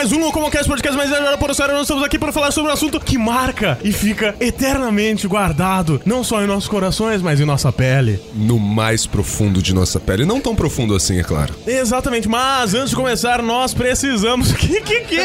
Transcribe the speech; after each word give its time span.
mais 0.00 0.12
um 0.12 0.18
Locomocast 0.20 0.66
Podcast 0.66 0.96
mais 0.96 1.10
velho 1.10 1.36
por 1.36 1.54
sério. 1.54 1.74
Nós 1.74 1.82
estamos 1.82 2.02
aqui 2.02 2.18
para 2.18 2.32
falar 2.32 2.50
sobre 2.52 2.70
um 2.70 2.72
assunto 2.72 2.98
que 2.98 3.18
marca 3.18 3.76
e 3.84 3.92
fica 3.92 4.34
eternamente 4.40 5.28
guardado, 5.28 6.00
não 6.06 6.24
só 6.24 6.42
em 6.42 6.46
nossos 6.46 6.70
corações, 6.70 7.20
mas 7.20 7.38
em 7.38 7.44
nossa 7.44 7.70
pele. 7.70 8.18
No 8.34 8.58
mais 8.58 9.06
profundo 9.06 9.60
de 9.62 9.74
nossa 9.74 10.00
pele. 10.00 10.24
Não 10.24 10.40
tão 10.40 10.56
profundo 10.56 10.94
assim, 10.94 11.18
é 11.20 11.22
claro. 11.22 11.54
Exatamente, 11.66 12.26
mas 12.30 12.72
antes 12.72 12.90
de 12.90 12.96
começar, 12.96 13.42
nós 13.42 13.74
precisamos. 13.74 14.52
Que 14.70 14.80
que 14.80 15.00
que? 15.00 15.18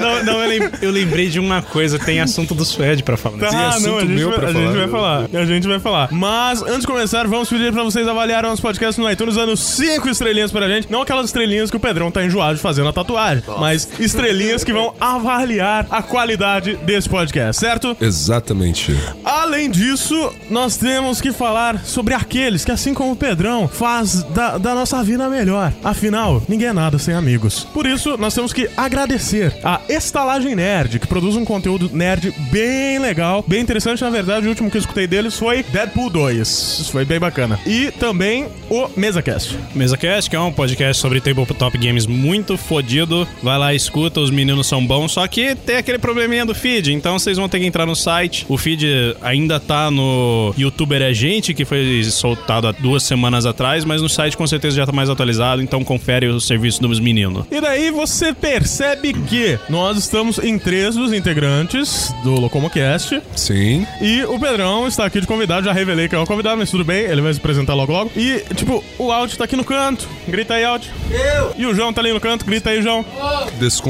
Não, 0.00 0.24
não, 0.24 0.42
eu, 0.42 0.48
lem- 0.48 0.70
eu 0.82 0.90
lembrei 0.90 1.28
de 1.28 1.38
uma 1.38 1.62
coisa, 1.62 1.96
tem 1.98 2.18
assunto 2.20 2.52
do 2.54 2.64
Suede 2.64 3.02
pra 3.04 3.16
falar. 3.16 3.38
Tá, 3.38 3.48
Tem 3.50 3.58
assunto 3.60 3.86
não, 3.88 3.98
a 3.98 4.00
gente, 4.00 4.10
meu 4.12 4.30
vai, 4.30 4.38
pra 4.38 4.48
a 4.48 4.52
falar. 4.52 4.64
gente 4.66 4.76
vai 4.76 4.88
falar. 4.88 5.28
A 5.32 5.44
gente 5.44 5.68
vai 5.68 5.78
falar. 5.78 6.08
Mas 6.12 6.62
antes 6.62 6.80
de 6.80 6.86
começar, 6.88 7.26
vamos 7.28 7.48
pedir 7.48 7.72
pra 7.72 7.84
vocês 7.84 8.08
avaliarem 8.08 8.48
nosso 8.50 8.62
podcast 8.62 9.00
no 9.00 9.08
iTunes 9.10 9.36
dando 9.36 9.56
5 9.56 10.08
estrelinhas 10.08 10.50
pra 10.50 10.66
gente. 10.68 10.90
Não 10.90 11.02
aquelas 11.02 11.26
estrelinhas 11.26 11.70
que 11.70 11.76
o 11.76 11.80
Pedrão 11.80 12.10
tá 12.10 12.24
enjoado 12.24 12.56
de 12.56 12.60
fazer 12.62 12.82
na 12.82 12.92
tatuagem, 12.92 13.44
mas 13.60 13.82
estrelinhas 14.00 14.15
que 14.64 14.72
vão 14.72 14.94
avaliar 14.98 15.86
a 15.90 16.02
qualidade 16.02 16.76
desse 16.76 17.08
podcast, 17.08 17.60
certo? 17.60 17.96
Exatamente. 18.00 18.96
Além 19.24 19.70
disso, 19.70 20.32
nós 20.50 20.76
temos 20.76 21.20
que 21.20 21.32
falar 21.32 21.84
sobre 21.84 22.14
aqueles 22.14 22.64
que, 22.64 22.72
assim 22.72 22.94
como 22.94 23.12
o 23.12 23.16
Pedrão, 23.16 23.68
faz 23.68 24.22
da, 24.24 24.58
da 24.58 24.74
nossa 24.74 25.02
vida 25.04 25.28
melhor. 25.28 25.72
Afinal, 25.84 26.42
ninguém 26.48 26.68
é 26.68 26.72
nada 26.72 26.98
sem 26.98 27.14
amigos. 27.14 27.64
Por 27.72 27.86
isso, 27.86 28.16
nós 28.16 28.34
temos 28.34 28.52
que 28.52 28.68
agradecer 28.76 29.54
a 29.62 29.80
Estalagem 29.88 30.54
Nerd, 30.56 30.98
que 30.98 31.06
produz 31.06 31.36
um 31.36 31.44
conteúdo 31.44 31.90
nerd 31.92 32.32
bem 32.50 32.98
legal, 32.98 33.44
bem 33.46 33.60
interessante. 33.60 34.02
Na 34.02 34.10
verdade, 34.10 34.46
o 34.46 34.48
último 34.48 34.70
que 34.70 34.76
eu 34.76 34.80
escutei 34.80 35.06
deles 35.06 35.38
foi 35.38 35.62
Deadpool 35.62 36.10
2. 36.10 36.48
Isso 36.48 36.90
foi 36.90 37.04
bem 37.04 37.20
bacana. 37.20 37.60
E 37.66 37.90
também 37.92 38.48
o 38.70 38.88
MesaCast. 38.96 39.56
MesaCast, 39.74 40.30
que 40.30 40.36
é 40.36 40.40
um 40.40 40.52
podcast 40.52 41.00
sobre 41.00 41.20
tabletop 41.20 41.76
games 41.78 42.06
muito 42.06 42.56
fodido. 42.56 43.28
Vai 43.42 43.58
lá, 43.58 43.74
escuta, 43.74 44.05
os 44.14 44.30
meninos 44.30 44.66
são 44.66 44.84
bons, 44.84 45.12
só 45.12 45.26
que 45.26 45.54
tem 45.54 45.76
aquele 45.76 45.98
probleminha 45.98 46.44
do 46.44 46.54
feed, 46.54 46.92
então 46.92 47.18
vocês 47.18 47.36
vão 47.36 47.48
ter 47.48 47.60
que 47.60 47.66
entrar 47.66 47.86
no 47.86 47.96
site. 47.96 48.46
O 48.48 48.56
feed 48.56 49.16
ainda 49.22 49.58
tá 49.58 49.90
no 49.90 50.54
YouTuber 50.56 51.02
é 51.02 51.12
Gente, 51.12 51.54
que 51.54 51.64
foi 51.64 52.04
soltado 52.04 52.68
há 52.68 52.72
duas 52.72 53.02
semanas 53.02 53.46
atrás, 53.46 53.84
mas 53.84 54.02
no 54.02 54.08
site 54.08 54.36
com 54.36 54.46
certeza 54.46 54.76
já 54.76 54.86
tá 54.86 54.92
mais 54.92 55.08
atualizado, 55.08 55.62
então 55.62 55.82
confere 55.82 56.26
o 56.26 56.40
serviço 56.40 56.80
dos 56.82 57.00
meninos. 57.00 57.46
E 57.50 57.60
daí 57.60 57.90
você 57.90 58.32
percebe 58.34 59.12
que 59.12 59.58
nós 59.68 59.96
estamos 59.96 60.38
em 60.38 60.58
três 60.58 60.94
dos 60.94 61.12
integrantes 61.12 62.12
do 62.22 62.38
Locomocast. 62.38 63.20
Sim. 63.34 63.86
E 64.00 64.22
o 64.24 64.38
Pedrão 64.38 64.86
está 64.86 65.06
aqui 65.06 65.20
de 65.20 65.26
convidado, 65.26 65.66
já 65.66 65.72
revelei 65.72 66.08
que 66.08 66.14
é 66.14 66.18
o 66.18 66.26
convidado, 66.26 66.58
mas 66.58 66.70
tudo 66.70 66.84
bem, 66.84 67.04
ele 67.04 67.20
vai 67.20 67.32
se 67.32 67.40
apresentar 67.40 67.74
logo 67.74 67.92
logo. 67.92 68.10
E, 68.16 68.44
tipo, 68.54 68.82
o 68.98 69.10
áudio 69.10 69.38
tá 69.38 69.44
aqui 69.44 69.56
no 69.56 69.64
canto. 69.64 70.08
Grita 70.28 70.54
aí, 70.54 70.64
áudio. 70.64 70.90
Eu! 71.10 71.52
E 71.56 71.66
o 71.66 71.74
João 71.74 71.92
tá 71.92 72.00
ali 72.00 72.12
no 72.12 72.20
canto, 72.20 72.44
grita 72.44 72.70
aí, 72.70 72.82
João. 72.82 73.04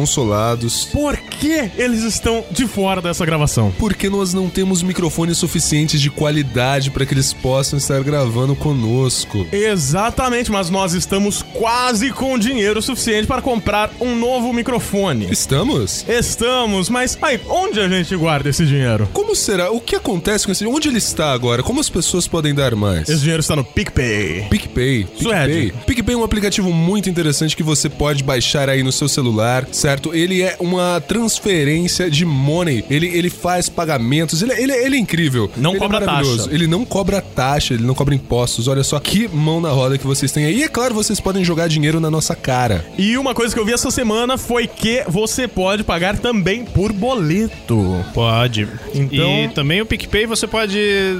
Desconsolados. 0.07 0.85
Por 0.93 1.17
que 1.17 1.71
eles 1.77 2.03
estão 2.05 2.45
de 2.51 2.67
fora 2.67 3.03
dessa 3.03 3.27
gravação? 3.27 3.73
Porque 3.77 4.09
nós 4.09 4.33
não 4.33 4.49
temos 4.49 4.83
microfones 4.83 5.37
suficientes 5.37 6.01
de 6.01 6.11
qualidade 6.11 6.91
para 6.91 7.05
que 7.05 7.13
eles 7.13 7.33
possam 7.33 7.77
estar 7.77 8.03
gravando 8.03 8.55
conosco. 8.55 9.47
Exatamente, 9.51 10.51
mas 10.51 10.71
nós 10.71 10.95
estamos 10.95 11.43
quase 11.43 12.13
com 12.13 12.39
dinheiro 12.39 12.81
suficiente 12.81 13.27
para 13.27 13.43
comprar 13.43 13.91
um 14.01 14.17
novo 14.17 14.53
microfone. 14.53 15.27
Estamos? 15.31 16.05
Estamos, 16.09 16.89
mas 16.89 17.19
aí, 17.21 17.41
onde 17.49 17.81
a 17.81 17.89
gente 17.89 18.15
guarda 18.15 18.49
esse 18.49 18.65
dinheiro? 18.65 19.09
Como 19.13 19.35
será? 19.35 19.71
O 19.73 19.81
que 19.81 19.97
acontece 19.97 20.47
com 20.47 20.53
esse? 20.53 20.65
Onde 20.67 20.89
ele 20.89 20.99
está 20.99 21.33
agora? 21.33 21.63
Como 21.63 21.81
as 21.81 21.91
pessoas 21.91 22.29
podem 22.29 22.55
dar 22.55 22.77
mais? 22.77 23.09
Esse 23.09 23.21
dinheiro 23.21 23.41
está 23.41 23.57
no 23.57 23.65
PicPay. 23.65 24.47
PicPay. 24.49 25.09
Suede. 25.21 25.53
PicPay. 25.53 25.85
PicPay 25.87 26.15
é 26.15 26.19
um 26.19 26.25
aplicativo 26.25 26.73
muito 26.73 27.11
interessante 27.11 27.57
que 27.57 27.63
você 27.63 27.89
pode 27.89 28.23
baixar 28.23 28.69
aí 28.69 28.83
no 28.83 28.93
seu 28.93 29.09
celular, 29.09 29.67
certo? 29.73 29.96
Ele 30.15 30.43
é 30.43 30.57
uma 30.61 31.01
transferência 31.07 32.11
de 32.11 32.25
money. 32.25 32.85
Ele, 32.91 33.07
ele 33.07 33.31
faz 33.31 33.69
pagamentos. 33.69 34.43
Ele, 34.43 34.53
ele, 34.53 34.73
ele 34.73 34.97
é 34.97 34.99
incrível. 34.99 35.51
Não 35.57 35.71
Ele 35.71 35.77
é 35.77 35.81
cobra 35.81 36.01
maravilhoso. 36.01 36.45
taxa. 36.45 36.55
Ele 36.55 36.67
não 36.67 36.85
cobra 36.85 37.21
taxa, 37.21 37.75
ele 37.75 37.85
não 37.85 37.95
cobra 37.95 38.15
impostos. 38.15 38.69
Olha 38.69 38.83
só 38.83 38.99
que 38.99 39.29
mão 39.29 39.61
na 39.61 39.71
roda 39.71 39.99
que 39.99 40.07
vocês 40.07 40.31
têm 40.33 40.45
aí. 40.47 40.59
E 40.59 40.63
é 40.65 40.69
claro, 40.69 40.95
vocês 40.95 41.21
podem 41.21 41.45
jogar 41.45 41.69
dinheiro 41.69 42.01
na 42.01 42.11
nossa 42.11 42.35
cara. 42.35 42.85
E 42.99 43.17
uma 43.19 43.35
coisa 43.35 43.55
que 43.55 43.61
eu 43.61 43.65
vi 43.65 43.73
essa 43.73 43.91
semana 43.91 44.37
foi 44.39 44.67
que 44.67 45.03
você 45.09 45.47
pode 45.47 45.85
pagar 45.85 46.17
também 46.19 46.65
por 46.65 46.93
boleto. 46.93 48.05
Pode. 48.15 48.69
Então- 48.95 49.45
E 49.45 49.49
também 49.49 49.81
o 49.81 49.87
PicPay 49.87 50.27
você 50.27 50.47
pode. 50.47 50.79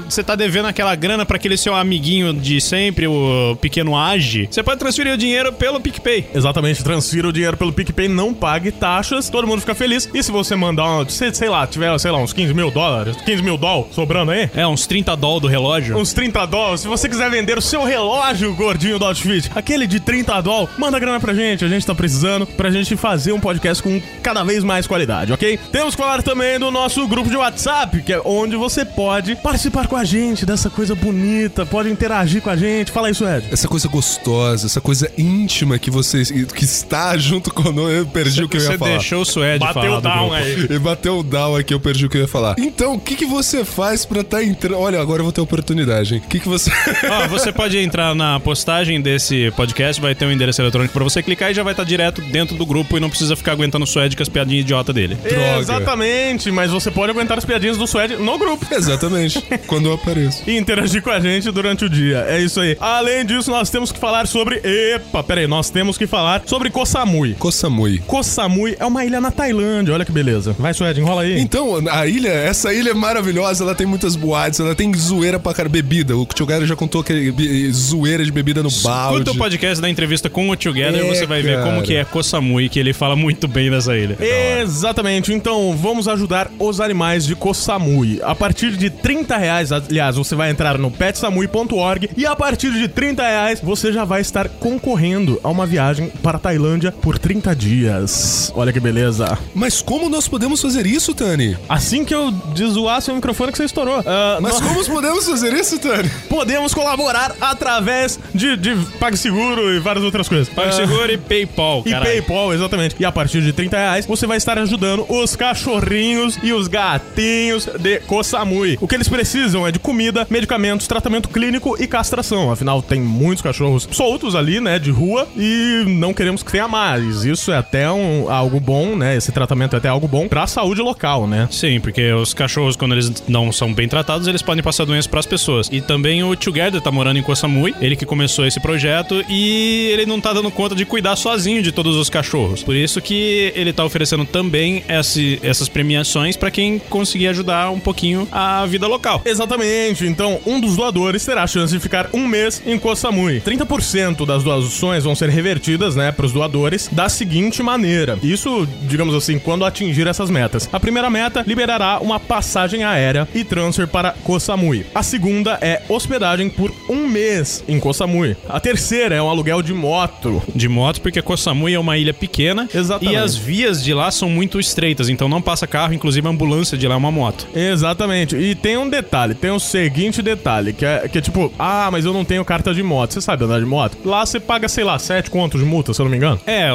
Você 0.09 0.23
tá 0.23 0.35
devendo 0.35 0.65
aquela 0.67 0.95
grana 0.95 1.25
pra 1.25 1.37
aquele 1.37 1.57
seu 1.57 1.75
amiguinho 1.75 2.33
de 2.33 2.59
sempre, 2.61 3.07
o 3.07 3.55
pequeno 3.61 3.95
Age. 3.97 4.47
Você 4.49 4.63
pode 4.63 4.79
transferir 4.79 5.13
o 5.13 5.17
dinheiro 5.17 5.51
pelo 5.53 5.79
PicPay. 5.79 6.25
Exatamente, 6.33 6.83
transfira 6.83 7.27
o 7.27 7.33
dinheiro 7.33 7.57
pelo 7.57 7.71
PicPay, 7.73 8.07
não 8.07 8.33
pague 8.33 8.66
taxas, 8.71 9.29
todo 9.29 9.47
mundo 9.47 9.59
fica 9.61 9.75
feliz. 9.75 10.09
E 10.13 10.21
se 10.23 10.31
você 10.31 10.55
mandar, 10.55 10.85
uma, 10.85 11.09
sei, 11.09 11.33
sei 11.33 11.49
lá, 11.49 11.65
tiver, 11.67 11.97
sei 11.99 12.11
lá, 12.11 12.17
uns 12.19 12.33
15 12.33 12.53
mil 12.53 12.71
dólares, 12.71 13.15
15 13.25 13.41
mil 13.41 13.57
dólares 13.57 13.93
sobrando 13.93 14.31
aí, 14.31 14.49
É, 14.55 14.65
uns 14.67 14.85
30 14.87 15.15
doll 15.15 15.39
do 15.39 15.47
relógio. 15.47 15.97
uns 15.97 16.13
30 16.13 16.45
dólares, 16.45 16.81
se 16.81 16.87
você 16.87 17.07
quiser 17.09 17.29
vender 17.29 17.57
o 17.57 17.61
seu 17.61 17.83
relógio 17.83 18.53
gordinho 18.55 18.97
do 18.99 19.05
Outfit, 19.05 19.49
aquele 19.55 19.87
de 19.87 19.99
30 19.99 20.41
dólares, 20.41 20.69
manda 20.77 20.99
grana 20.99 21.19
pra 21.19 21.33
gente, 21.33 21.63
a 21.65 21.67
gente 21.67 21.85
tá 21.85 21.93
precisando 21.95 22.45
pra 22.45 22.69
gente 22.71 22.95
fazer 22.95 23.31
um 23.33 23.39
podcast 23.39 23.81
com 23.83 24.01
cada 24.21 24.43
vez 24.43 24.63
mais 24.63 24.87
qualidade, 24.87 25.33
ok? 25.33 25.59
Temos 25.71 25.95
que 25.95 26.01
falar 26.01 26.21
também 26.23 26.59
do 26.59 26.71
nosso 26.71 27.07
grupo 27.07 27.29
de 27.29 27.35
WhatsApp, 27.35 28.01
que 28.01 28.13
é 28.13 28.21
onde 28.23 28.55
você 28.55 28.83
pode 28.85 29.35
participar 29.35 29.87
com 29.87 29.95
a 29.95 30.03
gente 30.03 30.45
dessa 30.45 30.69
coisa 30.69 30.95
bonita, 30.95 31.65
pode 31.65 31.89
interagir 31.89 32.41
com 32.41 32.49
a 32.49 32.55
gente. 32.55 32.91
Fala 32.91 33.09
isso, 33.09 33.25
Ed. 33.27 33.47
Essa 33.51 33.67
coisa 33.67 33.87
gostosa, 33.87 34.65
essa 34.65 34.81
coisa 34.81 35.09
íntima 35.17 35.77
que 35.79 35.89
vocês. 35.91 36.31
que 36.31 36.63
está 36.63 37.17
junto 37.17 37.53
conosco. 37.53 37.89
Eu 37.91 38.05
perdi 38.05 38.43
o 38.43 38.49
que 38.49 38.56
eu 38.57 38.63
ia 38.63 38.71
Você 38.71 38.77
falar. 38.77 38.91
deixou 38.91 39.21
o 39.21 39.25
Suede 39.25 39.59
Bateu 39.59 39.73
falar 39.81 39.97
o 39.97 40.01
do 40.01 40.09
down 40.09 40.33
aí. 40.33 40.67
E 40.69 40.79
bateu 40.79 41.19
o 41.19 41.23
down 41.23 41.55
aqui, 41.55 41.73
eu 41.73 41.79
perdi 41.79 42.05
o 42.05 42.09
que 42.09 42.17
eu 42.17 42.21
ia 42.21 42.27
falar. 42.27 42.55
Então, 42.57 42.95
o 42.95 42.99
que, 42.99 43.15
que 43.15 43.25
você 43.25 43.63
faz 43.65 44.05
pra 44.05 44.23
tá 44.23 44.43
entrando. 44.43 44.77
Olha, 44.79 44.99
agora 44.99 45.19
eu 45.19 45.23
vou 45.23 45.31
ter 45.31 45.41
oportunidade, 45.41 46.15
hein? 46.15 46.21
O 46.25 46.27
que, 46.29 46.39
que 46.39 46.47
você. 46.47 46.71
Ó, 47.09 47.27
você 47.27 47.51
pode 47.51 47.77
entrar 47.77 48.13
na 48.15 48.39
postagem 48.39 49.01
desse 49.01 49.51
podcast, 49.55 50.01
vai 50.01 50.13
ter 50.15 50.25
um 50.25 50.31
endereço 50.31 50.61
eletrônico 50.61 50.93
pra 50.93 51.03
você 51.03 51.21
clicar 51.23 51.51
e 51.51 51.53
já 51.53 51.63
vai 51.63 51.73
estar 51.73 51.83
direto 51.83 52.21
dentro 52.21 52.55
do 52.55 52.65
grupo 52.65 52.97
e 52.97 52.99
não 52.99 53.09
precisa 53.09 53.35
ficar 53.35 53.53
aguentando 53.53 53.83
o 53.83 53.87
Suede 53.87 54.15
com 54.15 54.23
as 54.23 54.29
piadinhas 54.29 54.61
idiota 54.61 54.91
dele. 54.91 55.15
Droga. 55.15 55.59
Exatamente, 55.59 56.51
mas 56.51 56.71
você 56.71 56.91
pode 56.91 57.11
aguentar 57.11 57.37
as 57.37 57.45
piadinhas 57.45 57.77
do 57.77 57.87
Suede 57.87 58.15
no 58.15 58.37
grupo. 58.37 58.65
Exatamente. 58.73 59.41
quando 59.65 59.87
eu 59.89 59.93
apareço. 59.93 60.43
E 60.47 60.57
interagir 60.57 61.01
com 61.01 61.09
a 61.09 61.19
gente 61.19 61.49
durante 61.51 61.85
o 61.85 61.89
dia. 61.89 62.25
É 62.27 62.39
isso 62.39 62.59
aí. 62.59 62.75
Além 62.79 63.25
disso, 63.25 63.49
nós 63.51 63.69
temos 63.69 63.91
que 63.91 63.99
falar 63.99 64.27
sobre. 64.27 64.61
Epa, 64.63 65.23
pera 65.23 65.41
aí, 65.41 65.47
nós 65.47 65.69
temos 65.69 65.97
que 65.97 66.07
falar 66.07 66.41
sobre 66.45 66.69
Koh 66.69 66.85
Samui. 66.85 67.35
Koh 67.35 68.23
Samui. 68.47 68.75
É 68.79 68.85
uma 68.85 69.03
ilha 69.03 69.19
na 69.19 69.29
Tailândia, 69.29 69.93
olha 69.93 70.05
que 70.05 70.11
beleza. 70.11 70.55
Vai, 70.57 70.73
Suede, 70.73 71.01
enrola 71.01 71.23
aí. 71.23 71.39
Então, 71.39 71.81
a 71.89 72.07
ilha, 72.07 72.29
essa 72.29 72.73
ilha 72.73 72.91
é 72.91 72.93
maravilhosa, 72.93 73.63
ela 73.63 73.75
tem 73.75 73.85
muitas 73.85 74.15
boates, 74.15 74.59
ela 74.59 74.73
tem 74.73 74.93
zoeira 74.93 75.37
pra 75.37 75.53
cara, 75.53 75.67
bebida. 75.67 76.15
O 76.15 76.25
Tchogara 76.25 76.65
já 76.65 76.75
contou 76.75 77.03
que 77.03 77.33
zoeira 77.71 78.23
de 78.23 78.31
bebida 78.31 78.63
no 78.63 78.71
balde. 78.71 79.15
Escuta 79.15 79.31
o 79.31 79.35
podcast 79.35 79.81
da 79.81 79.89
entrevista 79.89 80.29
com 80.29 80.49
o 80.49 80.55
Together 80.55 81.05
É, 81.05 81.13
você 81.13 81.25
vai 81.25 81.41
ver 81.41 81.57
cara. 81.57 81.65
como 81.69 81.81
que 81.83 81.95
é 81.95 82.05
Koh 82.05 82.23
Samui, 82.23 82.69
que 82.69 82.79
ele 82.79 82.93
fala 82.93 83.15
muito 83.15 83.47
bem 83.47 83.69
dessa 83.69 83.95
ilha. 83.97 84.17
Exatamente, 84.61 85.33
então 85.33 85.75
vamos 85.75 86.07
ajudar 86.07 86.49
os 86.57 86.79
animais 86.79 87.25
de 87.25 87.35
Koh 87.35 87.53
Samui. 87.53 88.19
A 88.23 88.33
partir 88.33 88.71
de 88.77 88.89
30 88.89 89.37
reais, 89.37 89.71
aliás, 89.71 90.15
você 90.15 90.35
vai 90.35 90.49
entrar 90.49 90.77
no 90.77 90.89
petsamui.org 90.89 92.09
e 92.15 92.25
a 92.25 92.35
partir 92.35 92.71
de 92.71 92.87
30 92.87 93.23
reais 93.23 93.59
você 93.61 93.91
já 93.91 94.05
vai 94.05 94.21
estar 94.21 94.47
concorrendo 94.47 95.39
a 95.43 95.49
uma 95.49 95.65
viagem 95.65 96.11
para 96.23 96.37
a 96.37 96.39
Tailândia 96.39 96.91
por 96.91 97.17
30 97.19 97.55
dias. 97.55 98.36
Olha 98.55 98.71
que 98.73 98.79
beleza. 98.79 99.37
Mas 99.53 99.81
como 99.81 100.09
nós 100.09 100.27
podemos 100.27 100.61
fazer 100.61 100.85
isso, 100.85 101.13
Tani? 101.13 101.57
Assim 101.67 102.03
que 102.05 102.13
eu 102.13 102.31
desoar 102.31 103.01
seu 103.01 103.13
microfone 103.15 103.51
que 103.51 103.57
você 103.57 103.65
estourou. 103.65 104.03
Ah, 104.05 104.39
Mas 104.41 104.59
nós 104.59 104.61
como 104.61 104.85
podemos 104.85 105.25
fazer 105.25 105.53
isso, 105.53 105.77
Tani? 105.79 106.09
podemos 106.29 106.73
colaborar 106.73 107.35
através 107.41 108.19
de, 108.33 108.55
de 108.57 108.75
PagSeguro 108.99 109.73
e 109.73 109.79
várias 109.79 110.03
outras 110.03 110.27
coisas. 110.27 110.49
PagSeguro 110.49 111.11
e 111.11 111.17
PayPal, 111.17 111.83
E 111.85 111.91
caralho. 111.91 112.11
PayPal, 112.11 112.53
exatamente. 112.53 112.95
E 112.99 113.05
a 113.05 113.11
partir 113.11 113.41
de 113.41 113.53
30 113.53 113.77
reais, 113.77 114.05
você 114.05 114.25
vai 114.27 114.37
estar 114.37 114.57
ajudando 114.57 115.05
os 115.09 115.35
cachorrinhos 115.35 116.37
e 116.43 116.53
os 116.53 116.67
gatinhos 116.67 117.65
de 117.79 117.99
Koh 118.01 118.23
Samui. 118.23 118.77
O 118.81 118.87
que 118.87 118.95
eles 118.95 119.07
precisam 119.07 119.65
é 119.67 119.71
de 119.71 119.79
comida, 119.79 120.25
medicamentos, 120.29 120.87
tratamento 120.87 121.29
clínico 121.29 121.75
e 121.81 121.87
castração. 121.87 122.51
Afinal, 122.51 122.81
tem 122.81 123.01
muitos 123.01 123.41
cachorros 123.41 123.87
soltos 123.91 124.35
ali, 124.35 124.59
né, 124.59 124.79
de 124.79 124.91
rua, 124.91 125.27
e 125.35 125.83
não 125.87 126.13
queremos 126.13 126.43
que 126.43 126.51
tenha 126.51 126.67
mais. 126.67 127.25
Isso 127.25 127.51
é 127.51 127.57
até 127.57 127.89
um, 127.91 128.16
algo 128.29 128.59
bom, 128.59 128.95
né? 128.95 129.15
Esse 129.15 129.31
tratamento 129.31 129.75
é 129.75 129.77
até 129.79 129.87
algo 129.89 130.07
bom 130.07 130.27
pra 130.27 130.47
saúde 130.47 130.81
local, 130.81 131.27
né? 131.27 131.47
Sim, 131.51 131.79
porque 131.79 132.11
os 132.13 132.33
cachorros, 132.33 132.75
quando 132.75 132.93
eles 132.93 133.23
não 133.27 133.51
são 133.51 133.73
bem 133.73 133.87
tratados, 133.87 134.27
eles 134.27 134.41
podem 134.41 134.63
passar 134.63 134.85
doenças 134.85 135.07
pras 135.07 135.25
pessoas. 135.25 135.69
E 135.71 135.81
também 135.81 136.23
o 136.23 136.35
Together 136.35 136.81
tá 136.81 136.91
morando 136.91 137.17
em 137.19 137.23
Koh 137.23 137.35
Samui, 137.35 137.73
ele 137.81 137.95
que 137.95 138.05
começou 138.05 138.45
esse 138.45 138.59
projeto, 138.59 139.23
e 139.29 139.89
ele 139.91 140.05
não 140.05 140.19
tá 140.19 140.33
dando 140.33 140.49
conta 140.51 140.75
de 140.75 140.85
cuidar 140.85 141.15
sozinho 141.15 141.61
de 141.61 141.71
todos 141.71 141.95
os 141.95 142.09
cachorros. 142.09 142.63
Por 142.63 142.75
isso 142.75 143.01
que 143.01 143.51
ele 143.55 143.71
tá 143.73 143.83
oferecendo 143.85 144.25
também 144.25 144.83
esse- 144.87 145.39
essas 145.43 145.67
premiações 145.69 146.35
pra 146.37 146.49
quem 146.51 146.79
conseguir 146.89 147.27
ajudar 147.27 147.69
um 147.71 147.79
pouquinho 147.79 148.27
a 148.31 148.65
vida 148.65 148.87
local. 148.87 149.21
Exatamente. 149.25 150.05
Então, 150.05 150.39
um 150.45 150.59
dos 150.59 150.75
doadores 150.75 151.25
terá 151.25 151.43
a 151.43 151.47
chance 151.47 151.73
de 151.73 151.79
ficar 151.79 152.09
um 152.13 152.27
mês 152.27 152.61
em 152.65 152.77
Koh 152.79 152.95
Samui. 152.95 153.41
30% 153.41 154.25
das 154.25 154.43
doações 154.43 155.03
vão 155.03 155.15
ser 155.15 155.29
revertidas, 155.29 155.95
né, 155.95 156.11
pros 156.11 156.31
doadores 156.31 156.89
da 156.91 157.09
seguinte 157.09 157.61
maneira. 157.61 158.06
Maneira. 158.07 158.19
Isso, 158.23 158.67
digamos 158.83 159.13
assim, 159.15 159.39
quando 159.39 159.65
atingir 159.65 160.07
essas 160.07 160.29
metas. 160.29 160.69
A 160.71 160.79
primeira 160.79 161.09
meta 161.09 161.43
liberará 161.45 161.99
uma 161.99 162.19
passagem 162.19 162.83
aérea 162.83 163.27
e 163.33 163.43
transfer 163.43 163.87
para 163.87 164.11
Koh 164.23 164.39
Samui. 164.39 164.85
A 164.93 165.03
segunda 165.03 165.57
é 165.61 165.81
hospedagem 165.89 166.49
por 166.49 166.73
um 166.89 167.07
mês 167.07 167.63
em 167.67 167.79
Koh 167.79 167.93
Samui. 167.93 168.35
A 168.47 168.59
terceira 168.59 169.15
é 169.15 169.21
um 169.21 169.29
aluguel 169.29 169.61
de 169.61 169.73
moto. 169.73 170.41
De 170.55 170.67
moto, 170.67 171.01
porque 171.01 171.21
Koh 171.21 171.37
Samui 171.37 171.73
é 171.73 171.79
uma 171.79 171.97
ilha 171.97 172.13
pequena. 172.13 172.67
Exatamente. 172.73 173.13
E 173.13 173.17
as 173.17 173.35
vias 173.35 173.83
de 173.83 173.93
lá 173.93 174.11
são 174.11 174.29
muito 174.29 174.59
estreitas, 174.59 175.09
então 175.09 175.27
não 175.27 175.41
passa 175.41 175.67
carro, 175.67 175.93
inclusive 175.93 176.25
a 176.27 176.31
ambulância 176.31 176.77
de 176.77 176.87
lá 176.87 176.95
é 176.95 176.97
uma 176.97 177.11
moto. 177.11 177.47
Exatamente. 177.55 178.35
E 178.35 178.55
tem 178.55 178.77
um 178.77 178.89
detalhe, 178.89 179.33
tem 179.33 179.51
o 179.51 179.59
seguinte 179.59 180.21
detalhe, 180.21 180.73
que 180.73 180.85
é, 180.85 181.07
que 181.07 181.17
é 181.17 181.21
tipo, 181.21 181.51
ah, 181.57 181.89
mas 181.91 182.05
eu 182.05 182.13
não 182.13 182.25
tenho 182.25 182.43
carta 182.45 182.73
de 182.73 182.83
moto. 182.83 183.13
Você 183.13 183.21
sabe 183.21 183.45
andar 183.45 183.59
de 183.59 183.65
moto? 183.65 183.97
Lá 184.05 184.25
você 184.25 184.39
paga, 184.39 184.67
sei 184.67 184.83
lá, 184.83 184.97
7 184.97 185.29
contos 185.29 185.61
de 185.61 185.65
multa, 185.65 185.93
se 185.93 186.01
eu 186.01 186.05
não 186.05 186.11
me 186.11 186.17
engano. 186.17 186.39
É, 186.45 186.69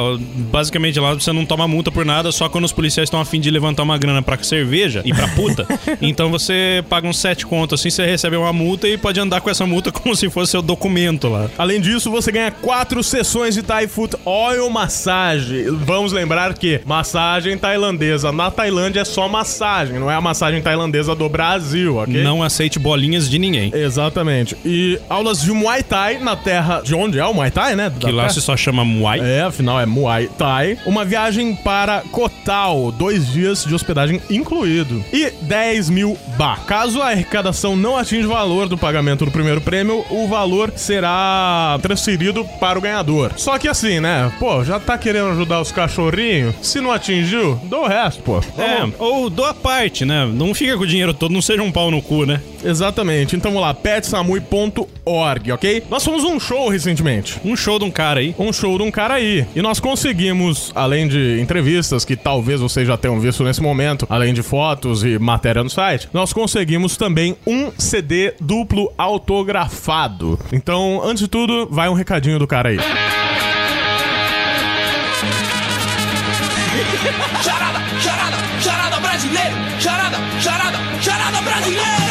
basicamente 0.51 0.99
lá 0.99 1.13
você 1.23 1.33
não 1.33 1.45
toma 1.45 1.67
multa 1.67 1.91
por 1.91 2.05
nada, 2.05 2.31
só 2.31 2.49
quando 2.49 2.65
os 2.65 2.71
policiais 2.71 3.07
estão 3.07 3.19
afim 3.19 3.39
de 3.39 3.49
levantar 3.49 3.83
uma 3.83 3.97
grana 3.97 4.21
pra 4.21 4.41
cerveja 4.43 5.01
e 5.05 5.13
pra 5.13 5.27
puta. 5.29 5.65
então 6.01 6.29
você 6.29 6.83
paga 6.89 7.07
uns 7.07 7.17
7 7.17 7.45
contos 7.45 7.79
assim, 7.79 7.89
você 7.89 8.05
recebe 8.05 8.35
uma 8.35 8.53
multa 8.53 8.87
e 8.87 8.97
pode 8.97 9.19
andar 9.19 9.41
com 9.41 9.49
essa 9.49 9.65
multa 9.65 9.91
como 9.93 10.15
se 10.15 10.29
fosse 10.29 10.51
seu 10.51 10.61
documento 10.61 11.27
lá. 11.29 11.49
Além 11.57 11.79
disso, 11.79 12.11
você 12.11 12.31
ganha 12.31 12.51
quatro 12.51 13.03
sessões 13.03 13.55
de 13.55 13.63
Thai 13.63 13.87
Foot 13.87 14.15
Oil 14.25 14.69
Massage. 14.69 15.65
Vamos 15.69 16.11
lembrar 16.11 16.53
que 16.53 16.81
massagem 16.85 17.57
tailandesa 17.57 18.31
na 18.31 18.51
Tailândia 18.51 19.01
é 19.01 19.05
só 19.05 19.27
massagem, 19.27 19.99
não 19.99 20.09
é 20.09 20.15
a 20.15 20.21
massagem 20.21 20.61
tailandesa 20.61 21.15
do 21.15 21.27
Brasil, 21.29 21.97
ok? 21.97 22.23
Não 22.23 22.43
aceite 22.43 22.79
bolinhas 22.79 23.29
de 23.29 23.39
ninguém. 23.39 23.71
Exatamente. 23.73 24.55
E 24.65 24.99
aulas 25.09 25.41
de 25.41 25.51
Muay 25.51 25.83
Thai 25.83 26.17
na 26.19 26.35
terra 26.35 26.81
de 26.83 26.93
onde 26.93 27.19
é 27.19 27.25
o 27.25 27.33
Muay 27.33 27.51
Thai, 27.51 27.75
né? 27.75 27.89
Da 27.89 28.07
Que 28.07 28.11
lá 28.11 28.23
terra. 28.23 28.33
se 28.33 28.41
só 28.41 28.55
chama 28.57 28.83
Muay. 28.83 29.19
É, 29.21 29.41
afinal 29.41 29.79
é 29.79 29.85
Muay 29.85 30.27
Thai. 30.37 30.77
Uma 30.85 31.05
viagem 31.13 31.53
para 31.53 32.01
Kotal, 32.11 32.91
dois 32.91 33.31
dias 33.31 33.63
de 33.63 33.75
hospedagem 33.75 34.19
incluído. 34.31 35.05
E 35.13 35.29
10 35.29 35.91
mil 35.91 36.17
ba. 36.39 36.57
Caso 36.65 37.03
a 37.03 37.09
arrecadação 37.09 37.75
não 37.75 37.95
atinja 37.95 38.25
o 38.25 38.31
valor 38.31 38.67
do 38.67 38.75
pagamento 38.75 39.23
do 39.23 39.29
primeiro 39.29 39.61
prêmio, 39.61 40.03
o 40.09 40.27
valor 40.27 40.73
será 40.75 41.77
transferido 41.83 42.43
para 42.59 42.79
o 42.79 42.81
ganhador. 42.81 43.33
Só 43.37 43.59
que 43.59 43.67
assim, 43.67 43.99
né? 43.99 44.31
Pô, 44.39 44.63
já 44.63 44.79
tá 44.79 44.97
querendo 44.97 45.29
ajudar 45.29 45.61
os 45.61 45.71
cachorrinhos? 45.71 46.55
Se 46.63 46.81
não 46.81 46.91
atingiu, 46.91 47.61
dou 47.65 47.83
o 47.83 47.87
resto, 47.87 48.23
pô. 48.23 48.39
É, 48.57 48.91
ou 48.97 49.29
doa 49.29 49.53
parte, 49.53 50.05
né? 50.05 50.25
Não 50.25 50.51
fica 50.55 50.75
com 50.75 50.83
o 50.83 50.87
dinheiro 50.87 51.13
todo, 51.13 51.31
não 51.31 51.43
seja 51.43 51.61
um 51.61 51.71
pau 51.71 51.91
no 51.91 52.01
cu, 52.01 52.25
né? 52.25 52.41
Exatamente. 52.63 53.35
Então 53.35 53.51
vamos 53.51 53.65
lá, 53.65 53.73
petsamui.org, 53.73 55.51
ok? 55.51 55.83
Nós 55.89 56.03
fomos 56.03 56.23
um 56.23 56.39
show 56.39 56.69
recentemente. 56.69 57.39
Um 57.43 57.55
show 57.55 57.77
de 57.77 57.85
um 57.85 57.91
cara 57.91 58.19
aí. 58.19 58.35
um 58.37 58.53
show 58.53 58.77
de 58.77 58.83
um 58.83 58.91
cara 58.91 59.15
aí. 59.15 59.45
E 59.55 59.61
nós 59.61 59.79
conseguimos, 59.79 60.71
além 60.75 61.07
de 61.07 61.39
entrevistas 61.41 62.05
que 62.05 62.15
talvez 62.15 62.61
vocês 62.61 62.87
já 62.87 62.97
tenham 62.97 63.19
visto 63.19 63.43
nesse 63.43 63.61
momento, 63.61 64.05
além 64.09 64.33
de 64.33 64.41
fotos 64.41 65.03
e 65.03 65.19
matéria 65.19 65.63
no 65.63 65.69
site, 65.69 66.09
nós 66.13 66.31
conseguimos 66.33 66.97
também 66.97 67.35
um 67.45 67.71
CD 67.77 68.33
duplo 68.39 68.91
autografado. 68.97 70.39
Então, 70.51 71.01
antes 71.03 71.23
de 71.23 71.27
tudo, 71.27 71.67
vai 71.69 71.89
um 71.89 71.93
recadinho 71.93 72.39
do 72.39 72.47
cara 72.47 72.69
aí. 72.69 72.77
Charada, 77.43 77.79
charada, 78.01 78.37
charada 78.61 78.99
brasileiro! 78.99 79.55
Charada, 79.79 80.17
charada, 80.41 80.77
charada 81.01 81.41
brasileiro! 81.41 82.02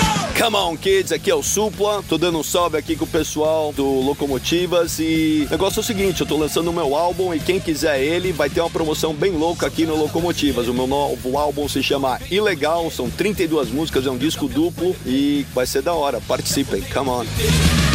Come 0.43 0.57
on, 0.57 0.77
kids, 0.77 1.13
aqui 1.13 1.31
é 1.31 1.35
o 1.37 1.41
Supla. 1.41 2.03
Tô 2.09 2.19
dando 2.19 2.37
um 2.37 2.43
salve 2.43 2.77
aqui 2.77 2.97
com 2.97 3.05
o 3.05 3.09
pessoal 3.09 3.73
do 3.73 3.85
Locomotivas. 4.01 4.99
E 4.99 5.47
o 5.47 5.51
negócio 5.53 5.79
é 5.79 5.83
o 5.83 5.85
seguinte: 5.85 6.21
eu 6.21 6.27
tô 6.27 6.37
lançando 6.37 6.69
o 6.69 6.73
meu 6.73 6.97
álbum 6.97 7.33
e 7.33 7.39
quem 7.39 7.61
quiser 7.61 8.03
ele 8.03 8.33
vai 8.33 8.51
ter 8.51 8.61
uma 8.61 8.69
promoção 8.69 9.15
bem 9.15 9.31
louca 9.31 9.69
aqui 9.69 9.87
no 9.87 9.95
Locomotivas. 9.95 10.67
O 10.67 10.75
meu 10.75 10.89
novo 10.89 11.39
álbum 11.39 11.69
se 11.69 11.81
chama 11.81 12.19
Ilegal, 12.29 12.91
são 12.91 13.09
32 13.09 13.71
músicas, 13.71 14.05
é 14.05 14.11
um 14.11 14.19
disco 14.19 14.49
duplo 14.49 14.97
e 15.07 15.47
vai 15.55 15.65
ser 15.65 15.81
da 15.81 15.95
hora. 15.95 16.21
Participem, 16.21 16.83
come 16.93 17.09
on. 17.09 17.92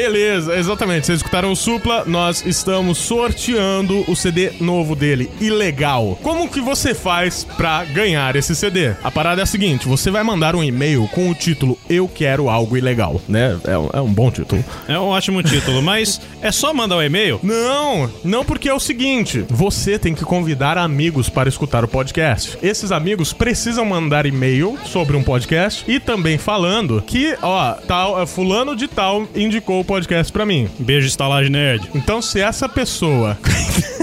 Beleza, 0.00 0.56
exatamente. 0.56 1.04
Vocês 1.04 1.18
escutaram 1.18 1.52
o 1.52 1.56
Supla, 1.56 2.04
nós 2.06 2.42
estamos 2.46 2.96
sorteando 2.96 4.02
o 4.10 4.16
CD 4.16 4.50
novo 4.58 4.96
dele, 4.96 5.30
Ilegal. 5.38 6.18
Como 6.22 6.48
que 6.48 6.58
você 6.58 6.94
faz 6.94 7.44
pra 7.44 7.84
ganhar 7.84 8.34
esse 8.34 8.56
CD? 8.56 8.94
A 9.04 9.10
parada 9.10 9.42
é 9.42 9.44
a 9.44 9.46
seguinte, 9.46 9.86
você 9.86 10.10
vai 10.10 10.22
mandar 10.22 10.56
um 10.56 10.64
e-mail 10.64 11.06
com 11.08 11.28
o 11.28 11.34
título 11.34 11.78
Eu 11.86 12.08
Quero 12.08 12.48
Algo 12.48 12.78
Ilegal, 12.78 13.20
né? 13.28 13.60
É 13.64 13.76
um, 13.76 13.90
é 13.92 14.00
um 14.00 14.10
bom 14.10 14.30
título. 14.30 14.64
É 14.88 14.98
um 14.98 15.04
ótimo 15.08 15.42
título, 15.42 15.82
mas 15.82 16.18
é 16.40 16.50
só 16.50 16.72
mandar 16.72 16.96
um 16.96 17.02
e-mail? 17.02 17.38
Não, 17.42 18.10
não 18.24 18.42
porque 18.42 18.70
é 18.70 18.74
o 18.74 18.80
seguinte, 18.80 19.44
você 19.50 19.98
tem 19.98 20.14
que 20.14 20.24
convidar 20.24 20.78
amigos 20.78 21.28
para 21.28 21.50
escutar 21.50 21.84
o 21.84 21.88
podcast. 21.88 22.56
Esses 22.62 22.90
amigos 22.90 23.34
precisam 23.34 23.84
mandar 23.84 24.24
e-mail 24.24 24.78
sobre 24.86 25.14
um 25.14 25.22
podcast 25.22 25.84
e 25.86 26.00
também 26.00 26.38
falando 26.38 27.04
que, 27.06 27.36
ó, 27.42 27.74
tal, 27.86 28.26
fulano 28.26 28.74
de 28.74 28.88
tal 28.88 29.28
indicou 29.34 29.80
o 29.80 29.89
podcast 29.90 30.32
pra 30.32 30.46
mim. 30.46 30.68
Beijo, 30.78 31.08
estalagem 31.08 31.50
nerd. 31.50 31.90
Então, 31.96 32.22
se 32.22 32.40
essa 32.40 32.68
pessoa. 32.68 33.36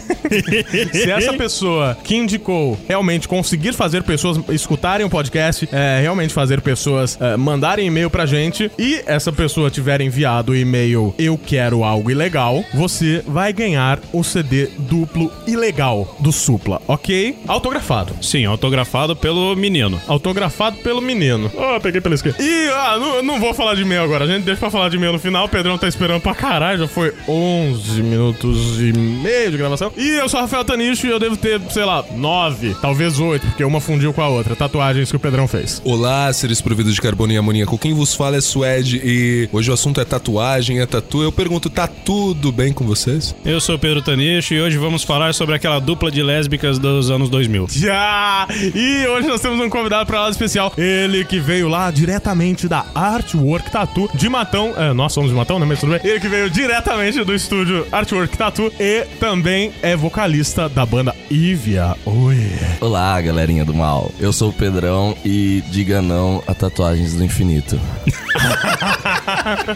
se 0.91 1.09
essa 1.09 1.33
pessoa 1.33 1.97
que 2.03 2.15
indicou 2.15 2.77
realmente 2.87 3.27
conseguir 3.27 3.73
fazer 3.73 4.03
pessoas 4.03 4.37
escutarem 4.49 5.05
o 5.05 5.09
podcast, 5.09 5.67
é, 5.71 6.01
realmente 6.01 6.33
fazer 6.33 6.61
pessoas 6.61 7.17
é, 7.21 7.37
mandarem 7.37 7.87
e-mail 7.87 8.09
pra 8.09 8.25
gente, 8.25 8.69
e 8.77 9.01
essa 9.05 9.31
pessoa 9.31 9.69
tiver 9.69 10.01
enviado 10.01 10.51
o 10.51 10.55
e-mail 10.55 11.15
Eu 11.17 11.37
Quero 11.37 11.83
Algo 11.83 12.11
Ilegal, 12.11 12.63
você 12.73 13.23
vai 13.25 13.53
ganhar 13.53 13.99
o 14.11 14.23
CD 14.23 14.67
duplo 14.77 15.31
ilegal 15.47 16.17
do 16.19 16.31
Supla, 16.31 16.81
ok? 16.87 17.37
Autografado. 17.47 18.13
Sim, 18.21 18.45
autografado 18.45 19.15
pelo 19.15 19.55
menino. 19.55 20.01
Autografado 20.07 20.77
pelo 20.77 21.01
menino. 21.01 21.49
Ó, 21.55 21.79
peguei 21.79 22.01
pela 22.01 22.15
esquerda. 22.15 22.43
E, 22.43 22.69
ah, 22.69 22.97
não, 22.99 23.23
não 23.23 23.39
vou 23.39 23.53
falar 23.53 23.75
de 23.75 23.83
e-mail 23.83 24.03
agora. 24.03 24.25
A 24.25 24.27
gente 24.27 24.43
deixa 24.43 24.59
pra 24.59 24.69
falar 24.69 24.89
de 24.89 24.97
e-mail 24.97 25.13
no 25.13 25.19
final. 25.19 25.45
O 25.45 25.49
Pedrão 25.67 25.77
tá 25.77 25.87
esperando 25.89 26.21
pra 26.21 26.33
caralho. 26.33 26.79
Já 26.79 26.87
foi 26.87 27.13
11 27.27 28.01
minutos 28.01 28.79
e 28.79 28.93
meio 28.93 29.51
de 29.51 29.57
gravação. 29.57 29.91
E 29.97 30.11
eu 30.11 30.29
sou 30.29 30.39
Rafael 30.39 30.63
Tanicho 30.63 31.05
e 31.05 31.09
eu 31.09 31.19
devo 31.19 31.35
ter, 31.35 31.59
sei 31.69 31.83
lá, 31.83 32.05
9, 32.15 32.77
talvez 32.81 33.19
8, 33.19 33.45
porque 33.47 33.65
uma 33.65 33.81
fundiu 33.81 34.13
com 34.13 34.21
a 34.21 34.29
outra. 34.29 34.55
Tatuagens 34.55 35.09
que 35.09 35.17
o 35.17 35.19
Pedrão 35.19 35.45
fez. 35.45 35.81
Olá, 35.83 36.31
seres 36.31 36.61
providos 36.61 36.95
de 36.95 37.01
carbono 37.01 37.33
e 37.33 37.37
amoníaco. 37.37 37.77
Quem 37.77 37.93
vos 37.93 38.15
fala 38.15 38.37
é 38.37 38.41
Suede 38.41 39.01
e 39.03 39.49
hoje 39.51 39.69
o 39.69 39.73
assunto 39.73 39.99
é 39.99 40.05
tatuagem, 40.05 40.79
é 40.79 40.85
tatu. 40.85 41.21
Eu 41.21 41.33
pergunto, 41.33 41.69
tá 41.69 41.85
tudo 41.85 42.49
bem 42.49 42.71
com 42.71 42.85
vocês? 42.85 43.35
Eu 43.43 43.59
sou 43.59 43.75
o 43.75 43.79
Pedro 43.79 44.01
Tanicho 44.01 44.53
e 44.53 44.61
hoje 44.61 44.77
vamos 44.77 45.03
falar 45.03 45.33
sobre 45.33 45.53
aquela 45.53 45.79
dupla 45.79 46.09
de 46.09 46.23
lésbicas 46.23 46.79
dos 46.79 47.11
anos 47.11 47.29
2000. 47.29 47.67
Já! 47.71 48.47
E 48.73 49.05
hoje 49.05 49.27
nós 49.27 49.41
temos 49.41 49.59
um 49.59 49.69
convidado 49.69 50.05
pra 50.05 50.21
lá 50.21 50.29
especial. 50.29 50.71
Ele 50.77 51.25
que 51.25 51.39
veio 51.41 51.67
lá 51.67 51.91
diretamente 51.91 52.69
da 52.69 52.85
Artwork 52.95 53.69
Tattoo 53.69 54.09
de 54.13 54.29
Matão. 54.29 54.73
É, 54.77 54.93
nós 54.93 55.11
somos 55.11 55.29
de 55.29 55.35
Matão, 55.35 55.56
né? 55.59 55.65
Mas 55.65 55.79
tudo 55.79 55.91
bem. 55.91 56.01
Ele 56.03 56.19
que 56.19 56.27
veio 56.27 56.49
diretamente 56.49 57.23
do 57.23 57.33
estúdio 57.33 57.87
Artwork 57.91 58.37
Tattoo 58.37 58.71
e 58.79 59.05
também 59.19 59.71
é 59.81 59.95
vocalista 59.95 60.67
da 60.69 60.85
banda 60.85 61.15
Ivia. 61.29 61.95
Oi. 62.05 62.51
Olá, 62.79 63.19
galerinha 63.21 63.65
do 63.65 63.73
mal. 63.73 64.11
Eu 64.19 64.31
sou 64.31 64.49
o 64.49 64.53
Pedrão 64.53 65.15
e 65.23 65.63
diga 65.69 66.01
não 66.01 66.43
a 66.47 66.53
tatuagens 66.53 67.13
do 67.13 67.23
infinito. 67.23 67.79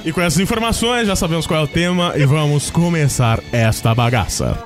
E 0.06 0.12
com 0.12 0.22
essas 0.22 0.40
informações 0.40 1.08
já 1.08 1.16
sabemos 1.16 1.48
qual 1.48 1.62
é 1.62 1.64
o 1.64 1.68
tema 1.68 2.14
e 2.16 2.26
vamos 2.26 2.70
começar 2.70 3.40
esta 3.52 3.94
bagaça. 3.94 4.58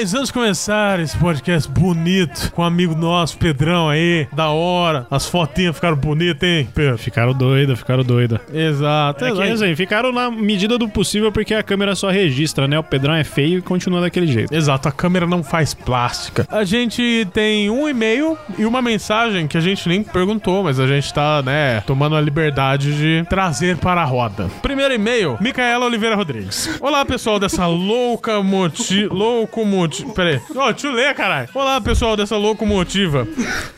Mas 0.00 0.14
antes 0.14 0.28
de 0.28 0.32
começar 0.32 1.00
esse 1.00 1.18
podcast 1.18 1.68
bonito, 1.68 2.52
com 2.52 2.62
um 2.62 2.64
amigo 2.64 2.94
nosso, 2.94 3.36
Pedrão 3.36 3.88
aí, 3.88 4.28
da 4.32 4.48
hora, 4.48 5.08
as 5.10 5.26
fotinhas 5.26 5.74
ficaram 5.74 5.96
bonitas, 5.96 6.48
hein, 6.48 6.68
Pedro? 6.72 6.96
Ficaram 6.96 7.34
doida, 7.34 7.74
ficaram 7.74 8.04
doida. 8.04 8.40
Exato. 8.54 9.24
É 9.24 9.32
que, 9.32 9.42
exato. 9.42 9.64
assim, 9.64 9.74
ficaram 9.74 10.12
na 10.12 10.30
medida 10.30 10.78
do 10.78 10.88
possível 10.88 11.32
porque 11.32 11.52
a 11.52 11.64
câmera 11.64 11.96
só 11.96 12.10
registra, 12.10 12.68
né? 12.68 12.78
O 12.78 12.84
Pedrão 12.84 13.12
é 13.12 13.24
feio 13.24 13.58
e 13.58 13.60
continua 13.60 14.00
daquele 14.00 14.28
jeito. 14.28 14.54
Exato, 14.54 14.86
a 14.86 14.92
câmera 14.92 15.26
não 15.26 15.42
faz 15.42 15.74
plástica. 15.74 16.46
A 16.48 16.62
gente 16.62 17.26
tem 17.34 17.68
um 17.68 17.88
e-mail 17.88 18.38
e 18.56 18.64
uma 18.64 18.80
mensagem 18.80 19.48
que 19.48 19.58
a 19.58 19.60
gente 19.60 19.88
nem 19.88 20.04
perguntou, 20.04 20.62
mas 20.62 20.78
a 20.78 20.86
gente 20.86 21.12
tá, 21.12 21.42
né, 21.42 21.80
tomando 21.80 22.14
a 22.14 22.20
liberdade 22.20 22.96
de 22.96 23.28
trazer 23.28 23.76
para 23.78 24.02
a 24.02 24.04
roda. 24.04 24.48
Primeiro 24.62 24.94
e-mail, 24.94 25.36
Micaela 25.40 25.86
Oliveira 25.86 26.14
Rodrigues. 26.14 26.78
Olá, 26.80 27.04
pessoal 27.04 27.40
dessa 27.40 27.66
louca 27.66 28.40
moti... 28.44 29.06
louco 29.06 29.64
moti... 29.88 30.04
Peraí, 30.14 30.38
peraí. 30.38 30.40
Ó, 30.56 30.70
deixa 30.70 30.86
eu 30.86 30.92
ler, 30.92 31.14
caralho. 31.14 31.48
Olá, 31.54 31.80
pessoal 31.80 32.16
dessa 32.16 32.36
locomotiva. 32.36 33.26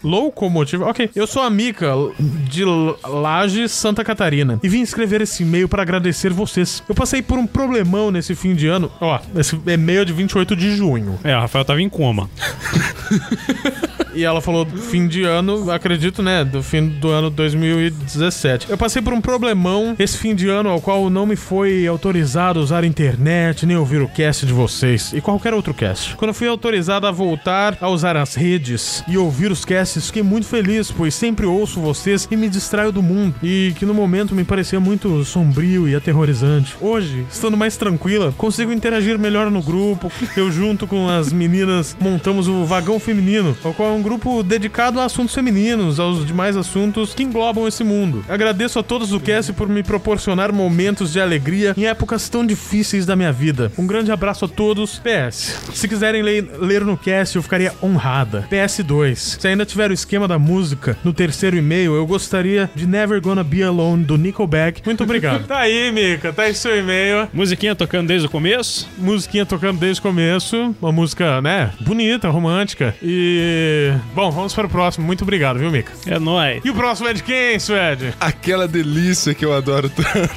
Locomotiva? 0.03 0.87
Ok. 0.87 1.11
Eu 1.15 1.27
sou 1.27 1.43
a 1.43 1.51
Mica, 1.51 1.93
de 2.19 2.65
Laje, 2.65 3.69
Santa 3.69 4.05
Catarina. 4.05 4.59
E 4.63 4.69
vim 4.69 4.83
escrever 4.83 5.23
esse 5.23 5.43
e-mail 5.43 5.69
pra 5.69 5.83
agradecer 5.83 6.31
vocês. 6.31 6.83
Eu 6.89 6.95
passei 6.95 7.23
por 7.23 7.39
um 7.39 7.47
problemão 7.47 8.11
nesse 8.11 8.35
fim 8.35 8.55
de 8.55 8.67
ano. 8.67 8.91
Ó, 9.01 9.19
esse 9.37 9.59
e-mail 9.67 10.03
é 10.03 10.05
de 10.05 10.13
28 10.13 10.57
de 10.57 10.77
junho. 10.77 11.19
É, 11.23 11.37
o 11.37 11.41
Rafael 11.41 11.65
tava 11.65 11.81
em 11.81 11.89
coma. 11.89 12.29
E 14.15 14.25
ela 14.25 14.41
falou 14.41 14.67
fim 14.67 15.07
de 15.07 15.23
ano, 15.23 15.71
acredito, 15.71 16.23
né? 16.23 16.45
Do 16.45 16.63
fim 16.63 16.89
do 16.89 17.09
ano 17.09 17.31
2017. 17.31 18.71
Eu 18.71 18.79
passei 18.79 19.03
por 19.03 19.13
um 19.13 19.21
problemão 19.21 19.95
esse 19.99 20.19
fim 20.19 20.35
de 20.35 20.49
ano 20.49 20.69
ao 20.69 20.81
qual 20.81 21.09
não 21.11 21.27
me 21.27 21.37
foi 21.37 21.87
autorizado 21.87 22.59
a 22.59 22.63
usar 22.63 22.85
internet, 22.85 23.67
nem 23.67 23.77
ouvir 23.77 24.03
o 24.03 24.09
cast 24.09 24.45
de 24.47 24.53
vocês 24.53 25.13
e 25.13 25.21
qualquer 25.21 25.55
outro 25.55 25.75
cast. 25.75 26.17
Quando 26.17 26.35
fui 26.35 26.49
autorizado 26.49 27.07
a 27.07 27.11
voltar 27.11 27.77
a 27.81 27.89
usar 27.89 28.17
as 28.17 28.35
redes 28.35 29.03
e 29.09 29.17
ouvir 29.17 29.51
os 29.51 29.65
casts, 29.65 30.07
fiquei 30.07 30.23
muito 30.23 30.47
feliz, 30.47 30.91
pois 30.91 31.15
sempre 31.15 31.47
ouço 31.47 31.81
vocês 31.81 32.29
e 32.31 32.37
me 32.37 32.49
distraio 32.49 32.93
do 32.93 33.03
mundo. 33.03 33.35
E 33.43 33.73
que 33.77 33.87
no 33.87 33.95
momento 33.95 34.35
me 34.35 34.45
parecia 34.45 34.81
muito 34.81 35.25
sombrio 35.25 35.89
e 35.89 35.95
aterrorizante. 35.95 36.77
Hoje, 36.81 37.27
estando 37.31 37.57
mais 37.57 37.77
tranquila, 37.77 38.35
consigo 38.37 38.73
interagir 38.73 39.19
melhor 39.19 39.51
no 39.51 39.63
grupo. 39.63 40.11
Eu, 40.37 40.51
junto 40.51 40.87
com 40.87 41.09
as 41.09 41.33
meninas, 41.33 41.97
montamos 42.01 42.49
o 42.49 42.65
Vagão 42.65 42.99
Feminino, 42.99 43.57
ao 43.65 43.75
qual 43.75 44.00
um 44.01 44.03
grupo 44.03 44.43
dedicado 44.43 44.99
a 44.99 45.05
assuntos 45.05 45.35
femininos, 45.35 46.01
aos 46.01 46.27
demais 46.27 46.57
assuntos 46.57 47.13
que 47.13 47.23
englobam 47.23 47.69
esse 47.69 47.85
mundo. 47.85 48.25
Agradeço 48.31 48.79
a 48.79 48.83
todos 48.83 49.11
do 49.11 49.21
cast 49.21 49.53
por 49.53 49.69
me 49.69 49.83
proporcionar 49.83 50.51
momentos 50.53 51.13
de 51.13 51.21
alegria 51.21 51.75
em 51.77 51.85
épocas 51.85 52.27
tão 52.31 52.47
difíceis 52.47 53.05
da 53.05 53.15
minha 53.15 53.31
vida. 53.31 53.71
Um 53.77 53.87
grande 53.87 54.11
abraço 54.11 54.47
a 54.47 54.49
todos. 54.49 54.99
PS, 54.99 55.61
se 55.75 55.87
quiserem 55.87 56.23
ler, 56.23 56.51
ler 56.59 56.83
no 56.83 56.97
cast, 56.97 57.37
eu 57.37 57.43
ficaria 57.43 57.75
honrada. 57.83 58.49
PS2, 58.51 59.17
se 59.39 59.47
ainda 59.47 59.67
tiver 59.67 59.91
o 59.91 59.95
esquema 59.95 60.27
da 60.27 60.39
música 60.39 60.97
no 61.05 61.13
terceiro 61.13 61.59
e-mail, 61.59 61.95
eu 61.95 62.07
gostaria 62.07 62.71
de 62.75 62.87
Never 62.87 63.21
Gonna 63.21 63.45
Be 63.45 63.63
Alone 63.63 64.03
do 64.03 64.17
Nickelback. 64.17 64.81
Muito 64.87 65.05
obrigado. 65.05 65.45
tá 65.47 65.59
aí, 65.59 65.93
Mika, 65.93 66.33
tá 66.33 66.45
aí 66.45 66.55
seu 66.55 66.75
e-mail. 66.75 67.29
Musiquinha 67.35 67.75
tocando 67.75 68.09
desde 68.09 68.27
o 68.27 68.31
começo. 68.31 68.89
Musiquinha 68.97 69.45
tocando 69.45 69.79
desde 69.79 70.01
o 70.01 70.03
começo. 70.03 70.75
Uma 70.81 70.91
música, 70.91 71.43
né, 71.43 71.71
bonita, 71.83 72.31
romântica. 72.31 72.95
E. 73.03 73.90
Bom, 74.15 74.31
vamos 74.31 74.55
para 74.55 74.67
o 74.67 74.71
próximo. 74.71 75.07
Muito 75.07 75.23
obrigado, 75.23 75.59
viu, 75.59 75.71
Mika? 75.71 75.93
É 76.07 76.19
nóis. 76.19 76.63
E 76.65 76.71
o 76.71 76.75
próximo 76.75 77.09
é 77.09 77.15
de 77.15 77.23
quem, 77.23 77.59
Suede? 77.59 78.15
Aquela 78.21 78.69
delícia 78.69 79.35
que 79.35 79.45
eu 79.45 79.53
adoro 79.53 79.89
tanto. 79.89 80.31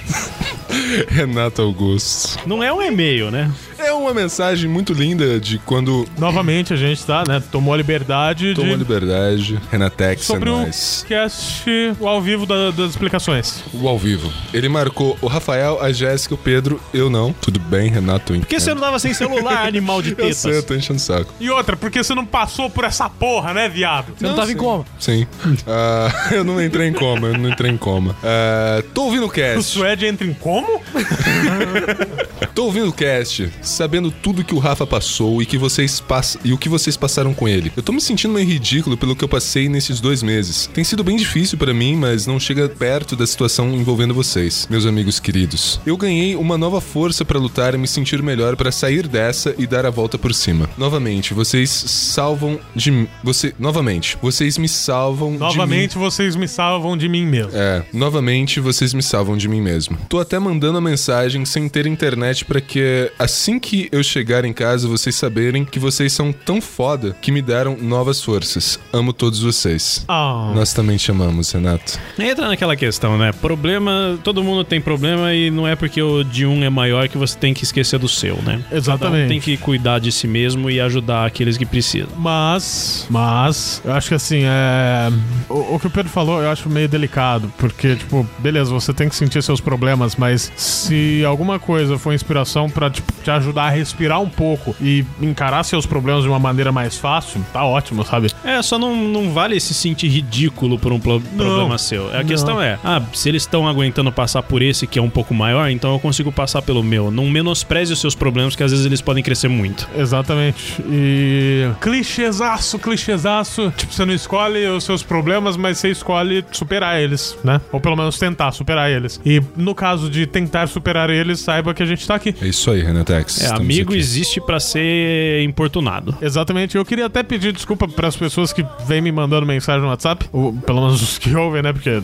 Renato 1.09 1.61
Augusto. 1.61 2.39
Não 2.47 2.63
é 2.63 2.73
um 2.73 2.81
e-mail, 2.81 3.29
né? 3.29 3.51
É 3.85 3.91
uma 3.91 4.13
mensagem 4.13 4.69
muito 4.69 4.93
linda 4.93 5.39
de 5.39 5.57
quando 5.59 6.05
Novamente 6.17 6.73
a 6.73 6.75
gente 6.75 7.05
tá, 7.05 7.23
né? 7.27 7.41
Tomou 7.51 7.73
a 7.73 7.77
liberdade 7.77 8.53
tomou 8.53 8.71
de. 8.71 8.77
liberdade. 8.77 9.59
Renatex 9.71 10.21
é 10.21 10.25
Sobre 10.25 10.49
o 10.49 10.57
nóis. 10.57 11.05
cast 11.07 11.63
o 11.99 12.07
ao 12.07 12.21
vivo 12.21 12.45
da- 12.45 12.71
das 12.71 12.91
explicações. 12.91 13.63
O 13.73 13.87
ao 13.87 13.97
vivo. 13.97 14.31
Ele 14.53 14.67
marcou 14.69 15.17
o 15.21 15.27
Rafael, 15.27 15.81
a 15.81 15.91
Jéssica, 15.91 16.33
o 16.35 16.37
Pedro, 16.37 16.79
eu 16.93 17.09
não. 17.09 17.33
Tudo 17.33 17.59
bem, 17.59 17.89
Renato? 17.89 18.33
Por 18.33 18.45
que 18.45 18.59
você 18.59 18.73
não 18.73 18.81
tava 18.81 18.97
sem 18.99 19.13
celular, 19.13 19.65
animal 19.67 20.01
de 20.01 20.11
Eu 20.11 20.15
tetas? 20.15 20.37
sei, 20.37 20.57
eu 20.57 20.63
tô 20.63 20.73
enchendo 20.75 20.97
o 20.97 21.01
saco. 21.01 21.33
E 21.39 21.49
outra, 21.49 21.75
porque 21.75 22.01
você 22.03 22.15
não 22.15 22.25
passou 22.25 22.69
por 22.69 22.83
essa 22.85 23.09
porra, 23.09 23.53
né, 23.53 23.67
viado? 23.69 24.13
Você 24.17 24.25
não, 24.25 24.35
tava 24.35 24.51
em 24.51 24.55
coma. 24.57 24.85
Sim. 24.99 25.27
Ah, 25.67 26.29
eu 26.33 26.43
não 26.43 26.61
entrei 26.63 26.87
em 26.87 26.93
coma, 26.93 27.27
eu 27.27 27.37
não 27.37 27.49
entrei 27.49 27.71
em 27.71 27.77
coma. 27.77 28.15
Ah, 28.23 28.81
tô 28.93 29.03
ouvindo 29.03 29.23
o 29.23 29.27
O 29.27 29.29
cast. 29.31 29.63
Suede 29.63 30.05
entra 30.05 30.25
em 30.25 30.33
como? 30.33 30.81
Tô 32.53 32.65
ouvindo 32.65 32.89
o 32.89 32.93
cast, 32.93 33.49
sabendo 33.73 34.11
tudo 34.11 34.43
que 34.43 34.55
o 34.55 34.59
Rafa 34.59 34.85
passou 34.85 35.41
e 35.41 35.45
que 35.45 35.57
vocês 35.57 35.99
pass... 35.99 36.37
e 36.43 36.53
o 36.53 36.57
que 36.57 36.69
vocês 36.69 36.95
passaram 36.95 37.33
com 37.33 37.47
ele. 37.47 37.71
Eu 37.75 37.83
tô 37.83 37.91
me 37.91 38.01
sentindo 38.01 38.33
meio 38.33 38.47
ridículo 38.47 38.95
pelo 38.95 39.15
que 39.15 39.23
eu 39.23 39.29
passei 39.29 39.67
nesses 39.67 39.99
dois 39.99 40.23
meses. 40.23 40.69
Tem 40.73 40.83
sido 40.83 41.03
bem 41.03 41.17
difícil 41.17 41.57
pra 41.57 41.73
mim, 41.73 41.95
mas 41.95 42.27
não 42.27 42.39
chega 42.39 42.69
perto 42.69 43.15
da 43.15 43.25
situação 43.25 43.73
envolvendo 43.73 44.13
vocês, 44.13 44.67
meus 44.69 44.85
amigos 44.85 45.19
queridos. 45.19 45.79
Eu 45.85 45.97
ganhei 45.97 46.35
uma 46.35 46.57
nova 46.57 46.79
força 46.79 47.25
pra 47.25 47.39
lutar 47.39 47.73
e 47.73 47.77
me 47.77 47.87
sentir 47.87 48.21
melhor 48.21 48.55
pra 48.55 48.71
sair 48.71 49.07
dessa 49.07 49.53
e 49.57 49.65
dar 49.65 49.85
a 49.85 49.89
volta 49.89 50.17
por 50.17 50.33
cima. 50.33 50.69
Novamente, 50.77 51.33
vocês 51.33 51.69
salvam 51.69 52.59
de 52.75 52.91
mim. 52.91 53.07
Você, 53.23 53.53
novamente, 53.57 54.17
vocês 54.21 54.57
me 54.57 54.67
salvam 54.67 55.31
de 55.31 55.37
mim. 55.37 55.39
Novamente 55.39 55.97
vocês 55.97 56.35
me 56.35 56.47
salvam 56.47 56.97
de 56.97 57.09
mim 57.09 57.25
mesmo. 57.25 57.51
É, 57.53 57.83
novamente 57.93 58.59
vocês 58.59 58.93
me 58.93 59.01
salvam 59.01 59.37
de 59.37 59.47
mim 59.47 59.61
mesmo. 59.61 59.97
Tô 60.09 60.19
até 60.19 60.37
mandando 60.39 60.77
a 60.77 60.81
mensagem 60.81 61.45
sem 61.45 61.67
ter 61.67 61.87
internet 61.87 62.45
pra 62.45 62.61
que 62.61 63.11
assim 63.17 63.52
que 63.59 63.89
eu 63.91 64.03
chegar 64.03 64.45
em 64.45 64.53
casa 64.53 64.87
vocês 64.87 65.15
saberem 65.15 65.65
que 65.65 65.79
vocês 65.79 66.13
são 66.13 66.31
tão 66.31 66.61
foda 66.61 67.15
que 67.21 67.31
me 67.31 67.41
deram 67.41 67.77
novas 67.77 68.21
forças. 68.21 68.79
Amo 68.91 69.13
todos 69.13 69.41
vocês. 69.41 70.03
Ah. 70.07 70.51
Nós 70.55 70.73
também 70.73 70.97
te 70.97 71.11
amamos, 71.11 71.51
Renato. 71.51 71.99
Entra 72.17 72.47
naquela 72.47 72.75
questão, 72.75 73.17
né? 73.17 73.31
Problema, 73.31 74.19
todo 74.23 74.43
mundo 74.43 74.63
tem 74.63 74.79
problema 74.79 75.33
e 75.33 75.49
não 75.49 75.67
é 75.67 75.75
porque 75.75 76.01
o 76.01 76.23
de 76.23 76.45
um 76.45 76.63
é 76.63 76.69
maior 76.69 77.07
que 77.07 77.17
você 77.17 77.37
tem 77.37 77.53
que 77.53 77.63
esquecer 77.63 77.99
do 77.99 78.07
seu, 78.07 78.35
né? 78.41 78.63
Exatamente. 78.71 79.17
Então, 79.17 79.27
tem 79.27 79.39
que 79.39 79.57
cuidar 79.57 79.99
de 79.99 80.11
si 80.11 80.27
mesmo 80.27 80.69
e 80.69 80.79
ajudar 80.79 81.25
aqueles 81.25 81.57
que 81.57 81.65
precisam. 81.65 82.09
Mas, 82.17 83.05
mas, 83.09 83.81
eu 83.83 83.93
acho 83.93 84.09
que 84.09 84.15
assim, 84.15 84.43
é. 84.43 85.11
O, 85.49 85.75
o 85.75 85.79
que 85.79 85.87
o 85.87 85.89
Pedro 85.89 86.11
falou, 86.11 86.41
eu 86.41 86.49
acho 86.49 86.69
meio 86.69 86.87
delicado. 86.87 87.51
Porque, 87.57 87.95
tipo, 87.95 88.27
beleza, 88.39 88.71
você 88.71 88.93
tem 88.93 89.09
que 89.09 89.15
sentir 89.15 89.41
seus 89.43 89.61
problemas, 89.61 90.15
mas 90.15 90.51
se 90.55 91.23
alguma 91.25 91.59
coisa 91.59 91.97
for 91.97 92.13
inspiração 92.13 92.69
pra 92.69 92.89
tipo, 92.89 93.11
te 93.23 93.31
ajudar 93.31 93.42
a 93.55 93.69
respirar 93.69 94.21
um 94.21 94.29
pouco 94.29 94.75
e 94.81 95.05
encarar 95.21 95.63
seus 95.63 95.85
problemas 95.85 96.23
de 96.23 96.29
uma 96.29 96.39
maneira 96.39 96.71
mais 96.71 96.97
fácil, 96.97 97.43
tá 97.53 97.63
ótimo, 97.65 98.03
sabe? 98.05 98.31
É, 98.43 98.61
só 98.61 98.77
não, 98.77 98.95
não 98.95 99.31
vale 99.31 99.59
se 99.59 99.73
sentir 99.73 100.07
ridículo 100.07 100.77
por 100.77 100.91
um 100.91 100.99
pro- 100.99 101.21
problema 101.21 101.77
seu. 101.77 102.09
A 102.13 102.19
Não. 102.19 102.25
questão 102.25 102.61
é, 102.61 102.77
ah, 102.83 103.01
se 103.13 103.29
eles 103.29 103.43
estão 103.43 103.67
aguentando 103.67 104.11
passar 104.11 104.43
por 104.43 104.61
esse 104.61 104.85
que 104.87 104.99
é 104.99 105.01
um 105.01 105.09
pouco 105.09 105.33
maior, 105.33 105.69
então 105.69 105.91
eu 105.93 105.99
consigo 105.99 106.31
passar 106.31 106.61
pelo 106.61 106.83
meu. 106.83 107.09
Não 107.11 107.29
menospreze 107.29 107.93
os 107.93 107.99
seus 107.99 108.15
problemas, 108.15 108.55
que 108.55 108.63
às 108.63 108.71
vezes 108.71 108.85
eles 108.85 109.01
podem 109.01 109.23
crescer 109.23 109.47
muito. 109.47 109.87
Exatamente. 109.97 110.81
E. 110.89 111.69
Clichêzaço, 111.81 112.77
clichêzaço. 112.79 113.71
Tipo, 113.77 113.93
você 113.93 114.05
não 114.05 114.13
escolhe 114.13 114.67
os 114.67 114.83
seus 114.83 115.03
problemas, 115.03 115.55
mas 115.57 115.77
você 115.77 115.89
escolhe 115.89 116.43
superar 116.51 116.99
eles, 117.01 117.37
né? 117.43 117.61
Ou 117.71 117.79
pelo 117.79 117.95
menos 117.95 118.17
tentar 118.17 118.51
superar 118.51 118.89
eles. 118.89 119.19
E 119.25 119.41
no 119.55 119.73
caso 119.73 120.09
de 120.09 120.25
tentar 120.25 120.67
superar 120.67 121.09
eles, 121.09 121.39
saiba 121.39 121.73
que 121.73 121.81
a 121.81 121.85
gente 121.85 122.05
tá 122.05 122.15
aqui. 122.15 122.35
É 122.41 122.47
isso 122.47 122.69
aí, 122.71 122.81
Renatex. 122.83 123.32
É, 123.39 123.43
Estamos 123.45 123.61
amigo 123.61 123.91
aqui. 123.91 123.99
existe 123.99 124.41
pra 124.41 124.59
ser 124.59 125.41
importunado. 125.43 126.15
Exatamente. 126.21 126.75
Eu 126.77 126.85
queria 126.85 127.05
até 127.05 127.23
pedir 127.23 127.51
desculpa 127.53 127.87
para 127.87 128.07
as 128.07 128.15
pessoas 128.15 128.51
que 128.53 128.65
vêm 128.87 129.01
me 129.01 129.11
mandando 129.11 129.45
mensagem 129.45 129.81
no 129.81 129.87
WhatsApp, 129.89 130.27
ou 130.31 130.53
pelo 130.53 130.81
menos 130.81 131.01
os 131.01 131.17
que 131.17 131.35
ouvem, 131.35 131.61
né? 131.61 131.71
Porque 131.73 132.01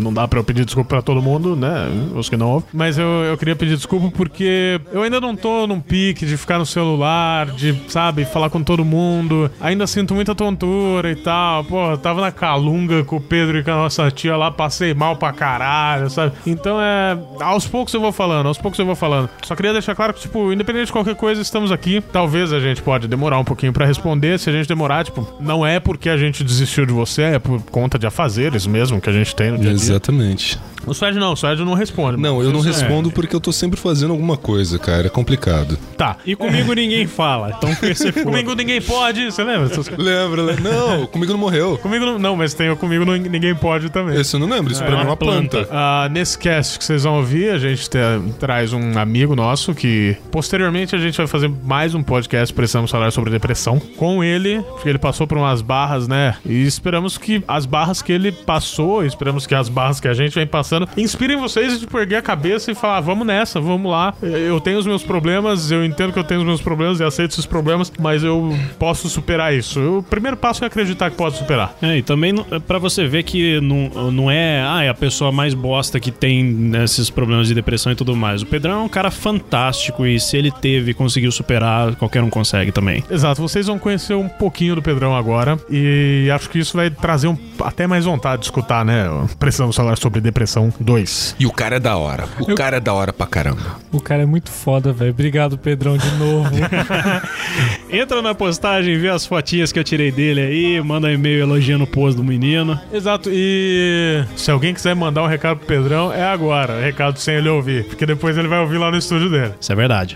não 0.00 0.12
dá 0.12 0.26
para 0.26 0.38
eu 0.38 0.44
pedir 0.44 0.64
desculpa 0.64 0.88
para 0.90 1.02
todo 1.02 1.22
mundo, 1.22 1.54
né? 1.56 1.88
Os 2.14 2.28
que 2.28 2.36
não 2.36 2.48
ouvem. 2.50 2.68
Mas 2.72 2.98
eu, 2.98 3.06
eu 3.06 3.36
queria 3.38 3.56
pedir 3.56 3.76
desculpa 3.76 4.10
porque 4.16 4.80
eu 4.92 5.02
ainda 5.02 5.20
não 5.20 5.34
tô 5.36 5.66
num 5.66 5.80
pique 5.80 6.26
de 6.26 6.36
ficar 6.36 6.58
no 6.58 6.66
celular, 6.66 7.46
de, 7.46 7.74
sabe, 7.88 8.24
falar 8.24 8.50
com 8.50 8.62
todo 8.62 8.84
mundo. 8.84 9.50
Ainda 9.60 9.86
sinto 9.86 10.14
muita 10.14 10.34
tontura 10.34 11.10
e 11.10 11.16
tal. 11.16 11.64
Pô, 11.64 11.90
eu 11.92 11.98
tava 11.98 12.20
na 12.20 12.32
calunga 12.32 13.04
com 13.04 13.16
o 13.16 13.20
Pedro 13.20 13.58
e 13.58 13.62
com 13.64 13.70
a 13.70 13.76
nossa 13.76 14.10
tia 14.10 14.36
lá, 14.36 14.50
passei 14.50 14.94
mal 14.94 15.16
pra 15.16 15.32
caralho, 15.32 16.10
sabe? 16.10 16.32
Então 16.46 16.80
é. 16.80 17.18
Aos 17.40 17.66
poucos 17.66 17.92
eu 17.94 18.00
vou 18.00 18.12
falando, 18.12 18.46
aos 18.46 18.58
poucos 18.58 18.78
eu 18.78 18.86
vou 18.86 18.94
falando. 18.96 19.28
Só 19.44 19.54
queria 19.54 19.72
deixar 19.72 19.94
claro 19.94 20.12
que, 20.14 20.20
tipo, 20.20 20.41
independente 20.50 20.86
de 20.86 20.92
qualquer 20.92 21.14
coisa, 21.14 21.42
estamos 21.42 21.70
aqui. 21.70 22.02
Talvez 22.10 22.50
a 22.54 22.58
gente 22.60 22.80
pode 22.80 23.06
demorar 23.06 23.38
um 23.38 23.44
pouquinho 23.44 23.72
pra 23.74 23.84
responder. 23.84 24.38
Se 24.38 24.48
a 24.48 24.52
gente 24.52 24.66
demorar, 24.66 25.04
tipo, 25.04 25.28
não 25.38 25.66
é 25.66 25.78
porque 25.78 26.08
a 26.08 26.16
gente 26.16 26.42
desistiu 26.42 26.86
de 26.86 26.92
você, 26.94 27.22
é 27.22 27.38
por 27.38 27.60
conta 27.64 27.98
de 27.98 28.06
afazeres 28.06 28.66
mesmo 28.66 28.98
que 29.00 29.10
a 29.10 29.12
gente 29.12 29.36
tem 29.36 29.50
no 29.50 29.58
dia 29.58 29.70
a 29.70 29.74
dia. 29.74 29.82
Exatamente. 29.82 30.58
O 30.86 30.94
Suede 30.94 31.18
não, 31.18 31.34
o 31.34 31.36
Suede 31.36 31.62
não 31.64 31.74
responde. 31.74 32.20
Não, 32.20 32.42
eu 32.42 32.50
não 32.50 32.58
Isso 32.60 32.68
é- 32.70 32.72
respondo 32.72 33.10
porque 33.12 33.36
eu 33.36 33.40
tô 33.40 33.52
sempre 33.52 33.78
fazendo 33.78 34.10
alguma 34.12 34.36
coisa, 34.36 34.78
cara. 34.78 35.06
É 35.06 35.10
complicado. 35.10 35.78
Tá. 35.96 36.16
E 36.26 36.34
comigo 36.34 36.72
ninguém 36.72 37.06
fala, 37.06 37.50
então. 37.56 37.70
Comigo 38.24 38.54
ninguém 38.54 38.80
pode, 38.80 39.26
você 39.26 39.44
lembra? 39.44 39.68
Lembra, 39.98 40.42
lembra? 40.42 40.62
Não, 40.72 41.06
comigo 41.06 41.32
não 41.32 41.38
morreu. 41.38 41.78
Comigo 41.78 42.04
não, 42.04 42.18
não, 42.18 42.36
mas 42.36 42.54
tem 42.54 42.70
o 42.70 42.76
comigo 42.76 43.04
não- 43.04 43.16
ninguém 43.16 43.54
pode 43.54 43.90
também. 43.90 44.18
Esse 44.20 44.34
eu 44.34 44.40
não 44.40 44.48
lembro, 44.48 44.72
isso 44.72 44.82
pra 44.82 44.96
mim 44.96 45.02
é 45.02 45.04
uma 45.04 45.16
planta. 45.16 45.68
Ah, 45.70 46.08
nesse 46.10 46.36
cast 46.38 46.78
que 46.78 46.84
vocês 46.84 47.04
vão 47.04 47.16
ouvir, 47.18 47.50
a 47.50 47.58
gente 47.58 47.88
te- 47.88 47.98
traz 48.40 48.72
um 48.72 48.98
amigo 48.98 49.36
nosso 49.36 49.74
que 49.74 50.16
posteriormente 50.32 50.96
a 50.96 50.98
gente 50.98 51.18
vai 51.18 51.26
fazer 51.26 51.48
mais 51.62 51.94
um 51.94 52.02
podcast 52.02 52.52
Precisamos 52.54 52.90
Falar 52.90 53.10
sobre 53.12 53.30
Depressão 53.30 53.78
com 53.78 54.24
ele, 54.24 54.62
porque 54.62 54.88
ele 54.88 54.98
passou 54.98 55.26
por 55.26 55.36
umas 55.36 55.60
barras, 55.60 56.08
né? 56.08 56.34
E 56.44 56.62
esperamos 56.62 57.18
que 57.18 57.44
as 57.46 57.66
barras 57.66 58.00
que 58.00 58.10
ele 58.10 58.32
passou, 58.32 59.04
esperamos 59.04 59.46
que 59.46 59.54
as 59.54 59.68
barras 59.68 60.00
que 60.00 60.08
a 60.08 60.14
gente 60.14 60.34
vem 60.34 60.46
passando 60.46 60.88
inspirem 60.96 61.36
vocês 61.36 61.78
de 61.78 61.86
erguer 61.96 62.16
a 62.16 62.22
cabeça 62.22 62.72
e 62.72 62.74
falar: 62.74 63.00
vamos 63.00 63.26
nessa, 63.26 63.60
vamos 63.60 63.92
lá. 63.92 64.14
Eu 64.22 64.58
tenho 64.58 64.78
os 64.78 64.86
meus 64.86 65.02
problemas, 65.02 65.70
eu 65.70 65.84
entendo 65.84 66.12
que 66.14 66.18
eu 66.18 66.24
tenho 66.24 66.40
os 66.40 66.46
meus 66.46 66.62
problemas 66.62 66.98
e 66.98 67.04
aceito 67.04 67.32
esses 67.32 67.44
problemas, 67.46 67.92
mas 68.00 68.24
eu 68.24 68.56
posso 68.78 69.10
superar 69.10 69.54
isso. 69.54 69.98
O 69.98 70.02
primeiro 70.02 70.36
passo 70.36 70.64
é 70.64 70.66
acreditar 70.66 71.10
que 71.10 71.16
pode 71.16 71.36
superar. 71.36 71.74
É, 71.82 71.98
e 71.98 72.02
também 72.02 72.32
não- 72.32 72.44
pra 72.66 72.78
você 72.78 73.06
ver 73.06 73.22
que 73.24 73.60
não, 73.60 74.10
não 74.10 74.30
é, 74.30 74.62
ah, 74.66 74.82
é 74.82 74.88
a 74.88 74.94
pessoa 74.94 75.30
mais 75.30 75.52
bosta 75.52 76.00
que 76.00 76.10
tem 76.10 76.72
esses 76.82 77.10
problemas 77.10 77.48
de 77.48 77.54
depressão 77.54 77.92
e 77.92 77.94
tudo 77.94 78.16
mais. 78.16 78.40
O 78.40 78.46
Pedrão 78.46 78.80
é 78.80 78.84
um 78.84 78.88
cara 78.88 79.10
fantástico 79.10 80.06
e 80.06 80.21
se 80.22 80.36
ele 80.36 80.50
teve 80.50 80.90
e 80.92 80.94
conseguiu 80.94 81.30
superar, 81.32 81.94
qualquer 81.96 82.22
um 82.22 82.30
consegue 82.30 82.72
também. 82.72 83.02
Exato, 83.10 83.40
vocês 83.42 83.66
vão 83.66 83.78
conhecer 83.78 84.14
um 84.14 84.28
pouquinho 84.28 84.74
do 84.74 84.82
Pedrão 84.82 85.14
agora 85.16 85.58
e 85.70 86.28
acho 86.34 86.48
que 86.48 86.58
isso 86.58 86.76
vai 86.76 86.90
trazer 86.90 87.28
um- 87.28 87.36
até 87.62 87.86
mais 87.86 88.04
vontade 88.04 88.40
de 88.40 88.46
escutar, 88.46 88.84
né? 88.84 89.04
Precisamos 89.38 89.74
falar 89.76 89.96
sobre 89.98 90.20
Depressão 90.20 90.72
2. 90.80 91.36
E 91.38 91.46
o 91.46 91.52
cara 91.52 91.76
é 91.76 91.80
da 91.80 91.96
hora. 91.96 92.24
O 92.40 92.54
cara 92.54 92.76
é 92.76 92.80
da 92.80 92.92
hora 92.92 93.12
pra 93.12 93.26
caramba. 93.26 93.76
O 93.90 94.00
cara 94.00 94.22
é 94.22 94.26
muito 94.26 94.50
foda, 94.50 94.92
velho. 94.92 95.10
Obrigado, 95.10 95.58
Pedrão, 95.58 95.96
de 95.96 96.10
novo. 96.16 96.50
Entra 97.90 98.22
na 98.22 98.34
postagem, 98.34 98.98
vê 98.98 99.08
as 99.08 99.26
fotinhas 99.26 99.70
que 99.72 99.78
eu 99.78 99.84
tirei 99.84 100.10
dele 100.10 100.40
aí, 100.40 100.80
manda 100.82 101.08
um 101.08 101.10
e-mail 101.12 101.40
elogiando 101.42 101.84
o 101.84 101.86
pose 101.86 102.16
do 102.16 102.24
menino. 102.24 102.78
Exato, 102.92 103.28
e 103.32 104.24
se 104.36 104.50
alguém 104.50 104.72
quiser 104.74 104.94
mandar 104.94 105.22
um 105.22 105.26
recado 105.26 105.58
pro 105.58 105.66
Pedrão, 105.66 106.12
é 106.12 106.22
agora. 106.24 106.80
Recado 106.80 107.18
sem 107.18 107.34
ele 107.36 107.48
ouvir, 107.48 107.84
porque 107.84 108.06
depois 108.06 108.36
ele 108.38 108.48
vai 108.48 108.60
ouvir 108.60 108.78
lá 108.78 108.90
no 108.90 108.96
estúdio 108.96 109.30
dele. 109.30 109.52
Isso 109.60 109.70
é 109.72 109.74
verdade. 109.74 110.11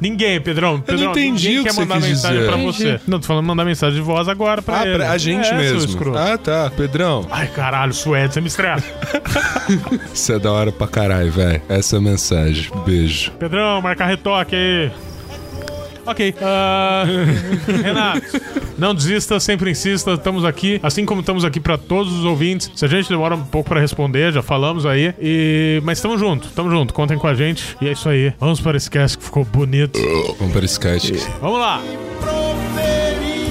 Ninguém, 0.00 0.40
Pedrão. 0.40 0.80
Pedrão 0.80 1.10
entendi 1.12 1.48
ninguém 1.48 1.58
o 1.60 1.62
que 1.62 1.68
quer 1.68 1.74
você 1.74 1.80
mandar 1.80 1.94
quis 2.00 2.08
mensagem 2.08 2.38
dizer. 2.38 2.48
pra 2.50 2.56
você. 2.60 3.00
Não, 3.06 3.20
tô 3.20 3.26
falando 3.26 3.46
mandar 3.46 3.64
mensagem 3.64 3.94
de 3.96 4.00
voz 4.04 4.28
agora 4.28 4.60
pra 4.60 4.80
Ah, 4.80 4.86
ele. 4.86 4.96
pra 4.98 5.10
a 5.12 5.18
gente 5.18 5.48
É, 5.48 5.54
mesmo. 5.54 6.16
Ah, 6.16 6.36
tá. 6.36 6.70
Pedrão, 6.76 7.26
Ai, 7.30 7.46
caralho, 7.48 7.92
Suede, 7.94 8.34
você 8.34 8.40
me 8.40 8.48
estressa. 8.48 8.84
você 10.12 10.34
é 10.34 10.38
da 10.38 10.52
hora 10.52 10.72
pra 10.72 10.86
caralho, 10.86 11.30
velho. 11.30 11.62
Essa 11.68 11.96
é 11.96 11.98
a 11.98 12.02
mensagem. 12.02 12.70
Beijo. 12.84 13.30
Pedrão, 13.32 13.80
marca 13.80 14.04
retoque 14.04 14.54
aí. 14.54 14.90
Ok. 16.06 16.34
ah, 16.42 17.04
Renato, 17.82 18.22
não 18.76 18.94
desista, 18.94 19.38
sempre 19.40 19.70
insista. 19.70 20.12
Estamos 20.12 20.44
aqui, 20.44 20.78
assim 20.82 21.04
como 21.04 21.20
estamos 21.20 21.44
aqui 21.44 21.60
pra 21.60 21.78
todos 21.78 22.12
os 22.12 22.24
ouvintes. 22.24 22.70
Se 22.74 22.84
a 22.84 22.88
gente 22.88 23.08
demora 23.08 23.34
um 23.34 23.44
pouco 23.44 23.68
pra 23.68 23.80
responder, 23.80 24.32
já 24.32 24.42
falamos 24.42 24.84
aí. 24.86 25.14
E... 25.20 25.80
Mas 25.84 25.98
estamos 25.98 26.20
junto, 26.20 26.48
estamos 26.48 26.72
junto. 26.72 26.92
Contem 26.92 27.18
com 27.18 27.26
a 27.26 27.34
gente. 27.34 27.76
E 27.80 27.88
é 27.88 27.92
isso 27.92 28.08
aí. 28.08 28.32
Vamos 28.38 28.60
para 28.60 28.76
esse 28.76 28.90
cast 28.90 29.18
que 29.18 29.24
ficou 29.24 29.44
bonito. 29.44 29.98
Vamos 30.38 30.52
para 30.52 30.64
esse 30.64 30.78
cast. 30.78 31.12
Vamos 31.40 31.58
lá. 31.58 31.80
proferir. 32.20 33.44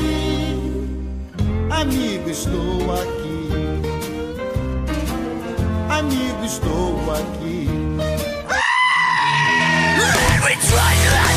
Amigo, 1.69 2.29
estou 2.29 2.93
aqui. 2.93 3.49
Amigo, 5.89 6.45
estou 6.45 7.11
aqui. 7.11 7.69
We 10.45 10.55
try 10.55 11.32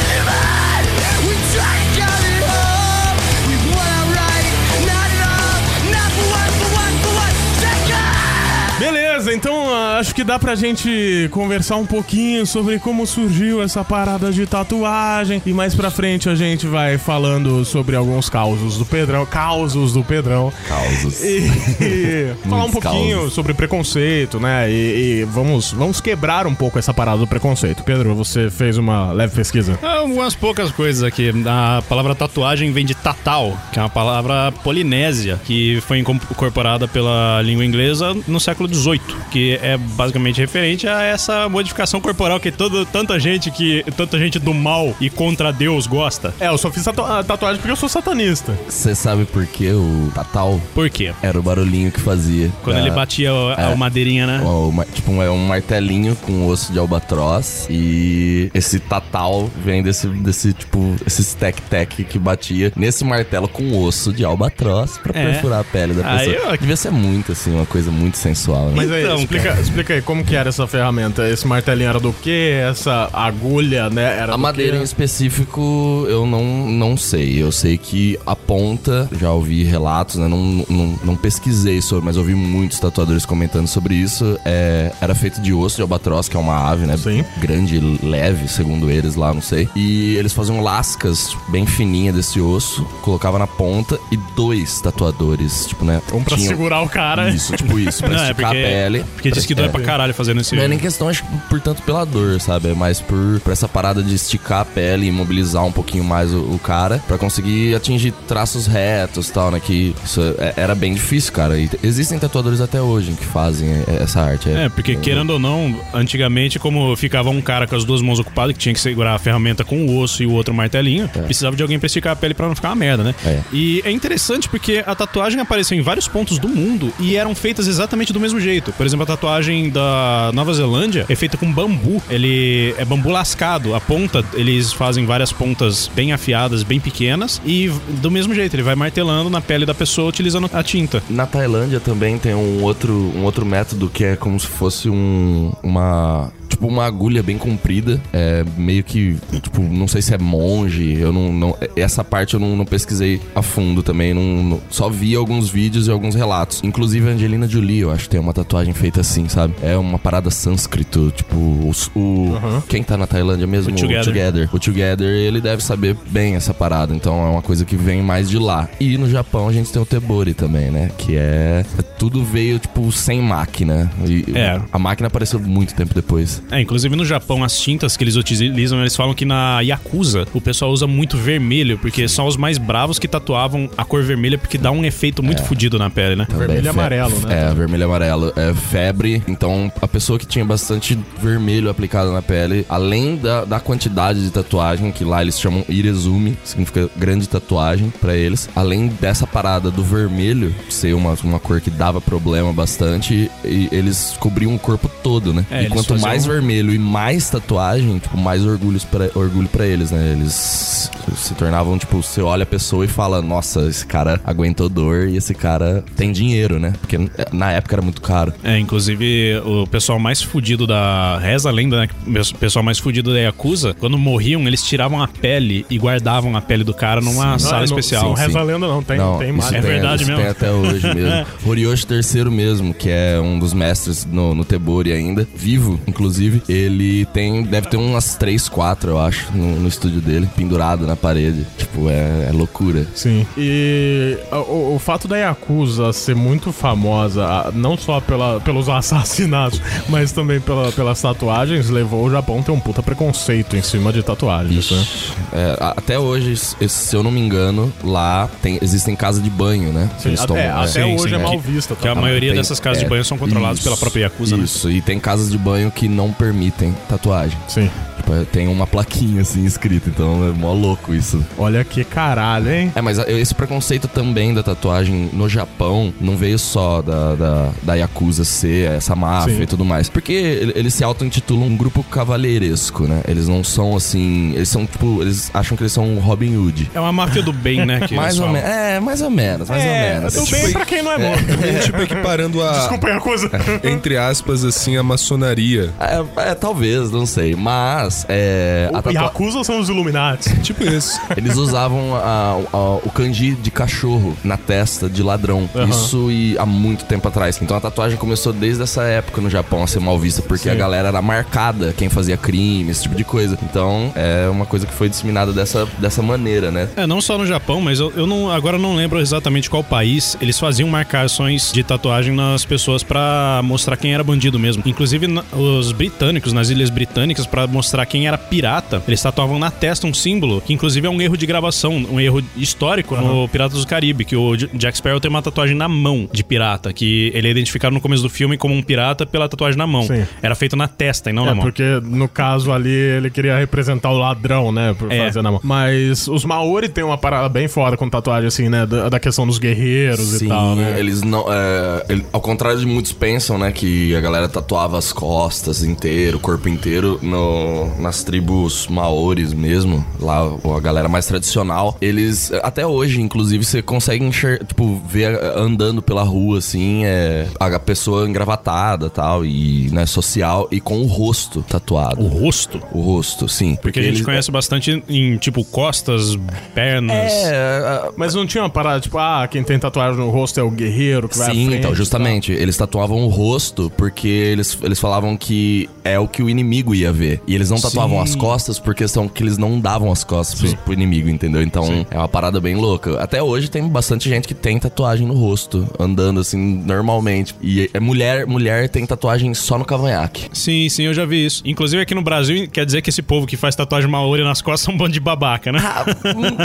Beleza, 9.26 9.34
então 9.34 9.74
ah, 9.74 9.98
acho 9.98 10.14
que 10.14 10.22
dá 10.22 10.38
pra 10.38 10.54
gente 10.54 11.28
conversar 11.32 11.76
um 11.76 11.86
pouquinho 11.86 12.46
sobre 12.46 12.78
como 12.78 13.06
surgiu 13.06 13.62
essa 13.62 13.84
parada 13.84 14.30
de 14.30 14.46
tatuagem. 14.46 15.42
E 15.44 15.52
mais 15.52 15.74
pra 15.74 15.90
frente 15.90 16.28
a 16.28 16.34
gente 16.34 16.66
vai 16.66 16.96
falando 16.98 17.64
sobre 17.64 17.96
alguns 17.96 18.30
causos 18.30 18.78
do 18.78 18.84
Pedrão. 18.84 19.26
Causos 19.26 19.92
do 19.92 20.04
Pedrão. 20.04 20.52
Causos. 20.68 21.22
E, 21.22 21.50
e 21.80 22.34
falar 22.48 22.64
um 22.64 22.70
pouquinho 22.70 23.16
causos. 23.18 23.34
sobre 23.34 23.54
preconceito, 23.54 24.38
né? 24.38 24.70
E, 24.70 25.20
e 25.20 25.24
vamos, 25.24 25.72
vamos 25.72 26.00
quebrar 26.00 26.46
um 26.46 26.54
pouco 26.54 26.78
essa 26.78 26.94
parada 26.94 27.18
do 27.18 27.26
preconceito. 27.26 27.82
Pedro, 27.82 28.14
você 28.14 28.50
fez 28.50 28.78
uma 28.78 29.12
leve 29.12 29.34
pesquisa. 29.34 29.78
Algumas 29.82 30.34
poucas 30.34 30.70
coisas 30.70 31.02
aqui. 31.02 31.32
A 31.46 31.82
palavra 31.88 32.14
tatuagem 32.14 32.72
vem 32.72 32.86
de 32.86 32.94
tatal, 32.94 33.56
que 33.72 33.78
é 33.78 33.82
uma 33.82 33.90
palavra 33.90 34.52
polinésia, 34.62 35.40
que 35.44 35.80
foi 35.82 35.98
incorporada 35.98 36.86
pela 36.86 37.40
língua 37.42 37.64
inglesa 37.64 38.14
no 38.26 38.38
século 38.38 38.72
XVIII, 38.72 39.15
que 39.30 39.58
é 39.62 39.76
basicamente 39.76 40.40
referente 40.40 40.86
a 40.88 41.02
essa 41.02 41.48
modificação 41.48 42.00
corporal 42.00 42.38
que 42.40 42.50
todo, 42.50 42.84
tanta 42.86 43.18
gente 43.18 43.50
que 43.50 43.84
tanta 43.96 44.18
gente 44.18 44.38
do 44.38 44.52
mal 44.54 44.94
e 45.00 45.08
contra 45.10 45.52
Deus 45.52 45.86
gosta. 45.86 46.34
É, 46.40 46.48
eu 46.48 46.58
só 46.58 46.70
fiz 46.70 46.84
tatu- 46.84 47.02
a 47.02 47.22
tatuagem 47.22 47.58
porque 47.58 47.72
eu 47.72 47.76
sou 47.76 47.88
satanista. 47.88 48.56
Você 48.68 48.94
sabe 48.94 49.24
por 49.24 49.46
que 49.46 49.70
o 49.72 50.10
Tatal 50.14 50.60
Por 50.74 50.88
quê? 50.90 51.12
era 51.22 51.38
o 51.38 51.42
barulhinho 51.42 51.90
que 51.90 52.00
fazia? 52.00 52.50
Quando 52.62 52.78
ele 52.78 52.90
batia 52.90 53.30
a, 53.32 53.68
a 53.68 53.70
é. 53.72 53.74
madeirinha, 53.74 54.26
né? 54.26 54.40
o 54.44 54.70
ma- 54.72 54.84
tipo, 54.84 55.10
um, 55.12 55.22
é 55.22 55.30
um 55.30 55.46
martelinho 55.46 56.14
com 56.16 56.46
osso 56.46 56.72
de 56.72 56.78
albatroz. 56.78 57.66
E 57.70 58.50
esse 58.54 58.78
tatal 58.78 59.50
vem 59.64 59.82
desse, 59.82 60.06
desse 60.08 60.52
tipo, 60.52 60.94
esse 61.06 61.36
tec-tec 61.36 62.04
que 62.04 62.18
batia 62.18 62.72
nesse 62.76 63.04
martelo 63.04 63.48
com 63.48 63.82
osso 63.82 64.12
de 64.12 64.24
albatroz 64.24 64.98
pra 64.98 65.18
É. 65.18 65.24
perfurar 65.32 65.60
a 65.60 65.64
pele 65.64 65.94
da 65.94 66.10
Aí 66.12 66.30
pessoa. 66.30 66.52
eu- 66.52 66.56
Devia 66.58 66.76
ser 66.76 66.90
muito, 66.90 67.32
assim, 67.32 67.54
uma 67.54 67.66
coisa 67.66 67.90
muito 67.90 68.16
sensual, 68.16 68.66
né? 68.66 68.72
Mas 68.76 68.90
aí, 68.90 69.05
Então, 69.06 69.18
explica, 69.20 69.60
explica 69.60 69.94
aí, 69.94 70.02
como 70.02 70.24
que 70.24 70.34
era 70.36 70.48
essa 70.48 70.66
ferramenta? 70.66 71.28
Esse 71.28 71.46
martelinho 71.46 71.88
era 71.90 72.00
do 72.00 72.12
quê? 72.12 72.60
Essa 72.68 73.08
agulha, 73.12 73.88
né? 73.90 74.18
Era 74.18 74.34
A 74.34 74.38
madeira 74.38 74.76
em 74.76 74.80
quê? 74.80 74.84
específico, 74.84 76.06
eu 76.08 76.26
não, 76.26 76.44
não 76.68 76.96
sei. 76.96 77.42
Eu 77.42 77.52
sei 77.52 77.76
que 77.78 78.18
a 78.26 78.34
ponta, 78.34 79.08
já 79.18 79.30
ouvi 79.32 79.62
relatos, 79.64 80.16
né? 80.16 80.28
Não, 80.28 80.64
não, 80.68 80.98
não 81.04 81.16
pesquisei 81.16 81.80
sobre, 81.82 82.04
mas 82.06 82.16
ouvi 82.16 82.34
muitos 82.34 82.78
tatuadores 82.80 83.24
comentando 83.26 83.66
sobre 83.66 83.94
isso. 83.94 84.38
É, 84.44 84.92
era 85.00 85.14
feito 85.14 85.40
de 85.40 85.52
osso 85.52 85.76
de 85.76 85.82
albatroz, 85.82 86.28
que 86.28 86.36
é 86.36 86.40
uma 86.40 86.68
ave, 86.70 86.86
né? 86.86 86.96
Sim. 86.96 87.24
Grande, 87.38 87.78
leve, 88.02 88.48
segundo 88.48 88.90
eles 88.90 89.14
lá, 89.16 89.32
não 89.34 89.42
sei. 89.42 89.68
E 89.76 90.16
eles 90.16 90.32
faziam 90.32 90.60
lascas 90.60 91.36
bem 91.48 91.66
fininhas 91.66 92.14
desse 92.14 92.40
osso, 92.40 92.84
colocava 93.02 93.38
na 93.38 93.46
ponta 93.46 93.98
e 94.10 94.16
dois 94.34 94.80
tatuadores, 94.80 95.66
tipo, 95.66 95.84
né? 95.84 96.00
Um 96.12 96.22
pra 96.22 96.36
tinham- 96.36 96.48
segurar 96.50 96.80
o 96.82 96.88
cara. 96.88 97.30
Isso, 97.30 97.54
tipo 97.56 97.78
isso, 97.78 98.02
pra 98.02 98.08
Não, 98.16 98.22
é 98.24 98.30
esticar 98.30 98.50
porque, 98.50 98.64
a 98.64 98.68
pele. 98.68 98.95
Porque 99.14 99.30
diz 99.30 99.46
que 99.46 99.54
dói 99.54 99.66
É. 99.66 99.68
pra 99.68 99.80
caralho 99.80 100.14
fazendo 100.14 100.40
esse 100.40 100.54
Não 100.54 100.62
é 100.62 100.68
nem 100.68 100.78
questão, 100.78 101.08
acho 101.08 101.22
que 101.24 101.36
por 101.48 101.60
tanto 101.60 101.82
pela 101.82 102.04
dor, 102.04 102.40
sabe? 102.40 102.68
É 102.70 102.74
mais 102.74 103.00
por, 103.00 103.40
por 103.40 103.52
essa 103.52 103.68
parada 103.68 104.02
de 104.02 104.14
esticar 104.14 104.60
a 104.60 104.64
pele 104.64 105.06
e 105.06 105.08
imobilizar 105.08 105.64
um 105.64 105.72
pouquinho 105.72 106.04
mais 106.04 106.32
o, 106.32 106.38
o 106.38 106.58
cara 106.58 106.98
pra 107.06 107.18
conseguir 107.18 107.74
atingir 107.74 108.12
traços 108.28 108.66
retos 108.66 109.28
e 109.28 109.32
tal, 109.32 109.50
né? 109.50 109.60
Que 109.60 109.94
isso 110.04 110.20
é- 110.38 110.54
era 110.56 110.74
bem 110.74 110.94
difícil, 110.94 111.32
cara. 111.32 111.58
E 111.58 111.68
existem 111.82 112.18
tatuadores 112.18 112.60
até 112.60 112.80
hoje 112.80 113.12
que 113.12 113.24
fazem 113.24 113.68
é, 113.70 114.02
essa 114.02 114.20
arte. 114.20 114.48
É, 114.50 114.68
porque 114.68 114.96
querendo 114.96 115.30
ou 115.30 115.38
não, 115.38 115.74
antigamente, 115.92 116.58
como 116.58 116.94
ficava 116.96 117.30
um 117.30 117.40
cara 117.40 117.66
com 117.66 117.74
as 117.76 117.84
duas 117.84 118.00
mãos 118.00 118.18
ocupadas, 118.18 118.52
que 118.54 118.58
tinha 118.60 118.72
que 118.74 118.80
segurar 118.80 119.14
a 119.14 119.18
ferramenta 119.18 119.64
com 119.64 119.84
o 119.86 119.98
osso 120.00 120.22
e 120.22 120.26
o 120.26 120.32
outro 120.32 120.54
martelinho, 120.54 121.08
precisava 121.08 121.56
de 121.56 121.62
alguém 121.62 121.78
pra 121.78 121.86
esticar 121.86 122.12
a 122.12 122.16
pele 122.16 122.34
pra 122.34 122.46
não 122.48 122.54
ficar 122.54 122.68
uma 122.68 122.76
merda, 122.76 123.02
né? 123.04 123.14
É. 123.24 123.40
E 123.52 123.82
é 123.84 123.90
interessante 123.90 124.48
porque 124.48 124.82
a 124.86 124.94
tatuagem 124.94 125.40
apareceu 125.40 125.76
em 125.76 125.82
vários 125.82 126.06
pontos 126.08 126.38
do 126.38 126.48
mundo 126.48 126.92
e 127.00 127.16
eram 127.16 127.34
feitas 127.34 127.66
exatamente 127.66 128.12
do 128.12 128.20
mesmo 128.20 128.40
jeito. 128.40 128.72
Por 128.72 128.85
exemplo, 128.86 129.04
a 129.04 129.06
tatuagem 129.06 129.70
da 129.70 130.30
Nova 130.32 130.52
Zelândia 130.54 131.06
é 131.08 131.14
feita 131.14 131.36
com 131.36 131.50
bambu. 131.52 132.02
Ele 132.08 132.74
é 132.78 132.84
bambu 132.84 133.10
lascado. 133.10 133.74
A 133.74 133.80
ponta, 133.80 134.24
eles 134.34 134.72
fazem 134.72 135.04
várias 135.04 135.32
pontas 135.32 135.90
bem 135.94 136.12
afiadas, 136.12 136.62
bem 136.62 136.80
pequenas, 136.80 137.40
e 137.44 137.70
do 138.00 138.10
mesmo 138.10 138.34
jeito, 138.34 138.54
ele 138.54 138.62
vai 138.62 138.74
martelando 138.74 139.30
na 139.30 139.40
pele 139.40 139.66
da 139.66 139.74
pessoa 139.74 140.08
utilizando 140.08 140.48
a 140.52 140.62
tinta. 140.62 141.02
Na 141.08 141.26
Tailândia 141.26 141.80
também 141.80 142.18
tem 142.18 142.34
um 142.34 142.62
outro, 142.62 142.92
um 143.14 143.24
outro 143.24 143.44
método 143.44 143.88
que 143.88 144.04
é 144.04 144.16
como 144.16 144.38
se 144.38 144.46
fosse 144.46 144.88
um, 144.88 145.52
uma. 145.62 146.32
Tipo, 146.56 146.68
uma 146.68 146.84
agulha 146.86 147.22
bem 147.22 147.36
comprida. 147.36 148.00
É 148.12 148.42
meio 148.56 148.82
que. 148.82 149.16
Tipo, 149.42 149.60
não 149.62 149.86
sei 149.86 150.00
se 150.00 150.14
é 150.14 150.18
monge. 150.18 150.96
Eu 150.98 151.12
não. 151.12 151.32
não- 151.32 151.56
essa 151.76 152.02
parte 152.02 152.34
eu 152.34 152.40
não, 152.40 152.56
não 152.56 152.64
pesquisei 152.64 153.20
a 153.34 153.42
fundo 153.42 153.82
também. 153.82 154.14
Não, 154.14 154.22
não- 154.42 154.60
só 154.70 154.88
vi 154.88 155.14
alguns 155.14 155.48
vídeos 155.50 155.86
e 155.86 155.90
alguns 155.90 156.14
relatos. 156.14 156.60
Inclusive 156.64 157.08
a 157.08 157.12
Angelina 157.12 157.46
Jolie, 157.46 157.80
eu 157.80 157.90
acho 157.90 158.04
que 158.04 158.10
tem 158.10 158.20
uma 158.20 158.32
tatuagem 158.32 158.72
feita 158.72 159.00
assim, 159.02 159.28
sabe? 159.28 159.54
É 159.62 159.76
uma 159.76 159.98
parada 159.98 160.30
sânscrito. 160.30 161.12
Tipo, 161.14 161.36
os- 161.68 161.90
o. 161.94 162.32
Quem 162.68 162.82
tá 162.82 162.96
na 162.96 163.06
Tailândia 163.06 163.46
mesmo? 163.46 163.72
O 163.72 163.76
Together. 163.76 164.04
Together. 164.04 164.48
O 164.54 164.58
Together, 164.58 165.08
ele 165.08 165.40
deve 165.40 165.62
saber 165.62 165.94
bem 166.10 166.36
essa 166.36 166.54
parada. 166.54 166.94
Então 166.94 167.14
é 167.26 167.30
uma 167.30 167.42
coisa 167.42 167.64
que 167.64 167.76
vem 167.76 168.02
mais 168.02 168.28
de 168.30 168.38
lá. 168.38 168.68
E 168.80 168.96
no 168.96 169.08
Japão 169.10 169.48
a 169.48 169.52
gente 169.52 169.70
tem 169.70 169.80
o 169.82 169.86
Tebori 169.86 170.32
também, 170.32 170.70
né? 170.70 170.90
Que 170.96 171.16
é. 171.16 171.64
Tudo 171.98 172.24
veio, 172.24 172.58
tipo, 172.58 172.90
sem 172.92 173.20
máquina. 173.20 173.90
E 174.06 174.24
É. 174.34 174.60
A 174.72 174.78
máquina 174.78 175.06
apareceu 175.08 175.38
muito 175.40 175.74
tempo 175.74 175.94
depois. 175.94 176.42
É, 176.50 176.60
inclusive 176.60 176.94
no 176.94 177.04
Japão, 177.04 177.42
as 177.42 177.58
tintas 177.58 177.96
que 177.96 178.04
eles 178.04 178.16
utilizam, 178.16 178.80
eles 178.80 178.94
falam 178.94 179.14
que 179.14 179.24
na 179.24 179.60
Yakuza 179.60 180.26
o 180.32 180.40
pessoal 180.40 180.70
usa 180.70 180.86
muito 180.86 181.16
vermelho, 181.16 181.78
porque 181.78 182.06
são 182.08 182.26
os 182.26 182.36
mais 182.36 182.56
bravos 182.58 182.98
que 182.98 183.08
tatuavam 183.08 183.68
a 183.76 183.84
cor 183.84 184.02
vermelha, 184.02 184.38
porque 184.38 184.56
dá 184.58 184.70
um 184.70 184.84
efeito 184.84 185.22
muito 185.22 185.42
fudido 185.42 185.78
na 185.78 185.90
pele, 185.90 186.14
né? 186.16 186.24
Também 186.26 186.46
Vermelho 186.46 186.60
e 186.60 186.62
fe- 186.64 186.68
amarelo, 186.70 187.18
né? 187.20 187.50
É, 187.50 187.54
vermelho 187.54 187.82
e 187.82 187.84
amarelo. 187.84 188.32
É 188.36 188.54
febre. 188.54 189.22
Então, 189.26 189.70
a 189.82 189.88
pessoa 189.88 190.18
que 190.18 190.26
tinha 190.26 190.44
bastante 190.44 190.98
vermelho 191.20 191.68
aplicado 191.68 192.12
na 192.12 192.22
pele, 192.22 192.64
além 192.68 193.16
da, 193.16 193.44
da 193.44 193.58
quantidade 193.60 194.22
de 194.22 194.30
tatuagem, 194.30 194.92
que 194.92 195.04
lá 195.04 195.22
eles 195.22 195.38
chamam 195.40 195.64
irezumi, 195.68 196.36
significa 196.44 196.88
grande 196.96 197.28
tatuagem 197.28 197.92
pra 198.00 198.14
eles, 198.16 198.48
além 198.54 198.88
dessa 198.88 199.26
parada 199.26 199.70
do 199.70 199.82
vermelho 199.82 200.54
ser 200.68 200.94
uma, 200.94 201.16
uma 201.24 201.38
cor 201.40 201.60
que 201.60 201.70
dava 201.70 202.00
problema 202.00 202.52
bastante, 202.52 203.30
e 203.44 203.68
eles 203.72 204.16
cobriam 204.20 204.54
o 204.54 204.58
corpo 204.58 204.88
todo, 205.02 205.32
né? 205.34 205.44
É, 205.50 205.64
e 205.64 205.68
quanto 205.68 205.88
faziam 205.88 206.08
mais 206.08 206.26
um 206.26 206.35
vermelho 206.36 206.72
e 206.74 206.78
mais 206.78 207.30
tatuagem, 207.30 207.98
tipo, 207.98 208.16
mais 208.16 208.44
orgulhos 208.44 208.84
pra, 208.84 209.08
orgulho 209.14 209.48
pra 209.48 209.66
eles, 209.66 209.90
né? 209.90 210.12
Eles 210.12 210.90
se 211.16 211.34
tornavam, 211.34 211.78
tipo, 211.78 212.02
você 212.02 212.20
olha 212.20 212.42
a 212.42 212.46
pessoa 212.46 212.84
e 212.84 212.88
fala, 212.88 213.22
nossa, 213.22 213.62
esse 213.68 213.86
cara 213.86 214.20
aguentou 214.24 214.68
dor 214.68 215.08
e 215.08 215.16
esse 215.16 215.34
cara 215.34 215.82
tem 215.96 216.12
dinheiro, 216.12 216.58
né? 216.58 216.72
Porque 216.80 216.98
na 217.32 217.52
época 217.52 217.74
era 217.76 217.82
muito 217.82 218.02
caro. 218.02 218.32
É, 218.44 218.58
inclusive 218.58 219.38
o 219.44 219.66
pessoal 219.66 219.98
mais 219.98 220.20
fudido 220.22 220.66
da. 220.66 221.18
Reza 221.18 221.48
a 221.48 221.52
lenda, 221.52 221.80
né? 221.80 221.88
O 222.06 222.34
pessoal 222.38 222.62
mais 222.62 222.78
fudido 222.78 223.12
da 223.12 223.18
Yakuza, 223.18 223.74
quando 223.74 223.96
morriam, 223.98 224.42
eles 224.46 224.62
tiravam 224.62 225.02
a 225.02 225.08
pele 225.08 225.64
e 225.70 225.78
guardavam 225.78 226.36
a 226.36 226.40
pele 226.42 226.64
do 226.64 226.74
cara 226.74 227.00
numa 227.00 227.38
sala 227.38 227.56
Ah, 227.56 227.58
não- 227.58 227.64
especial. 227.64 228.04
Não 228.04 228.14
reza 228.14 228.38
a 228.38 228.42
lenda, 228.42 228.66
não. 228.66 228.82
Tem, 228.82 228.98
não, 228.98 229.18
tem 229.18 229.32
mais. 229.32 229.52
É 229.52 229.60
tem, 229.60 229.70
verdade 229.70 230.02
isso 230.02 230.10
mesmo. 230.10 230.22
tem 230.22 230.30
até 230.30 230.50
hoje 230.50 230.94
mesmo. 230.94 231.26
Horioshi 231.46 231.86
III 231.90 232.24
mesmo, 232.30 232.74
que 232.74 232.90
é 232.90 233.18
um 233.20 233.38
dos 233.38 233.54
mestres 233.54 234.04
no, 234.04 234.34
no 234.34 234.44
Tebori 234.44 234.92
ainda, 234.92 235.26
vivo, 235.34 235.80
inclusive, 235.86 236.25
ele 236.48 237.04
tem, 237.06 237.42
deve 237.42 237.68
ter 237.68 237.76
umas 237.76 238.14
3, 238.14 238.48
4, 238.48 238.90
eu 238.90 238.98
acho, 239.00 239.30
no, 239.34 239.56
no 239.60 239.68
estúdio 239.68 240.00
dele, 240.00 240.28
pendurado 240.36 240.86
na 240.86 240.96
parede. 240.96 241.46
Tipo, 241.58 241.88
é, 241.88 242.28
é 242.28 242.32
loucura. 242.32 242.86
Sim. 242.94 243.26
E 243.36 244.18
o, 244.32 244.74
o 244.74 244.78
fato 244.78 245.06
da 245.08 245.16
Yakuza 245.16 245.92
ser 245.92 246.14
muito 246.14 246.52
famosa, 246.52 247.50
não 247.54 247.76
só 247.76 248.00
pela, 248.00 248.40
pelos 248.40 248.68
assassinatos, 248.70 249.60
mas 249.88 250.12
também 250.12 250.40
pela, 250.40 250.70
pelas 250.72 251.00
tatuagens, 251.00 251.68
levou 251.70 252.04
o 252.04 252.10
Japão 252.10 252.40
a 252.40 252.42
ter 252.42 252.50
um 252.52 252.60
puta 252.60 252.82
preconceito 252.82 253.56
em 253.56 253.62
cima 253.62 253.92
de 253.92 254.02
tatuagens, 254.02 254.70
né? 254.70 254.86
É, 255.32 255.56
até 255.60 255.98
hoje, 255.98 256.36
se 256.36 256.94
eu 256.96 257.02
não 257.02 257.10
me 257.10 257.20
engano, 257.20 257.72
lá 257.82 258.28
tem, 258.42 258.58
existem 258.62 258.94
casas 258.96 259.22
de 259.22 259.30
banho, 259.30 259.72
né? 259.72 259.90
Sim, 259.98 260.08
Eles 260.10 260.20
até, 260.20 260.26
tomam- 260.26 260.62
até 260.62 260.68
Sim, 260.84 260.94
hoje 260.94 261.08
sim, 261.08 261.14
é 261.14 261.18
é. 261.18 261.22
mal 261.22 261.38
vista. 261.38 261.74
Que 261.76 261.88
a 261.88 261.94
tá? 261.94 262.00
maioria 262.00 262.30
Tem- 262.30 262.38
dessas 262.40 262.60
casas 262.60 262.78
é, 262.80 262.84
de 262.84 262.90
banho 262.90 263.04
são 263.04 263.18
controladas 263.18 263.58
isso, 263.58 263.64
pela 263.64 263.76
própria 263.76 264.02
Yakuza, 264.02 264.36
né? 264.36 264.44
Isso, 264.44 264.70
e 264.70 264.80
tem 264.80 264.98
casas 264.98 265.30
de 265.30 265.38
banho 265.38 265.70
que 265.70 265.88
não 265.88 266.12
permitem 266.18 266.74
tatuagem. 266.88 267.38
Sim. 267.48 267.70
Tipo, 268.06 268.14
é, 268.14 268.24
tem 268.24 268.46
uma 268.46 268.66
plaquinha 268.66 269.22
assim 269.22 269.44
escrita, 269.44 269.88
então 269.90 270.26
é 270.28 270.30
mó 270.32 270.52
louco 270.52 270.94
isso. 270.94 271.24
Olha 271.36 271.64
que 271.64 271.82
caralho, 271.84 272.48
hein? 272.52 272.72
É, 272.74 272.80
mas 272.80 272.98
esse 272.98 273.34
preconceito 273.34 273.88
também 273.88 274.32
da 274.32 274.42
tatuagem 274.44 275.10
no 275.12 275.28
Japão 275.28 275.92
não 276.00 276.16
veio 276.16 276.38
só 276.38 276.80
da, 276.80 277.14
da, 277.16 277.48
da 277.62 277.74
Yakuza 277.74 278.24
ser 278.24 278.70
essa 278.70 278.94
máfia 278.94 279.34
Sim. 279.34 279.42
e 279.42 279.46
tudo 279.46 279.64
mais. 279.64 279.88
Porque 279.88 280.12
ele- 280.12 280.52
eles 280.54 280.72
se 280.74 280.84
auto-intitulam 280.84 281.48
um 281.48 281.56
grupo 281.56 281.82
cavalheiresco, 281.82 282.84
né? 282.86 283.02
Eles 283.08 283.26
não 283.26 283.42
são 283.42 283.76
assim. 283.76 284.32
Eles 284.34 284.48
são, 284.48 284.64
tipo, 284.66 285.02
eles 285.02 285.30
acham 285.34 285.56
que 285.56 285.62
eles 285.64 285.72
são 285.72 285.98
Robin 285.98 286.36
Hood. 286.36 286.70
É 286.74 286.80
uma 286.80 286.92
máfia 286.92 287.22
do 287.22 287.32
bem, 287.32 287.66
né? 287.66 287.80
Que 287.88 287.94
mais 287.96 288.18
ou 288.20 288.28
menos. 288.28 288.48
É, 288.48 288.78
mais 288.80 289.02
ou 289.02 289.10
menos, 289.10 289.48
mais 289.48 289.64
ou 289.64 289.70
menos. 289.70 290.14
tudo 290.14 290.30
bem 290.30 290.52
pra 290.52 290.64
quem 290.64 290.82
não 290.82 290.92
é 290.92 290.98
bom. 290.98 291.14
É 291.44 291.58
tipo 291.64 291.82
equiparando 291.82 292.42
a, 292.42 292.52
Desculpa, 292.52 292.88
Yakuza. 292.88 293.30
entre 293.64 293.96
aspas, 293.96 294.44
assim, 294.44 294.76
a 294.76 294.82
maçonaria. 294.82 295.72
É, 295.80 296.30
é, 296.30 296.34
talvez, 296.34 296.90
não 296.90 297.06
sei. 297.06 297.34
Mas, 297.34 297.95
é. 298.08 298.68
A 298.72 298.78
O 298.78 298.82
tatua... 298.82 298.92
Yakuza 298.92 299.44
são 299.44 299.60
os 299.60 299.68
Illuminati. 299.68 300.36
Tipo 300.42 300.64
isso. 300.64 301.00
Eles 301.16 301.36
usavam 301.36 301.94
a- 301.96 302.40
a- 302.52 302.76
o 302.84 302.90
kanji 302.92 303.32
de 303.34 303.50
cachorro 303.50 304.16
na 304.24 304.36
testa 304.36 304.88
de 304.88 305.02
ladrão. 305.02 305.48
Aham. 305.54 305.70
Isso 305.70 306.10
e 306.10 306.36
há 306.38 306.44
muito 306.46 306.84
tempo 306.84 307.06
atrás. 307.08 307.38
Então 307.40 307.56
a 307.56 307.60
tatuagem 307.60 307.96
começou 307.96 308.32
desde 308.32 308.62
essa 308.62 308.82
época 308.84 309.20
no 309.20 309.30
Japão 309.30 309.62
a 309.62 309.66
ser 309.66 309.80
mal 309.80 309.98
vista, 309.98 310.22
porque 310.22 310.44
Sim. 310.44 310.50
a 310.50 310.54
galera 310.54 310.88
era 310.88 311.00
marcada, 311.02 311.72
quem 311.76 311.88
fazia 311.88 312.16
crime, 312.16 312.70
esse 312.70 312.82
tipo 312.82 312.94
de 312.94 313.04
coisa. 313.04 313.38
Então 313.42 313.92
é 313.94 314.28
uma 314.28 314.46
coisa 314.46 314.66
que 314.66 314.72
foi 314.72 314.88
disseminada 314.88 315.32
dessa, 315.32 315.66
dessa 315.78 316.02
maneira, 316.02 316.50
né? 316.50 316.68
É, 316.76 316.86
não 316.86 317.00
só 317.00 317.16
no 317.18 317.26
Japão, 317.26 317.60
mas 317.60 317.80
eu, 317.80 317.92
eu 317.96 318.06
não, 318.06 318.30
agora 318.30 318.58
não 318.58 318.74
lembro 318.74 319.00
exatamente 319.00 319.48
qual 319.48 319.62
país. 319.64 320.16
Eles 320.20 320.38
faziam 320.38 320.68
marcações 320.68 321.52
de 321.52 321.62
tatuagem 321.62 322.14
nas 322.14 322.44
pessoas 322.44 322.82
pra 322.82 323.40
mostrar 323.44 323.76
quem 323.76 323.94
era 323.94 324.02
bandido 324.04 324.38
mesmo. 324.38 324.62
Inclusive, 324.66 325.06
na- 325.06 325.24
os 325.32 325.72
britânicos, 325.72 326.32
nas 326.32 326.48
ilhas 326.50 326.70
britânicas, 326.70 327.26
pra 327.26 327.46
mostrar 327.46 327.85
quem 327.86 328.06
era 328.06 328.18
pirata, 328.18 328.82
eles 328.86 329.00
tatuavam 329.02 329.38
na 329.38 329.50
testa 329.50 329.86
um 329.86 329.94
símbolo, 329.94 330.40
que 330.40 330.52
inclusive 330.52 330.86
é 330.86 330.90
um 330.90 331.00
erro 331.00 331.16
de 331.16 331.26
gravação, 331.26 331.72
um 331.90 332.00
erro 332.00 332.22
histórico 332.36 332.96
no 332.96 333.28
Piratas 333.28 333.60
do 333.60 333.66
Caribe, 333.66 334.04
que 334.04 334.16
o 334.16 334.36
Jack 334.36 334.76
Sparrow 334.78 335.00
tem 335.00 335.08
uma 335.08 335.22
tatuagem 335.22 335.56
na 335.56 335.68
mão 335.68 336.08
de 336.12 336.22
pirata, 336.24 336.72
que 336.72 337.10
ele 337.14 337.28
é 337.28 337.30
identificado 337.30 337.74
no 337.74 337.80
começo 337.80 338.02
do 338.02 338.10
filme 338.10 338.36
como 338.36 338.54
um 338.54 338.62
pirata 338.62 339.06
pela 339.06 339.28
tatuagem 339.28 339.56
na 339.58 339.66
mão. 339.66 339.82
Sim. 339.84 340.04
Era 340.22 340.34
feito 340.34 340.56
na 340.56 340.68
testa 340.68 341.10
e 341.10 341.12
não 341.12 341.24
É, 341.24 341.26
na 341.26 341.34
mão. 341.34 341.44
porque 341.44 341.62
no 341.82 342.08
caso 342.08 342.52
ali 342.52 342.70
ele 342.70 343.10
queria 343.10 343.38
representar 343.38 343.90
o 343.90 343.98
ladrão, 343.98 344.50
né? 344.52 344.74
Por 344.78 344.90
É. 344.90 345.06
fazer 345.06 345.22
na 345.22 345.30
mão. 345.30 345.40
Mas 345.42 346.08
os 346.08 346.24
Maori 346.24 346.68
tem 346.68 346.84
uma 346.84 346.98
parada 346.98 347.28
bem 347.28 347.48
foda 347.48 347.76
com 347.76 347.88
tatuagem, 347.88 348.28
assim, 348.28 348.48
né? 348.48 348.66
Da, 348.66 348.88
da 348.88 349.00
questão 349.00 349.26
dos 349.26 349.38
guerreiros 349.38 350.20
e 350.20 350.28
tal, 350.28 350.54
né? 350.56 350.76
eles 350.78 351.02
não. 351.02 351.26
é, 351.32 351.84
ele- 351.88 352.04
ao 352.12 352.20
contrário 352.20 352.58
de 352.58 352.66
muitos 352.66 352.92
pensam, 352.92 353.38
né, 353.38 353.50
que 353.52 353.94
a 353.94 354.00
galera 354.00 354.28
tatuava 354.28 354.78
as 354.78 354.92
costas 354.92 355.62
inteiro, 355.62 356.16
o 356.16 356.20
corpo 356.20 356.48
inteiro, 356.48 356.98
no, 357.02 357.66
nas 357.78 358.02
tribos 358.02 358.66
maores 358.68 359.32
mesmo, 359.32 359.84
lá 360.00 360.20
a 360.56 360.60
galera 360.60 360.88
mais 360.88 361.06
tradicional, 361.06 361.76
eles. 361.80 362.30
Até 362.42 362.66
hoje, 362.66 363.00
inclusive, 363.00 363.44
você 363.44 363.62
consegue 363.62 364.04
enxer, 364.04 364.44
tipo, 364.44 364.80
ver 364.88 365.18
a- 365.18 365.38
andando 365.38 365.80
pela 365.82 366.02
rua, 366.02 366.38
assim, 366.38 366.84
é, 366.84 367.26
a 367.38 367.58
pessoa 367.58 368.08
engravatada 368.08 368.88
tal, 368.90 369.24
e, 369.24 369.68
né, 369.72 369.86
social, 369.86 370.48
e 370.50 370.60
com 370.60 370.80
o 370.82 370.86
rosto 370.86 371.42
tatuado. 371.42 372.00
O 372.02 372.06
rosto. 372.08 372.60
O 372.72 372.80
rosto, 372.80 373.28
sim. 373.28 373.56
Porque 373.60 373.78
a 373.80 373.82
gente 373.82 373.94
eles- 373.96 374.04
conhece 374.04 374.30
bastante 374.30 374.82
em, 374.88 375.16
tipo, 375.18 375.44
costas, 375.44 376.16
pernas. 376.54 376.96
É, 377.12 377.90
Mas 377.96 378.14
não 378.14 378.26
tinha 378.26 378.42
uma 378.42 378.50
parada, 378.50 378.80
tipo, 378.80 378.98
ah, 378.98 379.26
quem 379.30 379.42
tem 379.42 379.58
tatuagem 379.58 379.98
no 379.98 380.10
rosto 380.10 380.38
é 380.38 380.42
o 380.42 380.50
guerreiro 380.50 381.08
que 381.08 381.16
vai 381.18 381.30
Sim, 381.34 381.46
frente 381.46 381.58
então, 381.58 381.74
justamente. 381.74 382.32
Eles 382.32 382.56
tatuavam 382.56 382.98
o 383.04 383.08
rosto 383.08 383.70
porque 383.76 384.08
eles, 384.08 384.56
eles 384.62 384.78
falavam 384.78 385.16
que 385.16 385.68
é 385.84 385.98
o 385.98 386.06
que 386.08 386.22
o 386.22 386.28
inimigo 386.30 386.74
ia 386.74 386.92
ver. 386.92 387.20
E 387.26 387.34
eles 387.34 387.50
não 387.50 387.58
tatuavam 387.68 388.00
as 388.00 388.14
costas 388.14 388.58
por 388.58 388.74
questão 388.74 389.08
que 389.08 389.22
eles 389.22 389.38
não 389.38 389.58
davam 389.60 389.90
as 389.92 390.04
costas 390.04 390.38
pro, 390.52 390.56
pro 390.64 390.72
inimigo, 390.72 391.08
entendeu? 391.08 391.42
Então 391.42 391.86
é 391.90 391.96
uma 391.98 392.08
parada 392.08 392.40
bem 392.40 392.54
louca. 392.56 393.00
Até 393.02 393.22
hoje 393.22 393.48
tem 393.50 393.66
bastante 393.68 394.08
gente 394.08 394.26
que 394.28 394.34
tem 394.34 394.58
tatuagem 394.58 395.06
no 395.06 395.14
rosto, 395.14 395.66
andando 395.78 396.20
assim, 396.20 396.38
normalmente. 396.64 397.34
E 397.42 397.70
é 397.72 397.80
mulher, 397.80 398.26
mulher 398.26 398.68
tem 398.68 398.84
tatuagem 398.86 399.32
só 399.34 399.58
no 399.58 399.64
cavanhaque. 399.64 400.28
Sim, 400.32 400.68
sim, 400.68 400.84
eu 400.84 400.94
já 400.94 401.04
vi 401.04 401.24
isso. 401.26 401.42
Inclusive 401.44 401.82
aqui 401.82 401.94
no 401.94 402.02
Brasil, 402.02 402.48
quer 402.50 402.64
dizer 402.66 402.82
que 402.82 402.90
esse 402.90 403.02
povo 403.02 403.26
que 403.26 403.36
faz 403.36 403.54
tatuagem 403.54 403.90
maori 403.90 404.22
nas 404.24 404.40
costas 404.42 404.68
é 404.68 404.72
um 404.72 404.76
bando 404.76 404.92
de 404.92 405.00
babaca, 405.00 405.52
né? 405.52 405.58
Ah, 405.62 405.84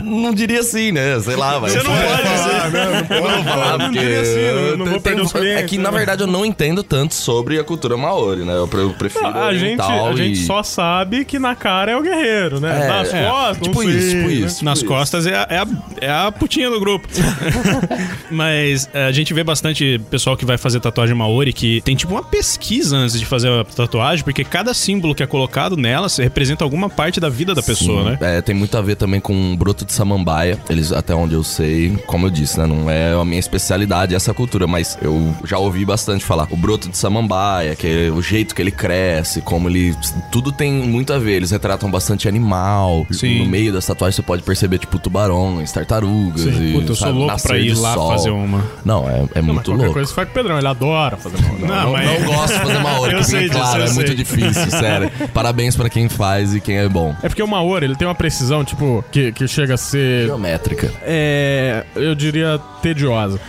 não, 0.04 0.22
não 0.24 0.34
diria 0.34 0.60
assim, 0.60 0.92
né? 0.92 1.20
Sei 1.20 1.36
lá, 1.36 1.60
vai. 1.60 1.70
Você 1.72 1.78
não 1.84 1.92
pode 1.92 2.22
dizer. 2.24 3.22
Eu 3.22 3.28
não 3.28 3.34
vou 3.36 3.44
falar 3.44 3.78
Não 3.78 3.86
porque. 3.86 4.00
diria 4.00 4.22
assim, 4.22 4.72
não- 4.72 4.78
não 4.78 4.86
vou 4.86 5.02
perder 5.02 5.22
os 5.22 5.36
É 5.36 5.64
que, 5.64 5.78
né? 5.78 5.84
na 5.84 5.92
verdade, 5.92 6.22
eu 6.24 6.28
não 6.28 6.46
entendo 6.46 6.84
tanto 6.84 7.14
sobre 7.14 7.60
a 7.60 7.64
cultura 7.64 7.96
maori, 7.98 8.44
né? 8.44 8.56
Eu, 8.56 8.68
pre- 8.68 8.82
eu 8.82 8.90
prefiro. 8.94 9.26
A 9.28 9.54
gente, 9.54 9.82
a 9.82 10.14
gente 10.16 10.40
e- 10.42 10.46
só 10.46 10.62
sabe 10.64 11.11
que 11.26 11.38
na 11.40 11.56
cara 11.56 11.92
é 11.92 11.98
o 11.98 12.02
guerreiro, 12.02 12.60
né? 12.60 12.86
É, 12.86 12.88
Nas 12.88 13.14
é, 13.14 13.30
costas, 13.30 13.68
tipo 13.68 13.84
isso, 13.84 14.00
sei, 14.00 14.10
tipo 14.10 14.28
né? 14.28 14.34
isso. 14.34 14.66
Nas 14.66 14.84
costas 14.84 15.28
é 15.28 15.36
a, 15.36 15.48
é, 15.50 15.58
a, 15.60 15.68
é 16.02 16.10
a 16.28 16.32
putinha 16.32 16.70
do 16.70 16.80
grupo. 16.80 17.08
Mas 18.30 18.90
é, 18.94 19.06
a 19.06 19.12
gente 19.12 19.34
vê 19.34 19.44
bastante 19.44 20.00
pessoal 20.10 20.36
que 20.38 20.46
vai 20.46 20.58
fazer 20.58 20.80
tatuagem 20.80 21.16
Maori 21.16 21.54
que 21.54 21.82
tem 21.82 21.96
tipo 21.96 22.14
uma 22.14 22.24
pesquisa 22.24 22.96
antes 22.98 23.20
de 23.20 23.26
fazer 23.26 23.50
a 23.50 23.64
tatuagem, 23.64 24.24
porque 24.24 24.44
cada 24.44 24.74
símbolo 24.74 25.14
que 25.14 25.24
é 25.24 25.28
colocado 25.28 25.76
nela 25.78 26.10
se- 26.10 26.22
representa 26.24 26.64
alguma 26.64 26.90
parte 26.90 27.20
da 27.20 27.30
vida 27.30 27.54
da 27.54 27.62
pessoa, 27.62 28.12
né? 28.12 28.18
É, 28.22 28.42
tem 28.42 28.56
muito 28.56 28.78
a 28.78 28.82
ver 28.82 28.96
também 28.96 29.20
com 29.20 29.54
o 29.54 29.58
broto 29.58 29.86
de 29.86 29.94
samambaia. 29.94 30.58
Eles, 30.70 30.92
até 30.92 31.14
onde 31.14 31.34
eu 31.34 31.44
sei, 31.44 31.98
como 32.08 32.26
eu 32.28 32.30
disse, 32.30 32.60
né? 32.60 32.66
Não 32.66 32.90
é 32.90 33.14
a 33.14 33.26
minha 33.26 33.40
especialidade 33.40 34.16
essa 34.16 34.34
cultura, 34.34 34.68
mas 34.68 34.98
eu 35.02 35.34
já 35.46 35.58
ouvi 35.58 35.86
bastante 35.86 36.24
falar. 36.24 36.48
O 36.52 36.58
broto 36.58 36.90
de 36.90 36.98
samambaia, 36.98 37.76
que 37.76 37.88
é 38.08 38.10
o 38.12 38.22
jeito 38.22 38.56
que 38.56 38.62
ele 38.62 38.72
cresce, 38.72 39.42
como 39.42 39.70
ele. 39.70 39.96
Tudo 40.32 40.52
tem 40.52 40.72
muito 40.92 41.14
a 41.14 41.18
ver. 41.20 41.34
Eles 41.38 41.52
retratam 41.52 41.90
bastante 41.90 42.28
animal. 42.28 43.08
Sim. 43.12 43.40
No 43.40 43.46
meio 43.46 43.72
das 43.74 43.86
tatuagens 43.86 44.16
você 44.16 44.22
pode 44.22 44.44
perceber, 44.44 44.78
tipo, 44.78 45.00
tubarões, 45.00 45.72
tartarugas. 45.72 46.42
E, 46.46 46.72
Puta, 46.74 46.92
eu 46.92 46.96
sou 46.96 47.08
sabe, 47.08 47.18
louco 47.18 47.42
pra 47.42 47.58
ir 47.58 47.74
lá 47.78 47.94
sol. 47.94 48.12
fazer 48.12 48.30
uma. 48.30 48.64
Não, 48.86 49.10
é, 49.10 49.24
é 49.36 49.42
Mas 49.42 49.46
muito 49.46 49.66
qualquer 49.72 49.72
louco. 49.84 49.94
coisa 49.94 50.10
você 50.10 50.16
faz 50.16 50.28
com 50.28 50.32
o 50.32 50.36
Pedrão, 50.36 50.58
ele 50.58 50.68
adora 50.68 51.18
fazer 51.18 51.42
mal. 51.42 51.54
Não, 51.60 51.68
Não, 51.68 51.92
mas- 51.94 52.06
não 52.20 52.26
gosto 52.28 52.54
de 52.54 52.60
fazer 52.60 52.78
Maori, 52.80 53.14
Eu 53.14 53.20
que 53.20 53.26
sei 53.26 53.42
disso, 53.50 53.54
claro, 53.60 53.80
eu 53.84 53.88
é 53.88 53.94
muito 53.94 54.08
sei. 54.08 54.16
difícil, 54.16 54.72
sério. 54.72 55.12
Parabéns 55.34 55.76
pra 55.76 55.90
quem 55.90 56.10
faz 56.10 56.54
e 56.54 56.60
quem 56.60 56.78
é 56.78 56.90
bom. 56.90 57.16
É 57.24 57.28
porque 57.30 57.42
o 57.44 57.48
Maori, 57.48 57.86
ele 57.86 57.96
tem 57.96 58.08
uma 58.08 58.16
precisão, 58.16 58.64
tipo, 58.66 59.04
que, 59.12 59.32
que 59.32 59.48
chega 59.48 59.74
a 59.76 59.78
ser. 59.78 60.26
Geométrica. 60.26 60.92
É. 61.04 61.84
Eu 61.96 62.14
diria 62.16 62.60
tediosa. 62.82 63.40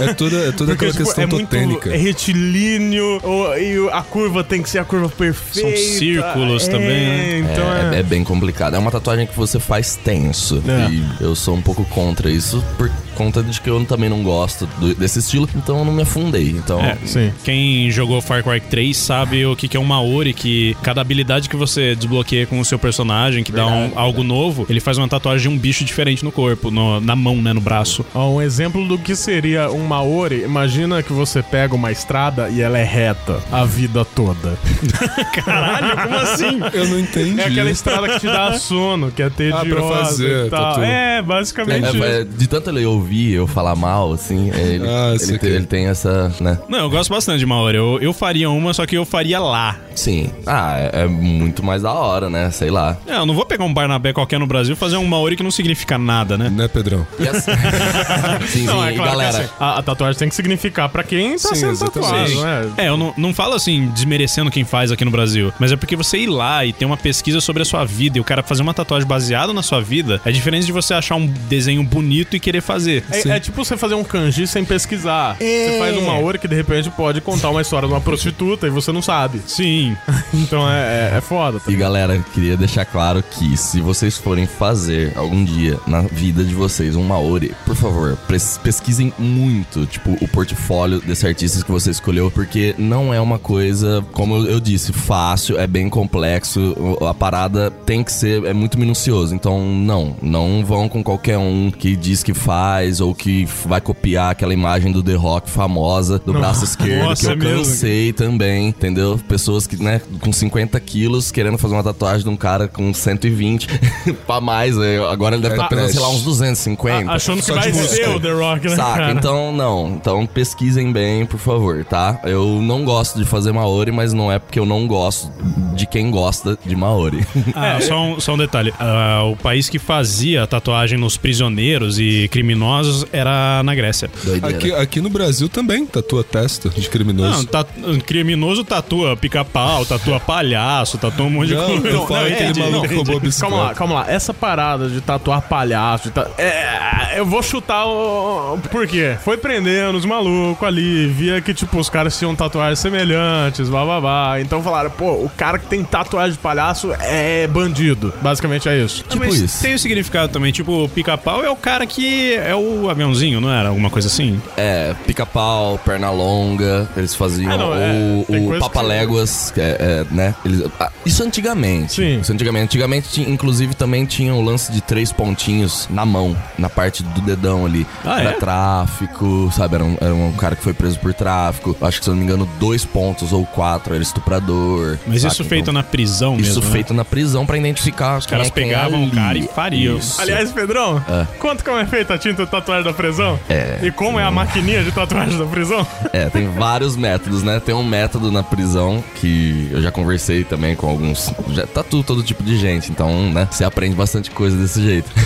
É 0.00 0.12
toda, 0.14 0.36
é 0.36 0.52
toda 0.52 0.72
Porque 0.72 0.86
aquela 0.86 0.92
tipo, 0.92 1.04
questão 1.04 1.24
é 1.24 1.26
muito 1.26 1.48
totênica. 1.48 1.90
retilíneo, 1.96 3.20
o- 3.22 3.54
e 3.56 3.88
a 3.90 4.02
curva 4.02 4.44
tem 4.44 4.62
que 4.62 4.68
ser 4.70 4.78
a 4.78 4.84
curva 4.84 5.08
perfeita. 5.08 5.76
círculos 5.76 6.68
é, 6.68 6.70
também, 6.70 6.83
né? 6.88 7.38
Então 7.38 7.72
é. 7.72 7.96
É, 7.96 8.00
é 8.00 8.02
bem 8.02 8.24
complicado. 8.24 8.74
É 8.74 8.78
uma 8.78 8.90
tatuagem 8.90 9.26
que 9.26 9.36
você 9.36 9.58
faz 9.58 9.96
tenso. 9.96 10.62
É. 10.66 10.90
E 10.90 11.06
eu 11.20 11.34
sou 11.34 11.54
um 11.54 11.62
pouco 11.62 11.84
contra 11.84 12.30
isso. 12.30 12.62
Por, 12.76 12.90
conta 13.14 13.42
de 13.42 13.60
que 13.60 13.70
eu 13.70 13.82
também 13.84 14.08
não 14.10 14.22
gosto 14.22 14.66
do- 14.78 14.94
desse 14.94 15.18
estilo, 15.20 15.48
então 15.56 15.78
eu 15.78 15.84
não 15.84 15.92
me 15.92 16.02
afundei. 16.02 16.48
Então, 16.50 16.80
É, 16.80 16.96
Sim. 17.04 17.32
Quem 17.44 17.90
jogou 17.90 18.20
Far 18.20 18.42
Cry 18.42 18.60
3 18.60 18.96
sabe 18.96 19.46
o 19.46 19.54
que 19.56 19.68
que 19.68 19.76
é 19.76 19.80
um 19.80 19.84
Maori, 19.84 20.32
que 20.32 20.76
cada 20.82 21.00
habilidade 21.00 21.48
que 21.48 21.56
você 21.56 21.94
desbloqueia 21.94 22.46
com 22.46 22.58
o 22.60 22.64
seu 22.64 22.78
personagem, 22.78 23.42
que 23.44 23.52
dá 23.52 23.66
um- 23.66 23.92
algo 23.96 24.22
novo, 24.22 24.66
ele 24.68 24.80
faz 24.80 24.98
uma 24.98 25.08
tatuagem 25.08 25.48
de 25.48 25.54
um 25.54 25.58
bicho 25.58 25.84
diferente 25.84 26.24
no 26.24 26.32
corpo, 26.32 26.70
no- 26.70 27.00
na 27.00 27.14
mão, 27.16 27.36
né, 27.40 27.52
no 27.52 27.60
braço. 27.60 28.04
Ó, 28.14 28.30
um 28.34 28.42
exemplo 28.42 28.86
do 28.86 28.98
que 28.98 29.14
seria 29.16 29.70
um 29.70 29.84
Maori, 29.86 30.42
imagina 30.42 31.02
que 31.02 31.12
você 31.12 31.42
pega 31.42 31.74
uma 31.74 31.90
estrada 31.92 32.48
e 32.50 32.60
ela 32.60 32.78
é 32.78 32.84
reta 32.84 33.40
a 33.52 33.64
vida 33.64 34.04
toda. 34.04 34.58
Caralho, 35.44 35.96
como 36.02 36.16
assim? 36.16 36.60
Eu 36.72 36.88
não 36.88 36.98
entendi. 36.98 37.40
É 37.40 37.44
aquela 37.46 37.70
estrada 37.70 38.08
que 38.08 38.20
te 38.20 38.26
dá 38.26 38.52
sono, 38.58 39.10
que 39.10 39.22
é 39.22 39.30
tediosa 39.30 39.64
pra 39.66 39.82
fazer 39.82 40.46
e 40.46 40.50
tal. 40.50 40.64
tatu. 40.74 40.80
É, 40.82 41.22
basicamente. 41.22 42.02
É, 42.02 42.20
é, 42.20 42.24
de 42.24 42.46
tanto 42.46 42.70
ele 42.70 42.84
ouvir 43.04 43.32
eu 43.34 43.46
falar 43.46 43.76
mal, 43.76 44.12
assim, 44.12 44.50
é, 44.50 44.58
ele, 44.60 44.88
Ah, 44.88 45.14
ele, 45.20 45.38
ele 45.42 45.66
tem 45.66 45.86
essa, 45.86 46.32
né? 46.40 46.58
Não, 46.68 46.78
eu 46.78 46.90
gosto 46.90 47.10
bastante 47.10 47.38
de 47.38 47.46
Maori. 47.46 47.76
Eu, 47.76 47.98
eu 48.00 48.12
faria 48.12 48.48
uma, 48.50 48.72
só 48.72 48.86
que 48.86 48.96
eu 48.96 49.04
faria 49.04 49.38
lá. 49.38 49.76
Sim. 49.94 50.30
Ah, 50.46 50.76
é, 50.78 51.02
é 51.02 51.06
muito 51.06 51.62
mais 51.62 51.82
da 51.82 51.92
hora, 51.92 52.30
né? 52.30 52.50
Sei 52.50 52.70
lá. 52.70 52.96
É, 53.06 53.16
eu 53.16 53.26
não 53.26 53.34
vou 53.34 53.44
pegar 53.44 53.64
um 53.64 53.72
Barnabé 53.74 54.12
qualquer 54.12 54.40
no 54.40 54.46
Brasil 54.46 54.72
e 54.72 54.76
fazer 54.76 54.96
um 54.96 55.04
Maori 55.06 55.36
que 55.36 55.42
não 55.42 55.50
significa 55.50 55.98
nada, 55.98 56.36
né? 56.38 56.48
Né, 56.50 56.66
Pedrão? 56.68 57.06
E 57.18 57.28
assim- 57.28 57.50
sim, 58.48 58.64
Não, 58.64 58.80
sim, 58.82 58.88
é 58.88 58.92
e 58.92 58.96
claro 58.96 59.10
que 59.12 59.16
galera. 59.16 59.38
assim, 59.38 59.48
a, 59.60 59.78
a 59.78 59.82
tatuagem 59.82 60.18
tem 60.18 60.28
que 60.28 60.34
significar 60.34 60.88
pra 60.88 61.02
quem 61.02 61.32
tá 61.32 61.48
Sim, 61.50 61.54
sendo 61.56 61.78
tatuado, 61.78 62.40
né? 62.42 62.72
É, 62.78 62.88
eu 62.88 62.96
não, 62.96 63.12
não 63.16 63.34
falo 63.34 63.54
assim, 63.54 63.88
desmerecendo 63.94 64.50
quem 64.50 64.64
faz 64.64 64.90
aqui 64.90 65.04
no 65.04 65.10
Brasil, 65.10 65.52
mas 65.58 65.70
é 65.72 65.76
porque 65.76 65.94
você 65.96 66.18
ir 66.18 66.26
lá 66.28 66.64
e 66.64 66.72
ter 66.72 66.84
uma 66.84 66.96
pesquisa 66.96 67.40
sobre 67.40 67.62
a 67.62 67.64
sua 67.64 67.84
vida 67.84 68.18
e 68.18 68.20
o 68.20 68.24
cara 68.24 68.42
fazer 68.42 68.62
uma 68.62 68.74
tatuagem 68.74 69.06
baseada 69.06 69.52
na 69.52 69.62
sua 69.62 69.80
vida 69.80 70.20
é 70.24 70.30
diferente 70.32 70.66
de 70.66 70.72
você 70.72 70.94
achar 70.94 71.16
um 71.16 71.26
desenho 71.26 71.82
bonito 71.82 72.36
e 72.36 72.40
querer 72.40 72.60
fazer. 72.60 72.93
É, 73.10 73.28
é 73.28 73.40
tipo 73.40 73.64
você 73.64 73.76
fazer 73.76 73.94
um 73.94 74.04
kanji 74.04 74.46
sem 74.46 74.64
pesquisar. 74.64 75.36
Você 75.38 75.76
faz 75.78 75.96
um 75.96 76.06
Maori 76.06 76.38
que 76.38 76.48
de 76.48 76.54
repente 76.54 76.90
pode 76.90 77.20
contar 77.20 77.50
uma 77.50 77.62
história 77.62 77.86
de 77.88 77.94
uma 77.94 78.00
prostituta 78.00 78.66
e 78.66 78.70
você 78.70 78.92
não 78.92 79.02
sabe. 79.02 79.40
Sim. 79.46 79.96
Então 80.34 80.68
é, 80.68 81.12
é, 81.14 81.18
é 81.18 81.20
foda. 81.20 81.60
Tá? 81.60 81.70
E 81.70 81.76
galera, 81.76 82.18
queria 82.34 82.56
deixar 82.56 82.84
claro 82.84 83.22
que 83.22 83.56
se 83.56 83.80
vocês 83.80 84.18
forem 84.18 84.46
fazer 84.46 85.12
algum 85.16 85.44
dia 85.44 85.78
na 85.86 86.02
vida 86.02 86.42
de 86.42 86.52
vocês 86.54 86.96
um 86.96 87.04
Maori, 87.04 87.54
por 87.64 87.76
favor, 87.76 88.18
pesquisem 88.62 89.12
muito, 89.18 89.86
tipo, 89.86 90.16
o 90.20 90.26
portfólio 90.28 91.00
desse 91.00 91.24
artista 91.26 91.64
que 91.64 91.70
você 91.70 91.90
escolheu, 91.90 92.30
porque 92.32 92.74
não 92.78 93.14
é 93.14 93.20
uma 93.20 93.38
coisa, 93.38 94.04
como 94.12 94.44
eu- 94.46 94.64
disse, 94.64 94.92
fácil, 94.92 95.58
é 95.58 95.66
bem 95.66 95.88
complexo, 95.90 96.74
a 97.08 97.12
parada 97.14 97.70
tem 97.70 98.02
que 98.02 98.10
ser, 98.10 98.44
é 98.44 98.52
muito 98.52 98.78
minucioso, 98.78 99.34
então 99.34 99.60
não, 99.64 100.16
não 100.22 100.64
vão 100.64 100.88
com 100.88 101.02
qualquer 101.04 101.36
um 101.38 101.70
que 101.70 101.94
diz 101.94 102.22
que 102.22 102.32
faz 102.34 102.83
ou 103.00 103.14
que 103.14 103.46
vai 103.66 103.80
copiar 103.80 104.30
aquela 104.32 104.52
imagem 104.52 104.92
do 104.92 105.02
The 105.02 105.14
Rock 105.14 105.50
famosa 105.50 106.18
do 106.18 106.32
braço 106.32 106.64
esquerdo, 106.64 107.04
Nossa, 107.08 107.20
que 107.22 107.26
eu 107.26 107.32
é 107.32 107.36
mesmo? 107.36 107.58
cansei 107.58 107.74
sei 107.74 108.12
também, 108.12 108.68
entendeu? 108.68 109.20
Pessoas 109.28 109.66
que, 109.66 109.76
né, 109.82 110.00
com 110.20 110.32
50 110.32 110.78
quilos 110.80 111.30
querendo 111.30 111.58
fazer 111.58 111.74
uma 111.74 111.82
tatuagem 111.82 112.22
de 112.24 112.28
um 112.28 112.36
cara 112.36 112.66
com 112.68 112.92
120 112.94 113.68
pra 114.26 114.40
mais. 114.40 114.76
né? 114.76 114.98
Agora 115.10 115.34
ele 115.36 115.42
deve 115.42 115.54
É 115.54 115.58
estar 115.58 115.68
pesando, 115.68 115.90
sei 115.92 116.00
lá, 116.00 116.08
uns 116.08 116.22
250. 116.22 117.12
Achando 117.12 117.42
que 117.42 117.52
vai 117.52 117.72
ser 117.72 118.08
o 118.08 118.20
The 118.20 118.32
Rock, 118.32 118.68
né, 118.68 118.76
Saca? 118.76 118.98
cara? 119.00 119.12
Então, 119.12 119.52
não. 119.52 119.88
Então, 119.96 120.26
pesquisem 120.26 120.92
bem, 120.92 121.26
por 121.26 121.38
favor, 121.38 121.84
tá? 121.84 122.20
Eu 122.24 122.60
não 122.62 122.84
gosto 122.84 123.18
de 123.18 123.24
fazer 123.24 123.52
Maori, 123.52 123.92
mas 123.92 124.12
não 124.12 124.30
é 124.30 124.38
porque 124.38 124.58
eu 124.58 124.66
não 124.66 124.86
gosto 124.86 125.30
de 125.74 125.86
quem 125.86 126.10
gosta 126.10 126.58
de 126.64 126.74
Maori. 126.76 127.24
Ah, 127.56 127.78
só, 127.80 128.00
um, 128.02 128.20
só 128.20 128.34
um 128.34 128.38
detalhe. 128.38 128.72
Ah, 128.80 129.22
o 129.30 129.36
país 129.36 129.68
que 129.68 129.78
fazia 129.78 130.46
tatuagem 130.46 130.98
nos 130.98 131.16
prisioneiros 131.16 131.98
e 131.98 132.28
criminosos 132.30 132.73
era 133.12 133.62
na 133.62 133.74
Grécia. 133.74 134.10
Doideira. 134.24 134.56
Aqui, 134.56 134.72
aqui 134.74 135.00
no 135.00 135.10
Brasil 135.10 135.48
também 135.48 135.84
tatua 135.86 136.22
testa 136.24 136.68
de 136.68 136.88
criminoso. 136.88 137.38
Não, 137.38 137.44
ta- 137.44 137.66
criminoso 138.06 138.64
tatua 138.64 139.16
pica-pau, 139.16 139.84
tatua 139.84 140.18
palhaço, 140.20 140.98
tatua 140.98 141.26
um 141.26 141.30
monte 141.30 141.48
de 141.48 141.54
Não, 141.54 141.66
coisa. 141.66 141.88
eu 141.88 142.06
falo 142.06 142.20
Não, 142.20 142.28
entendi. 142.28 142.60
roubou 142.94 143.16
a 143.16 143.20
bicicleta. 143.20 143.40
Calma 143.54 143.56
lá, 143.68 143.74
calma 143.74 143.94
lá. 143.96 144.10
Essa 144.10 144.32
parada 144.34 144.88
de 144.88 145.00
tatuar 145.00 145.42
palhaço. 145.42 146.04
De 146.08 146.10
ta... 146.10 146.28
é, 146.38 147.18
eu 147.18 147.26
vou 147.26 147.42
chutar 147.42 147.86
o. 147.86 148.58
Por 148.70 148.86
quê? 148.86 149.16
Foi 149.24 149.36
prendendo 149.36 149.96
os 149.98 150.04
malucos 150.04 150.66
ali, 150.66 151.06
via 151.08 151.40
que, 151.40 151.52
tipo, 151.54 151.78
os 151.78 151.88
caras 151.88 152.18
tinham 152.18 152.34
tatuagens 152.34 152.78
semelhantes, 152.78 153.68
blá 153.68 153.84
blá 153.84 154.00
blá. 154.00 154.40
Então 154.40 154.62
falaram, 154.62 154.90
pô, 154.90 155.12
o 155.12 155.30
cara 155.36 155.58
que 155.58 155.66
tem 155.66 155.82
tatuagem 155.84 156.32
de 156.32 156.38
palhaço 156.38 156.92
é 157.00 157.46
bandido. 157.46 158.12
Basicamente 158.22 158.68
é 158.68 158.78
isso. 158.78 159.02
Tipo 159.04 159.18
Mas 159.24 159.34
isso. 159.40 159.62
tem 159.62 159.74
o 159.74 159.78
significado 159.78 160.32
também. 160.32 160.52
Tipo, 160.52 160.88
pica-pau 160.88 161.44
é 161.44 161.50
o 161.50 161.56
cara 161.56 161.86
que 161.86 162.34
é 162.34 162.54
o 162.54 162.63
aviãozinho, 162.90 163.40
não 163.40 163.50
era? 163.52 163.68
Alguma 163.68 163.90
coisa 163.90 164.08
assim? 164.08 164.40
É, 164.56 164.94
pica-pau, 165.06 165.78
perna 165.84 166.10
longa, 166.10 166.88
eles 166.96 167.14
faziam. 167.14 167.50
Ah, 167.52 167.56
não, 167.56 167.74
é, 167.74 167.92
o 167.92 168.20
o 168.20 168.24
coisa 168.26 168.52
que- 168.54 168.60
papaléguas, 168.60 169.50
que 169.52 169.60
é, 169.60 169.76
é, 169.80 170.06
né? 170.10 170.34
Eles, 170.44 170.62
ah, 170.80 170.90
isso 171.04 171.22
antigamente. 171.22 171.94
Sim. 171.94 172.20
Isso 172.20 172.32
antigamente. 172.32 172.64
Antigamente, 172.64 173.20
inclusive, 173.22 173.74
também 173.74 174.04
tinha 174.06 174.34
o 174.34 174.40
lance 174.40 174.70
de 174.72 174.80
três 174.80 175.12
pontinhos 175.12 175.86
na 175.90 176.04
mão, 176.06 176.36
na 176.58 176.68
parte 176.68 177.02
do 177.02 177.20
dedão 177.20 177.64
ali. 177.66 177.86
Ah, 178.04 178.20
era 178.20 178.30
é? 178.30 178.32
tráfico, 178.34 179.50
sabe? 179.52 179.74
Era 179.76 179.84
um, 179.84 179.96
era 180.00 180.14
um 180.14 180.32
cara 180.32 180.56
que 180.56 180.62
foi 180.62 180.72
preso 180.72 180.98
por 180.98 181.12
tráfico. 181.14 181.76
Acho 181.80 181.98
que, 181.98 182.04
se 182.04 182.10
eu 182.10 182.14
não 182.14 182.18
me 182.20 182.26
engano, 182.26 182.48
dois 182.58 182.84
pontos 182.84 183.32
ou 183.32 183.44
quatro 183.46 183.94
era 183.94 184.02
estuprador. 184.02 184.98
Mas 185.06 185.22
saca? 185.22 185.32
isso 185.34 185.44
feito 185.44 185.62
Então, 185.64 185.74
na 185.74 185.82
prisão 185.82 186.36
Isso 186.36 186.56
mesmo, 186.56 186.64
né? 186.64 186.70
feito 186.70 186.94
na 186.94 187.04
prisão 187.04 187.46
pra 187.46 187.56
identificar 187.56 188.18
Os 188.18 188.26
caras 188.26 188.50
pegavam 188.50 189.04
o 189.04 189.10
cara 189.10 189.38
e 189.38 189.46
fariam. 189.48 189.98
Aliás, 190.18 190.52
Pedrão, 190.52 191.02
É. 191.08 191.26
conta 191.38 191.62
como 191.64 191.78
é 191.78 191.86
feita 191.86 192.14
a 192.14 192.18
tinta 192.18 192.46
tatuagem 192.60 192.84
da 192.84 192.92
prisão? 192.92 193.38
É. 193.48 193.78
E 193.82 193.90
como 193.90 194.18
é 194.18 194.22
a 194.24 194.30
maquininha 194.30 194.82
de 194.84 194.92
tatuagem 194.92 195.38
da 195.38 195.44
prisão? 195.46 195.86
É, 196.12 196.26
tem 196.30 196.48
vários 196.48 196.96
métodos, 196.96 197.42
né? 197.42 197.60
Tem 197.60 197.74
um 197.74 197.82
método 197.84 198.30
na 198.30 198.42
prisão 198.42 199.02
que 199.16 199.68
eu 199.72 199.82
já 199.82 199.90
conversei 199.90 200.44
também 200.44 200.74
com 200.76 200.88
alguns. 200.88 201.32
Já 201.50 201.66
tatu 201.66 202.02
todo 202.02 202.22
tipo 202.22 202.42
de 202.42 202.56
gente, 202.56 202.90
então, 202.90 203.30
né? 203.32 203.48
Você 203.50 203.64
aprende 203.64 203.94
bastante 203.94 204.30
coisa 204.30 204.56
desse 204.56 204.82
jeito. 204.82 205.10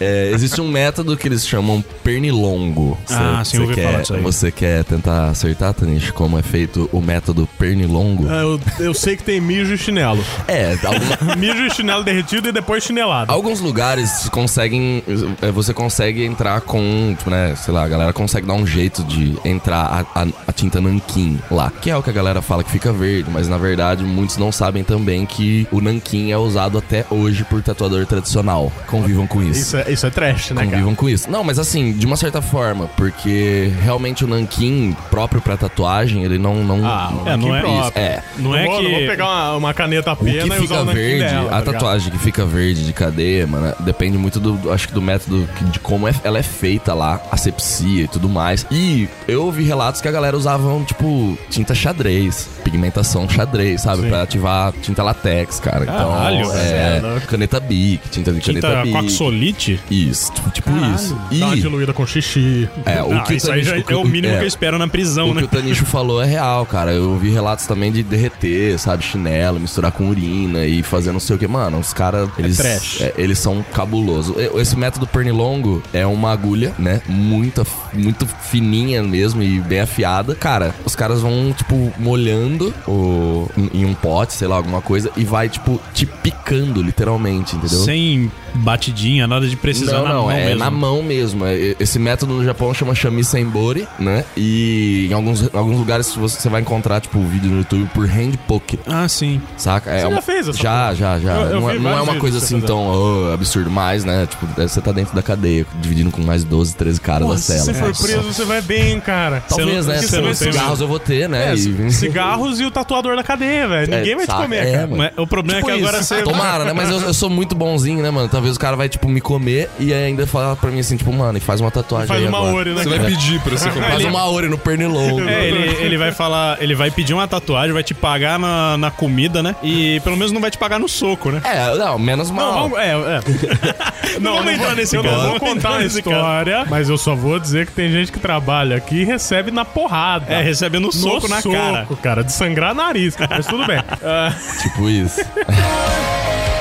É, 0.00 0.30
existe 0.32 0.60
um 0.60 0.68
método 0.68 1.16
que 1.16 1.28
eles 1.28 1.46
chamam 1.46 1.84
pernilongo. 2.02 2.96
Cê- 3.06 3.14
Ah, 3.14 3.42
sim, 3.44 3.58
eu 3.62 3.68
quer, 3.74 4.02
falar. 4.04 4.20
Você 4.22 4.50
quer 4.50 4.84
tentar 4.84 5.28
acertar, 5.28 5.74
Tanish, 5.74 6.10
como 6.10 6.38
é 6.38 6.42
feito 6.42 6.88
o 6.92 7.00
método 7.00 7.48
pernilongo? 7.58 8.26
É, 8.30 8.42
eu, 8.42 8.60
eu 8.78 8.94
sei 8.94 9.16
que 9.16 9.22
tem 9.22 9.40
mijo 9.40 9.74
e 9.74 9.78
chinelo. 9.78 10.24
É, 10.46 10.72
alguma- 10.84 11.36
mijo 11.36 11.64
e 11.66 11.70
chinelo 11.70 12.02
derretido 12.02 12.48
e 12.48 12.52
depois 12.52 12.82
chinelado. 12.82 13.30
Alguns 13.32 13.60
lugares 13.60 14.28
conseguem. 14.30 15.02
é, 15.42 15.50
Você 15.50 15.72
consegue 15.74 16.24
entrar 16.24 16.60
com. 16.68 17.16
Né? 17.26 17.54
Sei 17.56 17.74
lá, 17.74 17.82
a 17.84 17.88
galera 17.88 18.12
consegue 18.12 18.46
dar 18.46 18.54
um 18.54 18.66
jeito 18.66 19.02
de 19.04 19.36
entrar 19.44 20.06
a, 20.14 20.22
a- 20.22 20.26
a 20.46 20.52
tinta 20.52 20.80
nanquim 20.80 21.38
lá. 21.50 21.72
Que 21.82 21.90
é 21.90 21.96
o 21.96 22.02
que 22.02 22.10
a 22.10 22.12
galera 22.12 22.40
fala 22.40 22.62
que 22.62 22.70
fica 22.70 22.92
verde, 22.92 23.28
mas 23.32 23.48
na 23.48 23.58
verdade 23.58 24.04
muitos 24.04 24.36
não 24.36 24.52
sabem 24.52 24.84
também 24.84 25.26
que 25.26 25.66
o 25.72 25.80
nanquim 25.80 26.30
é 26.30 26.36
usado 26.38 26.78
até 26.78 27.04
hoje 27.10 27.44
por 27.44 27.62
tatuador 27.62 28.06
tradicional. 28.06 28.70
Convivam 28.86 29.26
com 29.26 29.42
isso. 29.42 29.60
Isso 29.60 29.76
é, 29.76 29.90
isso 29.92 30.06
é 30.06 30.10
trash, 30.10 30.50
né, 30.50 30.56
cara? 30.56 30.66
Convivam 30.70 30.94
com 30.94 31.08
isso. 31.08 31.30
Não, 31.30 31.42
mas 31.42 31.58
assim, 31.58 31.92
de 31.92 32.06
uma 32.06 32.16
certa 32.16 32.40
forma, 32.42 32.86
porque 32.96 33.72
realmente 33.82 34.24
o 34.24 34.28
nanquim 34.28 34.96
próprio 35.10 35.40
pra 35.40 35.56
tatuagem, 35.56 36.22
ele 36.24 36.38
não. 36.38 36.62
não 36.64 36.84
Ah, 36.86 37.10
o 37.24 37.28
É, 37.28 37.36
não 37.36 37.56
é- 37.56 37.62
nanquim 37.62 37.72
isso, 37.72 37.80
próprio. 37.92 38.02
é. 38.02 38.22
Não 38.38 38.54
é 38.56 38.64
vou, 38.66 38.76
que... 38.78 38.82
não 38.84 38.90
vou 38.90 39.00
pegar 39.08 39.24
uma, 39.26 39.56
uma 39.56 39.74
caneta 39.74 40.12
O 40.12 40.16
pena 40.16 40.32
que 40.32 40.38
e 40.38 40.42
usar 40.50 40.54
fica 40.60 40.74
o 40.74 40.84
nanquim 40.84 40.98
verde, 40.98 41.24
dela, 41.24 41.50
a 41.58 41.62
tá 41.62 41.72
tatuagem 41.72 42.12
que 42.12 42.18
fica 42.18 42.44
verde 42.44 42.84
de 42.84 42.92
cadeia, 42.92 43.46
mano, 43.46 43.74
depende 43.80 44.18
muito 44.18 44.38
do, 44.38 44.72
acho 44.72 44.88
que 44.88 44.94
do 44.94 45.00
método 45.02 45.48
de 45.70 45.78
como 45.80 46.06
é- 46.08 46.14
ela 46.24 46.38
é 46.38 46.42
feita 46.48 46.92
lá, 46.94 47.20
asepsia 47.30 48.04
e 48.04 48.08
tudo 48.08 48.28
mais. 48.28 48.66
E 48.70 49.08
eu 49.28 49.44
ouvi 49.44 49.62
relatos 49.62 50.00
que 50.00 50.08
a 50.08 50.12
galera 50.12 50.36
usavam, 50.36 50.82
tipo, 50.84 51.38
tinta 51.50 51.74
xadrez, 51.74 52.48
pigmentação 52.64 53.28
xadrez, 53.28 53.82
sabe? 53.82 54.02
Sim. 54.02 54.08
Pra 54.08 54.22
ativar 54.22 54.72
tinta 54.82 55.02
latex, 55.02 55.60
cara. 55.60 55.86
Caralho, 55.86 56.40
então, 56.40 56.56
é, 56.56 57.02
é 57.18 57.20
caneta 57.26 57.60
Bic, 57.60 58.08
tinta 58.10 58.32
de 58.32 58.40
Tinta 58.40 58.60
caneta 58.60 58.82
Bic. 58.82 58.92
coaxolite? 58.92 59.80
Isso, 59.90 60.32
tipo, 60.32 60.50
tipo 60.50 60.70
isso. 60.94 61.14
Dá 61.38 61.46
uma 61.46 61.56
E 61.56 61.60
diluída 61.60 61.92
com 61.92 62.06
xixi. 62.06 62.68
é, 62.84 63.02
o 63.02 63.12
Ah, 63.16 63.20
que 63.22 63.34
isso 63.34 63.50
aí 63.50 63.62
já 63.62 63.76
é 63.76 63.96
o 63.96 64.04
mínimo 64.04 64.34
é, 64.34 64.38
que 64.38 64.44
eu 64.44 64.48
espero 64.48 64.78
na 64.78 64.88
prisão, 64.88 65.26
o 65.30 65.34
que 65.34 65.40
né? 65.40 65.42
o 65.44 65.48
Tanicho 65.48 65.84
falou 65.86 66.22
é 66.22 66.26
real, 66.26 66.64
cara. 66.66 66.92
Eu 66.92 67.16
vi 67.18 67.30
relatos 67.30 67.66
também 67.66 67.92
de 67.92 68.02
derreter, 68.02 68.78
sabe? 68.78 69.04
Chinelo, 69.04 69.58
misturar 69.60 69.92
com 69.92 70.08
urina 70.08 70.64
e 70.66 70.82
fazer 70.82 71.12
não 71.12 71.20
sei 71.20 71.36
o 71.36 71.38
que. 71.38 71.46
Mano, 71.48 71.78
os 71.78 71.92
caras, 71.92 72.28
eles, 72.38 72.56
trash. 72.56 73.00
é, 73.00 73.14
eles 73.18 73.38
são 73.38 73.64
cabulosos. 73.74 74.36
E- 74.36 74.58
Esse 74.60 74.76
método 74.76 75.06
pernilongo 75.06 75.82
é 75.92 76.06
uma 76.06 76.34
agulha, 76.38 76.74
né? 76.78 77.00
Muita, 77.06 77.66
muito 77.92 78.26
fininha 78.26 79.02
mesmo 79.02 79.42
e 79.42 79.60
bem 79.60 79.80
afiada. 79.80 80.34
Cara, 80.34 80.74
os 80.84 80.94
caras 80.94 81.20
vão, 81.20 81.52
tipo, 81.52 81.92
molhando 81.98 82.72
o, 82.86 83.48
em, 83.56 83.84
um 83.84 83.94
pote, 83.94 84.32
sei 84.34 84.46
lá, 84.48 84.56
alguma 84.56 84.80
coisa, 84.80 85.10
e 85.16 85.24
vai, 85.24 85.48
tipo, 85.48 85.80
te 85.92 86.06
picando, 86.06 86.82
literalmente, 86.82 87.56
entendeu? 87.56 87.80
Sem 87.80 88.30
batidinha, 88.54 89.26
nada 89.26 89.46
de 89.46 89.56
precisar 89.56 89.98
Não, 89.98 90.02
na 90.04 90.08
não, 90.14 90.22
mão 90.24 90.30
é 90.30 90.44
mesmo. 90.46 90.58
na 90.58 90.70
mão 90.70 91.02
mesmo. 91.02 91.46
É- 91.46 91.76
Esse 91.78 91.98
método 91.98 92.34
no 92.34 92.44
Japão 92.44 92.72
chama 92.74 92.94
Shami 92.94 93.22
Senbori, 93.24 93.86
né? 93.98 94.24
E 94.36 95.06
em 95.10 95.12
alguns, 95.12 95.42
em 95.42 95.50
alguns 95.52 95.78
lugares 95.78 96.14
você 96.14 96.48
vai 96.48 96.60
encontrar, 96.60 97.00
tipo, 97.00 97.20
vídeo 97.20 97.50
no 97.50 97.58
YouTube 97.58 97.88
por 97.94 98.06
hand 98.08 98.32
poke, 98.46 98.78
Ah, 98.86 99.08
sim. 99.08 99.40
saca? 99.56 99.90
É 99.90 99.96
Você 99.96 100.00
já 100.02 100.08
uma- 100.08 100.22
fez 100.22 100.48
essa 100.48 100.58
Já, 100.62 100.94
já, 100.94 101.18
já. 101.18 101.34
Eu- 101.34 101.40
eu 101.48 101.60
não 101.60 101.70
é, 101.70 101.78
não 101.78 101.98
é 101.98 102.02
uma 102.02 102.16
coisa 102.16 102.38
assim 102.38 102.60
tão 102.60 102.88
oh, 102.88 103.32
absurdo, 103.32 103.70
mas, 103.70 104.04
né? 104.04 104.26
Tipo, 104.26 104.46
você 104.56 104.80
tá 104.80 104.92
dentro 104.92 105.14
da 105.14 105.22
cadeia, 105.22 105.66
dividindo 105.80 106.10
com 106.10 106.22
mais 106.22 106.44
12, 106.44 106.74
13 106.74 107.00
caras 107.00 107.26
Pô, 107.26 107.32
da 107.34 107.38
se 107.38 107.44
cela. 107.52 107.64
você 107.64 107.74
for 107.74 107.96
preso, 108.06 108.22
você 108.32 108.44
vai 108.44 108.60
bem, 108.62 109.00
cara. 109.00 109.42
Talvez, 109.48 109.84
Você 109.84 109.92
não- 109.92 109.94
né? 109.94 110.02
você 110.02 110.20
não 110.20 110.34
cigarros 110.34 110.80
eu 110.80 110.88
vou 110.88 110.98
ter, 110.98 111.28
né? 111.28 111.50
É, 111.50 111.54
E- 111.54 111.90
cigarros 111.92 112.60
e 112.60 112.64
o 112.64 112.70
tatuador 112.70 113.16
da 113.16 113.22
cadeia, 113.22 113.68
velho. 113.68 113.90
Ninguém 113.90 114.16
vai 114.16 114.24
te 114.24 114.30
saca? 114.30 114.42
comer, 114.42 114.66
É, 114.66 114.72
cara. 114.86 115.12
o 115.16 115.26
problema 115.26 115.58
Tipo 115.60 115.70
é 115.70 115.74
que 115.74 115.80
agora 115.80 115.98
isso. 116.00 116.14
você. 116.14 116.22
Tomara, 116.22 116.64
né? 116.64 116.72
Mas 116.72 116.90
eu, 116.90 117.00
eu 117.00 117.14
sou 117.14 117.30
muito 117.30 117.54
bonzinho, 117.54 118.02
né, 118.02 118.10
mano? 118.10 118.28
Talvez 118.38 118.54
o 118.54 118.60
cara 118.60 118.76
vai, 118.76 118.88
tipo, 118.88 119.08
me 119.08 119.20
comer 119.20 119.68
e 119.80 119.92
ainda 119.92 120.24
falar 120.24 120.54
pra 120.54 120.70
mim 120.70 120.78
assim, 120.78 120.96
tipo, 120.96 121.12
mano, 121.12 121.36
e 121.38 121.40
faz 121.40 121.60
uma 121.60 121.72
tatuagem 121.72 122.06
Faz 122.06 122.20
aí 122.22 122.28
uma 122.28 122.38
agora. 122.38 122.54
ori, 122.54 122.70
né? 122.70 122.84
Você 122.84 122.88
vai 122.88 123.00
pedir 123.00 123.40
pra 123.40 123.56
ser 123.56 123.70
comprado. 123.74 123.90
Faz 123.94 124.04
uma 124.04 124.30
ori 124.30 124.48
no 124.48 124.56
pernilongo. 124.56 125.28
É, 125.28 125.48
ele, 125.48 125.76
ele 125.84 125.98
vai 125.98 126.12
falar, 126.12 126.56
ele 126.62 126.76
vai 126.76 126.88
pedir 126.88 127.14
uma 127.14 127.26
tatuagem, 127.26 127.72
vai 127.72 127.82
te 127.82 127.94
pagar 127.94 128.38
na, 128.38 128.78
na 128.78 128.92
comida, 128.92 129.42
né? 129.42 129.56
E 129.60 129.98
pelo 130.04 130.16
menos 130.16 130.30
não 130.30 130.40
vai 130.40 130.52
te 130.52 130.56
pagar 130.58 130.78
no 130.78 130.88
soco, 130.88 131.32
né? 131.32 131.40
É, 131.42 131.74
não, 131.76 131.98
menos 131.98 132.30
mal. 132.30 132.52
Não, 132.52 132.62
vamos, 132.68 132.78
é, 132.78 132.90
é. 132.92 134.18
Não, 134.20 134.36
vamos 134.36 134.52
entrar 134.52 134.74
nesse 134.74 134.96
eu 134.96 135.02
caso. 135.02 135.14
não 135.16 135.22
vou 135.30 135.38
Vamos 135.38 135.54
contar 135.54 135.76
a 135.78 135.84
história, 135.84 136.64
mas 136.70 136.88
eu 136.88 136.96
só 136.96 137.14
vou 137.14 137.38
dizer 137.38 137.66
que 137.66 137.72
tem 137.72 137.90
gente 137.90 138.10
que 138.10 138.18
trabalha 138.18 138.76
aqui 138.76 139.02
e 139.02 139.04
recebe 139.04 139.50
na 139.50 139.64
porrada. 139.64 140.32
É, 140.32 140.42
recebendo 140.42 140.84
um 140.84 140.86
No 140.86 140.92
soco 140.92 141.28
na 141.28 141.42
cara. 141.42 141.80
soco, 141.82 141.96
cara, 141.96 142.24
de 142.24 142.32
sangrar 142.32 142.74
nariz. 142.74 143.16
Mas 143.28 143.46
tudo 143.46 143.66
bem. 143.66 143.78
Ah, 144.02 144.32
Tipo 144.62 144.88
isso. 144.88 145.20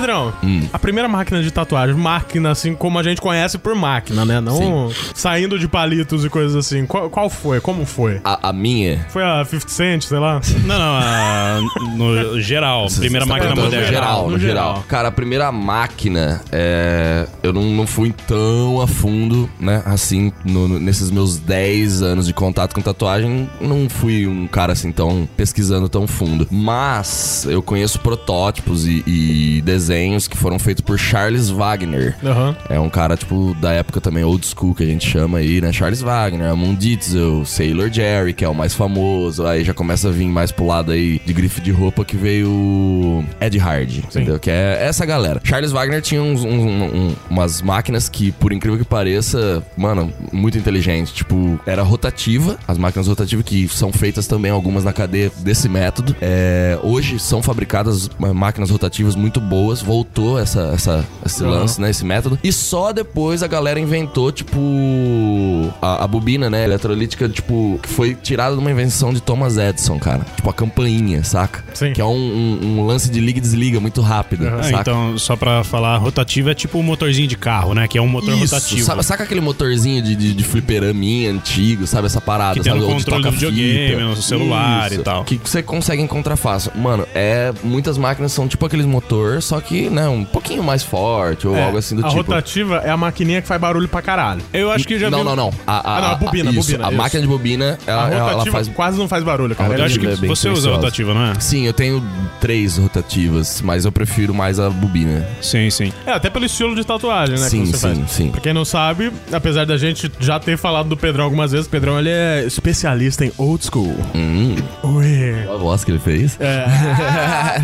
Pedrão, 0.00 0.32
Hum. 0.44 0.68
a 0.72 0.78
primeira 0.78 1.08
máquina 1.08 1.42
de 1.42 1.50
tatuagem, 1.50 1.96
máquina 1.96 2.50
assim 2.50 2.74
como 2.74 2.98
a 2.98 3.02
gente 3.02 3.20
conhece 3.20 3.56
por 3.56 3.74
máquina, 3.74 4.24
né? 4.26 4.40
Não 4.40 4.90
saindo 5.14 5.58
de 5.58 5.66
palitos 5.66 6.24
e 6.24 6.28
coisas 6.28 6.54
assim. 6.54 6.84
Qual, 6.86 7.08
qual 7.08 7.30
foi? 7.30 7.60
Como 7.60 7.86
foi? 7.86 8.20
A, 8.22 8.50
a 8.50 8.52
minha. 8.52 9.06
Foi 9.08 9.22
a 9.22 9.42
50 9.44 9.68
Cent, 9.70 10.02
sei 10.02 10.18
lá? 10.18 10.40
Não, 10.66 10.78
não, 10.78 10.96
a- 10.96 11.60
no 11.96 12.40
geral, 12.40 12.86
primeira 12.98 13.26
tá 13.26 13.32
máquina 13.32 13.54
moderna. 13.54 13.86
No 13.86 13.92
geral, 13.92 14.24
no, 14.26 14.30
No 14.32 14.38
geral. 14.38 14.68
geral. 14.74 14.84
Cara, 14.88 15.08
a 15.08 15.12
primeira 15.12 15.50
máquina, 15.52 16.40
é, 16.52 17.26
eu 17.42 17.52
não, 17.52 17.62
não 17.62 17.86
fui 17.86 18.12
tão 18.26 18.80
a 18.80 18.86
fundo, 18.86 19.48
né? 19.60 19.82
Assim, 19.86 20.32
no- 20.44 20.68
no- 20.68 20.78
nesses 20.78 21.10
meus 21.10 21.38
10 21.38 22.02
anos 22.02 22.26
de 22.26 22.34
contato 22.34 22.74
com 22.74 22.80
tatuagem, 22.82 23.48
não 23.60 23.88
fui 23.88 24.26
um 24.26 24.46
cara 24.46 24.72
assim 24.72 24.92
tão 24.92 25.26
pesquisando 25.36 25.88
tão 25.88 26.06
fundo. 26.06 26.46
Mas 26.50 27.46
eu 27.48 27.62
conheço 27.62 27.98
protótipos 28.00 28.86
e, 28.86 29.02
e 29.06 29.62
desenhos 29.62 29.85
que 30.28 30.36
foram 30.36 30.58
feitos 30.58 30.80
por 30.82 30.98
Charles 30.98 31.48
Wagner. 31.50 32.16
Aham. 32.24 32.56
É 32.68 32.78
um 32.80 32.88
cara, 32.88 33.16
tipo, 33.16 33.54
da 33.60 33.72
época 33.72 34.00
também 34.00 34.24
old 34.24 34.46
school 34.46 34.74
que 34.74 34.82
a 34.82 34.86
gente 34.86 35.08
chama 35.08 35.38
aí, 35.38 35.60
né? 35.60 35.72
Charles 35.72 36.00
Wagner, 36.00 36.50
Amon 36.50 36.74
Ditzel, 36.74 37.44
Sailor 37.44 37.90
Jerry, 37.92 38.32
que 38.34 38.44
é 38.44 38.48
o 38.48 38.54
mais 38.54 38.74
famoso. 38.74 39.46
Aí 39.46 39.64
já 39.64 39.74
começa 39.74 40.08
a 40.08 40.12
vir 40.12 40.26
mais 40.26 40.50
pro 40.52 40.66
lado 40.66 40.92
aí 40.92 41.20
de 41.24 41.32
grife 41.32 41.60
de 41.60 41.70
roupa 41.70 42.04
que 42.04 42.16
veio 42.16 43.24
Ed 43.40 43.56
Hard, 43.58 43.98
entendeu? 43.98 44.38
Que 44.38 44.50
é 44.50 44.78
essa 44.80 45.04
galera. 45.06 45.40
Charles 45.44 45.72
Wagner 45.72 46.00
tinha 46.02 46.22
uns- 46.22 46.44
um- 46.44 46.48
um- 46.84 47.16
umas 47.30 47.62
máquinas 47.62 48.08
que, 48.08 48.32
por 48.32 48.52
incrível 48.52 48.78
que 48.78 48.84
pareça, 48.84 49.62
mano, 49.76 50.12
muito 50.32 50.58
inteligente. 50.58 51.12
Tipo, 51.12 51.58
era 51.66 51.82
rotativa, 51.82 52.58
as 52.66 52.78
máquinas 52.78 53.06
rotativas 53.08 53.44
que 53.44 53.68
são 53.68 53.92
feitas 53.92 54.26
também 54.26 54.50
algumas 54.50 54.84
na 54.84 54.92
cadeia 54.92 55.30
desse 55.38 55.68
método. 55.68 56.14
É, 56.20 56.78
hoje 56.82 57.18
são 57.18 57.42
fabricadas 57.42 58.08
máquinas 58.34 58.70
rotativas 58.70 59.14
muito 59.14 59.40
boas, 59.40 59.75
voltou 59.82 60.38
essa, 60.38 60.70
essa, 60.74 61.04
esse 61.24 61.42
Aham. 61.42 61.50
lance, 61.50 61.80
né? 61.80 61.90
Esse 61.90 62.04
método. 62.04 62.38
E 62.42 62.52
só 62.52 62.92
depois 62.92 63.42
a 63.42 63.46
galera 63.46 63.78
inventou, 63.80 64.30
tipo, 64.32 65.72
a, 65.80 66.04
a 66.04 66.06
bobina, 66.06 66.48
né? 66.50 66.64
Eletrolítica, 66.64 67.28
tipo, 67.28 67.78
que 67.82 67.88
foi 67.88 68.14
tirada 68.14 68.54
de 68.54 68.60
uma 68.60 68.70
invenção 68.70 69.12
de 69.12 69.20
Thomas 69.20 69.56
Edison, 69.56 69.98
cara. 69.98 70.20
Tipo, 70.36 70.50
a 70.50 70.52
campainha, 70.52 71.22
saca? 71.24 71.64
Sim. 71.74 71.92
Que 71.92 72.00
é 72.00 72.04
um, 72.04 72.10
um- 72.16 72.78
um 72.80 72.86
lance 72.86 73.10
de 73.10 73.20
liga 73.20 73.38
e 73.38 73.40
desliga 73.40 73.80
muito 73.80 74.00
rápido, 74.00 74.46
Ah, 74.48 74.62
saca? 74.62 74.80
então, 74.80 75.18
só 75.18 75.36
pra 75.36 75.62
falar, 75.64 75.96
rotativa 75.98 76.50
é 76.50 76.54
tipo 76.54 76.78
um 76.78 76.82
motorzinho 76.82 77.28
de 77.28 77.36
carro, 77.36 77.74
né? 77.74 77.86
Que 77.88 77.98
é 77.98 78.02
um 78.02 78.08
motor 78.08 78.34
Isso, 78.34 78.54
rotativo. 78.54 78.84
sabe, 78.84 79.02
saca 79.04 79.24
aquele 79.24 79.40
motorzinho 79.40 80.02
de, 80.02 80.14
de, 80.14 80.34
de 80.34 80.44
fliperaminha 80.44 81.30
antigo, 81.30 81.86
sabe? 81.86 82.06
Essa 82.06 82.20
parada, 82.20 82.54
Que 82.54 82.60
tem 82.60 82.72
sabe? 82.72 82.84
no 82.84 82.92
controle 82.92 83.22
do 83.24 83.30
videogame, 83.30 84.02
no 84.02 84.16
celular 84.22 84.92
e 84.92 84.98
tal. 84.98 85.24
Que 85.24 85.40
você 85.42 85.62
consegue 85.62 86.02
encontrar 86.02 86.36
fácil. 86.36 86.72
Mano, 86.74 87.06
é. 87.14 87.52
Muitas 87.62 87.98
máquinas 87.98 88.32
são 88.32 88.46
tipo 88.48 88.64
aqueles 88.66 88.86
motor, 88.86 89.42
só 89.42 89.60
que, 89.60 89.65
né, 89.90 90.08
um 90.08 90.24
pouquinho 90.24 90.62
mais 90.62 90.82
forte 90.82 91.46
ou 91.46 91.56
É, 91.56 91.64
algo 91.64 91.78
assim 91.78 91.94
do 91.96 92.04
a 92.04 92.08
tipo. 92.08 92.22
rotativa 92.22 92.76
é 92.84 92.90
a 92.90 92.96
maquininha 92.96 93.40
que 93.42 93.48
faz 93.48 93.60
barulho 93.60 93.88
pra 93.88 94.00
caralho. 94.02 94.40
Eu 94.52 94.70
acho 94.70 94.86
que 94.86 94.98
já 94.98 95.10
não, 95.10 95.18
vi... 95.18 95.24
não, 95.24 95.36
não. 95.36 95.52
A, 95.66 95.96
Ah, 95.96 96.00
não, 96.00 96.08
a 96.10 96.14
bobina, 96.16 96.50
a 96.50 96.52
isso, 96.52 96.60
bobina, 96.72 96.86
A 96.86 96.88
isso. 96.90 96.96
máquina 96.98 97.22
de 97.22 97.28
bobina, 97.28 97.78
A 97.86 97.90
ela, 97.90 98.02
ela- 98.02 98.14
ela 98.16 98.30
rotativa 98.32 98.52
faz. 98.56 98.68
quase 98.68 98.98
não 98.98 99.08
faz 99.08 99.22
barulho, 99.24 99.54
cara. 99.54 99.74
A 99.74 99.78
Eu 99.78 99.84
acho 99.84 99.98
que 99.98 100.04
rotativa 100.06 100.26
é 100.26 100.28
você 100.28 100.48
usa 100.48 100.60
silenciosa. 100.62 100.76
rotativa, 100.76 101.14
não 101.14 101.26
é? 101.32 101.40
Sim, 101.40 101.66
eu 101.66 101.72
tenho 101.72 102.02
três 102.40 102.76
rotativas, 102.78 103.60
mas 103.62 103.84
eu 103.84 103.92
prefiro 103.92 104.32
mais 104.34 104.58
a 104.60 104.70
bobina. 104.70 105.26
Sim, 105.40 105.68
sim. 105.70 105.92
É, 106.06 106.12
até 106.12 106.30
pelo 106.30 106.44
estilo 106.44 106.74
de 106.74 106.84
tatuagem, 106.84 107.38
né? 107.38 107.48
Sim, 107.48 107.62
que 107.62 107.72
você 107.72 107.88
sim, 107.88 107.94
faz. 107.96 108.10
sim. 108.10 108.30
Pra 108.30 108.40
quem 108.40 108.52
não 108.52 108.64
sabe, 108.64 109.12
apesar 109.32 109.64
da 109.66 109.76
gente 109.76 110.10
já 110.20 110.38
ter 110.40 110.56
falado 110.56 110.88
do 110.88 110.96
Pedrão 110.96 111.24
algumas 111.24 111.52
vezes, 111.52 111.66
o 111.66 111.70
Pedrão 111.70 111.98
ele 111.98 112.10
é 112.10 112.44
especialista 112.46 113.24
em 113.24 113.32
old 113.36 113.64
school. 113.64 113.96
Hum, 114.14 114.56
Ui. 114.82 115.48
a 115.52 115.56
voz 115.56 115.84
que 115.84 115.90
ele 115.90 115.98
fez. 115.98 116.36
É. 116.40 116.66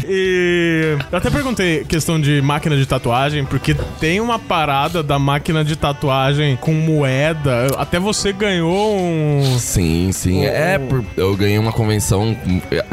e 0.08 0.96
eu 1.10 1.18
até 1.18 1.30
perguntei 1.30 1.84
questão 1.92 2.18
de 2.18 2.40
máquina 2.40 2.74
de 2.74 2.86
tatuagem, 2.86 3.44
porque 3.44 3.74
tem 4.00 4.18
uma 4.18 4.38
parada 4.38 5.02
da 5.02 5.18
máquina 5.18 5.62
de 5.62 5.76
tatuagem 5.76 6.56
com 6.56 6.72
moeda. 6.72 7.66
Até 7.76 8.00
você 8.00 8.32
ganhou 8.32 8.96
um. 8.98 9.58
Sim, 9.58 10.10
sim. 10.10 10.42
É, 10.42 10.78
por- 10.78 11.04
eu 11.18 11.36
ganhei 11.36 11.58
uma 11.58 11.70
convenção, 11.70 12.34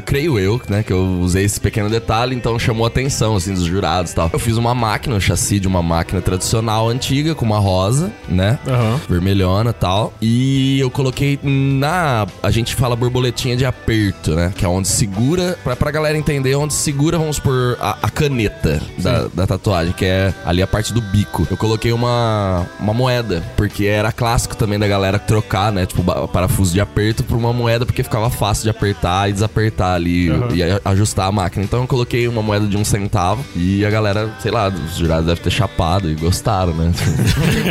creio 0.05 0.37
eu, 0.37 0.59
né, 0.67 0.83
que 0.83 0.91
eu 0.91 1.01
usei 1.21 1.45
esse 1.45 1.61
pequeno 1.61 1.89
detalhe, 1.89 2.35
então 2.35 2.59
chamou 2.59 2.83
a 2.83 2.89
atenção, 2.89 3.37
assim, 3.37 3.53
dos 3.53 3.63
jurados 3.63 4.11
e 4.11 4.15
tal. 4.15 4.29
Eu 4.33 4.37
fiz 4.39 4.57
uma 4.57 4.75
máquina, 4.75 5.15
um 5.15 5.19
chassi 5.21 5.61
de 5.61 5.67
uma 5.67 5.81
máquina 5.81 6.19
tradicional 6.21 6.89
antiga, 6.89 7.33
com 7.33 7.45
uma 7.45 7.57
rosa, 7.59 8.11
né? 8.27 8.59
Aham. 8.67 8.99
vermelhona 9.07 9.69
e 9.69 9.73
tal. 9.73 10.13
E 10.21 10.77
eu 10.81 10.91
coloquei 10.91 11.39
na. 11.41 12.27
A 12.43 12.51
gente 12.51 12.75
fala 12.75 12.97
borboletinha 12.97 13.55
de 13.55 13.65
aperto, 13.65 14.35
né? 14.35 14.51
Que 14.57 14.65
é 14.65 14.67
onde 14.67 14.89
segura. 14.89 15.57
Pra, 15.63 15.73
pra 15.77 15.89
galera 15.89 16.17
entender, 16.17 16.53
onde 16.55 16.73
segura, 16.73 17.17
vamos 17.17 17.37
supor, 17.37 17.77
a, 17.79 17.97
a 18.03 18.09
caneta 18.09 18.81
da, 18.97 19.27
da 19.33 19.47
tatuagem, 19.47 19.93
que 19.93 20.05
é 20.05 20.33
ali 20.45 20.61
a 20.61 20.67
parte 20.67 20.93
do 20.93 21.01
bico. 21.01 21.47
Eu 21.49 21.57
coloquei 21.57 21.91
uma, 21.91 22.65
uma 22.79 22.93
moeda, 22.93 23.43
porque 23.55 23.85
era 23.85 24.11
clássico 24.11 24.55
também 24.55 24.79
da 24.79 24.87
galera 24.87 25.19
trocar, 25.19 25.71
né? 25.71 25.85
Tipo, 25.85 26.03
parafuso 26.27 26.73
de 26.73 26.81
aperto 26.81 27.23
por 27.23 27.37
uma 27.37 27.53
moeda, 27.53 27.85
porque 27.85 28.03
ficava 28.03 28.29
fácil 28.29 28.63
de 28.63 28.69
apertar 28.69 29.29
e 29.29 29.33
desapertar 29.33 29.95
ali 29.95 30.29
Aham. 30.29 30.47
e 30.53 30.61
ajustar 30.85 31.27
a 31.27 31.31
máquina. 31.31 31.63
Então 31.63 31.81
eu 31.81 31.87
coloquei 31.87 32.27
uma 32.27 32.41
moeda 32.41 32.67
de 32.67 32.77
um 32.77 32.85
centavo 32.85 33.43
e 33.55 33.85
a 33.85 33.89
galera, 33.89 34.29
sei 34.39 34.51
lá, 34.51 34.69
os 34.69 34.97
jurados 34.97 35.25
devem 35.25 35.43
ter 35.43 35.51
chapado 35.51 36.09
e 36.09 36.15
gostaram, 36.15 36.73
né? 36.73 36.91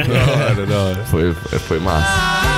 Da 0.09 0.33
hora, 0.33 0.67
da 0.67 0.79
hora. 0.79 1.05
Foi, 1.07 1.35
foi 1.35 1.79
massa. 1.79 2.58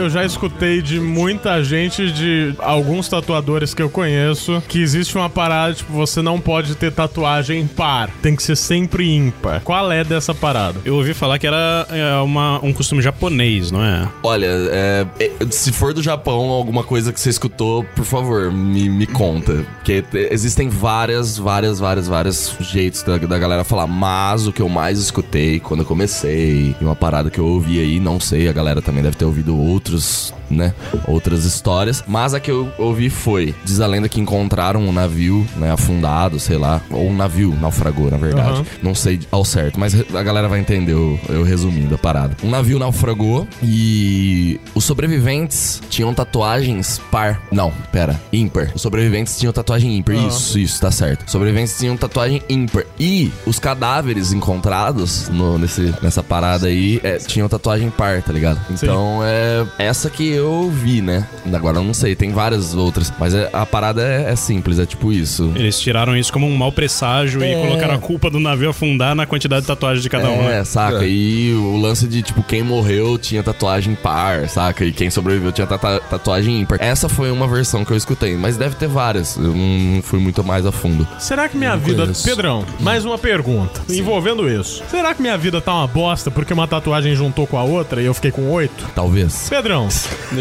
Eu 0.00 0.08
já 0.08 0.24
escutei 0.24 0.80
de 0.80 0.98
muita 0.98 1.62
gente, 1.62 2.10
de 2.10 2.54
alguns 2.58 3.06
tatuadores 3.06 3.74
que 3.74 3.82
eu 3.82 3.90
conheço, 3.90 4.62
que 4.66 4.80
existe 4.80 5.14
uma 5.14 5.28
parada, 5.28 5.74
tipo, 5.74 5.92
você 5.92 6.22
não 6.22 6.40
pode 6.40 6.74
ter 6.74 6.90
tatuagem 6.90 7.66
par. 7.66 8.08
Tem 8.22 8.34
que 8.34 8.42
ser 8.42 8.56
sempre 8.56 9.06
ímpar. 9.14 9.60
Qual 9.60 9.92
é 9.92 10.02
dessa 10.02 10.34
parada? 10.34 10.80
Eu 10.86 10.94
ouvi 10.94 11.12
falar 11.12 11.38
que 11.38 11.46
era 11.46 11.86
é, 11.90 12.16
uma, 12.22 12.64
um 12.64 12.72
costume 12.72 13.02
japonês, 13.02 13.70
não 13.70 13.84
é? 13.84 14.08
Olha, 14.22 14.46
é, 14.46 15.06
é, 15.20 15.30
se 15.50 15.70
for 15.70 15.92
do 15.92 16.02
Japão, 16.02 16.48
alguma 16.48 16.82
coisa 16.82 17.12
que 17.12 17.20
você 17.20 17.28
escutou, 17.28 17.84
por 17.94 18.06
favor, 18.06 18.50
me, 18.50 18.88
me 18.88 19.06
conta. 19.06 19.66
Porque 19.76 20.00
te- 20.00 20.28
existem 20.30 20.70
várias, 20.70 21.36
várias, 21.36 21.78
várias, 21.78 22.08
vários 22.08 22.56
jeitos 22.60 23.02
da, 23.02 23.18
da 23.18 23.38
galera 23.38 23.64
falar. 23.64 23.86
Mas 23.86 24.46
o 24.46 24.52
que 24.52 24.62
eu 24.62 24.68
mais 24.70 24.98
escutei 24.98 25.60
quando 25.60 25.80
eu 25.80 25.86
comecei, 25.86 26.74
e 26.80 26.84
uma 26.84 26.96
parada 26.96 27.28
que 27.28 27.38
eu 27.38 27.44
ouvi 27.44 27.78
aí, 27.80 28.00
não 28.00 28.18
sei, 28.18 28.48
a 28.48 28.52
galera 28.52 28.80
também 28.80 29.02
deve 29.02 29.16
ter 29.16 29.26
ouvido 29.26 29.54
outros, 29.90 30.34
né? 30.50 30.72
Outras 31.06 31.44
histórias. 31.44 32.02
Mas 32.06 32.34
a 32.34 32.40
que 32.40 32.50
eu 32.50 32.68
ouvi 32.78 33.10
foi: 33.10 33.54
diz 33.64 33.80
a 33.80 33.86
lenda 33.86 34.08
que 34.08 34.20
encontraram 34.20 34.80
um 34.80 34.92
navio, 34.92 35.46
né? 35.56 35.70
Afundado, 35.70 36.38
sei 36.38 36.56
lá. 36.58 36.80
Ou 36.90 37.08
um 37.08 37.16
navio 37.16 37.56
naufragou, 37.60 38.10
na 38.10 38.16
verdade. 38.16 38.50
Aham. 38.50 38.66
Não 38.82 38.94
sei 38.94 39.20
ao 39.30 39.44
certo, 39.44 39.78
mas 39.78 39.94
a 40.14 40.22
galera 40.22 40.48
vai 40.48 40.60
entender 40.60 40.92
eu, 40.92 41.18
eu 41.28 41.42
resumindo 41.42 41.94
a 41.94 41.98
parada. 41.98 42.36
Um 42.42 42.50
navio 42.50 42.78
naufragou 42.78 43.46
e 43.62 44.60
os 44.74 44.84
sobreviventes 44.84 45.80
tinham 45.90 46.12
tatuagens 46.14 47.00
par. 47.10 47.42
Não, 47.50 47.72
pera, 47.92 48.20
ímpar. 48.32 48.70
Os 48.74 48.82
sobreviventes 48.82 49.38
tinham 49.38 49.52
tatuagem 49.52 49.96
ímpar. 49.96 50.14
Isso, 50.14 50.58
isso, 50.58 50.80
tá 50.80 50.90
certo. 50.90 51.24
Os 51.26 51.32
sobreviventes 51.32 51.76
tinham 51.78 51.96
tatuagem 51.96 52.42
ímpar. 52.48 52.84
E 52.98 53.30
os 53.46 53.58
cadáveres 53.58 54.32
encontrados 54.32 55.28
no- 55.28 55.58
nesse, 55.58 55.94
nessa 56.02 56.22
parada 56.22 56.66
aí 56.66 57.00
é, 57.02 57.16
tinham 57.18 57.48
tatuagem 57.48 57.90
par, 57.90 58.22
tá 58.22 58.32
ligado? 58.32 58.60
Então 58.70 59.20
é, 59.24 59.64
essa 59.80 60.08
que 60.10 60.28
eu 60.28 60.70
vi, 60.70 61.00
né? 61.00 61.26
Agora 61.52 61.78
eu 61.78 61.84
não 61.84 61.94
sei, 61.94 62.14
tem 62.14 62.32
várias 62.32 62.74
outras. 62.74 63.12
Mas 63.18 63.34
é- 63.34 63.48
a 63.52 63.64
parada 63.66 64.02
é, 64.02 64.30
é 64.32 64.36
simples, 64.36 64.78
é 64.78 64.86
tipo 64.86 65.12
isso. 65.12 65.52
Eles 65.54 65.78
tiraram 65.80 66.16
isso 66.16 66.32
como 66.32 66.46
um 66.46 66.56
mau 66.56 66.70
presságio 66.72 67.42
e 67.42 67.52
É. 67.52 67.66
colocaram 67.66 67.94
a 67.94 67.98
culpa 67.98 68.30
do 68.30 68.38
navio 68.40 68.70
afundar 68.70 69.14
na 69.14 69.26
quantidade 69.26 69.62
de 69.62 69.66
tatuagens 69.66 70.02
de 70.02 70.08
cada 70.10 70.28
um, 70.28 70.42
É, 70.42 70.58
né? 70.58 70.64
saca? 70.64 71.04
É. 71.04 71.08
E 71.08 71.52
o 71.54 71.76
lance 71.76 72.06
de, 72.06 72.22
tipo, 72.22 72.42
quem 72.42 72.62
morreu 72.62 73.18
tinha 73.18 73.42
tatuagem 73.42 73.94
par, 73.94 74.48
saca? 74.48 74.84
E 74.84 74.92
quem 74.92 75.10
sobreviveu 75.10 75.52
tinha 75.52 75.66
tata- 75.66 76.00
tatuagem 76.08 76.60
ímpar. 76.60 76.78
Essa 76.80 77.08
foi 77.08 77.30
uma 77.30 77.46
versão 77.48 77.84
que 77.84 77.92
eu 77.92 77.96
escutei, 77.96 78.36
mas 78.36 78.56
deve 78.56 78.76
ter 78.76 78.88
várias. 78.88 79.36
Eu 79.36 79.54
não 79.54 80.02
fui 80.02 80.18
muito 80.18 80.42
mais 80.44 80.64
a 80.66 80.72
fundo. 80.72 81.06
Será 81.18 81.48
que 81.48 81.56
minha 81.56 81.76
vida. 81.76 82.02
conheço. 82.02 82.24
Pedrão, 82.24 82.64
mais 82.80 83.04
uma 83.04 83.18
pergunta 83.18 83.80
envolvendo 83.88 84.48
isso. 84.48 84.82
Será 84.90 85.14
que 85.14 85.20
minha 85.22 85.36
vida 85.36 85.60
tá 85.60 85.74
uma 85.74 85.86
bosta 85.86 86.30
porque 86.30 86.52
uma 86.52 86.66
tatuagem 86.68 87.14
juntou 87.14 87.46
com 87.46 87.58
a 87.58 87.62
outra 87.62 88.00
e 88.02 88.06
eu 88.06 88.14
fiquei 88.14 88.30
com 88.30 88.48
oito? 88.50 88.86
Talvez. 88.94 89.48
Pedrão, 89.48 89.69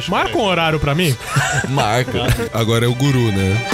marca 0.07 0.37
um 0.37 0.43
horário 0.43 0.79
pra 0.79 0.95
mim. 0.95 1.15
Marca. 1.69 2.23
Agora 2.53 2.85
é 2.85 2.87
o 2.87 2.95
guru, 2.95 3.31
né? 3.31 3.69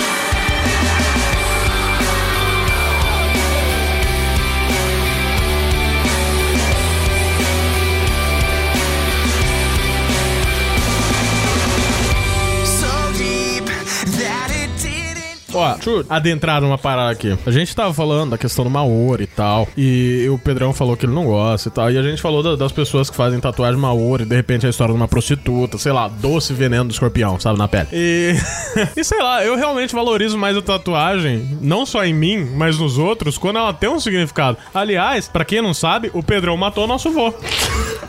Ó, 15.56 15.74
deixa 15.74 15.90
eu 15.90 16.06
adentrar 16.10 16.62
numa 16.62 16.78
parada 16.78 17.12
aqui. 17.12 17.38
A 17.46 17.52
gente 17.52 17.76
tava 17.76 17.94
falando 17.94 18.32
da 18.32 18.38
questão 18.38 18.64
do 18.64 18.70
Maori 18.70 19.24
e 19.24 19.28
tal. 19.28 19.68
E 19.78 20.28
o 20.30 20.38
Pedrão 20.38 20.74
falou 20.74 20.96
que 20.98 21.06
ele 21.06 21.14
não 21.14 21.26
gosta 21.26 21.70
e 21.70 21.72
tal. 21.72 21.92
E 21.92 21.98
a 21.98 22.02
gente 22.04 22.22
falou 22.22 22.42
da- 22.44 22.56
das 22.56 22.72
pessoas 22.72 23.10
que 23.10 23.16
fazem 23.16 23.40
tatuagem 23.40 23.80
Maori. 23.80 24.26
De 24.26 24.36
repente 24.36 24.66
a 24.66 24.70
história 24.70 24.94
de 24.94 25.00
uma 25.00 25.08
prostituta, 25.08 25.78
sei 25.78 25.92
lá, 25.92 26.08
doce 26.08 26.54
veneno 26.54 26.86
do 26.86 26.92
escorpião, 26.92 27.40
sabe, 27.40 27.58
na 27.58 27.68
pele. 27.68 27.88
E. 27.94 28.36
e 28.96 29.04
sei 29.04 29.22
lá, 29.22 29.44
eu 29.44 29.56
realmente 29.56 29.94
valorizo 29.96 30.38
mais 30.38 30.56
a 30.58 30.62
tatuagem, 30.62 31.58
não 31.62 31.86
só 31.86 32.04
em 32.06 32.14
mim, 32.14 32.46
mas 32.56 32.78
nos 32.78 32.98
outros, 32.98 33.38
quando 33.38 33.58
ela 33.58 33.74
tem 33.74 33.90
um 33.90 34.00
significado. 34.00 34.58
Aliás, 34.74 35.28
pra 35.28 35.46
quem 35.46 35.62
não 35.62 35.74
sabe, 35.74 36.10
o 36.14 36.22
Pedrão 36.24 36.56
matou 36.58 36.88
nosso 36.88 37.12
vô. 37.12 37.34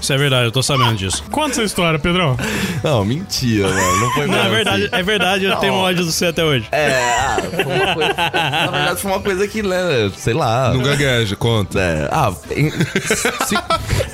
Isso 0.01 0.13
é 0.13 0.17
verdade, 0.17 0.45
eu 0.47 0.53
tô 0.53 0.63
sabendo 0.63 0.95
disso. 0.97 1.25
Conta 1.31 1.53
essa 1.53 1.63
história, 1.63 1.99
Pedrão. 1.99 2.37
Não, 2.85 3.05
mentira, 3.05 3.69
mano. 3.69 4.01
Não 4.01 4.11
foi 4.13 4.27
Não, 4.27 4.39
é 4.39 4.49
verdade, 4.49 4.83
assim. 4.85 4.95
é 4.95 5.03
verdade, 5.03 5.45
eu 5.45 5.57
tenho 5.57 5.75
ódio 5.75 6.05
do 6.05 6.13
você 6.13 6.27
até 6.27 6.45
hoje. 6.45 6.67
É, 6.71 7.36
ah, 7.37 7.63
foi 7.65 7.75
uma 7.75 7.95
coisa. 7.95 8.15
Na 8.67 8.71
verdade, 8.71 9.01
foi 9.03 9.11
uma 9.11 9.21
coisa 9.21 9.49
que, 9.49 9.63
né, 9.63 10.11
sei 10.17 10.35
lá. 10.35 10.73
Não 10.75 10.83
gagueja, 10.83 11.37
conta. 11.37 11.79
É, 11.81 12.09
ah, 12.11 12.33
em- 12.55 12.71
se- 12.71 13.55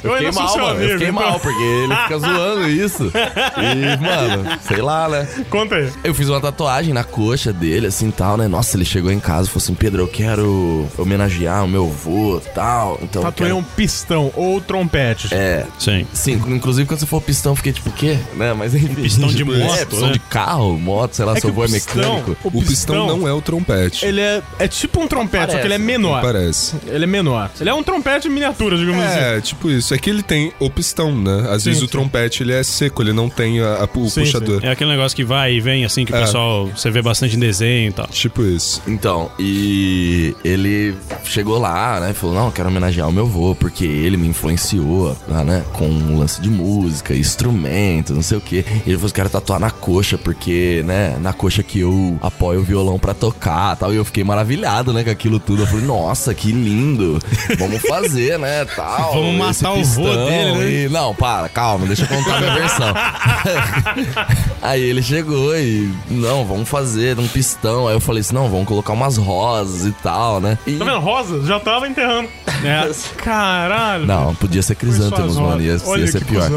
eu 0.03 0.11
Eu 0.11 0.17
fiquei 0.17 0.31
mal, 0.33 0.57
mano. 0.57 0.69
amigo, 0.71 0.83
eu 0.85 0.91
fiquei 0.99 1.09
então. 1.09 1.23
mal, 1.29 1.41
porque 1.41 1.63
ele 1.63 1.97
fica 1.97 2.19
zoando 2.19 2.69
isso. 2.69 3.13
E, 3.15 4.03
mano, 4.03 4.59
sei 4.67 4.83
lá, 4.83 5.09
né? 5.09 5.29
Conta 5.49 5.77
aí. 5.77 5.91
Eu 6.05 6.15
fiz 6.15 6.29
uma 6.29 6.41
tatuagem 6.41 6.93
na 6.93 7.05
coxa 7.05 7.53
dele, 7.53 7.87
assim, 7.87 8.11
tal, 8.11 8.37
né? 8.37 8.49
Nossa, 8.49 8.77
ele 8.77 8.85
chegou 8.85 9.11
em 9.13 9.21
casa 9.21 9.47
e 9.49 9.51
falou 9.51 9.63
assim, 9.65 9.75
Pedro, 9.75 10.03
eu 10.03 10.09
quero 10.09 10.89
homenagear 10.99 11.65
o 11.65 11.69
meu 11.69 11.85
avô, 11.87 12.41
tal. 12.55 12.99
Então, 13.03 13.23
eu 13.23 13.27
Tatuei 13.27 13.51
quero... 13.51 13.59
um 13.61 13.63
pistão 13.63 14.33
ou 14.35 14.61
trompete. 14.61 15.29
É, 15.33 15.65
Sim. 15.79 16.07
Sim, 16.13 16.33
inclusive 16.49 16.87
quando 16.87 17.01
você 17.01 17.07
for 17.07 17.21
pistão, 17.23 17.53
eu 17.53 17.57
fiquei 17.57 17.73
tipo, 17.73 17.91
o 17.91 17.93
quê? 17.93 18.19
Né? 18.35 18.53
Mas 18.55 18.75
enfim. 18.75 18.95
pistão 18.95 19.29
de 19.29 19.37
Tipo, 19.37 19.53
moto, 19.59 19.75
É, 19.79 19.85
pistão 19.85 20.07
né? 20.09 20.13
de 20.13 20.19
carro, 20.19 20.79
moto, 20.79 21.15
sei 21.15 21.25
lá, 21.25 21.37
É 21.37 21.41
seu 21.41 21.51
avô 21.51 21.65
é 21.65 21.69
mecânico. 21.69 22.37
o 22.45 22.49
O 22.59 22.63
pistão 22.65 23.12
não 23.19 23.29
é 23.29 23.33
o 23.33 23.41
trompete. 23.41 24.05
Ele 24.05 24.21
é, 24.21 24.43
é 24.59 24.69
tipo 24.69 25.01
um 25.01 25.07
trompete, 25.07 25.53
só 25.53 25.59
que 25.59 25.67
ele 25.67 25.75
é 25.75 25.79
Parece, 25.79 25.85
menor. 25.99 26.23
Parece. 26.23 26.77
Ele 26.87 27.05
é 27.05 27.07
menor. 27.07 27.51
Ele 27.61 27.71
é 27.71 27.75
um 27.75 27.83
trompete 27.83 28.29
em 28.29 28.31
miniatura, 28.31 28.77
digamos 28.77 29.03
assim. 29.05 29.19
É, 29.19 29.41
tipo 29.41 29.71
isso. 29.71 29.95
É 29.95 29.99
que 29.99 30.09
ele 30.11 30.23
tem 30.23 30.53
o 30.59 30.71
pistão, 30.71 31.15
né? 31.15 31.47
Às 31.51 31.63
Sim, 31.63 31.71
vezes 31.71 31.79
sim. 31.81 31.85
o 31.85 31.89
trompete 31.89 32.43
ele 32.43 32.53
é 32.53 32.63
seco, 32.63 33.03
ele 33.03 33.13
não 33.13 33.29
tem 33.29 33.61
a- 33.61 33.83
a- 33.85 33.89
o 33.99 34.09
Sim, 34.09 34.21
puxador. 34.23 34.61
É 34.65 34.71
aquele 34.71 34.91
negócio 34.91 35.15
que 35.17 35.25
vai 35.25 35.55
e 35.55 35.61
vem, 35.61 35.85
assim, 35.85 36.05
que 36.05 36.13
o 36.13 36.17
É. 36.17 36.21
pessoal, 36.21 36.67
você 36.69 36.91
vê 36.91 37.03
bastante 37.03 37.37
em 37.37 37.39
desenho 37.39 37.91
e 37.91 37.93
tal. 37.93 38.07
Tipo 38.09 38.43
isso. 38.45 38.83
Então, 38.87 39.31
e 39.39 40.35
ele 40.45 40.95
chegou 41.25 41.59
lá, 41.59 42.01
né? 42.01 42.13
Falou, 42.13 42.35
não, 42.37 42.47
eu 42.47 42.53
quero 42.53 42.69
homenagear 42.69 43.09
o 43.09 43.13
meu 43.13 43.25
avô, 43.25 43.55
porque 43.55 43.85
ele 43.85 44.17
me 44.17 44.29
influenciou, 44.29 45.17
lá, 45.29 45.45
né? 45.45 45.65
Com 45.73 45.87
um 45.89 46.19
lance 46.19 46.41
de 46.41 46.49
música, 46.49 47.15
instrumento, 47.15 48.13
não 48.15 48.23
sei 48.23 48.39
o 48.39 48.41
quê. 48.41 48.65
E 48.87 48.91
ele 48.91 48.97
falou, 48.97 49.13
quero 49.13 49.29
tatuar 49.29 49.59
na 49.61 49.71
coxa, 49.71 50.17
porque, 50.19 50.83
né? 50.87 51.17
Na 51.21 51.33
coxa 51.33 51.63
que 51.63 51.81
eu 51.81 52.19
apoio 52.23 52.61
o 52.61 52.63
violão 52.63 52.99
pra 53.03 53.13
tocar 53.13 53.77
tal. 53.77 53.93
E 53.93 53.97
eu 53.97 54.05
fiquei 54.05 54.23
maravilhado, 54.25 54.93
né? 54.93 55.03
Com 55.05 55.11
aquilo 55.11 55.39
tudo. 55.41 55.65
Eu 55.65 55.67
falei, 55.67 55.85
nossa, 55.85 56.33
que 56.33 56.53
lindo. 56.53 57.19
Vamos 57.59 57.83
fazer, 57.83 58.39
né? 58.39 58.65
Tal. 58.65 59.13
Vamos 59.13 59.35
matar 59.37 59.53
esse 59.53 59.67
o 59.67 60.03
vô 60.03 60.09
pistão 60.09 60.25
dele, 60.27 60.53
né? 60.59 60.71
e- 60.85 60.89
Não, 60.89 61.15
para, 61.15 61.49
calma, 61.49 61.87
deixa 61.87 62.05
eu 62.05 62.09
contar 62.09 62.37
a 62.37 62.41
minha 62.41 62.55
versão. 62.55 62.95
Aí 64.63 64.81
ele 64.81 65.03
chegou 65.03 65.57
e, 65.59 65.93
não, 66.09 66.45
vamos 66.45 66.69
fazer 66.69 67.19
um 67.19 67.27
pistão. 67.27 67.89
Aí 67.89 67.95
eu 67.95 68.01
falei 68.01 68.21
assim, 68.21 68.35
não, 68.35 68.49
vamos 68.49 68.67
colocar 68.67 68.93
umas 68.93 69.17
rosas 69.17 69.85
e 69.87 69.93
tal, 70.03 70.41
né? 70.41 70.57
E... 70.67 70.77
Tá 70.77 70.85
vendo? 70.85 71.01
Rosa 71.01 71.45
já 71.45 71.59
tava 71.61 71.89
enterrando. 71.89 72.29
É. 72.65 72.89
Caralho. 73.17 74.07
Não, 74.07 74.37
podia 74.37 74.63
ser 74.63 74.77
crisântemos, 74.77 75.37
mano. 75.37 75.61
Ia, 75.61 75.73
ia 75.73 76.07
ser 76.07 76.25
pior. 76.25 76.49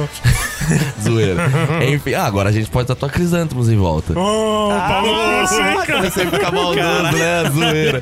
Zoeira. 1.01 1.35
Enfim, 1.91 2.13
ah, 2.13 2.25
agora 2.25 2.49
a 2.49 2.51
gente 2.51 2.69
pode 2.69 2.87
tatuar 2.87 3.11
crisântemos 3.11 3.69
em 3.69 3.75
volta. 3.75 4.13
Oh, 4.15 4.69
Paulo 4.87 5.07
Grosso, 5.15 5.55
hein, 5.55 5.77
cara? 5.87 6.11
Ficar 6.35 6.51
maldoso, 6.51 7.17
né? 7.17 7.49
Zoeira. 7.51 8.01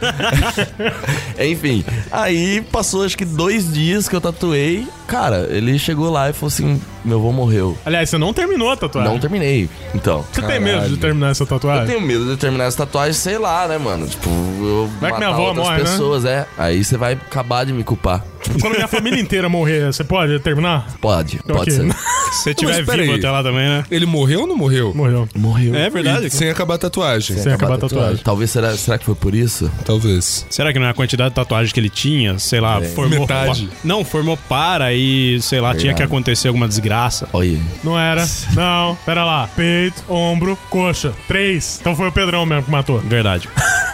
Enfim, 1.40 1.84
aí 2.12 2.62
passou 2.72 3.04
acho 3.04 3.18
que 3.18 3.26
dois 3.26 3.72
dias 3.72 4.08
que 4.08 4.16
eu 4.16 4.22
tatuei. 4.22 4.88
Cara, 5.08 5.48
ele 5.50 5.78
chegou 5.78 6.10
lá 6.12 6.30
e 6.30 6.34
falou 6.34 6.48
assim: 6.48 6.82
meu 7.04 7.18
avô 7.20 7.32
morreu. 7.32 7.78
Aliás, 7.86 8.10
você 8.10 8.18
não 8.18 8.34
terminou 8.34 8.70
a 8.72 8.76
tatuagem. 8.78 9.12
Não 9.12 9.20
terminei. 9.20 9.70
Então. 9.94 10.26
Você 10.32 10.42
tem 10.42 10.60
medo 10.60 10.88
de 10.90 10.98
terminar 10.98 11.32
essa 11.32 11.44
Eu 11.44 11.48
tatuagem? 11.48 11.86
tenho 11.88 12.02
medo 12.02 12.26
de 12.26 12.38
terminar 12.38 12.66
essa 12.66 12.78
tatuagem, 12.78 13.14
sei 13.14 13.38
lá, 13.38 13.68
né, 13.68 13.78
mano? 13.78 14.08
Tipo, 14.08 14.30
eu 14.30 14.90
Vai 15.00 15.12
que 15.12 15.16
matar 15.16 15.18
minha 15.18 15.30
avó 15.30 15.48
outras 15.50 15.66
morre, 15.66 15.78
né? 15.78 15.84
pessoas, 15.84 16.26
é. 16.26 16.46
Aí 16.58 16.84
você 16.84 16.98
vai 16.98 17.14
acabar 17.14 17.66
de 17.66 17.74
me 17.74 17.84
culpar. 17.84 18.24
Quando 18.60 18.76
minha 18.76 18.88
família 18.90 19.20
inteira 19.22 19.48
morrer, 19.48 19.86
você 19.94 20.04
pode 20.04 20.38
terminar? 20.40 20.86
Pode, 21.00 21.38
pode 21.44 21.60
Ok. 21.60 21.74
ser. 21.74 21.94
Se 22.34 22.44
você 22.46 22.54
tiver 22.56 22.82
vivo 22.84 22.92
aí. 23.12 23.14
até 23.20 23.30
lá 23.30 23.44
também, 23.44 23.68
né? 23.70 23.86
Ele 23.92 24.08
morreu 24.08 24.42
ou 24.42 24.48
não 24.48 24.56
morreu? 24.58 24.92
Morreu. 24.96 25.30
Morreu. 25.36 25.76
É 25.76 25.88
verdade. 25.90 26.26
E 26.26 26.30
sem 26.32 26.50
acabar 26.50 26.76
a 26.76 26.78
tatuagem. 26.80 27.38
Sem 27.38 27.54
acabar 27.54 27.76
a 27.76 27.78
tatuagem. 27.78 28.24
Talvez 28.24 28.50
será, 28.50 28.76
será 28.76 28.98
que 28.98 29.06
foi 29.06 29.14
por 29.14 29.36
isso? 29.36 29.70
Talvez. 29.86 30.44
Será 30.50 30.74
que 30.74 30.80
não 30.80 30.88
é 30.88 30.90
a 30.90 30.94
quantidade 30.96 31.30
de 31.30 31.36
tatuagem 31.36 31.72
que 31.72 31.80
ele 31.80 31.90
tinha? 31.92 32.40
Sei 32.40 32.60
lá, 32.60 32.82
formou. 32.82 33.20
Metade. 33.20 33.70
Não, 33.84 34.04
formou 34.04 34.36
para 34.50 34.93
e, 34.96 35.42
sei 35.42 35.60
lá, 35.60 35.76
tinha 35.76 35.94
que 35.94 36.04
acontecer 36.04 36.48
alguma 36.48 36.68
desgraça. 36.68 37.28
Olha. 37.34 37.60
Não 37.84 38.00
era. 38.00 38.26
Não. 38.54 38.98
Pera 39.06 39.24
lá. 39.24 39.48
Peito, 39.56 40.04
ombro, 40.10 40.58
coxa. 40.70 41.14
Três. 41.28 41.78
Então 41.82 41.96
foi 41.96 42.08
o 42.08 42.12
Pedrão 42.12 42.46
mesmo 42.46 42.64
que 42.64 42.72
matou. 42.72 43.00
Verdade. 43.00 43.50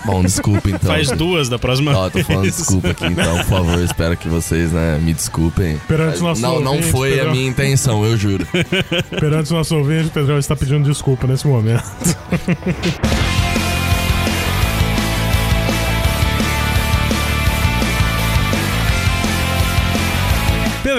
Bom, 0.05 0.21
desculpa 0.21 0.69
então. 0.69 0.89
Faz 0.89 1.11
duas 1.11 1.49
da 1.49 1.59
próxima 1.59 1.95
Ó, 1.95 2.09
tô 2.09 2.23
falando 2.23 2.43
vez. 2.43 2.55
desculpa 2.57 2.89
aqui, 2.89 3.05
então, 3.05 3.37
por 3.39 3.45
favor, 3.45 3.79
espero 3.83 4.15
que 4.15 4.29
vocês, 4.29 4.71
né, 4.71 4.97
me 5.01 5.13
desculpem. 5.13 5.77
Perante 5.87 6.21
nossos 6.21 6.41
Não, 6.41 6.59
não 6.61 6.71
ouvintes, 6.71 6.91
foi 6.91 7.19
a 7.19 7.25
minha 7.25 7.47
intenção, 7.47 8.05
eu 8.05 8.15
juro. 8.17 8.47
Perante 9.19 9.51
o 9.51 9.55
nosso 9.55 9.75
ouvinte, 9.75 10.07
o 10.07 10.11
Pedrão 10.11 10.37
está 10.37 10.55
pedindo 10.55 10.87
desculpa 10.89 11.27
nesse 11.27 11.45
momento. 11.45 11.83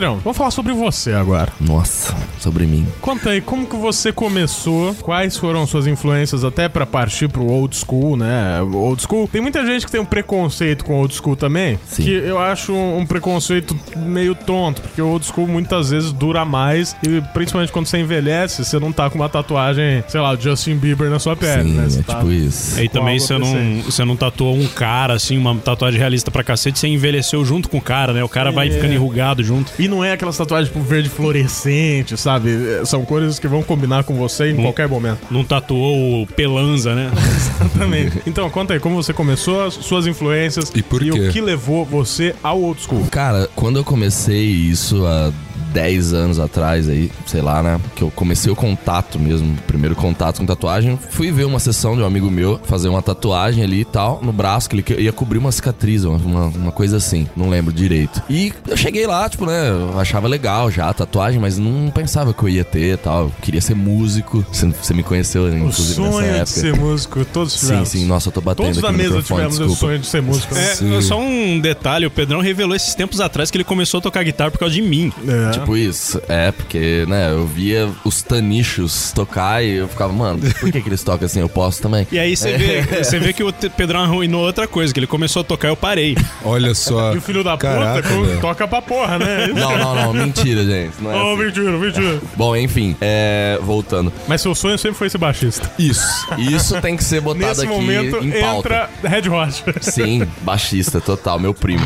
Pedrão, 0.00 0.16
vamos 0.24 0.38
falar 0.38 0.50
sobre 0.50 0.72
você 0.72 1.12
agora. 1.12 1.52
Nossa, 1.60 2.16
sobre 2.38 2.64
mim. 2.64 2.86
Conta 3.02 3.28
aí, 3.28 3.42
como 3.42 3.66
que 3.66 3.76
você 3.76 4.10
começou? 4.10 4.94
Quais 4.94 5.36
foram 5.36 5.66
suas 5.66 5.86
influências 5.86 6.42
até 6.42 6.70
pra 6.70 6.86
partir 6.86 7.28
pro 7.28 7.44
old 7.44 7.76
school, 7.76 8.16
né? 8.16 8.62
Old 8.62 9.02
school. 9.02 9.28
Tem 9.30 9.42
muita 9.42 9.62
gente 9.66 9.84
que 9.84 9.92
tem 9.92 10.00
um 10.00 10.04
preconceito 10.06 10.86
com 10.86 10.94
o 10.94 11.00
old 11.00 11.14
school 11.14 11.36
também, 11.36 11.78
Sim. 11.86 12.04
que 12.04 12.12
eu 12.12 12.38
acho 12.38 12.72
um 12.72 13.04
preconceito 13.04 13.78
meio 13.94 14.34
tonto, 14.34 14.80
porque 14.80 15.02
o 15.02 15.06
old 15.06 15.26
school 15.26 15.46
muitas 15.46 15.90
vezes 15.90 16.12
dura 16.12 16.46
mais 16.46 16.96
e 17.06 17.20
principalmente 17.34 17.70
quando 17.70 17.84
você 17.84 17.98
envelhece, 17.98 18.64
você 18.64 18.78
não 18.78 18.92
tá 18.92 19.10
com 19.10 19.16
uma 19.18 19.28
tatuagem, 19.28 20.02
sei 20.08 20.20
lá, 20.22 20.34
Justin 20.34 20.76
Bieber 20.76 21.10
na 21.10 21.18
sua 21.18 21.36
pele, 21.36 21.64
Sim, 21.64 21.74
né? 21.76 21.84
Você 21.90 22.00
é 22.00 22.02
tá- 22.04 22.14
tipo 22.20 22.32
isso. 22.32 22.80
Aí 22.80 22.88
também 22.88 23.18
você 23.18 23.36
não, 23.36 23.82
você 23.82 24.02
não 24.02 24.16
tatuou 24.16 24.56
um 24.56 24.66
cara, 24.66 25.12
assim, 25.12 25.36
uma 25.36 25.54
tatuagem 25.56 25.98
realista 26.00 26.30
pra 26.30 26.42
cacete, 26.42 26.78
você 26.78 26.88
envelheceu 26.88 27.44
junto 27.44 27.68
com 27.68 27.76
o 27.76 27.82
cara, 27.82 28.14
né? 28.14 28.24
O 28.24 28.28
cara 28.30 28.50
vai 28.50 28.68
É. 28.68 28.70
ficando 28.70 28.94
enrugado 28.94 29.44
junto. 29.44 29.70
E 29.78 29.89
não 29.90 30.02
é 30.04 30.12
aquelas 30.12 30.36
tatuagens 30.36 30.72
tipo 30.72 30.82
verde 30.84 31.08
fluorescente, 31.08 32.16
sabe? 32.16 32.50
É, 32.80 32.84
São 32.84 33.04
cores 33.04 33.38
que 33.38 33.48
vão 33.48 33.62
combinar 33.62 34.04
com 34.04 34.14
você 34.14 34.50
em 34.50 34.56
qualquer 34.56 34.88
momento. 34.88 35.18
Não 35.30 35.44
tatuou 35.44 36.22
o 36.22 36.26
Pelanza, 36.26 36.94
né? 36.94 37.10
Exatamente. 37.36 38.22
Então, 38.26 38.48
conta 38.48 38.74
aí 38.74 38.80
como 38.80 38.94
você 38.96 39.12
começou, 39.12 39.64
as 39.64 39.74
suas 39.74 40.06
influências 40.06 40.70
E 40.74 40.82
por 40.82 41.00
quê? 41.02 41.10
o 41.10 41.32
que 41.32 41.40
levou 41.40 41.84
você 41.84 42.34
ao 42.42 42.60
old 42.62 42.80
school. 42.80 43.06
Cara, 43.10 43.48
quando 43.54 43.76
eu 43.78 43.84
comecei 43.84 44.44
isso 44.44 45.04
há 45.06 45.32
10 45.72 46.12
anos 46.12 46.38
atrás 46.38 46.88
aí, 46.88 47.10
sei 47.26 47.40
lá, 47.42 47.62
né? 47.62 47.80
Que 47.94 48.02
eu 48.02 48.10
comecei 48.10 48.50
o 48.52 48.56
contato 48.56 49.18
mesmo, 49.18 49.52
o 49.54 49.62
primeiro 49.62 49.94
contato 49.94 50.38
com 50.38 50.46
tatuagem. 50.46 50.98
Fui 51.10 51.30
ver 51.30 51.44
uma 51.44 51.58
sessão 51.58 51.96
de 51.96 52.02
um 52.02 52.06
amigo 52.06 52.30
meu 52.30 52.60
fazer 52.64 52.88
uma 52.88 53.02
tatuagem 53.02 53.62
ali 53.64 53.80
e 53.80 53.84
tal, 53.84 54.20
no 54.22 54.32
braço, 54.32 54.68
que 54.68 54.76
ele 54.92 55.02
ia 55.02 55.12
cobrir 55.12 55.38
uma 55.38 55.52
cicatriz, 55.52 56.04
uma, 56.04 56.46
uma, 56.46 56.72
coisa 56.72 56.96
assim. 56.96 57.26
Não 57.36 57.48
lembro 57.48 57.72
direito. 57.72 58.22
E 58.28 58.52
eu 58.68 58.76
cheguei 58.76 59.06
lá, 59.06 59.28
tipo, 59.28 59.46
né? 59.46 59.70
Eu 59.70 59.98
achava 59.98 60.28
legal 60.28 60.70
já 60.70 60.88
a 60.88 60.94
tatuagem, 60.94 61.40
mas 61.40 61.58
não 61.58 61.90
pensava 61.90 62.32
que 62.34 62.42
eu 62.42 62.48
ia 62.48 62.64
ter 62.64 62.94
e 62.94 62.96
tal. 62.96 63.24
Eu 63.24 63.32
queria 63.42 63.60
ser 63.60 63.74
músico. 63.74 64.44
Você, 64.50 64.66
você 64.68 64.94
me 64.94 65.02
conheceu, 65.02 65.44
O 65.44 65.56
inclusive, 65.56 65.94
sonho 65.94 66.10
nessa 66.32 66.32
de 66.32 66.36
época. 66.36 66.46
ser 66.46 66.76
músico, 66.76 67.24
todos 67.26 67.52
Sim, 67.52 67.66
tivemos. 67.66 67.88
sim, 67.88 68.06
nossa, 68.06 68.28
eu 68.28 68.32
tô 68.32 68.40
batendo 68.40 68.66
Todos 68.66 68.78
aqui 68.78 68.86
da 68.86 68.92
no 68.92 68.98
mesa 68.98 69.22
tivemos 69.22 69.58
desculpa. 69.58 69.76
sonho 69.80 69.98
de 69.98 70.06
ser 70.06 70.22
músico. 70.22 70.54
né? 70.54 70.70
É, 70.98 71.00
só 71.00 71.18
um 71.20 71.58
detalhe, 71.60 72.06
o 72.06 72.10
Pedrão 72.10 72.40
revelou 72.40 72.74
esses 72.76 72.94
tempos 72.94 73.20
atrás 73.20 73.50
que 73.50 73.56
ele 73.56 73.64
começou 73.64 73.98
a 73.98 74.00
tocar 74.00 74.22
guitarra 74.24 74.50
por 74.50 74.58
causa 74.58 74.74
de 74.74 74.82
mim. 74.82 75.12
É. 75.26 75.59
Tipo 75.60 75.76
isso, 75.76 76.20
é, 76.28 76.50
porque, 76.52 77.04
né, 77.08 77.30
eu 77.32 77.46
via 77.46 77.88
os 78.04 78.22
tanichos 78.22 79.12
tocar 79.12 79.62
e 79.64 79.76
eu 79.76 79.88
ficava, 79.88 80.12
mano, 80.12 80.40
por 80.60 80.70
que, 80.70 80.80
que 80.80 80.88
eles 80.88 81.02
tocam 81.02 81.26
assim? 81.26 81.40
Eu 81.40 81.48
posso 81.48 81.80
também. 81.82 82.06
E 82.10 82.18
aí 82.18 82.36
você 82.36 82.56
vê, 82.56 82.82
você 83.04 83.18
vê 83.18 83.32
que 83.32 83.42
o 83.42 83.52
Pedrão 83.52 84.00
arruinou 84.02 84.44
outra 84.44 84.66
coisa, 84.66 84.92
que 84.92 84.98
ele 85.00 85.06
começou 85.06 85.40
a 85.40 85.44
tocar 85.44 85.68
eu 85.68 85.76
parei. 85.76 86.16
Olha 86.44 86.74
só. 86.74 87.14
E 87.14 87.18
o 87.18 87.20
filho 87.20 87.42
da 87.44 87.56
Caraca, 87.56 88.08
puta 88.08 88.26
velho. 88.26 88.40
toca 88.40 88.66
pra 88.68 88.82
porra, 88.82 89.18
né? 89.18 89.46
Não, 89.48 89.76
não, 89.78 89.94
não, 89.94 90.12
mentira, 90.12 90.64
gente. 90.64 90.94
Não 91.00 91.10
é 91.12 91.22
Oh, 91.22 91.34
assim. 91.34 91.44
mentira, 91.44 91.70
mentira. 91.72 92.20
Bom, 92.36 92.56
enfim, 92.56 92.96
é, 93.00 93.58
voltando. 93.62 94.12
Mas 94.26 94.40
seu 94.40 94.54
sonho 94.54 94.78
sempre 94.78 94.96
foi 94.98 95.08
ser 95.10 95.18
baixista. 95.18 95.70
Isso, 95.78 96.26
isso 96.38 96.80
tem 96.80 96.96
que 96.96 97.04
ser 97.04 97.20
botado 97.20 97.46
Nesse 97.46 97.60
aqui 97.62 97.70
momento 97.70 98.16
em 98.24 98.30
pauta. 98.40 98.58
entra 98.68 98.90
Red 99.02 99.28
Hot. 99.28 99.64
Sim, 99.80 100.26
baixista, 100.42 101.00
total, 101.00 101.38
meu 101.38 101.52
primo. 101.54 101.84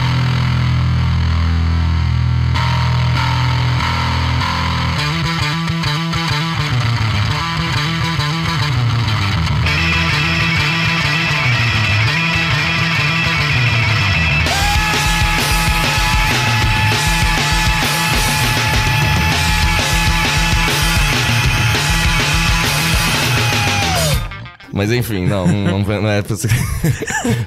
Mas 24.75 24.91
enfim, 24.91 25.25
não, 25.27 25.47
não, 25.47 25.79
não- 25.79 26.09
é 26.11 26.21
pra 26.21 26.35
você. 26.37 26.49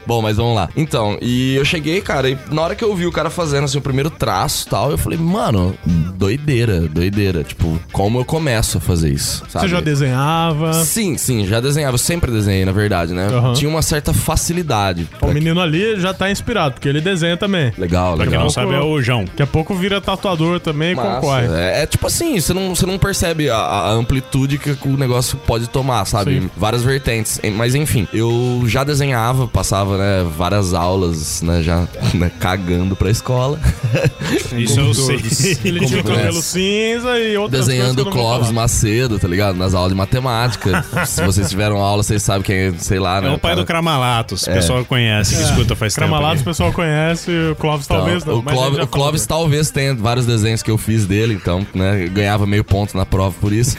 Bom, 0.06 0.22
mas 0.22 0.38
vamos 0.38 0.56
lá. 0.56 0.70
Então, 0.76 1.18
e 1.22 1.56
eu 1.56 1.66
cheguei, 1.66 2.00
cara, 2.02 2.30
e 2.30 2.38
na 2.52 2.62
hora 2.62 2.74
que 2.76 2.84
eu 2.84 2.96
vi 2.96 3.06
o 3.06 3.12
cara 3.12 3.30
fazendo 3.30 3.66
assim 3.66 3.78
o 3.78 3.82
primeiro 3.82 4.10
traço 4.10 4.66
e 4.66 4.70
tal, 4.70 4.92
eu 4.92 4.98
falei, 4.98 5.18
mano, 5.20 5.76
doideira, 6.16 6.82
doideira. 6.82 7.44
Tipo, 7.44 7.80
como 7.92 8.20
eu 8.20 8.26
começo 8.26 8.78
a 8.78 8.82
fazer 8.82 9.10
isso? 9.10 9.44
Sabe? 9.50 9.66
Você 9.66 9.72
já 9.76 9.82
desenhava. 9.82 10.74
Sim, 10.86 11.18
sim, 11.18 11.46
já 11.46 11.60
desenhava. 11.60 11.96
Eu 11.96 12.00
sempre 12.00 12.32
desenhei, 12.32 12.64
na 12.66 12.72
verdade, 12.72 13.14
né? 13.14 13.28
Aham. 13.28 13.54
Tinha 13.54 13.70
uma 13.70 13.82
certa 13.82 14.14
facilidade. 14.14 15.08
O 15.16 15.18
pra- 15.18 15.34
menino 15.34 15.60
ali 15.60 16.00
já 16.00 16.14
tá 16.14 16.32
inspirado, 16.32 16.76
porque 16.76 16.88
ele 16.88 17.02
desenha 17.02 17.36
também. 17.38 17.72
Legal, 17.78 18.16
Pra 18.16 18.24
quem 18.26 18.32
legal. 18.32 18.44
não 18.46 18.50
sabe, 18.50 18.74
é 18.74 18.80
o 18.80 19.02
João. 19.02 19.26
Daqui 19.26 19.44
a 19.44 19.48
pouco 19.48 19.76
vira 19.76 20.00
tatuador 20.00 20.60
também 20.60 20.92
e 20.94 20.96
Massa. 20.96 21.16
concorre. 21.16 21.48
É, 21.48 21.84
é 21.84 21.86
tipo 21.86 22.08
assim, 22.08 22.40
você 22.40 22.54
não, 22.54 22.74
você 22.74 22.86
não 22.86 22.98
percebe 22.98 23.50
a, 23.50 23.58
a 23.58 23.92
amplitude 23.92 24.58
que 24.58 24.78
o 24.88 24.98
negócio 24.98 25.38
pode 25.46 25.68
tomar, 25.68 26.06
sabe? 26.06 26.40
Sim. 26.42 26.50
Várias 26.56 26.84
vertentes. 26.84 27.17
Em- 27.44 27.52
Mas 27.52 27.76
enfim, 27.76 28.08
eu 28.14 28.64
já 28.68 28.84
desenhava, 28.84 29.48
passava, 29.48 29.98
né, 29.98 30.26
várias 30.38 30.74
aulas, 30.74 31.42
né, 31.42 31.62
já 31.62 31.88
né, 32.14 32.32
cagando 32.40 32.96
pra 32.96 33.10
escola. 33.10 33.60
Isso 34.58 34.80
eu 34.80 34.94
sei. 34.94 35.58
Ele 35.64 35.86
tinha 35.86 36.04
cabelo 36.04 36.42
cinza 36.42 37.18
e 37.20 37.38
outras 37.38 37.66
Desenhando 37.66 38.06
Clóvis. 38.06 38.52
Macedo, 38.52 39.20
tá 39.20 39.28
ligado? 39.28 39.56
Nas 39.58 39.74
aulas 39.74 39.92
de 39.92 39.98
matemática. 39.98 40.84
Se 41.06 41.24
vocês 41.24 41.50
tiveram 41.50 41.78
aula, 41.78 42.04
vocês 42.04 42.22
sabem 42.24 42.42
quem 42.44 42.56
é, 42.56 42.74
sei 42.78 43.00
lá, 43.00 43.22
né? 43.22 43.28
É 43.30 43.32
o 43.32 43.38
pai 43.40 43.52
cara- 43.52 43.62
do 43.64 43.66
Cramalatos, 43.68 44.46
o 44.48 44.50
É. 44.50 44.54
pessoal 44.56 44.86
conhece, 44.86 45.36
que 45.36 45.42
escuta 45.44 45.76
faz 45.76 45.94
tempo. 45.94 46.08
Cramalados 46.08 46.42
o 46.42 46.46
pessoal 46.46 46.72
conhece, 46.72 47.32
o 47.52 47.56
Clóvis 47.56 47.86
Então, 47.86 47.98
talvez 47.98 48.26
não. 48.26 48.38
o 48.40 48.44
Clóvis, 48.44 48.80
o 48.80 48.88
Clóvis 48.88 49.26
talvez 49.26 49.70
tenha 49.72 49.94
vários 49.96 50.26
desenhos 50.26 50.62
que 50.64 50.72
eu 50.72 50.78
fiz 50.78 51.06
dele, 51.06 51.34
então, 51.34 51.66
né? 51.74 52.08
Ganhava 52.08 52.46
meio 52.46 52.64
ponto 52.64 52.96
na 52.98 53.06
prova 53.06 53.36
por 53.40 53.52
isso. 53.54 53.78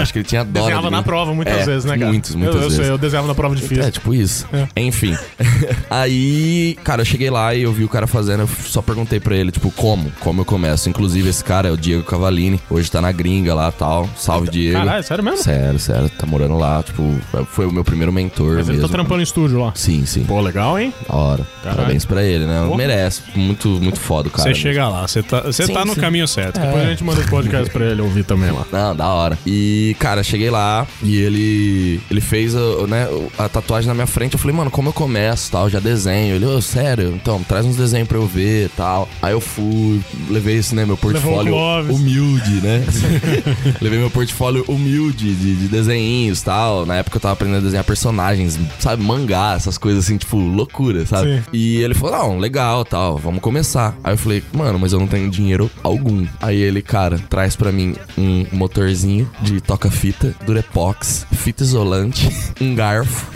Acho 0.00 0.12
que 0.12 0.18
ele 0.20 0.26
tinha 0.26 0.44
dó 0.44 0.60
de 0.60 0.66
Desenhava 0.66 0.90
na 0.90 1.02
prova 1.02 1.32
muitas 1.34 1.58
É, 1.58 1.64
vezes, 1.64 1.84
né, 1.84 1.96
cara? 1.98 2.10
Muitos, 2.10 2.34
muitas 2.34 2.61
eu, 2.62 2.68
vezes. 2.70 2.84
sei, 2.84 2.90
eu 2.94 2.98
desenhava 2.98 3.28
na 3.28 3.34
prova 3.34 3.54
difícil. 3.54 3.84
É, 3.84 3.90
tipo 3.90 4.14
isso. 4.14 4.46
Enfim. 4.76 5.16
Aí, 5.90 6.76
cara, 6.84 7.02
eu 7.02 7.04
cheguei 7.04 7.30
lá 7.30 7.54
e 7.54 7.62
eu 7.62 7.72
vi 7.72 7.84
o 7.84 7.88
cara 7.88 8.06
fazendo, 8.06 8.40
eu 8.40 8.48
só 8.64 8.80
perguntei 8.82 9.20
pra 9.20 9.36
ele, 9.36 9.50
tipo, 9.50 9.70
como? 9.70 10.10
Como 10.20 10.40
eu 10.40 10.44
começo? 10.44 10.88
Inclusive, 10.88 11.28
esse 11.28 11.44
cara 11.44 11.68
é 11.68 11.72
o 11.72 11.76
Diego 11.76 12.02
Cavalini, 12.02 12.60
hoje 12.70 12.90
tá 12.90 13.00
na 13.00 13.12
gringa 13.12 13.54
lá 13.54 13.70
tal. 13.70 14.08
Salve, 14.16 14.50
Diego. 14.50 14.78
Caralho, 14.78 15.02
sério 15.04 15.24
mesmo? 15.24 15.42
Sério, 15.42 15.78
sério, 15.78 16.10
tá 16.10 16.26
morando 16.26 16.56
lá, 16.56 16.82
tipo, 16.82 17.14
foi 17.50 17.66
o 17.66 17.72
meu 17.72 17.84
primeiro 17.84 18.12
mentor 18.12 18.56
Mas 18.56 18.68
ele 18.68 18.78
mesmo. 18.78 18.88
tá 18.88 18.92
trampando 18.94 19.20
em 19.20 19.24
estúdio 19.24 19.58
lá. 19.58 19.72
Sim, 19.74 20.04
sim. 20.06 20.24
Pô, 20.24 20.40
legal, 20.40 20.78
hein? 20.78 20.92
Da 21.08 21.14
hora. 21.14 21.46
Caralho. 21.62 21.76
Parabéns 21.78 22.04
pra 22.04 22.22
ele, 22.22 22.44
né? 22.46 22.64
Pô. 22.66 22.76
Merece. 22.76 23.22
Muito, 23.34 23.68
muito 23.68 23.98
foda 24.00 24.28
o 24.28 24.30
cara. 24.30 24.42
Você 24.44 24.48
mesmo. 24.50 24.62
chega 24.62 24.88
lá, 24.88 25.06
você 25.06 25.22
tá, 25.22 25.40
você 25.42 25.66
Sim, 25.66 25.74
tá 25.74 25.84
no 25.84 25.94
sim. 25.94 26.00
caminho 26.00 26.26
certo. 26.28 26.60
Depois 26.60 26.84
a 26.84 26.90
gente 26.90 27.04
manda 27.04 27.20
os 27.20 27.26
podcasts 27.26 27.68
pra 27.72 27.84
ele 27.86 28.00
ouvir 28.02 28.24
também 28.24 28.50
lá. 28.50 28.64
Não, 28.72 28.94
da 28.96 29.08
hora. 29.08 29.38
E, 29.46 29.96
cara, 29.98 30.22
cheguei 30.22 30.50
lá 30.50 30.86
e 31.02 31.16
ele 31.16 32.00
ele 32.10 32.20
fez 32.20 32.51
a, 32.54 32.86
né, 32.86 33.08
a 33.38 33.48
tatuagem 33.48 33.88
na 33.88 33.94
minha 33.94 34.06
frente. 34.06 34.34
Eu 34.34 34.38
falei, 34.38 34.56
mano, 34.56 34.70
como 34.70 34.88
eu 34.88 34.92
começo 34.92 35.50
tal? 35.50 35.68
Já 35.68 35.80
desenho. 35.80 36.36
Ele, 36.36 36.46
ô, 36.46 36.60
sério? 36.60 37.14
Então, 37.14 37.42
traz 37.42 37.66
uns 37.66 37.76
desenhos 37.76 38.08
pra 38.08 38.18
eu 38.18 38.26
ver 38.26 38.70
tal. 38.76 39.08
Aí 39.20 39.32
eu 39.32 39.40
fui, 39.40 40.00
levei 40.28 40.56
esse, 40.56 40.74
né, 40.74 40.84
meu 40.84 40.96
portfólio 40.96 41.54
humilde, 41.90 42.60
né? 42.62 42.84
levei 43.80 43.98
meu 43.98 44.10
portfólio 44.10 44.64
humilde 44.68 45.34
de, 45.34 45.56
de 45.56 45.68
desenhinhos 45.68 46.42
tal. 46.42 46.86
Na 46.86 46.96
época 46.96 47.16
eu 47.16 47.20
tava 47.20 47.34
aprendendo 47.34 47.58
a 47.58 47.60
desenhar 47.60 47.84
personagens, 47.84 48.58
sabe? 48.78 49.02
Mangá, 49.02 49.54
essas 49.54 49.78
coisas 49.78 50.04
assim, 50.04 50.16
tipo, 50.16 50.36
loucura, 50.36 51.06
sabe? 51.06 51.36
Sim. 51.36 51.42
E 51.52 51.76
ele 51.82 51.94
falou, 51.94 52.16
não, 52.16 52.38
legal, 52.38 52.84
tal, 52.84 53.16
vamos 53.18 53.40
começar. 53.40 53.96
Aí 54.02 54.14
eu 54.14 54.18
falei, 54.18 54.42
mano, 54.52 54.78
mas 54.78 54.92
eu 54.92 55.00
não 55.00 55.06
tenho 55.06 55.30
dinheiro 55.30 55.70
algum. 55.82 56.26
Aí 56.40 56.60
ele, 56.60 56.82
cara, 56.82 57.18
traz 57.18 57.56
pra 57.56 57.72
mim 57.72 57.94
um 58.16 58.46
motorzinho 58.52 59.30
de 59.40 59.60
toca-fita, 59.60 60.34
durepox, 60.44 61.26
fita 61.32 61.62
isolante, 61.62 62.28
um 62.60 62.74
garfo, 62.74 63.26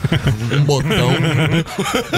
um 0.52 0.62
botão, 0.64 1.10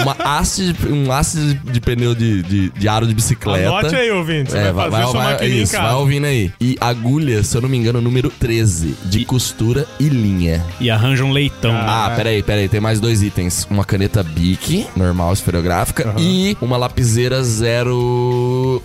uma 0.01 0.15
haste, 0.23 0.73
de- 0.73 0.87
um 0.91 1.11
haste 1.11 1.37
de, 1.37 1.53
de 1.71 1.81
pneu 1.81 2.13
de, 2.15 2.41
de, 2.43 2.69
de 2.69 2.87
aro 2.87 3.05
de 3.07 3.13
bicicleta. 3.13 3.67
Anote 3.69 3.95
aí, 3.95 4.11
ouvinte. 4.11 4.51
Você 4.51 4.57
É, 4.57 4.71
vai 4.71 4.89
vai, 4.89 4.89
fazer 4.89 5.03
vai, 5.03 5.11
sua 5.11 5.21
vai, 5.23 5.33
maquininha 5.33 5.59
em 5.59 5.63
isso, 5.63 5.77
vai 5.77 5.93
ouvindo 5.93 6.25
aí. 6.25 6.51
E 6.59 6.77
agulha, 6.79 7.43
se 7.43 7.55
eu 7.57 7.61
não 7.61 7.69
me 7.69 7.77
engano, 7.77 8.01
número 8.01 8.29
13, 8.29 8.95
de 9.05 9.25
costura 9.25 9.85
e 9.99 10.09
linha. 10.09 10.63
E 10.79 10.89
arranja 10.89 11.23
um 11.23 11.31
leitão. 11.31 11.73
Ah, 11.75 12.13
peraí, 12.15 12.41
peraí, 12.43 12.67
tem 12.69 12.79
mais 12.79 12.99
dois 12.99 13.21
itens. 13.23 13.67
Uma 13.69 13.83
caneta 13.85 14.21
Bic, 14.23 14.87
normal, 14.95 15.33
esferográfica, 15.33 16.13
e 16.17 16.57
uma 16.61 16.77
lapiseira 16.77 17.41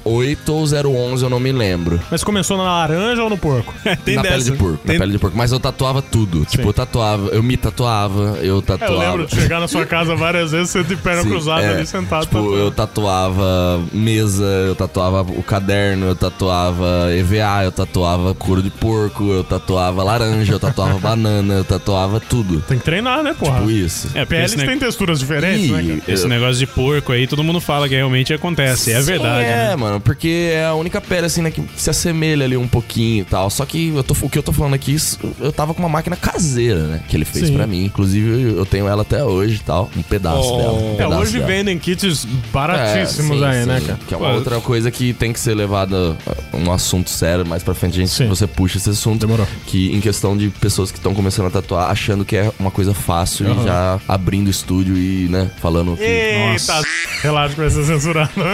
08 0.05 0.53
ou 0.53 0.65
011, 0.65 1.23
eu 1.25 1.31
não 1.31 1.41
me 1.41 1.53
lembro. 1.53 2.01
Mas 2.11 2.23
começou 2.25 2.57
na 2.57 2.65
laranja 2.65 3.23
ou 3.23 3.31
no 3.31 3.37
porco? 3.39 3.73
Tem 4.05 4.17
na 4.17 4.23
dessa. 4.23 4.35
pele 4.37 4.45
de 4.51 4.53
porco, 4.53 4.79
Tem- 4.79 4.95
na 4.95 5.01
pele 5.01 5.13
de 5.13 5.19
porco. 5.19 5.37
Mas 5.37 5.53
eu 5.53 5.61
tatuava 5.61 6.03
tudo. 6.03 6.45
Tipo, 6.45 6.69
eu 6.69 6.73
tatuava, 6.73 7.29
eu 7.29 7.43
me 7.43 7.57
tatuava, 7.57 7.94
eu 8.43 8.59
É, 8.59 8.63
tatuava. 8.63 8.93
eu 8.95 8.99
lembro 8.99 9.27
de 9.27 9.35
chegar 9.35 9.61
na 9.61 9.69
sua 9.69 9.87
casa 9.87 10.15
várias 10.17 10.53
vezes, 10.53 10.71
você 10.71 10.83
de 10.83 10.97
perna 10.97 11.23
Sim, 11.23 11.29
cruzada 11.31 11.63
é. 11.63 11.75
ali 11.77 11.87
sentado. 11.87 12.23
Tipo, 12.27 12.39
tatuando. 12.39 12.57
eu 12.59 12.71
tatuava 12.71 13.81
mesa, 13.93 14.45
eu 14.45 14.75
tatuava 14.75 15.23
o 15.23 15.43
caderno, 15.43 16.07
eu 16.07 16.15
tatuava 16.17 17.09
EVA, 17.15 17.65
eu 17.65 17.73
tatuava 17.73 18.35
couro 18.35 18.63
de 18.63 18.71
porco, 18.71 19.25
eu 19.33 19.45
tatuava 19.45 20.03
laranja, 20.03 20.53
eu 20.53 20.61
tatuava 20.61 20.99
banana, 21.01 21.55
eu 21.55 21.65
tatuava 21.65 22.21
tudo. 22.21 22.61
Tem 22.63 22.79
que 22.79 22.85
treinar, 22.85 23.23
né, 23.23 23.35
porra? 23.39 23.59
Tipo 23.59 23.71
isso. 23.71 24.09
É, 24.15 24.21
porque 24.25 24.35
Peles 24.35 24.53
esse, 24.53 24.57
ne- 24.59 24.67
têm 24.67 24.79
texturas 24.79 25.19
diferentes, 25.21 25.71
né, 25.71 25.83
cara? 25.83 26.13
Esse 26.13 26.25
eu- 26.25 26.29
negócio 26.29 26.57
de 26.57 26.67
porco 26.67 27.13
aí, 27.13 27.27
todo 27.27 27.43
mundo 27.45 27.61
fala 27.61 27.89
que 27.89 27.95
realmente 27.95 28.33
acontece. 28.33 28.93
É 28.93 29.01
Sim, 29.01 29.07
verdade, 29.07 29.45
É, 29.45 29.69
né? 29.69 29.77
mano, 29.77 30.01
porque 30.01 30.51
é 30.53 30.67
a 30.67 30.75
única 30.75 31.01
pele 31.01 31.27
assim, 31.27 31.43
né, 31.43 31.51
que 31.51 31.63
se 31.77 31.91
assemelha 31.91 32.45
ali 32.45 32.57
um 32.57 32.69
pouquinho 32.69 33.23
e 33.23 33.25
tal. 33.25 33.49
Só 33.51 33.65
que 33.65 33.89
eu 33.95 34.03
tô, 34.05 34.15
o 34.23 34.31
que 34.31 34.39
eu 34.39 34.43
tô 34.43 34.53
falando 34.53 34.75
aqui, 34.75 34.93
isso- 34.95 35.19
eu 35.41 35.53
tava 35.53 35.75
com 35.75 35.81
uma 35.81 35.89
máquina 35.89 36.17
caseira, 36.17 36.81
né, 36.87 37.01
que 37.09 37.17
ele 37.17 37.25
fez 37.25 37.49
Sim. 37.49 37.55
pra 37.55 37.67
Inclusive, 37.85 38.55
eu, 38.57 38.67
tenho 38.67 38.89
ela 38.89 39.03
até 39.03 39.23
hoje 39.25 39.57
e 39.57 39.61
tal. 39.61 39.91
Um 39.97 40.03
pedaço 40.03 40.53
Oh. 40.53 40.57
dela. 40.57 40.73
um 40.73 40.95
É, 40.95 40.97
pedaço 40.97 41.23
hoje 41.23 41.33
dela. 41.35 41.47
vendem 41.47 41.79
kits 41.79 42.27
baratíssimos 42.53 43.41
É, 43.43 43.53
sim, 43.53 43.59
aí, 43.61 43.67
né, 43.67 43.81
sim. 43.81 43.87
cara? 43.87 43.99
Que 44.09 44.15
é 44.15 44.17
uma 44.17 44.33
outra 44.33 44.61
coisa 44.61 44.91
que 44.91 45.13
tem 45.13 45.33
que 45.33 45.39
ser 45.41 45.55
levada 45.55 46.17
a 46.53 46.57
um 46.57 46.73
assunto 46.73 47.11
sério. 47.11 47.47
Mais 47.47 47.63
pra 47.63 47.75
frente, 47.75 47.95
a 47.95 48.01
gente, 48.01 48.11
Sim. 48.11 48.29
você 48.29 48.47
puxa 48.47 48.79
esse 48.79 48.91
assunto. 48.91 49.21
Demorou. 49.21 49.47
Que 49.67 49.95
em 49.95 50.01
questão 50.01 50.37
de 50.37 50.49
pessoas 50.51 50.91
que 50.91 50.99
estão 50.99 51.15
começando 51.15 51.47
a 51.47 51.51
tatuar, 51.51 51.91
achando 51.91 52.25
que 52.25 52.37
é 52.37 52.51
uma 52.59 52.71
coisa 52.71 52.93
fácil 52.95 53.47
e 53.53 53.65
já 53.65 54.01
abrindo 54.09 54.49
estúdio 54.51 54.97
e, 54.97 55.29
né, 55.29 55.51
falando 55.61 55.97
que. 55.97 56.03
Eita, 56.03 56.83
relaxa 57.23 57.55
que 57.55 57.61
vai 57.61 57.71
ser 57.71 57.85
censurado. 57.85 58.31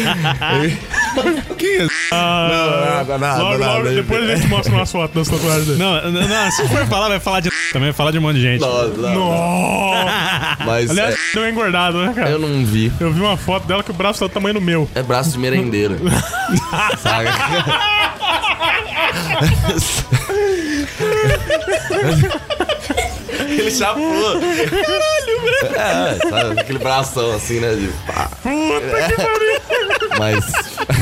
Quem 1.58 1.76
é? 1.78 1.86
Nada, 2.12 3.18
nada, 3.18 3.42
logo, 3.42 3.58
nada. 3.58 3.72
logo, 3.74 3.88
depois 3.88 4.30
a 4.30 4.34
gente 4.36 4.48
mostra 4.48 4.72
umas 4.74 4.90
fotos 4.90 5.14
das 5.14 5.28
tatuagens 5.28 5.66
dele. 5.66 5.78
Não, 5.78 6.10
não, 6.10 6.28
não, 6.28 6.50
se 6.50 6.68
for 6.68 6.86
falar, 6.86 7.08
vai 7.08 7.20
falar 7.20 7.40
de 7.40 7.50
também, 7.72 7.88
vai 7.88 7.92
falar 7.92 8.10
de 8.10 8.18
um 8.18 8.22
monte 8.22 8.36
de 8.36 8.42
gente. 8.42 8.60
Não, 8.60 8.88
não! 8.88 10.04
Mas 10.66 10.90
Aliás, 10.90 11.14
é, 11.14 11.18
deu 11.34 11.42
uma 11.42 11.50
engordada, 11.50 11.98
né, 12.06 12.12
cara? 12.14 12.30
eu 12.30 12.38
não 12.38 12.64
vi. 12.64 12.92
Eu 13.00 13.12
vi 13.12 13.20
uma 13.20 13.36
foto 13.36 13.66
dela 13.66 13.82
que 13.82 13.90
o 13.90 13.94
braço 13.94 14.20
tá 14.20 14.26
do 14.26 14.32
tamanho 14.32 14.54
do 14.54 14.60
meu. 14.60 14.88
É 14.94 15.02
braço 15.02 15.30
de 15.32 15.38
merendeira. 15.38 15.96
Saca? 16.98 17.30
Ele 23.48 23.70
chapou. 23.70 24.40
Caralho, 25.74 26.18
É, 26.22 26.28
sabe? 26.28 26.60
Aquele 26.60 26.78
bração 26.78 27.34
assim, 27.34 27.60
né? 27.60 27.74
De 27.74 27.88
pá. 28.06 28.30
Mas. 30.20 30.44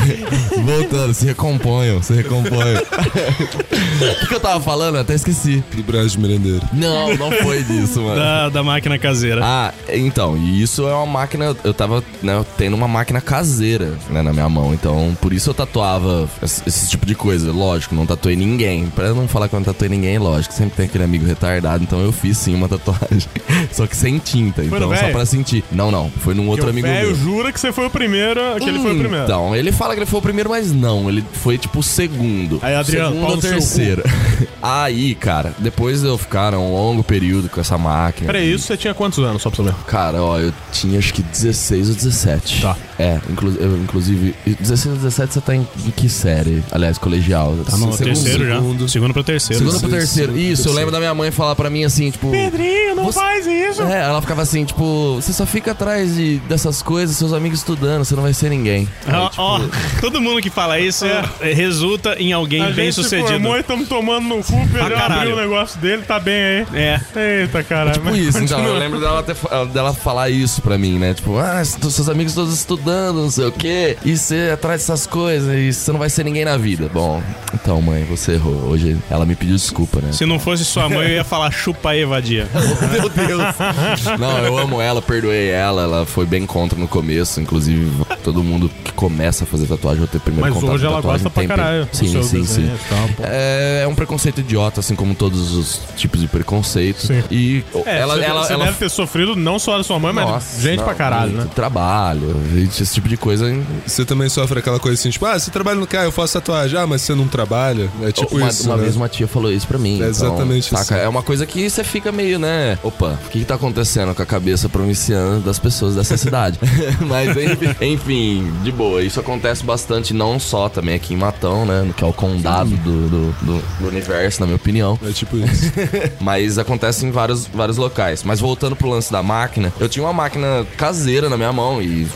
Voltando, 0.64 1.12
se 1.12 1.26
recomponham, 1.26 2.00
se 2.00 2.12
recomponham. 2.12 2.80
O 2.80 4.20
que, 4.20 4.26
que 4.28 4.34
eu 4.34 4.38
tava 4.38 4.60
falando? 4.60 4.94
Eu 4.94 5.00
até 5.00 5.14
esqueci. 5.14 5.62
Do 5.72 6.08
de 6.08 6.18
merendeiro. 6.20 6.60
Não, 6.72 7.16
não 7.16 7.32
foi 7.32 7.64
disso, 7.64 8.00
mano. 8.00 8.14
Da, 8.14 8.48
da 8.48 8.62
máquina 8.62 8.96
caseira. 8.96 9.40
Ah, 9.42 9.74
então, 9.88 10.36
e 10.36 10.62
isso 10.62 10.86
é 10.86 10.94
uma 10.94 11.06
máquina. 11.06 11.56
Eu 11.64 11.74
tava, 11.74 12.04
né, 12.22 12.44
tendo 12.56 12.74
uma 12.74 12.86
máquina 12.86 13.20
caseira, 13.20 13.94
né, 14.08 14.22
na 14.22 14.32
minha 14.32 14.48
mão. 14.48 14.72
Então, 14.72 15.16
por 15.20 15.32
isso 15.32 15.50
eu 15.50 15.54
tatuava 15.54 16.28
esse, 16.40 16.62
esse 16.64 16.88
tipo 16.88 17.04
de 17.04 17.16
coisa. 17.16 17.50
Lógico, 17.50 17.96
não 17.96 18.06
tatuei 18.06 18.36
ninguém. 18.36 18.86
Pra 18.86 19.12
não 19.12 19.26
falar 19.26 19.48
que 19.48 19.54
eu 19.56 19.58
não 19.58 19.64
tatuei 19.64 19.88
ninguém, 19.88 20.18
lógico, 20.18 20.54
sempre 20.54 20.76
tem 20.76 20.86
aquele 20.86 21.02
amigo 21.02 21.26
retardado. 21.26 21.82
Então 21.82 22.00
eu 22.00 22.12
fiz 22.12 22.38
sim 22.38 22.54
uma 22.54 22.68
tatuagem. 22.68 23.28
só 23.72 23.84
que 23.84 23.96
sem 23.96 24.18
tinta. 24.18 24.62
Foi 24.62 24.78
então, 24.78 24.94
só 24.94 25.08
pra 25.10 25.26
sentir. 25.26 25.64
Não, 25.72 25.90
não. 25.90 26.08
Foi 26.08 26.34
num 26.34 26.46
outro 26.48 26.66
Porque 26.66 26.86
amigo 26.86 27.06
meu. 27.06 27.14
jura 27.16 27.52
que 27.52 27.58
você 27.58 27.72
foi 27.72 27.86
o 27.86 27.90
primeiro, 27.90 28.40
que 28.60 28.68
ele 28.68 28.78
foi 28.78 28.92
o 28.92 28.98
primeiro. 28.98 29.07
Então, 29.16 29.54
ele 29.54 29.72
fala 29.72 29.94
que 29.94 30.00
ele 30.00 30.06
foi 30.06 30.18
o 30.18 30.22
primeiro, 30.22 30.50
mas 30.50 30.72
não. 30.72 31.08
Ele 31.08 31.24
foi 31.32 31.58
tipo 31.58 31.80
o 31.80 31.82
segundo. 31.82 32.58
Aí, 32.62 32.74
Adriano, 32.74 33.14
segundo 33.14 33.30
ou 33.30 33.38
terceiro. 33.38 34.02
Aí, 34.62 35.14
cara, 35.14 35.52
depois 35.58 36.00
de 36.00 36.06
eu 36.08 36.18
ficar 36.18 36.54
um 36.54 36.72
longo 36.72 37.02
período 37.02 37.48
com 37.48 37.60
essa 37.60 37.78
máquina. 37.78 38.26
Peraí, 38.26 38.52
isso 38.52 38.66
você 38.66 38.76
tinha 38.76 38.94
quantos 38.94 39.18
anos, 39.18 39.42
só 39.42 39.50
pra 39.50 39.56
saber? 39.56 39.74
Cara, 39.86 40.22
ó, 40.22 40.38
eu 40.38 40.52
tinha 40.72 40.98
acho 40.98 41.12
que 41.14 41.22
16 41.22 41.88
ou 41.90 41.94
17. 41.94 42.62
Tá. 42.62 42.76
É, 42.98 43.20
inclu 43.30 43.52
eu, 43.60 43.76
inclusive, 43.78 44.34
16 44.44 44.86
ou 44.86 44.94
17 44.96 45.32
você 45.34 45.40
tá 45.40 45.54
em, 45.54 45.66
em 45.86 45.90
que 45.90 46.08
série? 46.08 46.62
Aliás, 46.72 46.98
colegial. 46.98 47.54
Tá 47.68 47.76
no 47.76 47.96
terceiro 47.96 48.46
já. 48.46 48.88
Segundo 48.88 49.12
pro 49.12 49.22
terceiro. 49.22 49.64
Segundo 49.64 49.80
pro 49.80 49.88
terceiro. 49.90 50.32
Segundo 50.32 50.52
Isso, 50.52 50.68
eu 50.68 50.72
lembro 50.72 50.90
da 50.90 50.98
minha 50.98 51.14
mãe 51.14 51.30
falar 51.30 51.54
pra 51.54 51.70
mim 51.70 51.84
assim, 51.84 52.10
tipo. 52.10 52.30
Pedrinho, 52.30 52.96
não 52.96 53.04
Você- 53.04 53.18
faz 53.20 53.46
isso. 53.46 53.82
É, 53.82 54.00
ela 54.02 54.20
ficava 54.20 54.42
assim, 54.42 54.64
tipo, 54.64 55.14
você 55.14 55.32
só 55.32 55.46
fica 55.46 55.70
atrás 55.70 56.16
de, 56.16 56.38
dessas 56.48 56.82
coisas, 56.82 57.16
seus 57.16 57.32
amigos 57.32 57.60
estudando, 57.60 58.04
você 58.04 58.16
não 58.16 58.22
vai 58.24 58.34
ser 58.34 58.50
ninguém. 58.50 58.88
Ó, 59.06 59.28
tipo, 59.28 59.42
ó, 59.42 59.60
todo 60.00 60.20
mundo 60.20 60.40
que 60.42 60.50
fala 60.50 60.80
isso 60.80 61.04
eh, 61.04 61.52
resulta 61.54 62.14
em 62.18 62.32
alguém 62.32 62.62
A 62.62 62.70
bem 62.70 62.90
sucedido. 62.90 63.28
formou 63.28 63.56
e 63.56 63.60
estamos 63.60 63.88
tomando 63.88 64.26
no 64.26 64.42
cu, 64.42 64.66
Pedro 64.72 64.94
caralho. 64.96 65.14
abriu 65.20 65.36
o 65.36 65.40
negócio 65.40 65.78
dele, 65.80 66.02
tá 66.02 66.18
bem 66.18 66.34
aí. 66.42 66.66
É. 66.74 67.00
Eita, 67.42 67.62
caralho. 67.62 67.92
Tipo 67.92 68.06
mas 68.06 68.18
isso, 68.18 68.38
então, 68.38 68.64
eu 68.64 68.76
lembro 68.76 68.98
dela, 68.98 69.22
ter 69.22 69.36
dela 69.72 69.94
falar 69.94 70.30
isso 70.30 70.60
pra 70.62 70.76
mim, 70.76 70.98
né? 70.98 71.14
Tipo, 71.14 71.38
ah, 71.38 71.64
se- 71.64 71.78
seus 71.92 72.08
amigos 72.08 72.34
todos 72.34 72.52
estudando, 72.54 72.87
não 73.12 73.30
sei 73.30 73.46
o 73.46 73.52
quê, 73.52 73.96
e 74.04 74.16
você 74.16 74.50
atrás 74.52 74.80
dessas 74.80 75.06
coisas, 75.06 75.54
e 75.54 75.72
você 75.72 75.92
não 75.92 75.98
vai 75.98 76.10
ser 76.10 76.24
ninguém 76.24 76.44
na 76.44 76.56
vida. 76.56 76.90
Bom, 76.92 77.22
então, 77.54 77.80
mãe, 77.80 78.04
você 78.04 78.32
errou. 78.32 78.68
Hoje 78.68 78.96
ela 79.10 79.24
me 79.24 79.34
pediu 79.34 79.56
desculpa, 79.56 80.00
né? 80.00 80.12
Se 80.12 80.24
não 80.26 80.38
fosse 80.38 80.64
sua 80.64 80.88
mãe, 80.88 81.08
eu 81.08 81.14
ia 81.14 81.24
falar 81.24 81.50
chupa 81.50 81.90
aí, 81.90 82.04
vadia. 82.04 82.48
Meu 82.92 83.08
Deus. 83.08 84.18
Não, 84.18 84.38
eu 84.38 84.58
amo 84.58 84.80
ela, 84.80 85.00
perdoei 85.02 85.48
ela. 85.50 85.82
Ela 85.82 86.06
foi 86.06 86.26
bem 86.26 86.46
contra 86.46 86.78
no 86.78 86.88
começo. 86.88 87.40
Inclusive, 87.40 87.90
todo 88.22 88.42
mundo 88.42 88.70
que 88.84 88.92
começa 88.92 89.44
a 89.44 89.46
fazer 89.46 89.66
tatuagem 89.66 90.00
vai 90.00 90.08
ter 90.08 90.20
primeiro 90.20 90.46
Mas 90.46 90.54
contato 90.54 90.74
hoje 90.74 90.86
com 90.86 90.92
ela 90.92 91.00
gosta 91.00 91.30
pra 91.30 91.46
caralho. 91.46 91.88
Sim, 91.92 92.22
sim, 92.22 92.44
sim. 92.44 92.70
pô. 93.16 93.22
É, 93.24 93.82
é 93.84 93.88
um 93.88 93.94
preconceito 93.94 94.40
idiota, 94.40 94.80
assim 94.80 94.94
como 94.94 95.14
todos 95.14 95.52
os 95.52 95.80
tipos 95.96 96.20
de 96.20 96.28
preconceito. 96.28 97.06
Sim. 97.06 97.22
E 97.30 97.64
É, 97.86 97.98
ela, 97.98 98.16
você, 98.16 98.24
ela, 98.24 98.44
você 98.44 98.52
ela 98.52 98.64
deve 98.66 98.78
ter 98.78 98.90
sofrido 98.90 99.36
não 99.36 99.58
só 99.58 99.76
da 99.76 99.84
sua 99.84 99.98
mãe, 99.98 100.12
mas 100.12 100.26
Nossa, 100.26 100.60
gente 100.62 100.78
não, 100.78 100.84
pra 100.84 100.94
caralho, 100.94 101.32
muito 101.32 101.44
né? 101.46 101.50
Trabalho, 101.54 102.36
esse 102.82 102.94
tipo 102.94 103.08
de 103.08 103.16
coisa. 103.16 103.46
Você 103.86 104.04
também 104.04 104.28
sofre 104.28 104.58
aquela 104.58 104.78
coisa 104.78 104.98
assim, 104.98 105.10
tipo, 105.10 105.24
ah, 105.26 105.38
você 105.38 105.50
trabalha 105.50 105.78
no 105.78 105.86
carro, 105.86 106.06
eu 106.06 106.12
faço 106.12 106.34
tatuagem, 106.34 106.78
ah, 106.78 106.86
mas 106.86 107.02
você 107.02 107.14
não 107.14 107.26
trabalha. 107.28 107.88
É 108.02 108.12
tipo 108.12 108.36
uma, 108.36 108.48
isso. 108.48 108.64
uma 108.66 108.76
né? 108.76 108.82
vez 108.82 108.96
uma 108.96 109.08
tia 109.08 109.26
falou 109.26 109.52
isso 109.52 109.66
pra 109.66 109.78
mim. 109.78 109.94
É 109.94 109.96
então, 109.96 110.08
exatamente 110.08 110.70
saca? 110.70 110.82
isso. 110.82 110.94
É 110.94 111.08
uma 111.08 111.22
coisa 111.22 111.46
que 111.46 111.68
você 111.68 111.82
fica 111.84 112.10
meio, 112.12 112.38
né? 112.38 112.78
Opa, 112.82 113.18
o 113.26 113.28
que, 113.28 113.40
que 113.40 113.44
tá 113.44 113.54
acontecendo 113.54 114.14
com 114.14 114.22
a 114.22 114.26
cabeça 114.26 114.68
provinciana 114.68 115.40
das 115.40 115.58
pessoas 115.58 115.94
dessa 115.94 116.16
cidade? 116.16 116.58
Mas 117.06 117.36
enfim, 117.36 117.74
enfim, 117.84 118.52
de 118.62 118.72
boa. 118.72 119.02
Isso 119.02 119.20
acontece 119.20 119.64
bastante, 119.64 120.12
não 120.14 120.38
só 120.38 120.68
também 120.68 120.94
aqui 120.94 121.14
em 121.14 121.16
Matão, 121.16 121.64
né? 121.66 121.88
Que 121.96 122.04
é 122.04 122.06
o 122.06 122.12
condado 122.12 122.70
do, 122.70 123.08
do, 123.08 123.32
do- 123.42 123.64
do 123.80 123.88
universo, 123.88 124.40
na 124.40 124.46
minha 124.46 124.56
opinião. 124.56 124.98
É 125.04 125.10
tipo 125.12 125.36
isso. 125.36 125.72
Mas 126.20 126.58
acontece 126.58 127.04
em 127.06 127.10
vários, 127.10 127.46
vários 127.46 127.76
locais. 127.76 128.22
Mas 128.22 128.40
voltando 128.40 128.76
pro 128.76 128.88
lance 128.88 129.10
da 129.10 129.22
máquina, 129.22 129.72
eu 129.78 129.88
tinha 129.88 130.04
uma 130.04 130.12
máquina 130.12 130.66
caseira 130.76 131.28
na 131.28 131.36
minha 131.36 131.52
mão 131.52 131.82
e 131.82 132.06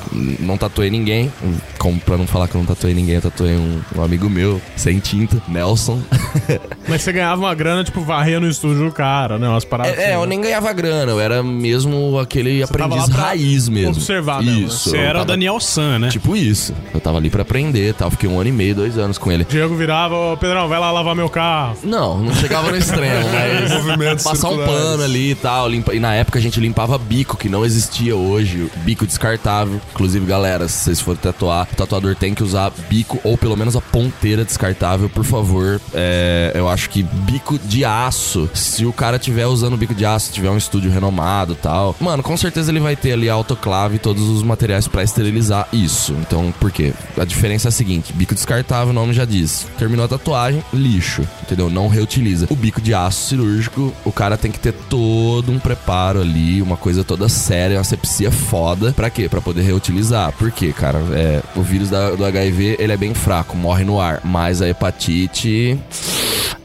não 0.40 0.51
tatuei 0.58 0.90
ninguém. 0.90 1.32
Como 1.78 1.98
pra 2.00 2.16
não 2.16 2.26
falar 2.26 2.48
que 2.48 2.54
eu 2.54 2.60
não 2.60 2.66
tatuei 2.66 2.94
ninguém, 2.94 3.16
eu 3.16 3.22
tatuei 3.22 3.56
um, 3.56 3.80
um 3.96 4.02
amigo 4.02 4.28
meu, 4.30 4.60
sem 4.76 4.98
tinta, 4.98 5.42
Nelson. 5.48 6.00
Mas 6.88 7.02
você 7.02 7.12
ganhava 7.12 7.40
uma 7.40 7.54
grana, 7.54 7.84
tipo, 7.84 8.00
varrer 8.02 8.40
no 8.40 8.48
estúdio 8.48 8.84
do 8.84 8.92
cara, 8.92 9.38
né? 9.38 9.48
Umas 9.48 9.64
paradas 9.64 9.96
É, 9.98 10.02
é, 10.02 10.04
assim, 10.06 10.14
eu 10.14 10.20
né? 10.22 10.26
nem 10.26 10.40
ganhava 10.40 10.72
grana, 10.72 11.12
eu 11.12 11.20
era 11.20 11.42
mesmo 11.42 12.18
aquele 12.18 12.64
tava 12.66 12.94
aprendiz 12.94 13.08
raiz 13.14 13.68
mesmo. 13.68 13.90
observar 13.92 14.42
mesmo, 14.42 14.60
né? 14.60 14.66
Isso. 14.66 14.90
Você 14.90 14.96
era 14.96 15.10
o 15.10 15.12
tava- 15.14 15.24
Daniel 15.26 15.60
San, 15.60 15.98
né? 15.98 16.08
Tipo 16.08 16.36
isso. 16.36 16.74
Eu 16.92 17.00
tava 17.00 17.18
ali 17.18 17.30
pra 17.30 17.42
aprender 17.42 17.90
e 17.90 17.92
tal. 17.92 18.10
Fiquei 18.10 18.28
um 18.28 18.38
ano 18.38 18.48
e 18.48 18.52
meio, 18.52 18.74
dois 18.74 18.98
anos 18.98 19.18
com 19.18 19.30
ele. 19.30 19.44
Diego 19.44 19.74
virava, 19.76 20.14
ô 20.14 20.36
Pedrão, 20.36 20.68
vai 20.68 20.78
lá 20.78 20.90
lavar 20.90 21.14
meu 21.14 21.28
carro. 21.28 21.76
Não, 21.82 22.18
não 22.18 22.34
chegava 22.34 22.70
no 22.70 22.76
extremo, 22.76 23.28
mas 23.32 23.70
Movimentos 23.72 24.24
passar 24.24 24.48
um 24.50 24.58
pano 24.58 25.02
ali 25.04 25.30
e 25.30 25.34
tal. 25.34 25.68
limpa- 25.68 25.94
E 25.94 26.00
na 26.00 26.14
época 26.14 26.38
a 26.38 26.42
gente 26.42 26.60
limpava 26.60 26.98
bico, 26.98 27.36
que 27.36 27.48
não 27.48 27.64
existia 27.64 28.14
hoje. 28.16 28.70
Bico 28.78 29.06
descartável. 29.06 29.80
Inclusive, 29.92 30.24
galera, 30.26 30.41
se 30.68 30.84
vocês 30.84 31.00
forem 31.00 31.20
tatuar, 31.20 31.68
o 31.72 31.76
tatuador 31.76 32.14
tem 32.14 32.34
que 32.34 32.42
usar 32.42 32.72
bico 32.88 33.20
ou 33.22 33.36
pelo 33.38 33.56
menos 33.56 33.76
a 33.76 33.80
ponteira 33.80 34.44
descartável, 34.44 35.08
por 35.08 35.24
favor. 35.24 35.80
É, 35.94 36.52
eu 36.54 36.68
acho 36.68 36.90
que 36.90 37.02
bico 37.02 37.58
de 37.58 37.84
aço, 37.84 38.50
se 38.54 38.84
o 38.84 38.92
cara 38.92 39.18
tiver 39.18 39.46
usando 39.46 39.76
bico 39.76 39.94
de 39.94 40.04
aço, 40.04 40.32
tiver 40.32 40.50
um 40.50 40.56
estúdio 40.56 40.90
renomado 40.90 41.54
tal, 41.54 41.94
mano, 42.00 42.22
com 42.22 42.36
certeza 42.36 42.70
ele 42.70 42.80
vai 42.80 42.96
ter 42.96 43.12
ali 43.12 43.28
a 43.28 43.34
autoclave 43.34 43.96
e 43.96 43.98
todos 43.98 44.28
os 44.28 44.42
materiais 44.42 44.88
pra 44.88 45.02
esterilizar 45.02 45.68
isso. 45.72 46.14
Então, 46.20 46.52
por 46.58 46.70
quê? 46.70 46.92
A 47.16 47.24
diferença 47.24 47.68
é 47.68 47.70
a 47.70 47.72
seguinte: 47.72 48.12
bico 48.12 48.34
descartável, 48.34 48.90
o 48.90 48.94
nome 48.94 49.12
já 49.12 49.24
diz. 49.24 49.66
Terminou 49.78 50.04
a 50.04 50.08
tatuagem, 50.08 50.62
lixo, 50.72 51.22
entendeu? 51.42 51.70
Não 51.70 51.88
reutiliza. 51.88 52.46
O 52.50 52.56
bico 52.56 52.80
de 52.80 52.94
aço 52.94 53.28
cirúrgico, 53.28 53.92
o 54.04 54.12
cara 54.12 54.36
tem 54.36 54.50
que 54.50 54.58
ter 54.58 54.72
todo 54.72 55.52
um 55.52 55.58
preparo 55.58 56.20
ali, 56.20 56.60
uma 56.62 56.76
coisa 56.76 57.04
toda 57.04 57.28
séria, 57.28 57.78
uma 57.78 57.84
sepsia 57.84 58.30
foda. 58.30 58.92
Pra 58.92 59.10
quê? 59.10 59.28
Pra 59.28 59.40
poder 59.40 59.62
reutilizar. 59.62 60.31
Por 60.38 60.50
quê, 60.50 60.72
cara? 60.72 60.98
É, 61.12 61.42
o 61.56 61.62
vírus 61.62 61.90
da- 61.90 62.10
do 62.10 62.24
HIV, 62.24 62.76
ele 62.78 62.92
é 62.92 62.96
bem 62.96 63.14
fraco, 63.14 63.56
morre 63.56 63.84
no 63.84 64.00
ar. 64.00 64.20
Mas 64.24 64.60
a 64.62 64.68
hepatite 64.68 65.78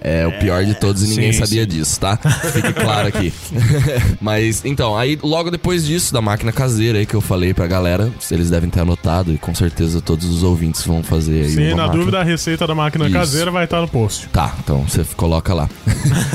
é 0.01 0.25
o 0.27 0.31
pior 0.39 0.63
de 0.63 0.73
todos 0.75 1.03
e 1.03 1.07
ninguém 1.07 1.33
sim, 1.33 1.39
sabia 1.39 1.63
sim. 1.63 1.69
disso, 1.69 1.99
tá? 1.99 2.17
Fique 2.17 2.73
claro 2.73 3.07
aqui. 3.07 3.33
Mas, 4.21 4.63
então, 4.63 4.97
aí 4.97 5.17
logo 5.21 5.51
depois 5.51 5.85
disso, 5.85 6.13
da 6.13 6.21
máquina 6.21 6.51
caseira 6.51 6.99
aí 6.99 7.05
que 7.05 7.15
eu 7.15 7.21
falei 7.21 7.53
pra 7.53 7.67
galera, 7.67 8.11
eles 8.31 8.49
devem 8.49 8.69
ter 8.69 8.79
anotado 8.81 9.33
e 9.33 9.37
com 9.37 9.53
certeza 9.53 10.01
todos 10.01 10.27
os 10.27 10.43
ouvintes 10.43 10.85
vão 10.85 11.03
fazer 11.03 11.43
aí 11.43 11.49
Sim, 11.49 11.69
na 11.71 11.75
máquina. 11.83 11.97
dúvida, 11.97 12.19
a 12.19 12.23
receita 12.23 12.65
da 12.67 12.75
máquina 12.75 13.05
Isso. 13.05 13.13
caseira 13.13 13.51
vai 13.51 13.65
estar 13.65 13.81
no 13.81 13.87
post. 13.87 14.27
Tá, 14.29 14.55
então 14.63 14.83
você 14.87 15.03
coloca 15.15 15.53
lá. 15.53 15.69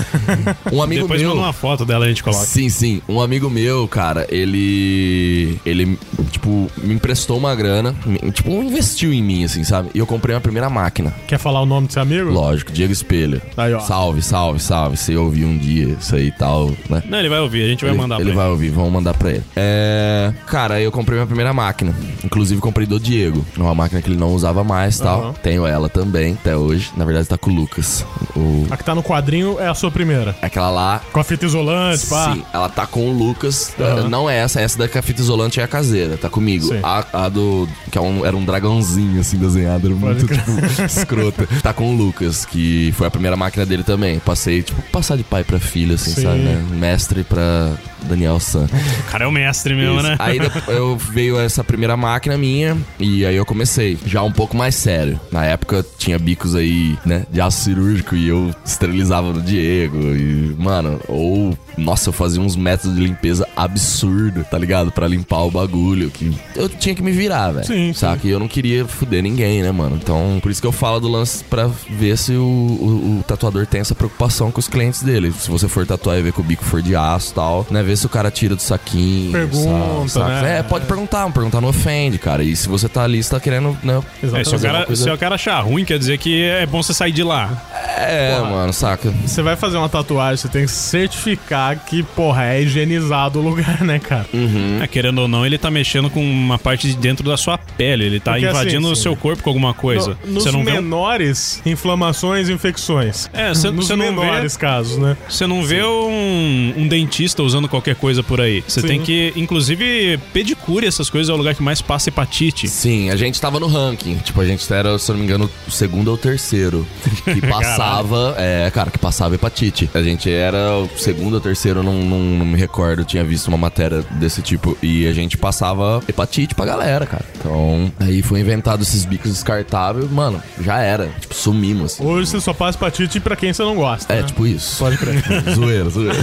um 0.72 0.82
amigo 0.82 1.02
Depois 1.02 1.20
meu... 1.20 1.30
manda 1.30 1.42
uma 1.42 1.52
foto 1.52 1.84
dela 1.84 2.04
a 2.04 2.08
gente 2.08 2.22
coloca. 2.22 2.44
Sim, 2.44 2.68
sim. 2.68 3.00
Um 3.08 3.20
amigo 3.20 3.48
meu, 3.48 3.86
cara, 3.88 4.26
ele. 4.30 5.58
Ele, 5.64 5.98
tipo, 6.30 6.70
me 6.78 6.94
emprestou 6.94 7.11
uma 7.36 7.54
grana. 7.54 7.94
Tipo, 8.32 8.50
investiu 8.50 9.12
em 9.12 9.22
mim, 9.22 9.44
assim, 9.44 9.64
sabe? 9.64 9.90
E 9.94 9.98
eu 9.98 10.06
comprei 10.06 10.34
a 10.36 10.40
primeira 10.40 10.68
máquina. 10.70 11.12
Quer 11.26 11.38
falar 11.38 11.60
o 11.60 11.66
nome 11.66 11.86
do 11.86 11.92
seu 11.92 12.02
amigo? 12.02 12.30
Lógico, 12.30 12.72
Diego 12.72 12.92
Espelho. 12.92 13.40
Aí, 13.56 13.72
ó. 13.74 13.80
Salve, 13.80 14.22
salve, 14.22 14.60
salve. 14.60 14.96
Se 14.96 15.12
eu 15.12 15.24
ouvir 15.24 15.44
um 15.44 15.56
dia 15.56 15.96
isso 16.00 16.14
aí 16.14 16.28
e 16.28 16.32
tal, 16.32 16.70
né? 16.88 17.02
Não, 17.06 17.18
ele 17.18 17.28
vai 17.28 17.40
ouvir, 17.40 17.64
a 17.64 17.68
gente 17.68 17.82
vai 17.82 17.90
ele, 17.90 18.00
mandar 18.00 18.16
ele 18.16 18.24
pra 18.24 18.30
ele. 18.30 18.36
vai 18.36 18.48
ouvir, 18.48 18.70
vamos 18.70 18.92
mandar 18.92 19.14
pra 19.14 19.30
ele. 19.30 19.42
É. 19.56 20.32
Cara, 20.46 20.80
eu 20.80 20.92
comprei 20.92 21.16
minha 21.16 21.26
primeira 21.26 21.52
máquina. 21.52 21.94
Inclusive, 22.24 22.60
comprei 22.60 22.86
do 22.86 22.98
Diego. 22.98 23.44
Uma 23.56 23.74
máquina 23.74 24.00
que 24.00 24.08
ele 24.08 24.18
não 24.18 24.32
usava 24.34 24.62
mais 24.62 24.98
e 24.98 25.02
tal. 25.02 25.20
Aham. 25.22 25.32
Tenho 25.42 25.66
ela 25.66 25.88
também, 25.88 26.34
até 26.34 26.56
hoje. 26.56 26.90
Na 26.96 27.04
verdade, 27.04 27.28
tá 27.28 27.36
com 27.36 27.50
o 27.50 27.54
Lucas. 27.54 28.04
O... 28.36 28.66
A 28.70 28.76
que 28.76 28.84
tá 28.84 28.94
no 28.94 29.02
quadrinho 29.02 29.58
é 29.58 29.68
a 29.68 29.74
sua 29.74 29.90
primeira. 29.90 30.36
Aquela 30.40 30.70
lá. 30.70 31.00
Com 31.12 31.20
a 31.20 31.24
fita 31.24 31.44
isolante, 31.44 32.06
pá. 32.06 32.32
Sim, 32.32 32.44
ela 32.52 32.68
tá 32.68 32.86
com 32.86 33.08
o 33.08 33.12
Lucas. 33.12 33.74
Aham. 33.78 34.08
Não 34.08 34.28
é 34.28 34.38
essa, 34.38 34.60
essa 34.60 34.78
da 34.78 34.88
a 34.98 35.02
fita 35.02 35.20
isolante 35.20 35.60
é 35.60 35.64
a 35.64 35.68
caseira, 35.68 36.16
tá 36.16 36.28
comigo. 36.28 36.68
Sim. 36.68 36.80
A, 36.82 37.01
a 37.12 37.28
do. 37.28 37.68
que 37.90 37.98
é 37.98 38.00
um- 38.00 38.24
era 38.24 38.36
um 38.36 38.44
dragãozinho 38.44 39.20
assim 39.20 39.36
desenhado, 39.38 39.86
era 39.88 39.94
muito 39.96 40.26
tipo, 40.26 40.50
escrota. 40.84 41.46
Tá 41.62 41.72
com 41.72 41.94
o 41.94 41.96
Lucas, 41.96 42.44
que 42.44 42.92
foi 42.96 43.06
a 43.06 43.10
primeira 43.10 43.36
máquina 43.36 43.64
dele 43.66 43.82
também. 43.82 44.18
Passei, 44.18 44.62
tipo, 44.62 44.80
passar 44.90 45.16
de 45.16 45.22
pai 45.24 45.44
pra 45.44 45.58
filho, 45.58 45.94
assim, 45.94 46.12
Sim. 46.14 46.22
sabe, 46.22 46.38
né? 46.38 46.62
Mestre 46.72 47.24
pra 47.24 47.72
Daniel 48.04 48.38
San. 48.40 48.64
O 48.66 49.10
cara 49.10 49.24
é 49.24 49.26
o 49.26 49.32
mestre 49.32 49.74
mesmo, 49.74 49.98
Isso. 49.98 50.08
né? 50.08 50.16
Aí 50.18 50.38
eu 50.68 50.96
veio 50.96 51.38
essa 51.38 51.62
primeira 51.64 51.96
máquina 51.96 52.36
minha 52.38 52.76
e 52.98 53.24
aí 53.26 53.36
eu 53.36 53.44
comecei 53.46 53.98
já 54.06 54.22
um 54.22 54.32
pouco 54.32 54.56
mais 54.56 54.74
sério. 54.74 55.20
Na 55.30 55.44
época 55.44 55.84
tinha 55.98 56.18
bicos 56.18 56.54
aí, 56.54 56.96
né, 57.04 57.24
de 57.30 57.40
aço 57.40 57.62
cirúrgico 57.64 58.14
e 58.16 58.28
eu 58.28 58.54
esterilizava 58.64 59.32
no 59.32 59.40
Diego 59.42 59.98
e, 59.98 60.54
mano, 60.58 61.00
ou 61.08 61.56
nossa, 61.76 62.08
eu 62.10 62.12
fazia 62.12 62.40
uns 62.40 62.56
métodos 62.56 62.96
de 62.96 63.02
limpeza 63.02 63.46
absurdo, 63.56 64.44
tá 64.50 64.58
ligado? 64.58 64.92
Pra 64.92 65.06
limpar 65.08 65.42
o 65.42 65.50
bagulho 65.50 66.10
que 66.10 66.32
eu 66.54 66.68
tinha 66.68 66.94
que 66.94 67.02
me 67.02 67.12
virar, 67.12 67.50
velho. 67.52 67.66
Sim, 67.66 67.92
Saca? 67.92 68.26
E 68.26 68.30
eu 68.30 68.38
não 68.38 68.48
queria 68.48 68.86
fuder 68.86 69.22
ninguém, 69.22 69.62
né, 69.62 69.70
mano? 69.72 69.98
Então, 70.00 70.38
por 70.42 70.50
isso 70.50 70.60
que 70.60 70.66
eu 70.66 70.72
falo 70.72 71.00
do 71.00 71.08
lance 71.08 71.42
pra 71.44 71.66
ver 71.88 72.16
se 72.18 72.32
o, 72.32 72.42
o- 72.42 73.18
o 73.20 73.24
tatuador 73.26 73.66
tem 73.66 73.80
essa 73.80 73.94
preocupação 73.94 74.50
com 74.50 74.60
os 74.60 74.68
clientes 74.68 75.02
dele. 75.02 75.32
Se 75.38 75.50
você 75.50 75.68
for 75.68 75.86
tatuar 75.86 76.18
e 76.18 76.22
ver 76.22 76.32
que 76.32 76.40
o 76.40 76.44
bico 76.44 76.64
for 76.64 76.82
de 76.82 76.94
aço 76.94 77.30
e 77.32 77.34
tal, 77.34 77.66
né? 77.70 77.82
Ver 77.92 77.96
se 77.98 78.06
o 78.06 78.08
cara 78.08 78.30
tira 78.30 78.56
do 78.56 78.62
saquinho. 78.62 79.32
Pergunta, 79.32 80.08
sabe? 80.08 80.30
né? 80.42 80.58
É, 80.60 80.62
pode 80.62 80.86
perguntar, 80.86 81.30
perguntar 81.30 81.60
não 81.60 81.68
ofende, 81.68 82.16
cara. 82.16 82.42
E 82.42 82.56
se 82.56 82.66
você 82.66 82.88
tá 82.88 83.02
ali, 83.04 83.22
você 83.22 83.28
tá 83.30 83.38
querendo, 83.38 83.76
né? 83.82 84.00
É, 84.22 84.42
se, 84.44 84.56
o 84.56 84.58
cara, 84.58 84.86
coisa- 84.86 85.04
se 85.04 85.10
o 85.10 85.18
cara 85.18 85.34
achar 85.34 85.60
ruim, 85.60 85.84
quer 85.84 85.98
dizer 85.98 86.16
que 86.16 86.42
é 86.42 86.64
bom 86.64 86.82
você 86.82 86.94
sair 86.94 87.12
de 87.12 87.22
lá. 87.22 87.50
É, 87.98 88.40
mano, 88.40 88.72
saca? 88.72 89.12
Você 89.26 89.42
vai 89.42 89.56
fazer 89.56 89.76
uma 89.76 89.90
tatuagem, 89.90 90.38
você 90.38 90.48
tem 90.48 90.64
que 90.64 90.70
certificar 90.70 91.76
que, 91.84 92.02
porra, 92.02 92.46
é 92.46 92.62
higienizado 92.62 93.38
o 93.38 93.42
lugar, 93.42 93.82
né, 93.82 93.98
cara? 93.98 94.24
Hum. 94.32 94.78
É, 94.82 94.86
querendo 94.86 95.18
ou 95.20 95.28
não, 95.28 95.44
ele 95.44 95.58
tá 95.58 95.70
mexendo 95.70 96.08
com 96.08 96.22
uma 96.24 96.58
parte 96.58 96.88
de 96.88 96.96
dentro 96.96 97.28
da 97.28 97.36
sua 97.36 97.58
pele. 97.58 98.04
Ele 98.06 98.20
tá 98.20 98.32
Porque, 98.32 98.46
invadindo 98.48 98.86
assim, 98.86 98.92
o 98.92 98.96
seu 98.96 99.14
corpo 99.14 99.42
com 99.42 99.50
alguma 99.50 99.74
coisa. 99.74 100.16
No- 100.24 100.32
nos 100.34 100.44
Você 100.44 100.50
não 100.50 100.64
vê. 100.64 100.70
um- 100.72 100.74
menores, 100.76 101.60
inflamações 101.66 102.48
e 102.48 102.52
infecções. 102.54 103.28
É, 103.34 103.50
você 103.50 103.70
não 103.70 103.82
vê. 103.82 103.96
menores 103.96 104.56
casos, 104.56 104.96
né? 104.96 105.14
Você 105.28 105.46
não 105.46 105.62
vê 105.62 105.82
um, 105.84 106.74
um 106.78 106.88
dentista 106.88 107.42
usando 107.42 107.68
qualquer 107.68 107.81
coisa 107.94 108.22
por 108.22 108.40
aí. 108.40 108.62
Você 108.66 108.80
Sim. 108.80 108.86
tem 108.86 109.00
que, 109.02 109.32
inclusive, 109.36 110.18
pedicure 110.32 110.86
essas 110.86 111.10
coisas 111.10 111.28
é 111.28 111.32
o 111.32 111.36
lugar 111.36 111.54
que 111.54 111.62
mais 111.62 111.82
passa 111.82 112.08
hepatite. 112.08 112.68
Sim, 112.68 113.10
a 113.10 113.16
gente 113.16 113.40
tava 113.40 113.58
no 113.60 113.66
ranking. 113.66 114.16
Tipo, 114.18 114.40
a 114.40 114.46
gente 114.46 114.72
era, 114.72 114.98
se 114.98 115.10
eu 115.10 115.14
não 115.14 115.20
me 115.20 115.26
engano, 115.26 115.50
o 115.66 115.70
segundo 115.70 116.08
ou 116.08 116.16
terceiro. 116.16 116.86
Que 117.32 117.40
passava. 117.46 118.34
é, 118.36 118.70
cara, 118.70 118.90
que 118.90 118.98
passava 118.98 119.34
hepatite. 119.34 119.88
A 119.94 120.02
gente 120.02 120.30
era 120.30 120.76
o 120.76 120.88
segundo 120.96 121.34
ou 121.34 121.40
terceiro, 121.40 121.82
não, 121.82 121.94
não, 121.94 122.18
não 122.18 122.46
me 122.46 122.58
recordo. 122.58 123.04
Tinha 123.04 123.24
visto 123.24 123.48
uma 123.48 123.56
matéria 123.56 124.02
desse 124.12 124.42
tipo. 124.42 124.76
E 124.82 125.06
a 125.06 125.12
gente 125.12 125.36
passava 125.38 126.02
hepatite 126.08 126.54
pra 126.54 126.64
galera, 126.66 127.06
cara. 127.06 127.24
Então, 127.38 127.90
aí 128.00 128.22
foi 128.22 128.40
inventado 128.40 128.82
esses 128.82 129.04
bicos 129.04 129.32
descartáveis. 129.32 130.10
Mano, 130.10 130.42
já 130.60 130.78
era. 130.80 131.08
Tipo, 131.20 131.34
sumimos. 131.34 131.94
assim. 131.94 132.04
Hoje 132.04 132.30
você 132.30 132.40
só 132.40 132.52
passa 132.52 132.76
hepatite 132.78 133.20
pra 133.20 133.36
quem 133.36 133.52
você 133.52 133.62
não 133.62 133.76
gosta. 133.76 134.12
É, 134.12 134.20
né? 134.20 134.22
tipo 134.26 134.46
isso. 134.46 134.78
Pode 134.78 134.96
crer. 134.98 135.22
zoeira, 135.54 135.88
zoeira. 135.88 136.16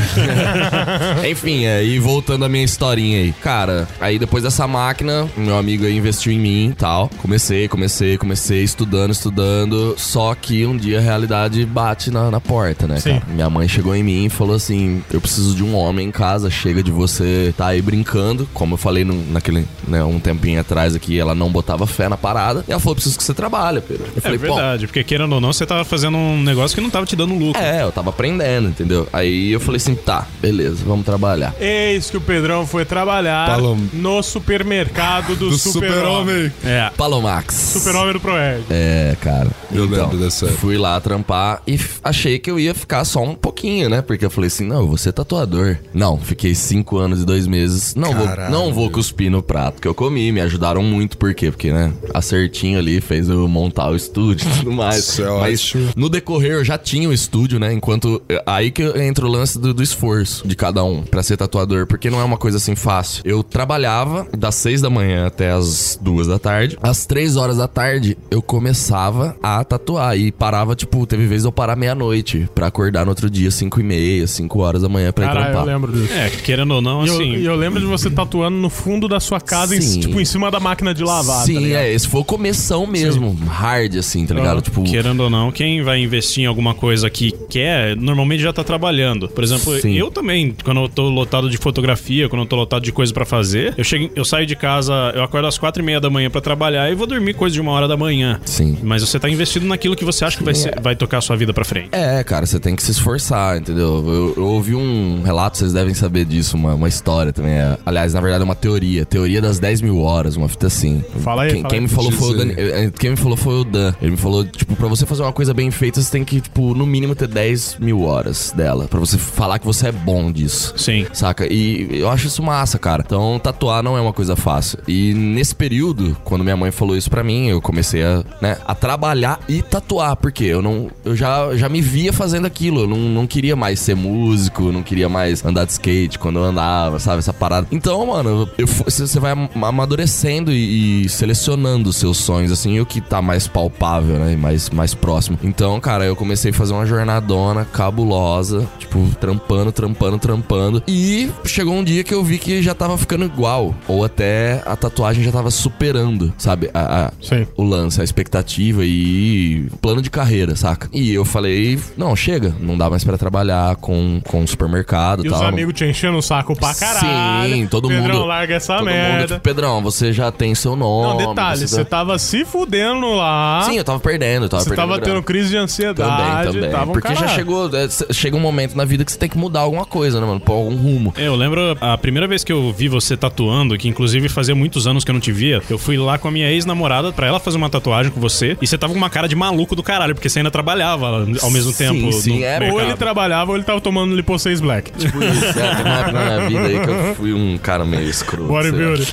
Enfim, 1.29 1.48
aí 1.67 1.99
voltando 1.99 2.45
à 2.45 2.49
minha 2.49 2.63
historinha 2.63 3.19
aí. 3.19 3.33
Cara, 3.41 3.87
aí 3.99 4.17
depois 4.19 4.43
dessa 4.43 4.67
máquina, 4.67 5.27
meu 5.35 5.57
amigo 5.57 5.85
aí 5.85 5.97
investiu 5.97 6.31
em 6.31 6.39
mim 6.39 6.69
e 6.69 6.73
tal. 6.75 7.09
Comecei, 7.21 7.67
comecei, 7.67 8.17
comecei, 8.17 8.63
estudando, 8.63 9.11
estudando. 9.11 9.95
Só 9.97 10.33
que 10.35 10.65
um 10.65 10.75
dia 10.77 10.99
a 10.99 11.01
realidade 11.01 11.65
bate 11.65 12.11
na, 12.11 12.29
na 12.31 12.39
porta, 12.39 12.87
né, 12.87 12.97
Sim. 12.99 13.19
cara? 13.19 13.25
Minha 13.33 13.49
mãe 13.49 13.67
chegou 13.67 13.95
em 13.95 14.03
mim 14.03 14.25
e 14.25 14.29
falou 14.29 14.55
assim: 14.55 15.03
Eu 15.11 15.19
preciso 15.21 15.55
de 15.55 15.63
um 15.63 15.75
homem 15.75 16.07
em 16.07 16.11
casa, 16.11 16.49
chega 16.49 16.81
de 16.83 16.91
você 16.91 17.53
tá 17.57 17.67
aí 17.67 17.81
brincando. 17.81 18.47
Como 18.53 18.73
eu 18.73 18.77
falei 18.77 19.03
num- 19.03 19.25
naquele, 19.31 19.65
né, 19.87 20.03
um 20.03 20.19
tempinho 20.19 20.59
atrás 20.59 20.95
aqui, 20.95 21.19
ela 21.19 21.33
não 21.35 21.49
botava 21.49 21.85
fé 21.87 22.07
na 22.09 22.17
parada. 22.17 22.63
E 22.67 22.71
ela 22.71 22.79
falou: 22.79 22.95
Preciso 22.95 23.17
que 23.17 23.23
você 23.23 23.33
trabalhe, 23.33 23.81
Pedro. 23.81 24.05
Eu 24.07 24.13
É 24.17 24.21
falei, 24.21 24.37
"Bom, 24.37 24.55
verdade, 24.55 24.87
porque 24.87 25.03
querendo 25.03 25.33
ou 25.33 25.41
não, 25.41 25.51
você 25.53 25.65
tava 25.65 25.83
fazendo 25.83 26.17
um 26.17 26.41
negócio 26.43 26.75
que 26.75 26.81
não 26.81 26.89
tava 26.89 27.05
te 27.05 27.15
dando 27.15 27.33
lucro. 27.35 27.59
é, 27.61 27.83
eu 27.83 27.91
tava 27.91 28.09
aprendendo, 28.09 28.69
entendeu? 28.69 29.07
Aí 29.13 29.51
eu 29.51 29.59
falei 29.59 29.77
assim: 29.77 29.95
tá, 29.95 30.27
beleza, 30.41 30.77
vamos 30.85 31.05
trabalhar. 31.05 31.38
Eis 31.59 32.09
que 32.09 32.17
o 32.17 32.21
Pedrão 32.21 32.65
foi 32.65 32.85
trabalhar 32.85 33.47
Palom- 33.47 33.77
no 33.93 34.21
supermercado 34.23 35.35
do, 35.35 35.49
Do 35.49 35.57
super-homem. 35.57 36.49
super-homem. 36.49 36.51
É. 36.65 36.89
Palomax. 36.97 37.53
Super-homem 37.55 38.13
do 38.13 38.19
Proerd. 38.19 38.63
É, 38.69 39.15
cara. 39.21 39.49
Eu 39.71 39.85
lembro 39.85 40.17
dessa. 40.17 40.47
Fui 40.47 40.77
lá 40.77 40.99
trampar 40.99 41.61
e 41.67 41.79
achei 42.03 42.39
que 42.39 42.49
eu 42.49 42.59
ia 42.59 42.73
ficar 42.73 43.05
só 43.05 43.21
um 43.23 43.35
pouquinho, 43.35 43.89
né? 43.89 44.01
Porque 44.01 44.25
eu 44.25 44.29
falei 44.29 44.47
assim, 44.47 44.65
não, 44.65 44.81
eu 44.81 44.87
vou 44.87 44.97
ser 44.97 45.11
tatuador. 45.11 45.77
Não, 45.93 46.17
fiquei 46.17 46.53
cinco 46.55 46.97
anos 46.97 47.21
e 47.21 47.25
dois 47.25 47.45
meses. 47.47 47.95
Não, 47.95 48.13
vou, 48.13 48.27
não 48.49 48.73
vou 48.73 48.89
cuspir 48.89 49.29
no 49.31 49.41
prato 49.41 49.81
que 49.81 49.87
eu 49.87 49.93
comi. 49.95 50.31
Me 50.31 50.41
ajudaram 50.41 50.81
muito, 50.83 51.17
por 51.17 51.33
quê? 51.33 51.51
Porque, 51.51 51.71
né, 51.71 51.91
acertinho 52.13 52.77
ali 52.79 52.99
fez 53.01 53.29
eu 53.29 53.47
montar 53.47 53.89
o 53.89 53.95
estúdio 53.95 54.47
e 54.49 54.57
tudo 54.59 54.71
mais. 54.71 54.97
Isso 55.09 55.23
é 55.23 55.39
Mas 55.39 55.59
ótimo. 55.61 55.89
no 55.95 56.09
decorrer 56.09 56.51
eu 56.53 56.65
já 56.65 56.77
tinha 56.77 57.07
o 57.07 57.13
estúdio, 57.13 57.59
né? 57.59 57.71
Enquanto. 57.73 58.21
Aí 58.45 58.71
que 58.71 58.83
entra 58.99 59.25
o 59.25 59.29
lance 59.29 59.57
do, 59.59 59.73
do 59.73 59.83
esforço 59.83 60.47
de 60.47 60.55
cada 60.55 60.83
um 60.83 61.03
pra 61.19 61.23
ser 61.23 61.35
tatuador, 61.35 61.85
porque 61.85 62.09
não 62.09 62.21
é 62.21 62.23
uma 62.23 62.37
coisa 62.37 62.55
assim 62.57 62.75
fácil. 62.77 63.21
Eu 63.25 63.43
trabalhava 63.43 64.25
das 64.37 64.55
seis 64.55 64.79
da 64.81 64.89
manhã 64.89 65.27
até 65.27 65.51
as 65.51 65.99
duas 66.01 66.27
da 66.27 66.39
tarde. 66.39 66.77
Às 66.81 67.05
três 67.05 67.35
horas 67.35 67.57
da 67.57 67.67
tarde 67.67 68.17
eu 68.31 68.41
começava 68.41 69.35
a 69.43 69.61
tatuar 69.65 70.17
e 70.17 70.31
parava, 70.31 70.75
tipo, 70.77 71.05
teve 71.05 71.25
vezes 71.27 71.43
eu 71.43 71.51
parar 71.51 71.75
meia-noite 71.75 72.47
pra 72.55 72.67
acordar 72.67 73.03
no 73.03 73.09
outro 73.11 73.29
dia, 73.29 73.51
cinco 73.51 73.81
e 73.81 73.83
meia, 73.83 74.25
cinco 74.27 74.59
horas 74.59 74.81
da 74.81 74.87
manhã 74.87 75.11
pra 75.11 75.25
ir 75.25 75.27
Caralho, 75.27 75.47
eu 75.47 75.51
trampar. 75.51 75.73
lembro 75.73 75.91
disso. 75.91 76.13
É, 76.13 76.29
querendo 76.29 76.71
ou 76.75 76.81
não, 76.81 77.03
E 77.05 77.09
eu, 77.09 77.13
assim. 77.15 77.35
e 77.35 77.45
eu 77.45 77.55
lembro 77.57 77.81
de 77.81 77.85
você 77.85 78.09
tatuando 78.09 78.55
no 78.55 78.69
fundo 78.69 79.09
da 79.09 79.19
sua 79.19 79.41
casa, 79.41 79.75
em- 79.75 79.81
Sim. 79.81 79.99
tipo, 79.99 80.21
em 80.21 80.25
cima 80.25 80.49
da 80.49 80.59
máquina 80.61 80.93
de 80.93 81.03
lavar. 81.03 81.39
tá 81.39 81.45
Sim, 81.45 81.59
ligado? 81.59 81.81
é, 81.81 81.91
esse 81.93 82.07
foi 82.07 82.21
o 82.21 82.23
começão 82.25 82.87
mesmo, 82.87 83.33
hard 83.45 83.97
assim, 83.97 84.25
tá 84.25 84.33
ligado? 84.33 84.59
Ah, 84.59 84.61
tipo, 84.61 84.83
Querendo 84.83 85.19
ou 85.23 85.29
não, 85.29 85.51
quem 85.51 85.81
vai 85.83 85.99
investir 86.01 86.43
em 86.43 86.47
alguma 86.47 86.73
coisa 86.73 87.09
que 87.09 87.31
quer, 87.49 87.97
normalmente 87.97 88.41
já 88.41 88.53
tá 88.53 88.63
trabalhando. 88.63 89.27
Por 89.27 89.43
exemplo, 89.43 89.77
Sim. 89.81 89.95
eu 89.95 90.09
também, 90.09 90.55
quando 90.63 90.79
eu 90.81 90.87
tô 90.87 91.08
lotado 91.09 91.49
de 91.49 91.57
fotografia, 91.57 92.27
quando 92.29 92.41
eu 92.43 92.47
tô 92.47 92.55
lotado 92.55 92.83
de 92.83 92.91
coisa 92.91 93.13
pra 93.13 93.25
fazer, 93.25 93.73
eu 93.77 93.83
chego, 93.83 94.09
eu 94.15 94.25
saio 94.25 94.45
de 94.45 94.55
casa, 94.55 94.93
eu 95.15 95.23
acordo 95.23 95.47
às 95.47 95.57
quatro 95.57 95.81
e 95.81 95.85
meia 95.85 95.99
da 95.99 96.09
manhã 96.09 96.29
pra 96.29 96.41
trabalhar 96.41 96.91
e 96.91 96.95
vou 96.95 97.07
dormir 97.07 97.33
coisa 97.33 97.53
de 97.53 97.61
uma 97.61 97.71
hora 97.71 97.87
da 97.87 97.95
manhã. 97.97 98.39
Sim. 98.45 98.77
Mas 98.83 99.01
você 99.01 99.19
tá 99.19 99.29
investido 99.29 99.65
naquilo 99.65 99.95
que 99.95 100.05
você 100.05 100.25
acha 100.25 100.37
que 100.37 100.43
vai, 100.43 100.55
ser- 100.55 100.79
vai 100.81 100.95
tocar 100.95 101.17
a 101.19 101.21
sua 101.21 101.35
vida 101.35 101.53
pra 101.53 101.63
frente. 101.65 101.89
É, 101.91 102.23
cara, 102.23 102.45
você 102.45 102.59
tem 102.59 102.75
que 102.75 102.83
se 102.83 102.91
esforçar, 102.91 103.57
entendeu? 103.57 104.03
Eu, 104.07 104.33
eu 104.37 104.45
ouvi 104.47 104.75
um 104.75 105.21
relato, 105.23 105.57
vocês 105.57 105.73
devem 105.73 105.93
saber 105.93 106.25
disso, 106.25 106.55
uma, 106.57 106.73
uma 106.75 106.87
história 106.87 107.31
também. 107.33 107.53
é- 107.53 107.77
aliás, 107.85 108.13
na 108.13 108.21
verdade, 108.21 108.41
é 108.41 108.45
uma 108.45 108.55
teoria. 108.55 109.05
Teoria 109.05 109.41
das 109.41 109.59
10 109.59 109.81
mil 109.81 109.99
horas, 110.01 110.35
uma 110.35 110.47
fita 110.49 110.67
assim. 110.67 111.03
Fala 111.21 111.43
aí, 111.43 111.51
Quem, 111.53 111.61
fala 111.61 111.69
quem 111.69 111.77
aí. 111.79 111.83
me 111.83 111.89
falou 111.89 112.11
foi 112.11 112.29
o 112.29 112.37
Dan, 112.37 112.47
Diz 112.47 112.57
eh, 112.57 112.91
Quem 112.97 113.09
me 113.11 113.17
falou 113.17 113.37
foi 113.37 113.53
o 113.61 113.63
Dan. 113.63 113.93
Ele 114.01 114.11
me 114.11 114.17
falou, 114.17 114.45
tipo, 114.45 114.75
pra 114.75 114.87
você 114.87 115.05
fazer 115.05 115.21
uma 115.23 115.33
coisa 115.33 115.53
bem 115.53 115.69
feita, 115.71 116.01
você 116.01 116.11
tem 116.11 116.23
que, 116.23 116.41
tipo, 116.41 116.73
no 116.73 116.85
mínimo 116.85 117.15
ter 117.15 117.27
10 117.27 117.77
mil 117.79 118.01
horas 118.03 118.53
dela. 118.55 118.87
Pra 118.87 118.99
você 118.99 119.17
falar 119.17 119.59
que 119.59 119.65
você 119.65 119.87
é 119.87 119.91
bom 119.91 120.31
disso. 120.31 120.73
Sim. 120.77 120.98
Saca? 121.13 121.45
E 121.51 121.87
eu 121.99 122.09
acho 122.09 122.27
isso 122.27 122.41
massa, 122.43 122.77
cara. 122.79 123.03
Então, 123.05 123.39
tatuar 123.39 123.83
não 123.83 123.97
é 123.97 124.01
uma 124.01 124.13
coisa 124.13 124.35
fácil. 124.35 124.79
E 124.87 125.13
nesse 125.13 125.55
período, 125.55 126.15
quando 126.23 126.43
minha 126.43 126.57
mãe 126.57 126.71
falou 126.71 126.95
isso 126.95 127.09
pra 127.09 127.23
mim, 127.23 127.47
eu 127.47 127.61
comecei 127.61 128.03
a, 128.03 128.23
né, 128.41 128.57
a 128.65 128.73
trabalhar 128.75 129.39
e 129.47 129.61
tatuar. 129.61 130.15
Porque 130.15 130.43
eu 130.45 130.61
não. 130.61 130.89
Eu 131.03 131.15
já, 131.15 131.55
já 131.55 131.69
me 131.69 131.81
via 131.81 132.11
fazendo 132.13 132.45
aquilo. 132.45 132.81
Eu 132.81 132.87
não, 132.87 132.97
não 132.97 133.27
queria 133.27 133.55
mais 133.55 133.79
ser 133.79 133.95
músico, 133.95 134.71
não 134.71 134.83
queria 134.83 135.09
mais 135.09 135.43
andar 135.45 135.65
de 135.65 135.71
skate 135.71 136.17
quando 136.19 136.39
eu 136.39 136.43
andava, 136.45 136.99
sabe? 136.99 137.19
Essa 137.19 137.33
parada. 137.33 137.67
Então, 137.71 138.05
mano, 138.07 138.49
você 138.85 139.19
vai 139.19 139.31
am- 139.31 139.49
amadurecendo 139.61 140.51
e, 140.51 141.03
e 141.05 141.09
selecionando 141.09 141.89
os 141.89 141.95
seus 141.97 142.17
sonhos, 142.17 142.51
assim, 142.51 142.73
e 142.75 142.81
o 142.81 142.85
que 142.85 143.01
tá 143.01 143.21
mais 143.21 143.47
palpável, 143.47 144.17
né? 144.19 144.35
Mais, 144.35 144.69
mais 144.69 144.93
próximo. 144.93 145.37
Então, 145.43 145.79
cara, 145.79 146.05
eu 146.05 146.15
comecei 146.15 146.51
a 146.51 146.53
fazer 146.53 146.73
uma 146.73 146.85
jornadona 146.85 147.65
cabulosa, 147.65 148.67
tipo, 148.77 148.99
trampando, 149.19 149.71
trampando, 149.71 150.17
trampando. 150.19 150.83
E 150.91 151.29
chegou 151.45 151.75
um 151.75 151.83
dia 151.83 152.03
que 152.03 152.11
eu 152.13 152.23
vi 152.23 152.39
que 152.39 152.63
já 152.63 152.73
tava 152.73 152.97
ficando 152.97 153.23
igual. 153.25 153.75
Ou 153.87 154.03
até 154.03 154.61
a 154.65 154.75
tatuagem 154.75 155.23
já 155.23 155.31
tava 155.31 155.51
superando, 155.51 156.33
sabe? 156.37 156.69
A, 156.73 157.05
a- 157.05 157.11
o 157.55 157.63
lance, 157.63 158.01
a 158.01 158.03
expectativa 158.03 158.81
e 158.83 159.67
plano 159.81 160.01
de 160.01 160.09
carreira, 160.09 160.55
saca? 160.55 160.89
E 160.91 161.13
eu 161.13 161.23
falei, 161.23 161.79
não, 161.95 162.15
chega, 162.15 162.55
não 162.59 162.75
dá 162.77 162.89
mais 162.89 163.03
pra 163.03 163.17
trabalhar 163.17 163.75
com, 163.75 164.19
com 164.27 164.45
supermercado 164.47 165.23
E 165.23 165.27
e 165.27 165.31
os 165.31 165.37
tal. 165.37 165.47
amigos 165.47 165.73
te 165.75 165.85
enchendo 165.85 166.17
o 166.17 166.21
saco 166.21 166.55
pra 166.55 166.73
caralho. 166.73 167.53
Sim, 167.53 167.67
todo 167.67 167.87
Pedrão, 167.87 168.15
mundo. 168.15 168.25
larga 168.25 168.55
essa 168.55 168.73
todo 168.77 168.85
mundo, 168.87 168.93
merda. 168.95 169.27
tipo, 169.27 169.39
Pedrão, 169.41 169.83
você 169.83 170.11
já 170.11 170.31
tem 170.31 170.55
seu 170.55 170.75
Não, 170.75 171.03
nome. 171.13 171.27
detalhe, 171.27 171.59
você 171.59 171.67
você 171.67 171.85
tá- 171.85 171.97
tava 171.99 172.17
se 172.17 172.43
fudendo 172.45 173.13
lá. 173.13 173.61
Sim, 173.63 173.77
eu 173.77 173.83
tava 173.83 173.99
perdendo, 173.99 174.45
eu 174.45 174.49
tava 174.49 174.63
você 174.63 174.69
perdendo. 174.69 174.87
tava 174.87 174.99
grana. 174.99 175.13
tendo 175.15 175.23
crise 175.23 175.49
de 175.49 175.57
ansiedade. 175.57 176.47
Também, 176.47 176.53
também. 176.61 176.71
Tava 176.71 176.89
um 176.89 176.93
Porque 176.93 177.09
já 177.09 177.13
caralho. 177.15 177.35
chegou, 177.35 177.69
é, 177.75 178.13
chega 178.13 178.35
um 178.35 178.39
momento 178.39 178.75
na 178.75 178.85
vida 178.85 179.05
que 179.05 179.11
você 179.11 179.17
tem 179.19 179.29
que 179.29 179.37
mudar 179.37 179.59
alguma 179.61 179.85
coisa, 179.85 180.19
né, 180.19 180.25
mano? 180.25 180.39
Pôr 180.39 180.53
algum 180.53 180.78
rumo. 180.79 181.13
Eu 181.17 181.35
lembro 181.35 181.77
a 181.79 181.97
primeira 181.97 182.27
vez 182.27 182.43
que 182.43 182.51
eu 182.51 182.71
vi 182.71 182.87
você 182.87 183.15
tatuando, 183.15 183.77
que 183.77 183.87
inclusive 183.87 184.29
fazia 184.29 184.55
muitos 184.55 184.87
anos 184.87 185.03
que 185.03 185.11
eu 185.11 185.13
não 185.13 185.19
te 185.19 185.31
via, 185.31 185.61
eu 185.69 185.77
fui 185.77 185.97
lá 185.97 186.17
com 186.17 186.27
a 186.27 186.31
minha 186.31 186.49
ex-namorada 186.51 187.11
pra 187.11 187.27
ela 187.27 187.39
fazer 187.39 187.57
uma 187.57 187.69
tatuagem 187.69 188.11
com 188.11 188.19
você 188.19 188.57
e 188.61 188.67
você 188.67 188.77
tava 188.77 188.93
com 188.93 188.97
uma 188.97 189.09
cara 189.09 189.27
de 189.27 189.35
maluco 189.35 189.75
do 189.75 189.83
caralho, 189.83 190.15
porque 190.15 190.29
você 190.29 190.39
ainda 190.39 190.51
trabalhava 190.51 191.07
ao 191.41 191.51
mesmo 191.51 191.71
Sim, 191.71 191.77
tempo. 191.77 192.11
sim, 192.13 192.39
no 192.39 192.45
é, 192.45 192.59
mercado. 192.59 192.73
Ou 192.73 192.81
ele 192.81 192.95
trabalhava 192.95 193.51
ou 193.51 193.57
ele 193.57 193.65
tava 193.65 193.81
tomando 193.81 194.15
Lipo 194.15 194.37
6 194.37 194.61
Black. 194.61 194.91
Tipo 194.91 195.23
isso, 195.23 195.59
é, 195.59 195.75
teve 195.75 195.81
uma 195.89 195.99
época 195.99 196.11
na 196.11 196.25
minha 196.25 196.49
vida 196.49 196.67
aí 196.67 196.79
que 196.79 196.89
eu 196.89 197.15
fui 197.15 197.33
um 197.33 197.57
cara 197.57 197.85
meio 197.85 198.09
escroto. 198.09 198.47
Bodybuilder. 198.47 199.07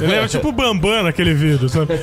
Ele 0.00 0.12
era 0.12 0.28
tipo 0.28 0.48
o 0.48 0.52
Bambam 0.52 1.04
naquele 1.04 1.34
vídeo, 1.34 1.68
sabe? 1.68 1.94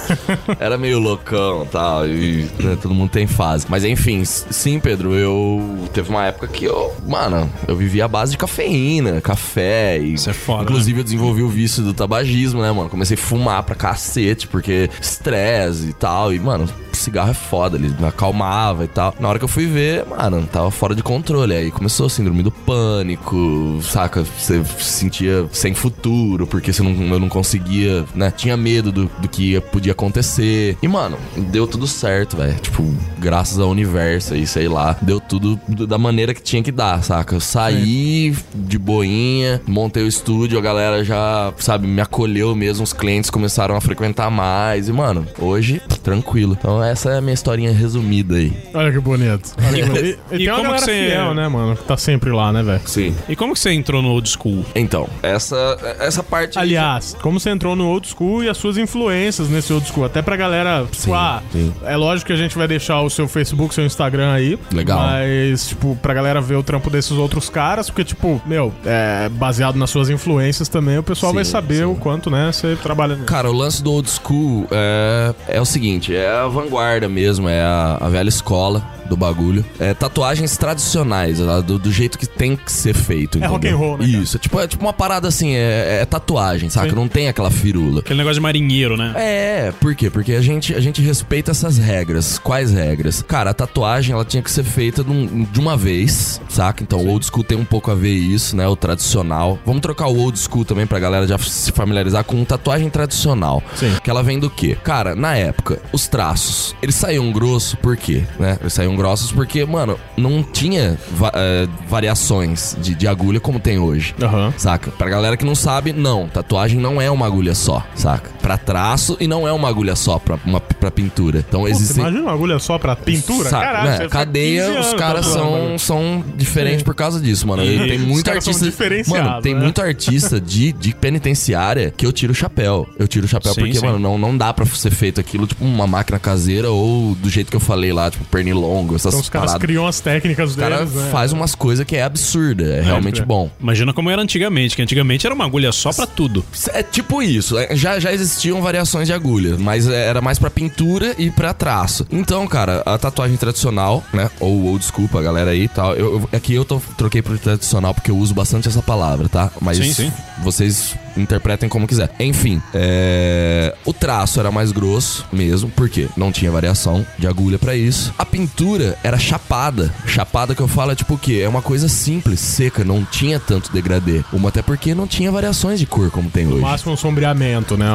Era 0.58 0.76
meio 0.76 0.98
loucão 0.98 1.64
e 1.64 1.66
tal, 1.68 2.06
e 2.06 2.48
né, 2.58 2.76
todo 2.80 2.94
mundo 2.94 3.10
tem 3.10 3.26
fase. 3.26 3.66
Mas 3.68 3.84
enfim, 3.84 4.24
sim, 4.24 4.78
Pedro, 4.78 5.14
eu. 5.14 5.88
Teve 5.92 6.10
uma 6.10 6.26
época 6.26 6.46
que 6.48 6.64
eu. 6.64 6.94
Mano, 7.06 7.50
eu 7.66 7.76
vivia 7.76 8.04
a 8.04 8.08
base 8.08 8.29
base 8.30 8.32
de 8.32 8.38
cafeína, 8.38 9.20
café 9.20 9.98
e. 9.98 10.14
Isso 10.14 10.30
é 10.30 10.32
foda, 10.32 10.62
Inclusive, 10.64 11.00
eu 11.00 11.04
desenvolvi 11.04 11.42
o 11.42 11.48
vício 11.48 11.82
do 11.82 11.92
tabagismo, 11.92 12.62
né, 12.62 12.70
mano? 12.72 12.88
Comecei 12.88 13.16
a 13.16 13.18
fumar 13.20 13.62
pra 13.62 13.74
cacete, 13.74 14.46
porque 14.46 14.88
estresse 15.00 15.88
e 15.88 15.92
tal. 15.92 16.32
E, 16.32 16.38
mano, 16.38 16.68
cigarro 16.92 17.30
é 17.30 17.34
foda, 17.34 17.76
ele 17.76 17.88
me 17.98 18.06
acalmava 18.06 18.84
e 18.84 18.88
tal. 18.88 19.14
Na 19.18 19.28
hora 19.28 19.38
que 19.38 19.44
eu 19.44 19.48
fui 19.48 19.66
ver, 19.66 20.04
mano, 20.06 20.46
tava 20.46 20.70
fora 20.70 20.94
de 20.94 21.02
controle. 21.02 21.54
Aí 21.54 21.70
começou 21.70 22.06
a 22.06 22.10
síndrome 22.10 22.42
do 22.42 22.50
pânico, 22.50 23.78
saca? 23.82 24.22
Você 24.24 24.62
se 24.78 24.84
sentia 24.84 25.46
sem 25.52 25.74
futuro, 25.74 26.46
porque 26.46 26.72
você 26.72 26.82
não, 26.82 26.92
eu 27.12 27.18
não 27.20 27.28
conseguia, 27.28 28.04
né? 28.14 28.30
Tinha 28.30 28.56
medo 28.56 28.92
do, 28.92 29.10
do 29.18 29.28
que 29.28 29.52
ia- 29.52 29.60
podia 29.60 29.92
acontecer. 29.92 30.76
E, 30.82 30.88
mano, 30.88 31.16
deu 31.36 31.66
tudo 31.66 31.86
certo, 31.86 32.36
velho. 32.36 32.54
Tipo, 32.60 32.94
graças 33.18 33.58
ao 33.58 33.68
universo 33.70 34.34
aí, 34.34 34.46
sei 34.46 34.68
lá. 34.68 34.96
Deu 35.00 35.20
tudo 35.20 35.58
do- 35.66 35.86
da 35.86 35.98
maneira 35.98 36.34
que 36.34 36.42
tinha 36.42 36.62
que 36.62 36.70
dar, 36.72 37.02
saca? 37.02 37.34
Eu 37.34 37.40
saí 37.40 38.19
de 38.54 38.78
boinha, 38.78 39.60
montei 39.66 40.02
o 40.02 40.06
estúdio, 40.06 40.58
a 40.58 40.62
galera 40.62 41.02
já, 41.04 41.52
sabe, 41.58 41.86
me 41.86 42.00
acolheu 42.00 42.54
mesmo, 42.54 42.84
os 42.84 42.92
clientes 42.92 43.30
começaram 43.30 43.74
a 43.76 43.80
frequentar 43.80 44.30
mais. 44.30 44.88
E, 44.88 44.92
mano, 44.92 45.26
hoje, 45.38 45.80
tranquilo. 46.02 46.56
Então, 46.58 46.82
essa 46.82 47.10
é 47.10 47.18
a 47.18 47.20
minha 47.20 47.34
historinha 47.34 47.72
resumida 47.72 48.36
aí. 48.36 48.52
Olha 48.74 48.90
que 48.92 49.00
bonito. 49.00 49.50
Olha 49.66 49.82
que 49.82 49.88
bonito. 49.90 50.18
E, 50.32 50.34
e 50.36 50.42
E 50.42 50.46
tem 50.46 50.54
como 50.54 50.74
que 50.74 50.80
você- 50.80 51.08
fiel, 51.08 51.34
né, 51.34 51.48
mano? 51.48 51.76
Que 51.76 51.84
tá 51.84 51.96
sempre 51.96 52.30
lá, 52.30 52.52
né, 52.52 52.62
velho? 52.62 52.80
Sim. 52.86 53.14
E 53.28 53.36
como 53.36 53.54
que 53.54 53.60
você 53.60 53.72
entrou 53.72 54.02
no 54.02 54.10
old 54.10 54.28
school? 54.28 54.64
Então, 54.74 55.08
essa, 55.22 55.96
essa 56.00 56.22
parte. 56.22 56.58
Aliás, 56.58 57.16
como 57.22 57.38
você 57.38 57.50
entrou 57.50 57.74
no 57.76 57.86
old 57.88 58.06
school 58.08 58.42
e 58.44 58.48
as 58.48 58.56
suas 58.56 58.76
influências 58.76 59.48
nesse 59.48 59.72
old 59.72 59.86
school. 59.86 60.04
Até 60.04 60.22
pra 60.22 60.36
galera, 60.36 60.82
tipo, 60.90 60.96
Sim, 60.96 61.12
ah, 61.14 61.42
sim. 61.52 61.72
é 61.84 61.96
lógico 61.96 62.26
que 62.28 62.32
a 62.32 62.36
gente 62.36 62.56
vai 62.56 62.66
deixar 62.66 63.00
o 63.02 63.10
seu 63.10 63.28
Facebook, 63.28 63.74
seu 63.74 63.84
Instagram 63.84 64.32
aí. 64.32 64.58
Legal. 64.72 64.98
Mas, 64.98 65.68
tipo, 65.68 65.96
pra 66.00 66.12
galera 66.14 66.40
ver 66.40 66.56
o 66.56 66.62
trampo 66.62 66.90
desses 66.90 67.12
outros 67.12 67.48
caras, 67.48 67.88
porque, 67.88 68.04
tipo, 68.10 68.40
meu, 68.46 68.72
é, 68.84 69.28
baseado 69.28 69.76
nas 69.76 69.90
suas 69.90 70.08
influências 70.10 70.68
também, 70.68 70.98
o 70.98 71.02
pessoal 71.02 71.32
Sim, 71.32 71.36
vai 71.36 71.44
saber 71.44 71.78
sim. 71.78 71.84
o 71.84 71.94
quanto, 71.94 72.30
né, 72.30 72.50
você 72.52 72.76
trabalha 72.76 73.14
nisso. 73.14 73.26
Cara, 73.26 73.50
o 73.50 73.52
lance 73.52 73.82
do 73.82 73.92
old 73.92 74.08
school 74.10 74.66
é, 74.70 75.34
é 75.48 75.60
o 75.60 75.64
seguinte: 75.64 76.14
é 76.14 76.28
a 76.28 76.46
vanguarda 76.46 77.08
mesmo, 77.08 77.48
é 77.48 77.60
a, 77.60 77.98
a 78.00 78.08
velha 78.08 78.28
escola 78.28 78.99
do 79.10 79.16
bagulho. 79.16 79.64
É 79.78 79.92
tatuagens 79.92 80.56
tradicionais, 80.56 81.38
tá? 81.38 81.60
do, 81.60 81.78
do 81.78 81.92
jeito 81.92 82.18
que 82.18 82.26
tem 82.26 82.56
que 82.56 82.70
ser 82.72 82.94
feito. 82.94 83.38
É 83.42 83.46
rock 83.46 83.68
and 83.68 83.76
roll, 83.76 83.98
né? 83.98 84.06
Isso, 84.06 84.36
é 84.36 84.40
tipo, 84.40 84.58
é 84.60 84.66
tipo 84.66 84.82
uma 84.84 84.92
parada 84.92 85.28
assim, 85.28 85.54
é, 85.54 85.98
é 86.00 86.04
tatuagem, 86.06 86.70
saca? 86.70 86.88
Sim. 86.90 86.94
Não 86.96 87.08
tem 87.08 87.28
aquela 87.28 87.50
firula. 87.50 88.00
Aquele 88.00 88.18
negócio 88.18 88.34
de 88.34 88.40
marinheiro, 88.40 88.96
né? 88.96 89.12
É, 89.16 89.72
por 89.80 89.94
quê? 89.94 90.08
Porque 90.08 90.32
a 90.32 90.40
gente, 90.40 90.74
a 90.74 90.80
gente 90.80 91.02
respeita 91.02 91.50
essas 91.50 91.76
regras. 91.76 92.38
Quais 92.38 92.72
regras? 92.72 93.22
Cara, 93.26 93.50
a 93.50 93.54
tatuagem 93.54 94.14
ela 94.14 94.24
tinha 94.24 94.42
que 94.42 94.50
ser 94.50 94.62
feita 94.64 95.02
num- 95.02 95.44
de 95.44 95.60
uma 95.60 95.76
vez, 95.76 96.40
saca? 96.48 96.82
Então 96.82 97.00
o 97.00 97.08
old 97.08 97.26
school 97.26 97.44
tem 97.44 97.58
um 97.58 97.64
pouco 97.64 97.90
a 97.90 97.94
ver 97.94 98.14
isso, 98.14 98.56
né? 98.56 98.66
O 98.68 98.76
tradicional. 98.76 99.58
Vamos 99.66 99.80
trocar 99.82 100.06
o 100.06 100.16
old 100.18 100.38
school 100.38 100.64
também 100.64 100.86
pra 100.86 100.98
galera 100.98 101.26
já 101.26 101.36
se 101.38 101.72
familiarizar 101.72 102.24
com 102.24 102.44
tatuagem 102.44 102.88
tradicional. 102.88 103.62
Sim. 103.74 103.92
Que 104.02 104.08
ela 104.10 104.22
vem 104.22 104.38
do 104.38 104.48
quê? 104.48 104.76
Cara, 104.82 105.14
na 105.14 105.34
época, 105.36 105.80
os 105.92 106.06
traços, 106.08 106.74
eles 106.82 106.94
saíam 106.94 107.30
grosso 107.32 107.76
por 107.78 107.96
quê? 107.96 108.22
Né? 108.38 108.56
Eles 108.60 108.72
saíam 108.72 108.94
grossos 109.00 109.32
porque, 109.32 109.64
mano, 109.64 109.98
não 110.16 110.42
tinha 110.42 110.98
va- 111.12 111.32
eh, 111.34 111.66
variações 111.88 112.76
de, 112.80 112.94
de 112.94 113.08
agulha 113.08 113.40
como 113.40 113.58
tem 113.58 113.78
hoje. 113.78 114.14
Aham. 114.22 114.52
Saca? 114.58 114.90
Pra 114.90 115.08
galera 115.08 115.36
que 115.36 115.44
não 115.44 115.54
sabe, 115.54 115.92
não. 115.92 116.28
Tatuagem 116.28 116.78
não 116.78 117.00
é 117.00 117.10
uma 117.10 117.26
agulha 117.26 117.54
só, 117.54 117.82
saca? 117.94 118.30
Pra 118.40 118.56
traço 118.56 119.16
e 119.20 119.26
não 119.28 119.46
é 119.46 119.52
uma 119.52 119.68
agulha 119.68 119.94
só 119.94 120.18
pra, 120.18 120.38
uma, 120.44 120.60
pra 120.60 120.90
pintura. 120.90 121.44
Então 121.46 121.60
Pô, 121.62 121.68
existem. 121.68 122.00
Imagina 122.02 122.22
uma 122.22 122.32
agulha 122.32 122.58
só 122.58 122.78
pra 122.78 122.96
pintura? 122.96 123.48
Saca, 123.50 123.64
Caralho, 123.66 123.84
né? 123.90 123.96
você 123.96 124.02
fica 124.04 124.08
15 124.18 124.24
Cadeia, 124.26 124.80
os 124.80 124.94
caras 124.94 125.26
são, 125.26 125.78
são 125.78 126.24
diferentes 126.36 126.80
Sim. 126.80 126.84
por 126.84 126.94
causa 126.94 127.20
disso, 127.20 127.46
mano. 127.46 127.64
E 127.64 127.78
tem 127.88 127.98
muito 127.98 128.30
artista. 128.30 128.66
Mano, 129.08 129.42
tem 129.42 129.54
né? 129.54 129.60
muito 129.60 129.80
artista 129.80 130.40
de, 130.40 130.72
de 130.72 130.94
penitenciária 130.94 131.92
que 131.96 132.04
eu 132.06 132.12
tiro 132.12 132.32
o 132.32 132.34
chapéu. 132.34 132.88
Eu 132.98 133.06
tiro 133.06 133.26
o 133.26 133.28
chapéu 133.28 133.52
Sim, 133.54 133.60
porque, 133.60 133.78
sim. 133.78 133.86
mano, 133.86 133.98
não, 133.98 134.18
não 134.18 134.36
dá 134.36 134.52
pra 134.52 134.64
ser 134.66 134.90
feito 134.90 135.20
aquilo, 135.20 135.46
tipo, 135.46 135.64
uma 135.64 135.86
máquina 135.86 136.18
caseira 136.18 136.70
ou 136.70 137.14
do 137.14 137.28
jeito 137.28 137.50
que 137.50 137.56
eu 137.56 137.60
falei 137.60 137.92
lá, 137.92 138.10
tipo, 138.10 138.24
pernilongo, 138.24 138.96
essas 138.96 139.12
Então 139.12 139.20
os 139.20 139.28
caras 139.28 139.50
paradas. 139.52 139.66
criam 139.66 139.86
as 139.86 140.00
técnicas 140.00 140.54
O 140.54 140.58
cara 140.58 140.78
deles, 140.78 140.94
né? 140.94 141.08
faz 141.10 141.32
umas 141.32 141.54
coisas 141.54 141.84
que 141.84 141.96
é 141.96 142.02
absurda, 142.02 142.64
é 142.64 142.80
realmente 142.80 143.20
é. 143.20 143.24
bom. 143.24 143.50
Imagina 143.60 143.92
como 143.92 144.10
era 144.10 144.20
antigamente, 144.22 144.74
que 144.76 144.82
antigamente 144.82 145.26
era 145.26 145.34
uma 145.34 145.44
agulha 145.44 145.72
só 145.72 145.92
pra 145.92 146.06
tudo. 146.06 146.44
É 146.72 146.82
tipo 146.82 147.22
isso. 147.22 147.58
é, 147.58 147.74
Já, 147.76 147.98
já 147.98 148.12
existiam 148.30 148.62
variações 148.62 149.06
de 149.08 149.12
agulha, 149.12 149.56
mas 149.58 149.88
é, 149.88 150.06
era 150.06 150.20
mais 150.20 150.38
pra 150.38 150.48
pintura 150.50 151.14
e 151.18 151.30
pra 151.30 151.52
traço. 151.52 152.06
Então, 152.10 152.46
cara, 152.46 152.82
a 152.86 152.96
tatuagem 152.96 153.36
tradicional, 153.36 154.04
né? 154.12 154.30
Ou 154.38 154.66
old 154.66 154.84
school 154.84 155.08
pra 155.08 155.20
galera 155.20 155.50
aí 155.50 155.64
e 155.64 155.68
tal. 155.68 155.94
Eu, 155.94 156.14
eu- 156.14 156.28
aqui 156.32 156.54
eu 156.54 156.64
tô, 156.64 156.80
troquei 156.96 157.20
pro 157.22 157.36
tradicional 157.38 157.92
porque 157.94 158.10
eu 158.10 158.16
uso 158.16 158.32
bastante 158.34 158.68
essa 158.68 158.82
palavra, 158.82 159.28
tá? 159.28 159.50
Mas 159.60 159.78
Sim, 159.78 159.92
sim. 159.92 160.12
vocês 160.42 160.94
interpretem 161.16 161.68
como 161.68 161.86
quiser. 161.86 162.10
Enfim, 162.20 162.62
é, 162.74 163.74
o 163.84 163.92
traço 163.92 164.38
era 164.38 164.50
mais 164.50 164.70
grosso 164.72 165.26
mesmo, 165.32 165.70
porque 165.74 166.08
não 166.16 166.30
tinha 166.30 166.50
variação 166.50 167.04
de 167.18 167.26
agulha 167.26 167.58
pra 167.58 167.74
isso. 167.74 168.14
A 168.18 168.24
pintura 168.24 168.96
era 169.02 169.18
chapada. 169.18 169.92
Chapada 170.06 170.54
que 170.54 170.60
eu 170.62 170.68
falo 170.68 170.92
é 170.92 170.94
tipo 170.94 171.14
o 171.14 171.18
quê? 171.18 171.40
É 171.44 171.48
uma 171.48 171.62
coisa 171.62 171.88
simples, 171.88 172.38
seca, 172.40 172.84
não 172.84 173.04
tinha 173.04 173.40
tanto 173.40 173.72
degradê. 173.72 174.22
Uma 174.32 174.48
até 174.50 174.62
porque 174.62 174.94
não 174.94 175.06
tinha 175.06 175.30
variações 175.32 175.78
de 175.80 175.86
cor 175.86 176.10
como 176.10 176.30
tem 176.30 176.44
No 176.46 176.52
hoje. 176.54 176.62
máximo 176.62 176.92
um 176.92 176.96
sombreamento, 176.96 177.76
né? 177.76 177.86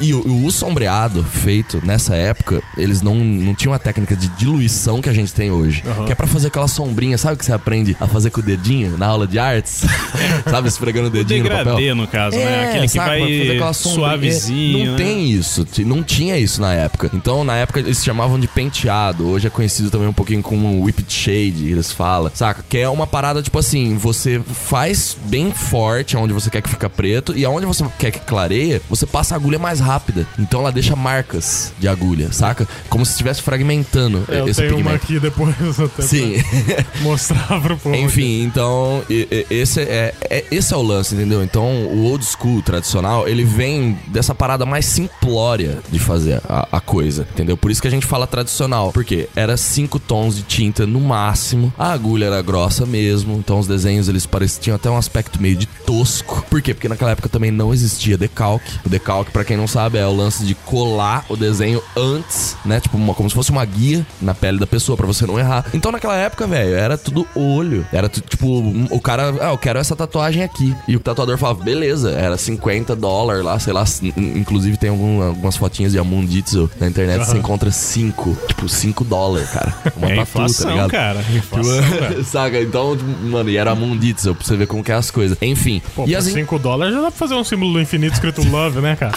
E 0.00 0.14
o, 0.14 0.46
o 0.46 0.50
sombreado 0.50 1.22
feito 1.24 1.80
nessa 1.84 2.14
época, 2.14 2.62
eles 2.76 3.02
não, 3.02 3.14
não 3.14 3.54
tinham 3.54 3.72
a 3.74 3.78
técnica 3.78 4.16
de 4.16 4.28
diluição 4.28 5.00
que 5.00 5.08
a 5.08 5.12
gente 5.12 5.32
tem 5.32 5.50
hoje. 5.50 5.82
Que 6.06 6.12
é 6.12 6.14
pra 6.14 6.26
fazer 6.26 6.48
aquela 6.48 6.68
sombrinha, 6.68 7.16
sabe 7.18 7.34
o 7.34 7.36
que 7.38 7.44
você 7.44 7.52
aprende 7.52 7.96
a 8.00 8.06
fazer 8.06 8.30
com 8.30 8.40
o 8.40 8.42
dedinho 8.42 8.96
na 8.96 9.06
aula 9.06 9.26
de 9.26 9.38
artes? 9.38 9.84
sabe, 10.48 10.68
esfregando 10.68 11.08
o 11.08 11.10
dedinho 11.10 11.44
no 11.44 11.50
papel? 11.50 11.94
No 11.94 12.06
caso, 12.06 12.36
né? 12.36 12.68
Aquele 12.70 12.78
que 12.80 12.84
É, 12.84 12.88
saca, 12.88 13.10
pra 13.10 13.18
fazer 13.20 13.46
vai 13.46 13.56
aquela 13.56 13.72
sombrinha. 13.72 14.08
suavezinho, 14.08 14.78
Não 14.86 14.92
né? 14.92 14.96
tem 14.98 15.30
isso, 15.30 15.66
não 15.84 16.02
tinha 16.02 16.38
isso 16.38 16.60
na 16.60 16.72
época. 16.74 17.10
Então, 17.14 17.44
na 17.44 17.56
época, 17.56 17.80
eles 17.80 18.02
chamavam 18.04 18.38
de 18.38 18.46
penteado. 18.46 19.28
Hoje 19.28 19.46
é 19.46 19.50
conhecido 19.50 19.90
também 19.90 20.08
um 20.08 20.12
pouquinho 20.12 20.42
como 20.42 20.82
whipped 20.84 21.12
shade, 21.12 21.68
eles 21.70 21.90
falam. 21.92 22.30
Saca? 22.34 22.64
Que 22.68 22.78
é 22.78 22.88
uma 22.88 23.06
parada, 23.06 23.42
tipo 23.42 23.58
assim, 23.58 23.96
você 23.96 24.40
faz 24.40 25.16
bem 25.26 25.52
forte 25.52 26.16
onde 26.16 26.32
você 26.32 26.50
quer 26.50 26.62
que 26.62 26.68
fica 26.68 26.88
preto 26.88 27.36
e 27.36 27.44
aonde 27.44 27.66
você 27.66 27.84
quer 27.98 28.10
que 28.10 28.20
clareia, 28.20 28.80
você 28.88 29.06
passa 29.06 29.34
a 29.34 29.36
agulha 29.36 29.57
mais 29.58 29.80
rápida. 29.80 30.26
Então, 30.38 30.60
ela 30.60 30.72
deixa 30.72 30.94
marcas 30.96 31.72
de 31.78 31.88
agulha, 31.88 32.32
saca? 32.32 32.66
Como 32.88 33.04
se 33.04 33.12
estivesse 33.12 33.42
fragmentando 33.42 34.24
É, 34.28 34.40
eu 34.40 34.48
esse 34.48 34.60
tenho 34.60 34.76
uma 34.78 34.98
pigmento. 34.98 35.04
aqui 35.04 35.20
depois 35.20 35.54
até 35.80 36.02
Sim. 36.02 36.34
mostrar 37.02 37.60
pro 37.60 37.76
povo. 37.76 37.94
Enfim, 37.94 38.42
então 38.42 39.02
esse 39.50 39.80
é, 39.80 40.14
é- 40.30 40.44
esse 40.50 40.72
é 40.72 40.76
o 40.76 40.82
lance, 40.82 41.14
entendeu? 41.14 41.42
Então 41.42 41.64
o 41.86 42.04
old 42.04 42.24
school 42.24 42.62
tradicional, 42.62 43.28
ele 43.28 43.44
vem 43.44 43.98
dessa 44.08 44.34
parada 44.34 44.64
mais 44.66 44.84
simplória 44.86 45.78
de 45.90 45.98
fazer 45.98 46.40
a, 46.48 46.68
a 46.72 46.80
coisa, 46.80 47.26
entendeu? 47.32 47.56
Por 47.56 47.70
isso 47.70 47.80
que 47.82 47.88
a 47.88 47.90
gente 47.90 48.06
fala 48.06 48.26
tradicional, 48.26 48.92
porque 48.92 49.28
era 49.34 49.56
cinco 49.56 49.98
tons 49.98 50.36
de 50.36 50.42
tinta 50.42 50.86
no 50.86 51.00
máximo, 51.00 51.72
a 51.78 51.92
agulha 51.92 52.26
era 52.26 52.42
grossa 52.42 52.84
mesmo, 52.86 53.36
então 53.38 53.58
os 53.58 53.66
desenhos 53.66 54.08
eles 54.08 54.26
pareciam 54.26 54.76
até 54.76 54.90
um 54.90 54.96
aspecto 54.96 55.40
meio 55.40 55.56
de 55.56 55.66
tosco. 55.66 56.44
Por 56.48 56.60
quê? 56.62 56.74
Porque 56.74 56.88
naquela 56.88 57.10
época 57.12 57.28
também 57.28 57.50
não 57.50 57.72
existia 57.72 58.16
decalque. 58.16 58.70
O 58.84 58.88
decalque, 58.88 59.30
pra 59.30 59.44
quem 59.48 59.56
não 59.56 59.66
sabe, 59.66 59.98
é 59.98 60.06
o 60.06 60.14
lance 60.14 60.44
de 60.44 60.54
colar 60.54 61.24
o 61.28 61.36
desenho 61.36 61.82
antes, 61.96 62.56
né? 62.64 62.78
Tipo, 62.80 62.96
uma- 62.96 63.14
como 63.14 63.28
se 63.28 63.34
fosse 63.34 63.50
uma 63.50 63.64
guia 63.64 64.06
na 64.20 64.34
pele 64.34 64.58
da 64.58 64.66
pessoa 64.66 64.96
pra 64.96 65.06
você 65.06 65.26
não 65.26 65.38
errar. 65.38 65.64
Então 65.74 65.90
naquela 65.90 66.14
época, 66.16 66.46
velho, 66.46 66.74
era 66.74 66.96
tudo 66.98 67.26
olho. 67.34 67.86
Era 67.92 68.08
tu- 68.08 68.20
tipo, 68.20 68.46
o 68.90 69.00
cara, 69.00 69.34
ah, 69.40 69.50
eu 69.50 69.58
quero 69.58 69.78
essa 69.78 69.96
tatuagem 69.96 70.42
aqui. 70.42 70.74
E 70.86 70.94
o 70.94 71.00
tatuador 71.00 71.38
falava, 71.38 71.64
beleza, 71.64 72.10
era 72.10 72.36
50 72.36 72.94
dólares 72.94 73.42
lá, 73.44 73.58
sei 73.58 73.72
lá. 73.72 73.84
in- 74.02 74.38
Inclusive 74.38 74.76
tem 74.76 74.90
algum- 74.90 75.22
algumas 75.22 75.56
fotinhas 75.56 75.92
de 75.92 75.98
Amunditsu 75.98 76.70
na 76.78 76.86
internet, 76.88 77.24
você 77.24 77.38
encontra 77.38 77.70
5, 77.70 78.36
tipo, 78.48 78.68
5 78.68 79.02
dólares, 79.04 79.48
cara. 79.50 79.72
Uma 79.96 80.06
É 80.06 80.16
tatu, 80.16 80.22
inflação, 80.22 80.66
tá 80.66 80.72
ligado? 80.72 80.90
cara. 80.90 81.20
Inflação, 81.34 81.82
cara. 81.98 82.24
Saca? 82.24 82.60
Então, 82.60 82.96
tipo, 82.96 83.10
mano, 83.26 83.48
e 83.48 83.56
era 83.56 83.70
Amunditsu, 83.70 84.34
pra 84.34 84.44
você 84.44 84.56
ver 84.56 84.66
como 84.66 84.84
que 84.84 84.92
é 84.92 84.94
as 84.94 85.10
coisas. 85.10 85.38
Enfim, 85.40 85.80
Pô, 85.94 86.04
e 86.04 86.10
por 86.12 86.16
as 86.18 86.24
5 86.24 86.58
dólares 86.58 86.94
já 86.94 87.00
dá 87.00 87.10
pra 87.10 87.18
fazer 87.18 87.34
um 87.34 87.44
símbolo 87.44 87.72
do 87.74 87.80
infinito 87.80 88.12
escrito 88.14 88.42
love, 88.50 88.80
né, 88.80 88.94
cara? 88.96 89.14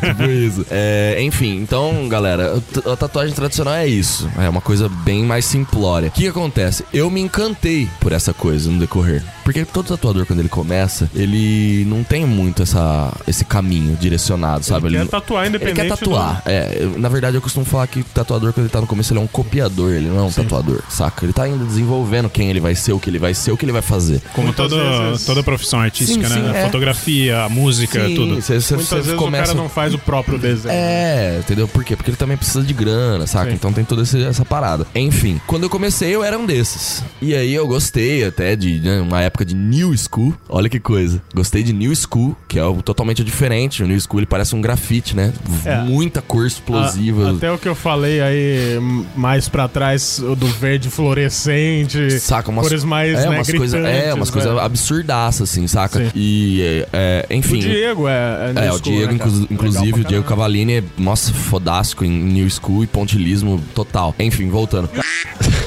Tipo 0.00 0.22
isso. 0.30 0.66
É, 0.70 1.18
enfim, 1.22 1.56
então, 1.60 2.08
galera, 2.08 2.60
a 2.90 2.96
tatuagem 2.96 3.34
tradicional 3.34 3.74
é 3.74 3.86
isso. 3.86 4.28
É 4.38 4.48
uma 4.48 4.60
coisa 4.60 4.88
bem 4.88 5.22
mais 5.24 5.44
simplória. 5.44 6.08
O 6.08 6.10
que, 6.12 6.22
que 6.22 6.28
acontece? 6.28 6.84
Eu 6.92 7.10
me 7.10 7.20
encantei 7.20 7.88
por 8.00 8.12
essa 8.12 8.32
coisa 8.32 8.70
no 8.70 8.78
decorrer. 8.78 9.22
Porque 9.44 9.64
todo 9.64 9.86
tatuador, 9.88 10.24
quando 10.26 10.38
ele 10.38 10.48
começa, 10.48 11.10
ele 11.14 11.84
não 11.88 12.04
tem 12.04 12.24
muito 12.24 12.62
essa, 12.62 13.12
esse 13.26 13.44
caminho 13.44 13.96
direcionado, 13.96 14.64
sabe? 14.64 14.86
Ele 14.86 14.96
quer 14.96 15.02
não- 15.02 15.06
tatuar 15.08 15.46
ele 15.46 15.56
independente 15.56 15.80
quer 15.88 15.96
tatuar. 15.96 16.42
É, 16.46 16.78
eu- 16.80 16.98
na 16.98 17.08
verdade, 17.08 17.36
eu 17.36 17.42
costumo 17.42 17.64
falar 17.66 17.86
que 17.88 18.00
o 18.00 18.04
tatuador, 18.04 18.52
quando 18.52 18.66
ele 18.66 18.72
tá 18.72 18.80
no 18.80 18.86
começo, 18.86 19.12
ele 19.12 19.18
é 19.20 19.22
um 19.22 19.26
copiador, 19.26 19.92
ele 19.92 20.08
não 20.08 20.18
é 20.18 20.22
um 20.22 20.30
tatuador, 20.30 20.80
saca? 20.88 21.24
Ele 21.24 21.32
tá 21.32 21.42
ainda 21.44 21.64
desenvolvendo 21.64 22.30
quem 22.30 22.48
ele 22.50 22.60
vai 22.60 22.74
ser, 22.74 22.92
o 22.92 23.00
que 23.00 23.10
ele 23.10 23.18
vai 23.18 23.34
ser, 23.34 23.50
o 23.52 23.56
que 23.56 23.64
ele 23.64 23.72
vai 23.72 23.82
fazer. 23.82 24.20
Como 24.32 24.52
todo, 24.52 24.76
vezes- 24.76 25.24
toda 25.26 25.42
profissão 25.42 25.80
artística, 25.80 26.28
Sim, 26.28 26.34
né? 26.40 26.52
sim, 26.52 26.56
é. 26.58 26.64
Fotografia, 26.66 27.48
música, 27.48 28.06
Sim, 28.06 28.14
tudo. 28.14 28.34
Você, 28.36 28.60
você- 28.60 28.74
Muitas 28.74 28.88
você 28.88 28.94
vezes 28.96 29.11
o 29.14 29.18
começa 29.18 29.32
começa. 29.32 29.52
o 29.52 29.54
cara 29.54 29.62
não 29.62 29.68
faz 29.68 29.94
o 29.94 29.98
próprio 29.98 30.38
desenho. 30.38 30.74
É, 30.74 31.38
entendeu? 31.40 31.66
Por 31.68 31.84
quê? 31.84 31.96
Porque 31.96 32.10
ele 32.10 32.16
também 32.16 32.36
precisa 32.36 32.62
de 32.62 32.72
grana, 32.72 33.26
saca? 33.26 33.50
Sim. 33.50 33.54
Então 33.56 33.72
tem 33.72 33.84
toda 33.84 34.02
essa 34.02 34.44
parada. 34.44 34.86
Enfim, 34.94 35.40
quando 35.46 35.64
eu 35.64 35.70
comecei, 35.70 36.14
eu 36.14 36.22
era 36.24 36.38
um 36.38 36.46
desses. 36.46 37.02
E 37.20 37.34
aí 37.34 37.52
eu 37.54 37.66
gostei 37.66 38.24
até 38.24 38.54
de 38.56 38.80
né, 38.80 39.00
uma 39.00 39.20
época 39.22 39.44
de 39.44 39.54
New 39.54 39.94
School. 39.96 40.34
Olha 40.48 40.68
que 40.68 40.78
coisa. 40.80 41.22
Gostei 41.34 41.62
de 41.62 41.72
New 41.72 41.94
School, 41.94 42.36
que 42.48 42.58
é 42.58 42.62
algo 42.62 42.82
totalmente 42.82 43.22
diferente. 43.24 43.82
O 43.82 43.86
New 43.86 44.00
School 44.00 44.20
ele 44.20 44.26
parece 44.26 44.54
um 44.54 44.60
grafite, 44.60 45.14
né? 45.16 45.32
É. 45.64 45.78
Muita 45.82 46.20
cor 46.22 46.46
explosiva. 46.46 47.28
A- 47.28 47.32
até 47.32 47.50
o 47.50 47.58
que 47.58 47.68
eu 47.68 47.74
falei 47.74 48.20
aí 48.20 48.78
mais 49.16 49.48
pra 49.48 49.68
trás, 49.68 50.18
do 50.36 50.46
verde 50.46 50.88
fluorescente. 50.90 52.10
Saca, 52.20 52.50
umas, 52.50 52.62
cores 52.66 52.84
mais, 52.84 53.18
é, 53.18 53.28
né, 53.28 53.36
umas 53.36 53.50
coisas, 53.50 53.84
é, 53.84 54.14
umas 54.14 54.30
coisas 54.30 54.50
velho. 54.50 54.62
absurdaças, 54.64 55.50
assim, 55.50 55.66
saca? 55.66 55.98
Sim. 55.98 56.10
E, 56.14 56.60
é, 56.92 57.26
é, 57.28 57.36
enfim. 57.36 57.56
O 57.58 57.60
Diego 57.60 58.08
é. 58.08 58.52
É, 58.66 58.72
o 58.72 58.80
Diego, 58.80 59.01
inclu- 59.10 59.46
inclusive, 59.50 60.00
o 60.00 60.04
Diego 60.04 60.24
Cavalini 60.24 60.74
é, 60.74 60.84
nossa, 60.98 61.32
fodástico 61.32 62.04
em 62.04 62.10
New 62.10 62.48
School 62.50 62.84
e 62.84 62.86
pontilismo 62.86 63.60
total. 63.74 64.14
Enfim, 64.18 64.48
voltando. 64.48 64.90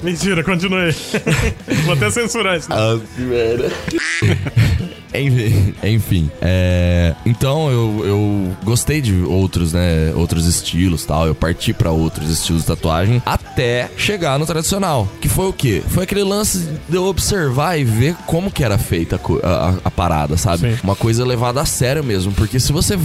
Mentira, 0.03 0.43
continue. 0.43 0.91
Vou 1.86 1.93
até 1.93 2.09
censurar 2.11 2.57
isso. 2.57 2.67
Ah, 2.71 2.99
que 3.15 3.21
merda. 3.21 3.71
Enfim. 5.84 6.30
É, 6.41 7.13
então 7.26 7.70
eu, 7.70 8.01
eu 8.05 8.57
gostei 8.63 9.01
de 9.01 9.13
outros, 9.24 9.74
né? 9.74 10.11
Outros 10.16 10.45
estilos 10.45 11.05
tal. 11.05 11.28
Eu 11.28 11.36
parti 11.36 11.74
pra 11.74 11.91
outros 11.91 12.30
estilos 12.30 12.61
de 12.61 12.68
tatuagem 12.68 13.22
até 13.26 13.89
chegar 13.97 14.38
no 14.39 14.45
tradicional. 14.45 15.07
Que 15.22 15.30
foi 15.30 15.47
o 15.47 15.53
quê? 15.53 15.82
Foi 15.88 16.03
aquele 16.03 16.24
lance 16.24 16.68
de 16.89 16.95
eu 16.95 17.05
observar 17.05 17.78
e 17.78 17.84
ver 17.84 18.16
como 18.26 18.51
que 18.51 18.63
era 18.63 18.78
feita 18.78 19.20
a, 19.43 19.47
a- 19.47 19.74
a- 19.86 19.91
parada, 19.91 20.36
sabe? 20.38 20.74
Sim. 20.76 20.80
Uma 20.84 20.95
coisa 20.95 21.26
levada 21.26 21.61
a 21.61 21.66
sério 21.66 22.03
mesmo. 22.03 22.32
Porque 22.34 22.59
se 22.59 22.72
você 22.74 22.97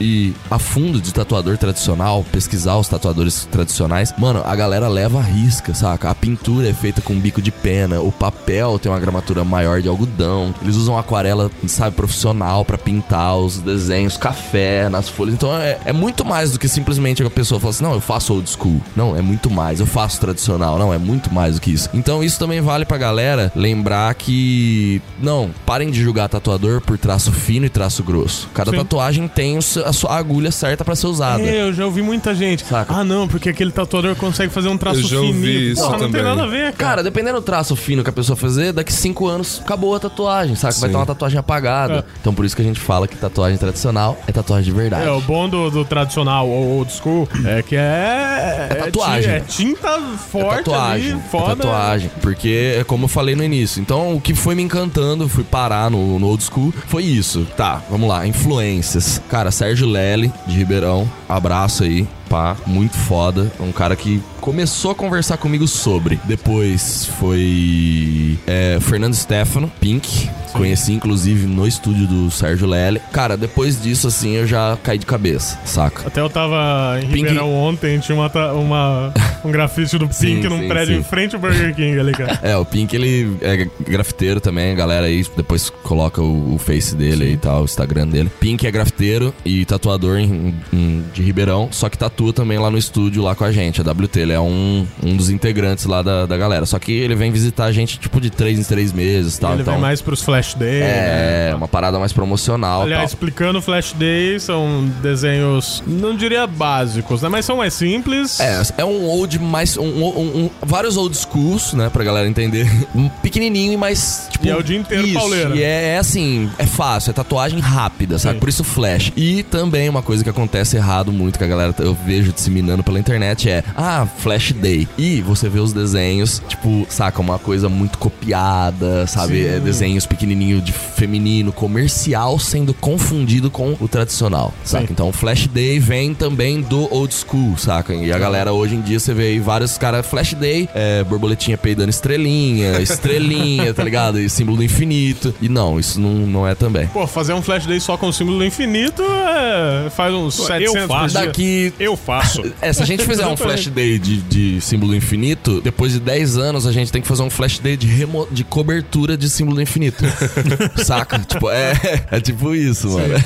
ir 0.00 0.34
a 0.50 0.58
fundo 0.58 1.00
de 1.00 1.12
tatuador 1.12 1.56
tradicional, 1.56 2.24
pesquisar 2.30 2.76
os 2.76 2.88
tatuadores 2.88 3.46
tradicionais, 3.50 4.12
mano, 4.18 4.42
a 4.44 4.54
galera 4.54 4.88
leva 4.88 5.18
a 5.18 5.22
risca, 5.22 5.74
saca? 5.74 6.10
A 6.10 6.14
pintura 6.14 6.68
é 6.68 6.72
feita 6.72 7.00
com 7.00 7.14
bico 7.18 7.40
de 7.40 7.50
pena, 7.50 8.00
o 8.00 8.12
papel 8.12 8.78
tem 8.78 8.90
uma 8.90 9.00
gramatura 9.00 9.44
maior 9.44 9.80
de 9.80 9.88
algodão, 9.88 10.54
eles 10.62 10.76
usam 10.76 10.98
aquarela, 10.98 11.45
sabe, 11.66 11.94
profissional 11.96 12.64
pra 12.64 12.78
pintar 12.78 13.36
os 13.36 13.58
desenhos, 13.58 14.16
café 14.16 14.88
nas 14.88 15.08
folhas. 15.08 15.34
Então 15.34 15.54
é, 15.56 15.78
é 15.84 15.92
muito 15.92 16.24
mais 16.24 16.52
do 16.52 16.58
que 16.58 16.68
simplesmente 16.68 17.22
a 17.22 17.30
pessoa 17.30 17.60
fala 17.60 17.70
assim: 17.70 17.84
não, 17.84 17.92
eu 17.94 18.00
faço 18.00 18.32
old 18.34 18.48
school. 18.48 18.80
Não, 18.94 19.16
é 19.16 19.22
muito 19.22 19.50
mais. 19.50 19.80
Eu 19.80 19.86
faço 19.86 20.20
tradicional. 20.20 20.78
Não, 20.78 20.92
é 20.92 20.98
muito 20.98 21.32
mais 21.32 21.54
do 21.56 21.60
que 21.60 21.70
isso. 21.72 21.88
Então 21.94 22.22
isso 22.22 22.38
também 22.38 22.60
vale 22.60 22.84
pra 22.84 22.98
galera 22.98 23.52
lembrar 23.54 24.14
que, 24.14 25.00
não, 25.20 25.50
parem 25.64 25.90
de 25.90 26.02
julgar 26.02 26.28
tatuador 26.28 26.80
por 26.80 26.98
traço 26.98 27.32
fino 27.32 27.66
e 27.66 27.68
traço 27.68 28.02
grosso. 28.02 28.48
Cada 28.54 28.70
Sim. 28.70 28.78
tatuagem 28.78 29.28
tem 29.28 29.58
a 29.58 29.92
sua 29.92 30.16
agulha 30.16 30.50
certa 30.50 30.84
pra 30.84 30.94
ser 30.96 31.06
usada. 31.06 31.42
É, 31.42 31.62
eu 31.62 31.72
já 31.72 31.84
ouvi 31.84 32.02
muita 32.02 32.34
gente. 32.34 32.64
Saca. 32.64 32.94
Ah, 32.94 33.04
não, 33.04 33.26
porque 33.28 33.48
aquele 33.48 33.70
tatuador 33.70 34.14
consegue 34.16 34.52
fazer 34.52 34.68
um 34.68 34.76
traço 34.78 35.00
Eu 35.00 35.04
já 35.08 35.20
ouvi 35.20 35.32
fininho. 35.32 35.60
isso 35.72 35.82
Porra, 35.82 35.92
não 35.92 35.98
tem 36.00 36.08
também. 36.12 36.22
nada 36.24 36.42
a 36.44 36.46
ver, 36.46 36.72
cara. 36.72 36.86
Cara, 36.96 37.02
dependendo 37.02 37.40
do 37.40 37.44
traço 37.44 37.74
fino 37.76 38.02
que 38.04 38.10
a 38.10 38.12
pessoa 38.12 38.36
fazer, 38.36 38.72
daqui 38.72 38.92
cinco 38.92 39.26
anos 39.26 39.60
acabou 39.62 39.94
a 39.94 40.00
tatuagem, 40.00 40.54
saca? 40.54 40.74
Vai 40.74 40.88
Sim. 40.88 40.92
ter 40.94 40.96
uma 40.98 41.06
tatuagem 41.06 41.35
apagada. 41.38 41.98
É. 41.98 42.04
Então 42.20 42.34
por 42.34 42.44
isso 42.44 42.54
que 42.56 42.62
a 42.62 42.64
gente 42.64 42.80
fala 42.80 43.06
que 43.08 43.16
tatuagem 43.16 43.58
tradicional 43.58 44.16
é 44.26 44.32
tatuagem 44.32 44.64
de 44.64 44.72
verdade. 44.78 45.06
É, 45.06 45.10
o 45.10 45.20
bom 45.20 45.48
do, 45.48 45.70
do 45.70 45.84
tradicional 45.84 46.48
ou 46.48 46.78
old 46.78 46.92
school 46.92 47.28
é 47.44 47.62
que 47.62 47.76
é. 47.76 48.68
É 48.70 48.74
tatuagem. 48.74 49.30
É 49.32 49.40
tinta 49.40 49.88
É 49.88 50.16
forte 50.18 50.64
tatuagem, 50.64 51.12
ali, 51.12 51.20
é 51.20 51.28
foda. 51.30 51.56
tatuagem. 51.56 52.10
Porque 52.20 52.76
é 52.78 52.84
como 52.84 53.04
eu 53.04 53.08
falei 53.08 53.34
no 53.34 53.42
início. 53.44 53.80
Então, 53.80 54.14
o 54.14 54.20
que 54.20 54.34
foi 54.34 54.54
me 54.54 54.62
encantando, 54.62 55.28
fui 55.28 55.44
parar 55.44 55.90
no, 55.90 56.18
no 56.18 56.26
old 56.28 56.42
school, 56.42 56.72
foi 56.86 57.04
isso. 57.04 57.46
Tá, 57.56 57.82
vamos 57.90 58.08
lá. 58.08 58.26
Influências. 58.26 59.20
Cara, 59.28 59.50
Sérgio 59.50 59.86
Lely, 59.88 60.32
de 60.46 60.56
Ribeirão. 60.56 61.08
Abraço 61.28 61.84
aí. 61.84 62.06
Pá, 62.28 62.56
muito 62.66 62.96
foda. 62.96 63.50
Um 63.60 63.70
cara 63.72 63.94
que 63.96 64.20
começou 64.40 64.90
a 64.90 64.94
conversar 64.94 65.36
comigo 65.36 65.66
sobre. 65.68 66.18
Depois 66.24 67.06
foi 67.18 68.38
é, 68.46 68.78
Fernando 68.80 69.14
Stefano, 69.14 69.70
Pink. 69.80 70.28
Conheci, 70.52 70.92
inclusive, 70.94 71.46
no 71.46 71.66
estúdio 71.66 72.06
do 72.06 72.30
Sérgio 72.30 72.66
Lely. 72.66 72.98
Cara, 73.12 73.36
depois 73.36 73.80
disso, 73.82 74.08
assim, 74.08 74.36
eu 74.36 74.46
já 74.46 74.78
caí 74.82 74.96
de 74.96 75.04
cabeça, 75.04 75.58
saca? 75.66 76.06
Até 76.06 76.20
eu 76.22 76.30
tava 76.30 76.98
em 76.98 77.08
Pink- 77.08 77.16
Ribeirão 77.16 77.52
ontem, 77.52 77.98
tinha 77.98 78.16
uma, 78.16 78.52
uma- 78.52 79.12
um 79.44 79.50
grafite 79.50 79.98
do 79.98 80.08
Sim, 80.12 80.36
Pink 80.36 80.48
num 80.48 80.60
sim, 80.60 80.68
prédio 80.68 80.94
sim. 80.94 81.00
em 81.00 81.04
frente 81.04 81.34
ao 81.34 81.40
Burger 81.42 81.74
King 81.74 81.98
ali, 81.98 82.12
cara. 82.12 82.40
É, 82.46 82.56
o 82.56 82.64
Pink, 82.64 82.94
ele 82.96 83.36
é 83.42 83.68
grafiteiro 83.86 84.40
também, 84.40 84.72
a 84.72 84.74
galera 84.74 85.06
aí 85.06 85.26
depois 85.36 85.68
coloca 85.82 86.22
o, 86.22 86.54
o 86.54 86.58
face 86.58 86.94
dele 86.96 87.32
e 87.32 87.36
tal, 87.36 87.60
o 87.60 87.64
Instagram 87.64 88.08
dele. 88.08 88.30
Pink 88.40 88.66
é 88.66 88.70
grafiteiro 88.70 89.34
e 89.44 89.62
tatuador 89.66 90.16
em- 90.18 90.54
em- 90.72 91.04
de 91.12 91.22
Ribeirão, 91.22 91.68
só 91.70 91.90
que 91.90 91.98
tatua 92.16 92.32
também 92.32 92.58
lá 92.58 92.70
no 92.70 92.78
estúdio 92.78 93.22
lá 93.22 93.34
com 93.34 93.44
a 93.44 93.52
gente, 93.52 93.80
a 93.80 93.84
WT. 93.84 94.18
Ele 94.20 94.32
é 94.32 94.40
um, 94.40 94.86
um 95.02 95.16
dos 95.16 95.28
integrantes 95.28 95.84
lá 95.84 96.00
da, 96.00 96.24
da 96.24 96.36
galera. 96.36 96.64
Só 96.64 96.78
que 96.78 96.90
ele 96.90 97.14
vem 97.14 97.30
visitar 97.30 97.66
a 97.66 97.72
gente, 97.72 97.98
tipo, 97.98 98.18
de 98.20 98.30
três 98.30 98.58
em 98.58 98.62
três 98.64 98.92
meses 98.92 99.36
e 99.36 99.40
tal. 99.40 99.52
Ele 99.52 99.62
então, 99.62 99.74
vem 99.74 99.82
mais 99.82 100.00
pros 100.00 100.22
Flash 100.22 100.54
Day. 100.54 100.80
é, 100.82 101.48
né? 101.50 101.54
uma 101.54 101.68
parada 101.68 101.98
mais 101.98 102.12
promocional 102.12 102.82
Aliás, 102.82 103.02
tal. 103.02 103.06
explicando, 103.06 103.60
Flash 103.60 103.92
Day 103.92 104.40
são 104.40 104.90
desenhos, 105.02 105.82
não 105.86 106.16
diria 106.16 106.46
básicos, 106.46 107.20
né? 107.20 107.28
Mas 107.28 107.44
são 107.44 107.58
mais 107.58 107.74
simples. 107.74 108.40
É, 108.40 108.62
é 108.78 108.84
um 108.84 109.04
old 109.04 109.38
mais. 109.38 109.76
Um, 109.76 109.84
um- 109.84 110.44
um- 110.44 110.50
vários 110.62 110.96
old 110.96 111.16
schools, 111.16 111.74
né? 111.74 111.90
Pra 111.90 112.02
galera 112.02 112.26
entender. 112.26 112.66
Um 112.96 113.08
pequenininho 113.08 113.72
e 113.74 113.76
mais. 113.76 114.26
Tipo, 114.30 114.46
E 114.46 114.50
é 114.50 114.56
o 114.56 114.62
dia 114.62 114.78
inteiro 114.78 115.06
isso, 115.06 115.18
pauleira. 115.18 115.54
E 115.54 115.62
é, 115.62 115.94
é 115.94 115.98
assim, 115.98 116.48
é 116.58 116.64
fácil, 116.64 117.10
é 117.10 117.12
tatuagem 117.12 117.58
rápida, 117.58 118.18
sabe? 118.18 118.34
Sim. 118.34 118.40
Por 118.40 118.48
isso 118.48 118.64
flash. 118.64 119.12
E 119.14 119.42
também 119.42 119.86
uma 119.88 120.00
coisa 120.00 120.24
que 120.24 120.30
acontece 120.30 120.76
errado 120.76 121.12
muito, 121.12 121.36
que 121.36 121.44
a 121.44 121.46
galera 121.46 121.74
eu 121.80 121.94
vejo 122.06 122.32
disseminando 122.32 122.84
pela 122.84 122.98
internet 122.98 123.50
é: 123.50 123.64
ah, 123.76 124.06
flash 124.18 124.52
day. 124.52 124.86
E 124.96 125.20
você 125.20 125.48
vê 125.48 125.58
os 125.58 125.72
desenhos, 125.72 126.40
tipo, 126.48 126.86
saca, 126.88 127.20
uma 127.20 127.38
coisa 127.38 127.68
muito 127.68 127.98
copiada, 127.98 129.06
sabe? 129.06 129.44
É, 129.44 129.58
desenhos 129.58 130.06
pequenininho 130.06 130.60
de 130.60 130.72
feminino, 130.72 131.52
comercial, 131.52 132.38
sendo 132.38 132.72
confundido 132.72 133.50
com 133.50 133.76
o 133.80 133.88
tradicional, 133.88 134.54
saca? 134.64 134.86
Sim. 134.86 134.92
Então, 134.92 135.12
Flash 135.12 135.48
Day 135.48 135.78
vem 135.78 136.14
também 136.14 136.60
do 136.60 136.92
old 136.94 137.12
school, 137.12 137.56
saca? 137.58 137.94
E 137.94 138.12
a 138.12 138.18
galera 138.18 138.52
hoje 138.52 138.76
em 138.76 138.80
dia 138.80 139.00
você 139.00 139.12
vê 139.12 139.24
aí 139.24 139.40
vários 139.40 139.76
caras 139.76 140.06
Flash 140.06 140.34
Day, 140.34 140.68
é, 140.74 141.02
borboletinha 141.02 141.58
peidando 141.58 141.90
estrelinha, 141.90 142.78
estrelinha, 142.80 143.74
tá 143.74 143.82
ligado? 143.82 144.20
E 144.20 144.30
símbolo 144.30 144.58
do 144.58 144.64
infinito. 144.64 145.34
E 145.40 145.48
não, 145.48 145.80
isso 145.80 146.00
não, 146.00 146.10
não 146.10 146.46
é 146.46 146.54
também. 146.54 146.86
Pô, 146.88 147.06
fazer 147.06 147.32
um 147.32 147.42
Flash 147.42 147.66
Day 147.66 147.80
só 147.80 147.96
com 147.96 148.08
o 148.08 148.12
símbolo 148.12 148.38
do 148.38 148.44
infinito 148.44 149.02
é... 149.02 149.90
faz 149.90 150.14
uns 150.14 150.34
700 150.34 150.86
por 150.86 150.88
faço. 150.88 151.14
Daqui. 151.14 151.72
Eu 151.78 151.95
faço. 151.96 152.42
É, 152.60 152.72
se 152.72 152.82
a 152.82 152.86
gente 152.86 153.04
fizer 153.04 153.26
um. 153.26 153.36
Flash 153.36 153.66
Day 153.68 153.98
de, 153.98 154.16
de 154.22 154.60
símbolo 154.60 154.92
do 154.92 154.96
infinito, 154.96 155.60
depois 155.60 155.92
de 155.92 156.00
10 156.00 156.36
anos 156.38 156.66
a 156.66 156.72
gente 156.72 156.90
tem 156.90 157.02
que 157.02 157.08
fazer 157.08 157.22
um 157.22 157.30
Flash 157.30 157.58
Day 157.58 157.76
de, 157.76 157.86
remo- 157.86 158.26
de 158.30 158.42
cobertura 158.44 159.16
de 159.16 159.28
símbolo 159.28 159.56
do 159.56 159.62
infinito. 159.62 160.04
Saca? 160.84 161.18
Tipo, 161.18 161.50
é, 161.50 161.72
é 162.10 162.20
tipo 162.20 162.54
isso, 162.54 162.88
mano. 162.90 163.08
Let 163.14 163.22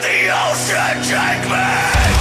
the 0.00 0.32
ocean 0.32 0.94
take 1.02 1.48
me! 1.48 2.17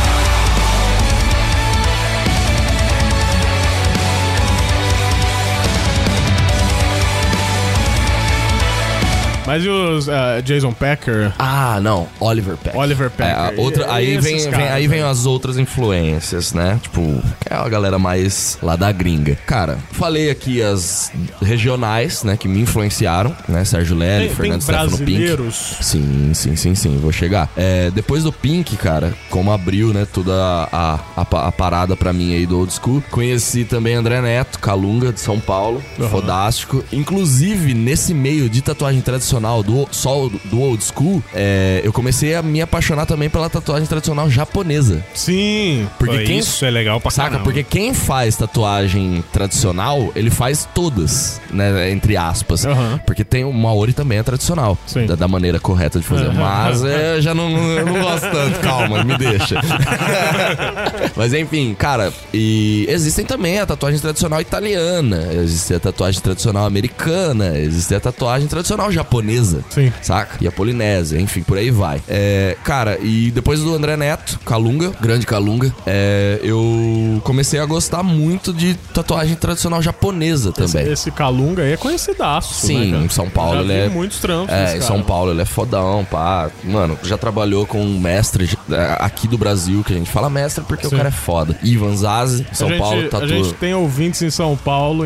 Mas 9.48 9.64
e 9.64 9.70
os 9.70 10.10
ah, 10.10 10.42
Jason 10.44 10.74
Packer, 10.74 11.32
Ah, 11.40 11.80
não. 11.82 12.06
Oliver 12.20 12.58
Peck. 12.58 12.76
Oliver 12.78 13.08
É, 13.08 13.10
Packer? 13.10 13.60
a 13.60 13.62
outra, 13.62 13.94
aí 13.94 14.12
esses 14.16 14.24
vem, 14.26 14.38
vem- 14.42 14.52
caras, 14.52 14.72
aí 14.74 14.88
né? 14.90 14.94
vem 14.96 15.04
as 15.04 15.26
outras 15.26 15.58
influências, 15.58 16.52
né? 16.52 16.78
Tipo, 16.84 17.02
é 17.50 17.56
a 17.56 17.70
galera 17.70 17.98
mais 17.98 18.58
lá 18.62 18.76
da 18.76 18.92
gringa. 18.92 19.38
Cara, 19.46 19.78
falei 19.94 20.30
aqui 20.30 20.62
as 20.62 21.14
regionais, 21.42 22.24
né, 22.24 22.36
que 22.36 22.46
me 22.48 22.60
influenciaram, 22.60 23.34
né? 23.48 23.64
Sérgio 23.64 23.96
Lely, 23.96 24.28
Tem, 24.28 24.36
Fernando 24.36 24.62
Stefano 24.62 24.98
Pink. 24.98 25.52
Sim, 25.82 26.32
sim, 26.34 26.56
sim, 26.58 26.76
sim, 26.76 26.98
vou 26.98 27.14
chegar. 27.14 27.50
É, 27.56 27.90
depois 27.92 28.24
do 28.26 28.34
Pink, 28.34 28.76
cara, 28.76 29.14
como 29.30 29.50
abriu, 29.54 29.94
né, 29.94 30.06
toda 30.12 30.34
a, 30.34 31.00
a, 31.16 31.22
a 31.48 31.52
parada 31.54 31.96
pra 31.96 32.12
mim 32.12 32.34
aí 32.36 32.46
do 32.46 32.60
Old 32.60 32.74
School, 32.74 33.02
conheci 33.10 33.64
também 33.64 33.96
André 33.96 34.22
Neto, 34.22 34.60
Calunga, 34.60 35.14
de 35.14 35.22
São 35.22 35.40
Paulo, 35.40 35.82
fodástico. 36.12 36.84
Inclusive, 36.92 37.74
nesse 37.74 38.14
meio 38.14 38.50
de 38.50 38.62
tatuagem 38.62 39.00
tradicional, 39.00 39.37
do, 39.40 39.88
só 39.92 40.30
do, 40.46 40.60
Old 40.60 40.84
School, 40.84 41.24
é, 41.34 41.82
eu 41.84 41.94
comecei 41.94 42.36
a 42.36 42.42
me 42.42 42.62
apaixonar 42.62 43.06
também 43.06 43.30
pela 43.30 43.50
tatuagem 43.50 43.88
tradicional 43.88 44.30
japonesa. 44.30 45.04
Sim. 45.14 45.88
Porque 45.98 46.24
quem... 46.24 46.40
Isso 46.40 46.66
é 46.66 46.70
legal 46.70 47.00
pra 47.00 47.12
Saca? 47.12 47.30
caramba. 47.30 47.44
Porque 47.44 47.64
quem 47.64 47.94
faz 47.94 48.36
tatuagem 48.36 49.24
tradicional, 49.32 50.12
ele 50.16 50.30
faz 50.30 50.68
todas, 50.74 51.42
né? 51.52 51.92
Entre 51.92 52.18
aspas. 52.18 52.66
Aham. 52.66 53.00
Porque 53.06 53.24
tem 53.24 53.44
o 53.44 53.54
Maori 53.54 53.94
também 53.94 54.18
é 54.18 54.24
tradicional. 54.24 54.78
Sim. 54.86 55.06
Da, 55.06 55.16
da 55.16 55.28
maneira 55.28 55.60
correta 55.60 56.00
de 56.00 56.06
fazer. 56.06 56.32
Mas 56.34 56.84
é, 56.84 57.18
eu 57.18 57.22
já 57.22 57.34
não, 57.34 57.50
eu 57.50 57.86
não 57.86 58.02
gosto 58.02 58.30
tanto. 58.30 58.60
Calma, 58.60 59.04
me 59.04 59.18
deixa. 59.18 59.62
Mas 61.16 61.34
enfim, 61.34 61.76
cara, 61.78 62.12
e 62.34 62.86
existem 62.90 63.26
também 63.26 63.60
a 63.60 63.66
tatuagem 63.66 64.00
tradicional 64.00 64.42
italiana, 64.42 65.30
existe 65.34 65.74
a 65.74 65.80
tatuagem 65.80 66.22
tradicional 66.22 66.66
americana, 66.66 67.58
existe 67.58 67.94
a 67.96 68.00
tatuagem 68.00 68.48
tradicional 68.48 68.92
japonesa. 68.92 69.27
Japonesa. 69.28 69.64
Sim. 69.70 69.92
Saca? 70.02 70.38
E 70.42 70.48
a 70.48 70.52
Polinésia, 70.52 71.20
enfim, 71.20 71.42
por 71.44 71.58
aí 71.58 71.70
vai. 71.70 72.02
É, 72.08 72.56
cara, 72.64 72.98
e 73.02 73.32
depois 73.32 73.60
do 73.60 73.74
André 73.76 73.98
Neto, 73.98 74.40
Calunga, 74.46 74.92
grande 75.02 75.26
Calunga, 75.26 75.74
é, 75.86 76.40
eu 76.44 77.22
comecei 77.24 77.60
a 77.60 77.66
gostar 77.66 78.04
muito 78.04 78.54
de 78.54 78.74
tatuagem 78.94 79.36
tradicional 79.36 79.82
japonesa 79.82 80.52
também. 80.52 80.84
Esse, 80.84 80.92
esse 80.94 81.12
Calunga 81.12 81.64
aí 81.64 81.74
é 81.74 81.78
conhecidaço. 81.78 82.54
Sim, 82.66 82.92
né, 82.92 83.06
em 83.06 83.10
São 83.10 83.30
Paulo 83.30 83.56
Já 83.56 83.60
ele 83.62 83.74
vi 83.74 83.80
é. 83.80 83.90
muitos 83.90 84.20
trampos. 84.20 84.54
É, 84.54 84.64
em 84.64 84.80
cara. 84.80 84.82
São 84.82 85.02
Paulo 85.04 85.32
ele 85.32 85.42
é 85.42 85.46
fodão, 85.46 86.06
pá. 86.10 86.50
Mano, 86.64 86.98
já 87.04 87.18
trabalhou 87.18 87.66
com 87.66 87.82
um 87.82 88.00
mestre 88.00 88.50
é, 88.72 88.98
aqui 89.00 89.28
do 89.28 89.38
Brasil, 89.38 89.84
que 89.84 89.94
a 89.94 89.98
gente 89.98 90.10
fala 90.10 90.30
mestre 90.30 90.64
porque 90.68 90.88
o 90.88 90.90
Sim. 90.90 90.98
cara 90.98 91.10
é 91.10 91.12
foda. 91.12 91.58
Ivan 91.64 91.96
Zazi, 91.96 92.46
São 92.54 92.68
a 92.68 92.72
gente, 92.72 92.80
Paulo, 92.80 93.06
A 93.06 93.10
tatua. 93.10 93.28
gente 93.28 93.54
tem 93.54 93.74
ouvintes 93.74 94.22
em 94.22 94.30
São 94.30 94.56
Paulo 94.56 95.06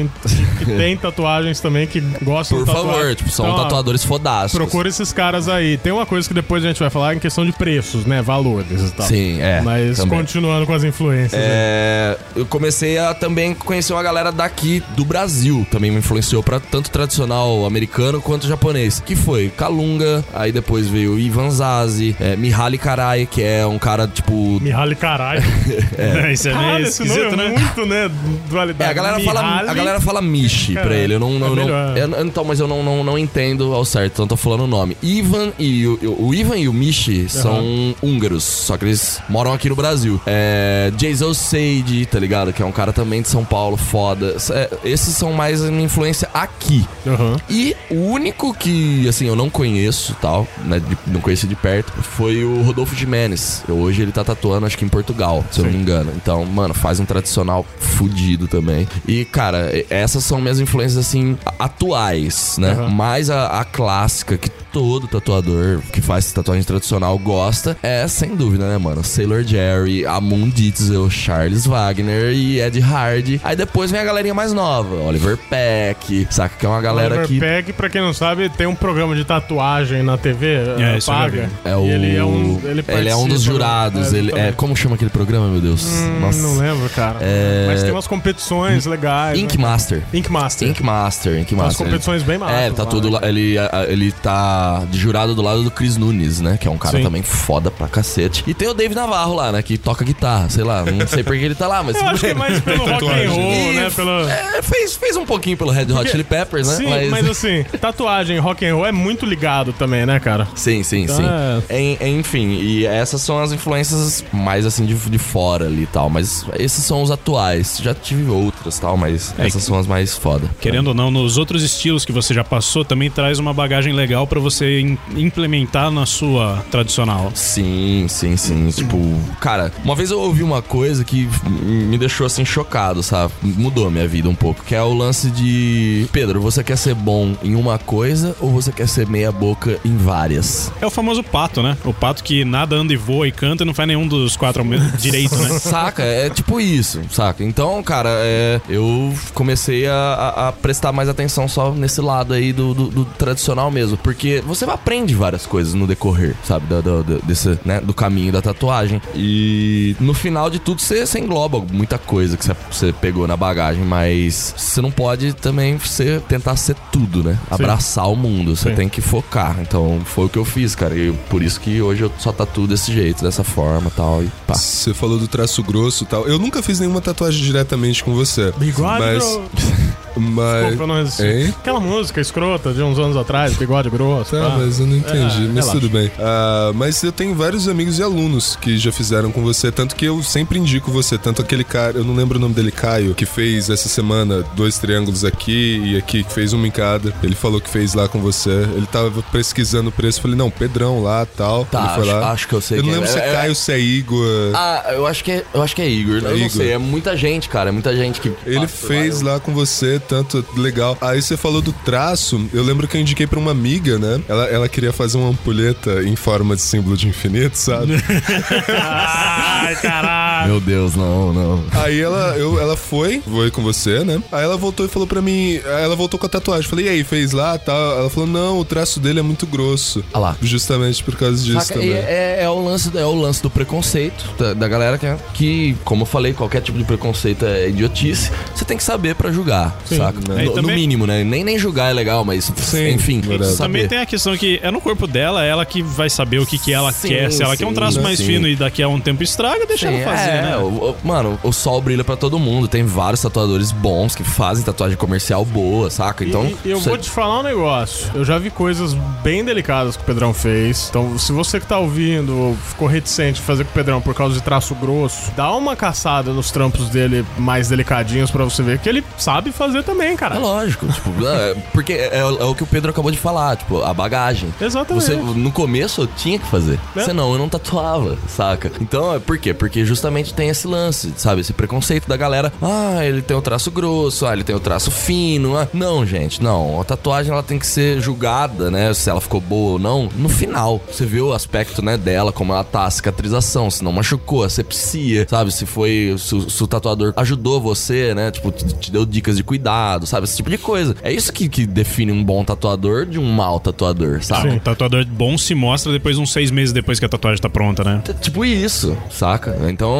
que 0.60 0.66
tem 0.66 0.96
tatuagens 0.98 1.60
também 1.60 1.88
que 1.88 2.00
gostam 2.22 2.60
Por 2.60 2.66
de 2.68 2.72
tatuar. 2.74 2.96
favor, 2.96 3.16
tipo, 3.16 3.30
são 3.30 3.46
Então, 3.50 3.64
tatuadores 3.64 4.04
fodássicos. 4.12 4.58
Procura 4.58 4.90
esses 4.90 5.14
caras 5.14 5.48
aí. 5.48 5.78
Tem 5.78 5.90
uma 5.92 6.06
coisa 6.06 6.28
que 6.28 6.34
depois 6.34 6.66
a 6.66 6.68
gente 6.68 6.80
vai 6.80 6.90
falar 6.90 7.16
em 7.16 7.20
questão 7.20 7.46
de 7.46 7.54
preços, 7.54 8.06
né? 8.06 8.22
Valores 8.22 8.90
e 8.90 8.92
tal. 8.92 9.08
Sim, 9.08 9.40
é, 9.42 9.62
Mas 9.62 9.98
também. 9.98 10.20
continuando 10.20 10.66
com 10.66 10.74
as 10.74 10.84
influências. 10.84 11.34
aí. 11.42 11.48
É, 11.50 12.18
eu 12.36 12.46
comecei 12.46 12.98
a 12.98 13.14
também 13.14 13.54
conhecer 13.54 13.94
uma 13.94 14.04
galera 14.04 14.30
daqui 14.30 14.84
do 14.98 15.06
Brasil. 15.06 15.66
Também 15.72 15.90
me 15.92 16.00
influenciou 16.00 16.44
pra 16.44 16.60
tanto 16.60 16.92
tradicional 16.92 17.66
americano 17.66 18.22
quanto 18.22 18.48
japonês. 18.48 19.00
Que 19.06 19.16
foi 19.16 19.50
Kalunga, 19.56 20.26
aí 20.34 20.52
depois 20.52 20.88
veio 20.90 21.18
Ivan 21.18 21.50
Zazi, 21.50 22.14
é, 22.20 22.36
Mihaly 22.36 22.78
Karai, 22.78 23.26
que 23.26 23.42
é 23.42 23.66
um 23.66 23.80
cara 23.80 24.08
tipo. 24.10 24.60
Mihaly 24.62 24.96
caralho. 24.96 25.42
É, 25.98 26.34
isso 26.34 26.48
é 26.48 26.52
meio 26.54 26.64
Caralho, 26.66 26.86
esquisito, 26.88 27.20
é 27.20 27.36
né? 27.36 27.48
muito, 27.50 27.86
né? 27.86 28.06
É, 28.06 28.10
Dualidade. 28.50 28.90
a 28.90 28.94
galera, 28.94 29.20
fala, 29.20 29.42
a 29.70 29.74
galera 29.74 30.02
fala 30.02 30.22
Mishi 30.22 30.74
pra 30.74 30.96
ele. 30.96 31.14
Eu 31.14 31.20
não. 31.20 31.38
não, 31.38 31.96
é 31.96 32.08
não- 32.08 32.22
então, 32.22 32.44
mas 32.44 32.60
eu 32.60 32.68
não, 32.68 32.82
não, 32.82 33.04
não 33.04 33.18
entendo 33.18 33.74
ao 33.74 33.86
certo, 33.86 34.01
então 34.06 34.26
eu 34.26 34.30
tô 34.30 34.38
falando 34.38 34.62
o 34.62 34.68
nome. 34.68 34.96
Ivan 35.02 35.52
e 35.60 35.86
o, 35.88 36.16
o 36.28 36.34
Ivan 36.34 36.58
e 36.58 36.68
o 36.68 36.74
Mishi 36.74 37.28
são 37.30 37.96
húngaros, 38.02 38.44
só 38.44 38.78
que 38.78 38.86
eles 38.86 39.20
moram 39.30 39.54
aqui 39.54 39.70
no 39.70 39.76
Brasil. 39.76 40.20
É. 40.26 40.92
Jason 40.98 41.34
Sage, 41.34 42.06
tá 42.10 42.20
ligado? 42.20 42.52
Que 42.54 42.62
é 42.62 42.66
um 42.66 42.72
cara 42.72 42.92
também 42.94 43.22
de 43.22 43.28
São 43.30 43.44
Paulo, 43.46 43.78
foda. 43.78 44.36
É, 44.52 44.70
esses 44.84 45.16
são 45.16 45.34
mais 45.34 45.64
a 45.64 45.70
minha 45.72 45.84
influência 45.84 46.30
aqui. 46.34 46.86
Aham. 47.06 47.38
E 47.50 47.76
o 47.90 47.96
único 47.96 48.54
que, 48.54 49.08
assim, 49.08 49.26
eu 49.28 49.36
não 49.36 49.50
conheço, 49.50 50.16
tal, 50.22 50.48
né, 50.66 50.80
de- 50.80 50.98
não 51.08 51.22
conheci 51.22 51.48
de 51.48 51.56
perto, 51.56 51.92
foi 52.02 52.44
o 52.44 52.62
Rodolfo 52.64 52.96
Jimenez. 52.96 53.64
Hoje 53.70 54.02
ele 54.02 54.12
tá 54.12 54.24
tatuando, 54.24 54.66
acho 54.66 54.78
que 54.78 54.86
em 54.86 54.90
Portugal, 54.90 55.44
se 55.52 55.60
eu 55.60 55.66
não 55.66 55.72
me 55.72 55.78
engano. 55.78 56.12
Então, 56.16 56.46
mano, 56.46 56.74
faz 56.74 57.00
um 57.00 57.06
tradicional 57.06 57.66
fudido 57.80 58.48
também. 58.48 58.88
E, 59.08 59.26
cara, 59.26 59.72
essas 59.90 60.24
são 60.24 60.40
minhas 60.42 60.60
influências, 60.60 60.98
assim, 61.06 61.38
atuais, 61.58 62.58
né? 62.58 62.72
Aham. 62.72 62.90
Mais 62.90 63.30
a, 63.30 63.48
a 63.60 63.66
clássica 63.82 64.38
que 64.38 64.48
todo 64.72 65.08
tatuador 65.08 65.82
que 65.92 66.02
faz 66.02 66.32
tatuagem 66.32 66.64
tradicional 66.64 67.18
gosta 67.18 67.78
é, 67.84 68.08
sem 68.08 68.36
dúvida, 68.36 68.68
né, 68.70 68.78
mano? 68.78 69.04
Sailor 69.04 69.44
Jerry, 69.44 70.06
Amon 70.06 70.50
Ditzel, 70.50 71.10
Charles 71.10 71.66
Wagner 71.66 72.32
e 72.34 72.60
Ed 72.62 72.80
Hardy. 72.82 73.40
Aí 73.44 73.56
depois 73.56 73.92
vem 73.92 74.00
a 74.00 74.04
galerinha 74.04 74.34
mais 74.34 74.54
nova, 74.54 74.96
Oliver 74.96 75.38
Peck, 75.50 76.28
saca? 76.30 76.56
Que 76.58 76.66
é 76.66 76.70
uma 76.70 76.82
galera 76.82 77.16
Oliver 77.16 77.28
que... 77.28 77.40
Peck, 77.40 77.74
pra 77.74 77.90
quem 77.90 78.02
não 78.02 78.14
sabe, 78.14 78.50
tem 78.50 78.68
um 78.68 78.76
programa 78.76 79.16
de 79.16 79.24
tatuagem 79.26 80.04
na 80.04 80.18
TV, 80.18 80.56
É, 80.80 81.00
já 81.00 81.12
paga. 81.14 81.48
vi. 81.64 81.70
É 81.70 81.76
o... 81.76 81.86
Ele 81.86 82.16
é 82.16 82.24
um, 82.24 82.62
ele, 82.64 82.84
ele 82.88 83.10
é 83.10 83.16
um 83.16 83.28
dos 83.28 83.42
jurados. 83.42 84.12
né? 84.12 84.20
ele 84.20 84.32
é... 84.34 84.52
Como 84.52 84.76
chama 84.76 84.96
aquele 84.96 85.12
programa, 85.12 85.48
meu 85.48 85.62
Deus? 85.62 85.86
Hum, 85.86 86.20
Nossa. 86.20 86.42
Não 86.42 86.58
lembro, 86.58 86.90
cara. 86.90 87.18
É- 87.22 87.66
Mas 87.68 87.82
tem 87.84 87.92
umas 87.92 88.08
competições 88.08 88.86
legais. 88.86 89.38
Ink 89.38 89.58
né? 89.58 89.64
Master. 89.64 90.04
Ink 90.14 90.32
Master. 90.32 90.68
Ink 90.68 90.84
Master, 90.84 91.40
Ink 91.40 91.54
Umas 91.54 91.66
Master. 91.68 91.86
competições 91.86 92.24
bem 92.24 92.38
massas 92.38 92.56
É, 92.56 92.66
ele 92.68 92.76
tá 92.76 92.84
lá, 92.84 92.90
tudo 92.90 93.10
né? 93.10 93.20
lá. 93.22 93.28
Ele, 93.28 93.56
ele 93.88 94.12
tá 94.12 94.61
de 94.90 94.98
jurado 95.00 95.34
do 95.36 95.42
lado 95.42 95.64
do 95.64 95.72
Chris 95.72 95.98
Nunes, 95.98 96.40
né? 96.42 96.58
Que 96.60 96.68
é 96.68 96.72
um 96.72 96.78
cara 96.78 96.98
Sim. 96.98 97.04
também 97.04 97.22
foda 97.24 97.70
pra 97.72 97.88
cacete. 97.88 98.44
E 98.48 98.54
tem 98.54 98.68
o 98.68 98.74
Dave 98.74 98.94
Navarro 98.96 99.34
lá, 99.36 99.52
né? 99.52 99.62
Que 99.62 99.78
toca 99.78 100.04
guitarra, 100.06 100.50
sei 100.50 100.64
lá. 100.64 100.84
Não 100.86 101.08
sei 101.08 101.24
por 101.24 101.38
que 101.38 101.44
ele 101.44 101.56
tá 101.56 101.68
lá, 101.68 101.84
mas. 101.84 101.96
Eu 101.96 102.08
acho 102.08 102.20
que 102.22 102.28
é 102.28 102.34
mais 102.34 102.60
pelo 102.62 102.86
rock 102.86 103.06
and 103.06 103.30
roll, 103.30 103.52
E- 103.54 103.74
né? 103.76 103.90
Pelo... 103.96 104.28
É, 104.30 104.62
fez, 104.62 104.96
fez 104.96 105.16
um 105.16 105.26
pouquinho 105.26 105.58
pelo 105.58 105.72
Red 105.72 105.84
Hot 105.84 105.94
Porque- 105.94 106.10
Chili 106.10 106.24
Peppers, 106.24 106.68
né? 106.68 106.76
Sim, 106.76 107.10
mas... 107.10 107.30
assim, 107.30 107.64
tatuagem 107.80 108.38
rock 108.40 108.66
and 108.66 108.76
roll 108.76 108.86
é 108.86 108.92
muito 108.92 109.26
ligado 109.26 109.74
também, 109.74 110.06
né, 110.06 110.20
cara? 110.20 110.48
Sim, 110.56 110.84
sim, 110.84 111.04
Então 111.04 111.16
sim. 111.18 111.24
é- 111.70 111.82
En- 111.82 112.20
enfim, 112.20 112.60
e 112.62 112.86
essas 112.86 113.22
são 113.22 113.40
as 113.42 113.52
influências 113.52 114.24
mais 114.32 114.66
assim 114.66 114.86
de, 114.86 114.94
de 114.96 115.18
fora 115.18 115.66
ali 115.66 115.84
e 115.84 115.88
tal. 115.88 116.10
Mas 116.10 116.46
esses 116.58 116.84
são 116.86 117.02
os 117.02 117.12
atuais. 117.12 117.80
Já 117.82 117.94
tive 117.94 118.30
outras 118.30 118.80
tal, 118.80 118.98
mas 118.98 119.34
É, 119.38 119.48
essas 119.48 119.64
são 119.64 119.78
as 119.78 119.88
mais 119.88 120.16
foda. 120.18 120.48
Querendo 120.60 120.88
ou 120.88 120.94
não, 120.94 121.10
nos 121.10 121.38
outros 121.38 121.64
estilos 121.64 122.06
que 122.06 122.12
você 122.12 122.34
já 122.34 122.44
passou, 122.44 122.84
também 122.84 123.10
traz 123.10 123.40
uma 123.40 123.54
bagagem 123.54 123.94
legal 123.94 124.28
pra 124.28 124.40
você 124.40 124.51
im- 124.60 124.98
implementar 125.16 125.90
na 125.92 126.06
sua 126.06 126.64
tradicional. 126.72 127.32
Sim, 127.34 128.06
sim, 128.10 128.36
sim. 128.38 128.70
Tipo, 128.70 128.98
cara, 129.40 129.72
uma 129.84 129.96
vez 129.96 130.12
eu 130.12 130.20
ouvi 130.20 130.44
uma 130.44 130.62
coisa 130.62 131.04
que 131.04 131.28
me 131.50 131.98
deixou 131.98 132.26
assim 132.26 132.44
chocado, 132.46 133.02
sabe? 133.04 133.34
Mudou 133.42 133.88
a 133.88 133.92
minha 133.92 134.08
vida 134.08 134.28
um 134.30 134.36
pouco. 134.36 134.64
Que 134.64 134.76
é 134.76 134.82
o 134.82 134.94
lance 134.94 135.30
de. 135.30 136.08
Pedro, 136.12 136.42
você 136.42 136.64
quer 136.64 136.78
ser 136.78 136.94
bom 136.96 137.36
em 137.44 137.56
uma 137.56 137.78
coisa 137.78 138.36
ou 138.40 138.50
você 138.52 138.72
quer 138.72 138.88
ser 138.88 139.08
meia-boca 139.08 139.80
em 139.86 139.96
várias? 139.98 140.72
É 140.82 140.86
o 140.86 140.90
famoso 140.90 141.24
pato, 141.24 141.62
né? 141.62 141.78
O 141.86 141.94
pato 141.94 142.24
que 142.24 142.44
nada, 142.46 142.76
anda 142.76 142.94
e 142.94 142.98
voa 142.98 143.28
e 143.28 143.32
canta 143.32 143.64
e 143.64 143.66
não 143.66 143.74
faz 143.74 143.88
nenhum 143.88 144.08
dos 144.08 144.36
quatro 144.36 144.64
direito, 145.00 145.36
né? 145.36 145.50
Saca? 145.60 146.04
É 146.04 146.30
tipo 146.30 146.60
isso, 146.60 147.02
saca? 147.10 147.44
Então, 147.44 147.82
cara, 147.84 148.10
é, 148.12 148.60
eu 148.70 149.14
comecei 149.34 149.88
a, 149.88 149.94
a- 149.94 150.48
a 150.50 150.52
prestar 150.52 150.92
mais 150.92 151.10
atenção 151.10 151.48
só 151.48 151.72
nesse 151.72 152.02
lado 152.02 152.34
aí 152.34 152.52
do, 152.54 152.74
do- 152.74 152.88
do 152.90 153.06
tradicional 153.06 153.72
mesmo. 153.72 153.98
Porque 153.98 154.41
você 154.46 154.66
aprende 154.66 155.14
várias 155.16 155.46
coisas 155.46 155.74
no 155.74 155.86
decorrer, 155.88 156.36
sabe? 156.44 156.66
Do, 156.68 156.82
do- 156.82 157.04
do- 157.04 157.26
desse, 157.26 157.58
né? 157.66 157.80
do 157.82 157.94
caminho 157.94 158.32
da 158.32 158.42
tatuagem. 158.42 159.02
E 159.16 159.96
no 160.00 160.14
final 160.14 160.50
de 160.50 160.60
tudo, 160.60 160.82
você, 160.82 161.06
você 161.06 161.20
engloba 161.20 161.60
muita 161.72 161.98
coisa 161.98 162.38
que 162.38 162.46
você, 162.46 162.56
você 162.72 162.94
pegou 162.94 163.28
na 163.28 163.38
bagagem, 163.38 163.84
mas 163.84 164.54
você 164.58 164.82
não 164.82 164.92
pode 164.92 165.34
também 165.34 165.78
ser, 165.80 166.22
tentar 166.22 166.56
ser 166.56 166.76
tudo, 166.92 167.24
né? 167.24 167.38
Abraçar 167.50 168.10
o 168.10 168.16
mundo. 168.16 168.56
Você 168.56 168.70
Sim. 168.70 168.76
tem 168.76 168.90
que 168.90 169.02
focar. 169.02 169.58
Então, 169.62 170.02
foi 170.06 170.26
o 170.26 170.30
que 170.30 170.38
eu 170.38 170.46
fiz, 170.46 170.76
cara. 170.76 170.96
E 170.96 171.12
por 171.30 171.42
isso 171.42 171.60
que 171.60 171.82
hoje 171.82 172.02
eu 172.04 172.12
só 172.18 172.32
tatuo 172.32 172.68
desse 172.68 172.92
jeito, 172.94 173.24
dessa 173.24 173.44
forma 173.44 173.88
e 173.88 173.92
tal. 173.92 174.24
E 174.24 174.28
pá. 174.48 174.54
Você 174.54 174.94
falou 174.94 175.18
do 175.18 175.28
traço 175.28 175.62
grosso 175.64 176.04
e 176.04 176.08
tal. 176.08 176.28
Eu 176.28 176.38
nunca 176.40 176.62
fiz 176.62 176.80
nenhuma 176.80 177.02
tatuagem 177.02 177.42
diretamente 177.42 178.04
com 178.04 178.14
você. 178.14 178.54
Bigode 178.58 179.00
mas, 179.00 179.18
grosso. 179.24 179.42
mas... 180.18 180.62
Desculpa, 180.62 180.84
eu 180.84 180.88
não 180.88 180.96
resisti. 180.96 181.24
Hein? 181.24 181.56
Aquela 181.60 181.80
música 181.80 182.22
escrota 182.22 182.74
de 182.74 182.82
uns 182.82 182.98
anos 183.00 183.16
atrás, 183.18 183.56
bigode 183.56 183.90
grosso. 183.90 184.31
Tá, 184.40 184.50
pá. 184.50 184.58
mas 184.60 184.80
eu 184.80 184.88
não 184.88 184.98
entendi, 184.98 185.46
É, 185.46 185.52
mas 185.54 185.68
tudo 185.72 185.90
bem. 185.90 186.12
Ah, 186.20 186.72
mas 186.74 187.02
eu 187.04 187.12
tenho 187.12 187.36
vários 187.36 187.68
amigos 187.68 188.00
e 188.00 188.04
alunos 188.04 188.56
que 188.60 188.78
já 188.78 188.92
fizeram 188.92 189.32
com 189.32 189.42
você, 189.42 189.72
tanto 189.72 189.96
que 189.96 190.06
eu 190.06 190.22
sempre 190.24 190.58
indico 190.60 190.92
você, 190.92 191.18
tanto 191.18 191.42
aquele 191.42 191.64
cara, 191.64 191.98
eu 191.98 192.04
não 192.04 192.16
lembro 192.16 192.38
o 192.38 192.42
nome 192.42 192.54
dele, 192.54 192.72
Caio, 192.72 193.14
que 193.14 193.26
fez 193.26 193.70
essa 193.70 193.90
semana 193.90 194.44
dois 194.56 194.78
triângulos 194.78 195.24
aqui 195.26 195.82
e 195.86 195.98
aqui, 195.98 196.24
que 196.24 196.34
fez 196.34 196.54
uma 196.54 196.68
em 196.68 196.72
cada. 196.72 197.14
Ele 197.24 197.36
falou 197.36 197.60
que 197.62 197.70
fez 197.70 197.94
lá 197.94 198.08
com 198.08 198.20
você. 198.22 198.50
Ele 198.76 198.86
tava 198.86 199.22
pesquisando 199.32 199.90
o 199.90 199.92
preço, 199.92 200.22
falei, 200.22 200.38
não, 200.38 200.50
Pedrão 200.50 201.02
lá 201.02 201.26
tal. 201.26 201.66
Tá, 201.66 201.80
ele 201.80 201.90
foi 201.90 202.04
acho- 202.10 202.20
lá. 202.22 202.32
acho 202.32 202.48
que 202.48 202.54
eu 202.54 202.62
sei 202.62 202.78
Eu 202.80 202.84
não 202.84 202.90
quem 202.90 202.98
é. 202.98 203.00
lembro 203.00 203.12
se 203.14 203.20
é, 203.20 203.30
É- 203.30 203.34
Caio, 203.34 203.56
se 203.56 203.72
é 203.72 203.80
Igor. 203.80 204.52
Ah, 204.54 204.92
eu 204.94 205.06
acho 205.08 205.24
que 205.24 205.32
é, 205.32 205.46
eu 205.54 205.62
acho 205.62 205.76
que 205.76 205.82
é 205.82 205.90
Igor. 205.90 206.16
eu 206.18 206.22
não 206.22 206.36
Igor. 206.38 206.50
sei, 206.50 206.72
é 206.72 206.78
muita 206.78 207.16
gente, 207.18 207.50
cara. 207.50 207.70
É 207.70 207.72
muita 207.72 207.96
gente 207.96 208.22
que. 208.22 208.32
Ele 208.46 208.68
fez 208.68 209.22
lá. 209.22 209.34
lá 209.34 209.40
com 209.40 209.54
você, 209.54 210.00
tanto 210.00 210.46
legal. 210.58 210.98
Aí 211.02 211.22
você 211.22 211.38
falou 211.38 211.62
do 211.62 211.72
traço, 211.72 212.42
eu 212.54 212.64
lembro 212.64 212.88
que 212.88 212.98
eu 212.98 213.02
indiquei 213.02 213.26
pra 213.28 213.40
uma 213.40 213.52
amiga, 213.52 213.98
né? 213.98 214.21
Ela, 214.28 214.46
ela 214.46 214.70
queria 214.70 214.92
fazer 214.94 215.18
uma 215.18 215.30
ampulheta 215.30 216.04
em 216.04 216.16
forma 216.16 216.56
de 216.56 216.62
símbolo 216.62 216.96
de 216.98 217.08
infinito, 217.08 217.58
sabe? 217.58 217.94
Ai, 218.82 219.76
caralho. 219.76 220.52
Meu 220.52 220.60
Deus, 220.60 220.96
não, 220.96 221.34
não. 221.34 221.64
Aí 221.72 222.00
ela, 222.00 222.36
eu, 222.38 222.60
ela 222.60 222.76
foi, 222.76 223.22
foi 223.22 223.52
com 223.52 223.62
você, 223.62 224.04
né? 224.04 224.22
Aí 224.32 224.44
ela 224.44 224.58
voltou 224.58 224.86
e 224.86 224.90
falou 224.90 225.08
pra 225.08 225.22
mim, 225.22 225.60
aí 225.66 225.84
ela 225.84 225.96
voltou 225.96 226.20
com 226.20 226.26
a 226.26 226.30
tatuagem. 226.30 226.70
Falei, 226.70 226.86
e 226.86 226.90
aí, 226.90 227.04
fez 227.04 227.32
lá 227.32 227.58
tal? 227.58 228.00
Ela 228.00 228.10
falou, 228.10 228.28
não, 228.28 228.60
o 228.60 228.66
traço 228.66 229.00
dele 229.00 229.20
é 229.20 229.24
muito 229.24 229.46
grosso. 229.46 230.04
Ah 230.14 230.20
lá. 230.20 230.38
Justamente 230.42 231.04
por 231.04 231.16
causa 231.16 231.44
disso 231.44 231.60
Saca? 231.62 231.74
também. 231.76 231.90
E 231.90 231.94
É, 231.94 232.40
é 232.44 232.50
o 232.50 232.64
lance, 232.64 232.92
é 232.98 233.06
o 233.06 233.14
lance 233.16 233.42
do 233.42 233.50
preconceito 233.50 234.26
da, 234.38 234.54
da 234.54 234.68
galera 234.68 234.98
que, 234.98 235.08
que, 235.34 235.78
como 235.84 236.04
eu 236.04 236.06
falei, 236.06 236.34
qualquer 236.34 236.62
tipo 236.62 236.78
de 236.78 236.84
preconceito 236.84 237.46
é 237.46 237.70
idiotice. 237.70 238.32
Você 238.56 238.66
tem 238.66 238.78
que 238.78 238.84
saber 238.84 239.16
pra 239.16 239.32
julgar, 239.32 239.76
saca? 239.86 240.20
né? 240.28 240.44
No, 240.44 240.50
no 240.50 240.54
também- 240.54 240.76
mínimo, 240.76 241.06
né? 241.08 241.24
Nem, 241.24 241.44
nem 241.44 241.58
julgar 241.58 241.90
é 241.92 241.94
legal, 241.94 242.24
mas 242.26 242.52
Sim, 242.56 242.90
enfim, 242.92 243.22
verdade. 243.22 243.54
saber. 243.54 243.68
Também 243.72 243.88
tem 243.88 243.98
a 244.00 244.06
questão 244.12 244.38
que 244.38 244.60
é 244.62 244.70
no 244.70 244.80
corpo 244.80 245.08
dela, 245.08 245.44
ela 245.44 245.66
que 245.66 245.82
vai 245.82 246.10
saber 246.10 246.40
o 246.40 246.46
que, 246.46 246.58
que 246.60 246.72
ela 246.74 246.92
Sim, 246.92 247.08
quer. 247.10 247.32
Se 247.32 247.42
ela 247.44 247.58
quer 247.58 247.66
um 247.66 247.70
sim, 247.70 247.76
traço 247.76 248.02
mais 248.02 248.18
sim. 248.20 248.26
fino 248.26 248.48
e 248.48 248.56
daqui 248.56 248.84
a 248.84 248.88
um 248.88 249.00
tempo 249.00 249.24
estraga, 249.24 249.66
deixa 249.66 249.88
Sim, 249.90 249.96
ela 250.02 250.12
fazer, 250.16 250.30
é, 250.30 250.42
né? 250.44 250.58
o- 250.58 250.92
o- 250.92 250.96
mano, 251.04 251.40
o 251.44 251.52
sol 251.52 251.82
brilha 251.82 252.04
pra 252.04 252.16
todo 252.16 252.38
mundo. 252.38 252.68
Tem 252.68 252.84
vários 252.84 253.22
tatuadores 253.22 253.72
bons 253.72 254.14
que 254.16 254.24
fazem 254.24 254.64
tatuagem 254.64 254.98
comercial 254.98 255.44
boa, 255.46 255.90
saca? 255.90 256.24
Então, 256.24 256.46
e, 256.46 256.68
e 256.68 256.72
eu 256.72 256.80
cê- 256.80 256.90
vou 256.90 256.98
te 256.98 257.10
falar 257.10 257.40
um 257.40 257.44
negócio. 257.44 258.12
Eu 258.14 258.24
já 258.26 258.38
vi 258.38 258.50
coisas 258.50 258.94
bem 259.24 259.44
delicadas 259.44 259.96
que 259.98 260.04
o 260.04 260.06
Pedrão 260.06 260.34
fez. 260.34 260.88
Então, 260.90 261.18
se 261.18 261.32
você 261.32 261.60
que 261.60 261.66
tá 261.66 261.80
ouvindo 261.80 262.56
ficou 262.68 262.88
reticente 262.88 263.40
de 263.40 263.46
fazer 263.46 263.64
com 263.64 263.72
o 263.72 263.74
Pedrão 263.74 264.02
por 264.02 264.14
causa 264.14 264.36
de 264.36 264.42
traço 264.42 264.76
grosso, 264.76 265.32
dá 265.36 265.52
uma 265.56 265.76
caçada 265.76 266.32
nos 266.34 266.52
trampos 266.52 266.90
dele 266.90 267.26
mais 267.38 267.70
delicadinhos 267.70 268.30
pra 268.30 268.44
você 268.44 268.62
ver 268.62 268.80
que 268.80 268.90
ele 268.90 269.04
sabe 269.18 269.52
fazer 269.52 269.84
também, 269.84 270.14
É 270.14 270.18
cara. 270.18 270.38
lógico, 270.38 270.86
tipo, 270.88 271.10
é, 271.26 271.56
porque 271.72 271.94
é, 271.94 272.18
é 272.20 272.24
o 272.26 272.54
que 272.54 272.64
o 272.64 272.68
Pedro 272.68 272.92
acabou 272.92 273.10
de 273.12 273.18
falar, 273.18 273.56
tipo, 273.56 273.82
a 273.82 273.94
bagagem. 274.02 274.54
Exatamente. 274.60 275.06
Você, 275.06 275.16
no 275.16 275.52
começo, 275.52 276.02
eu 276.02 276.08
tinha 276.08 276.38
que 276.40 276.46
fazer. 276.48 276.80
É. 276.96 277.04
Senão 277.06 277.32
eu 277.34 277.38
não 277.38 277.48
tatuava, 277.50 278.18
saca? 278.28 278.72
Então, 278.82 279.14
é 279.16 279.20
por 279.20 279.38
quê? 279.38 279.54
Porque 279.54 279.86
justamente 279.86 280.34
tem 280.34 280.50
esse 280.50 280.68
lance, 280.68 281.14
sabe? 281.18 281.42
Esse 281.42 281.54
preconceito 281.54 282.08
da 282.08 282.18
galera. 282.18 282.52
Ah, 282.62 283.06
ele 283.06 283.22
tem 283.22 283.36
o 283.36 283.42
traço 283.42 283.70
grosso, 283.72 284.26
ah, 284.26 284.34
ele 284.34 284.44
tem 284.44 284.56
o 284.56 284.60
traço 284.60 284.92
fino. 284.92 285.58
Ah. 285.58 285.68
Não, 285.74 286.06
gente, 286.06 286.42
não. 286.42 286.80
A 286.80 286.84
tatuagem, 286.84 287.32
ela 287.32 287.44
tem 287.44 287.58
que 287.60 287.66
ser 287.68 288.00
julgada, 288.02 288.70
né? 288.72 288.94
Se 288.94 289.10
ela 289.10 289.22
ficou 289.22 289.40
boa 289.42 289.72
ou 289.74 289.80
não, 289.80 290.10
no 290.16 290.30
final. 290.30 290.82
Você 290.92 291.06
vê 291.06 291.22
o 291.22 291.34
aspecto, 291.34 291.82
né, 291.84 291.98
dela, 291.98 292.32
como 292.32 292.54
ela 292.54 292.64
tá, 292.64 292.86
a 292.86 292.92
cicatrização, 292.92 293.70
se 293.70 293.84
não 293.84 293.92
machucou, 293.92 294.44
a 294.44 294.50
sepsia, 294.50 295.26
sabe? 295.30 295.52
Se 295.52 295.66
foi, 295.66 296.16
se, 296.18 296.36
o- 296.36 296.50
se 296.50 296.64
o 296.64 296.68
tatuador 296.68 297.14
ajudou 297.16 297.60
você, 297.62 298.14
né? 298.14 298.32
Tipo, 298.32 298.52
te, 298.52 298.66
te 298.76 298.92
deu 298.92 299.06
dicas 299.06 299.38
de 299.38 299.44
cuidado, 299.44 300.06
sabe? 300.08 300.26
Esse 300.26 300.36
tipo 300.38 300.50
de 300.50 300.58
coisa. 300.58 300.96
É 301.02 301.12
isso 301.12 301.32
que, 301.34 301.48
que 301.50 301.66
define 301.66 302.12
um 302.12 302.24
bom 302.24 302.44
tatuador 302.44 303.06
de 303.06 303.20
um 303.20 303.32
mau 303.32 303.60
tatuador, 303.60 303.81
sabe? 304.22 304.50
Um 304.50 304.60
tatuador 304.60 305.06
bom 305.06 305.38
se 305.38 305.54
mostra 305.56 305.92
depois 305.92 306.18
uns 306.18 306.32
seis 306.32 306.52
meses 306.52 306.72
depois 306.74 307.00
que 307.00 307.06
a 307.06 307.10
tatuagem 307.10 307.42
tá 307.42 307.50
pronta, 307.50 307.84
né? 307.84 308.02
T- 308.04 308.14
Tipo 308.16 308.46
isso, 308.46 308.98
saca? 309.10 309.58
Então, 309.70 310.00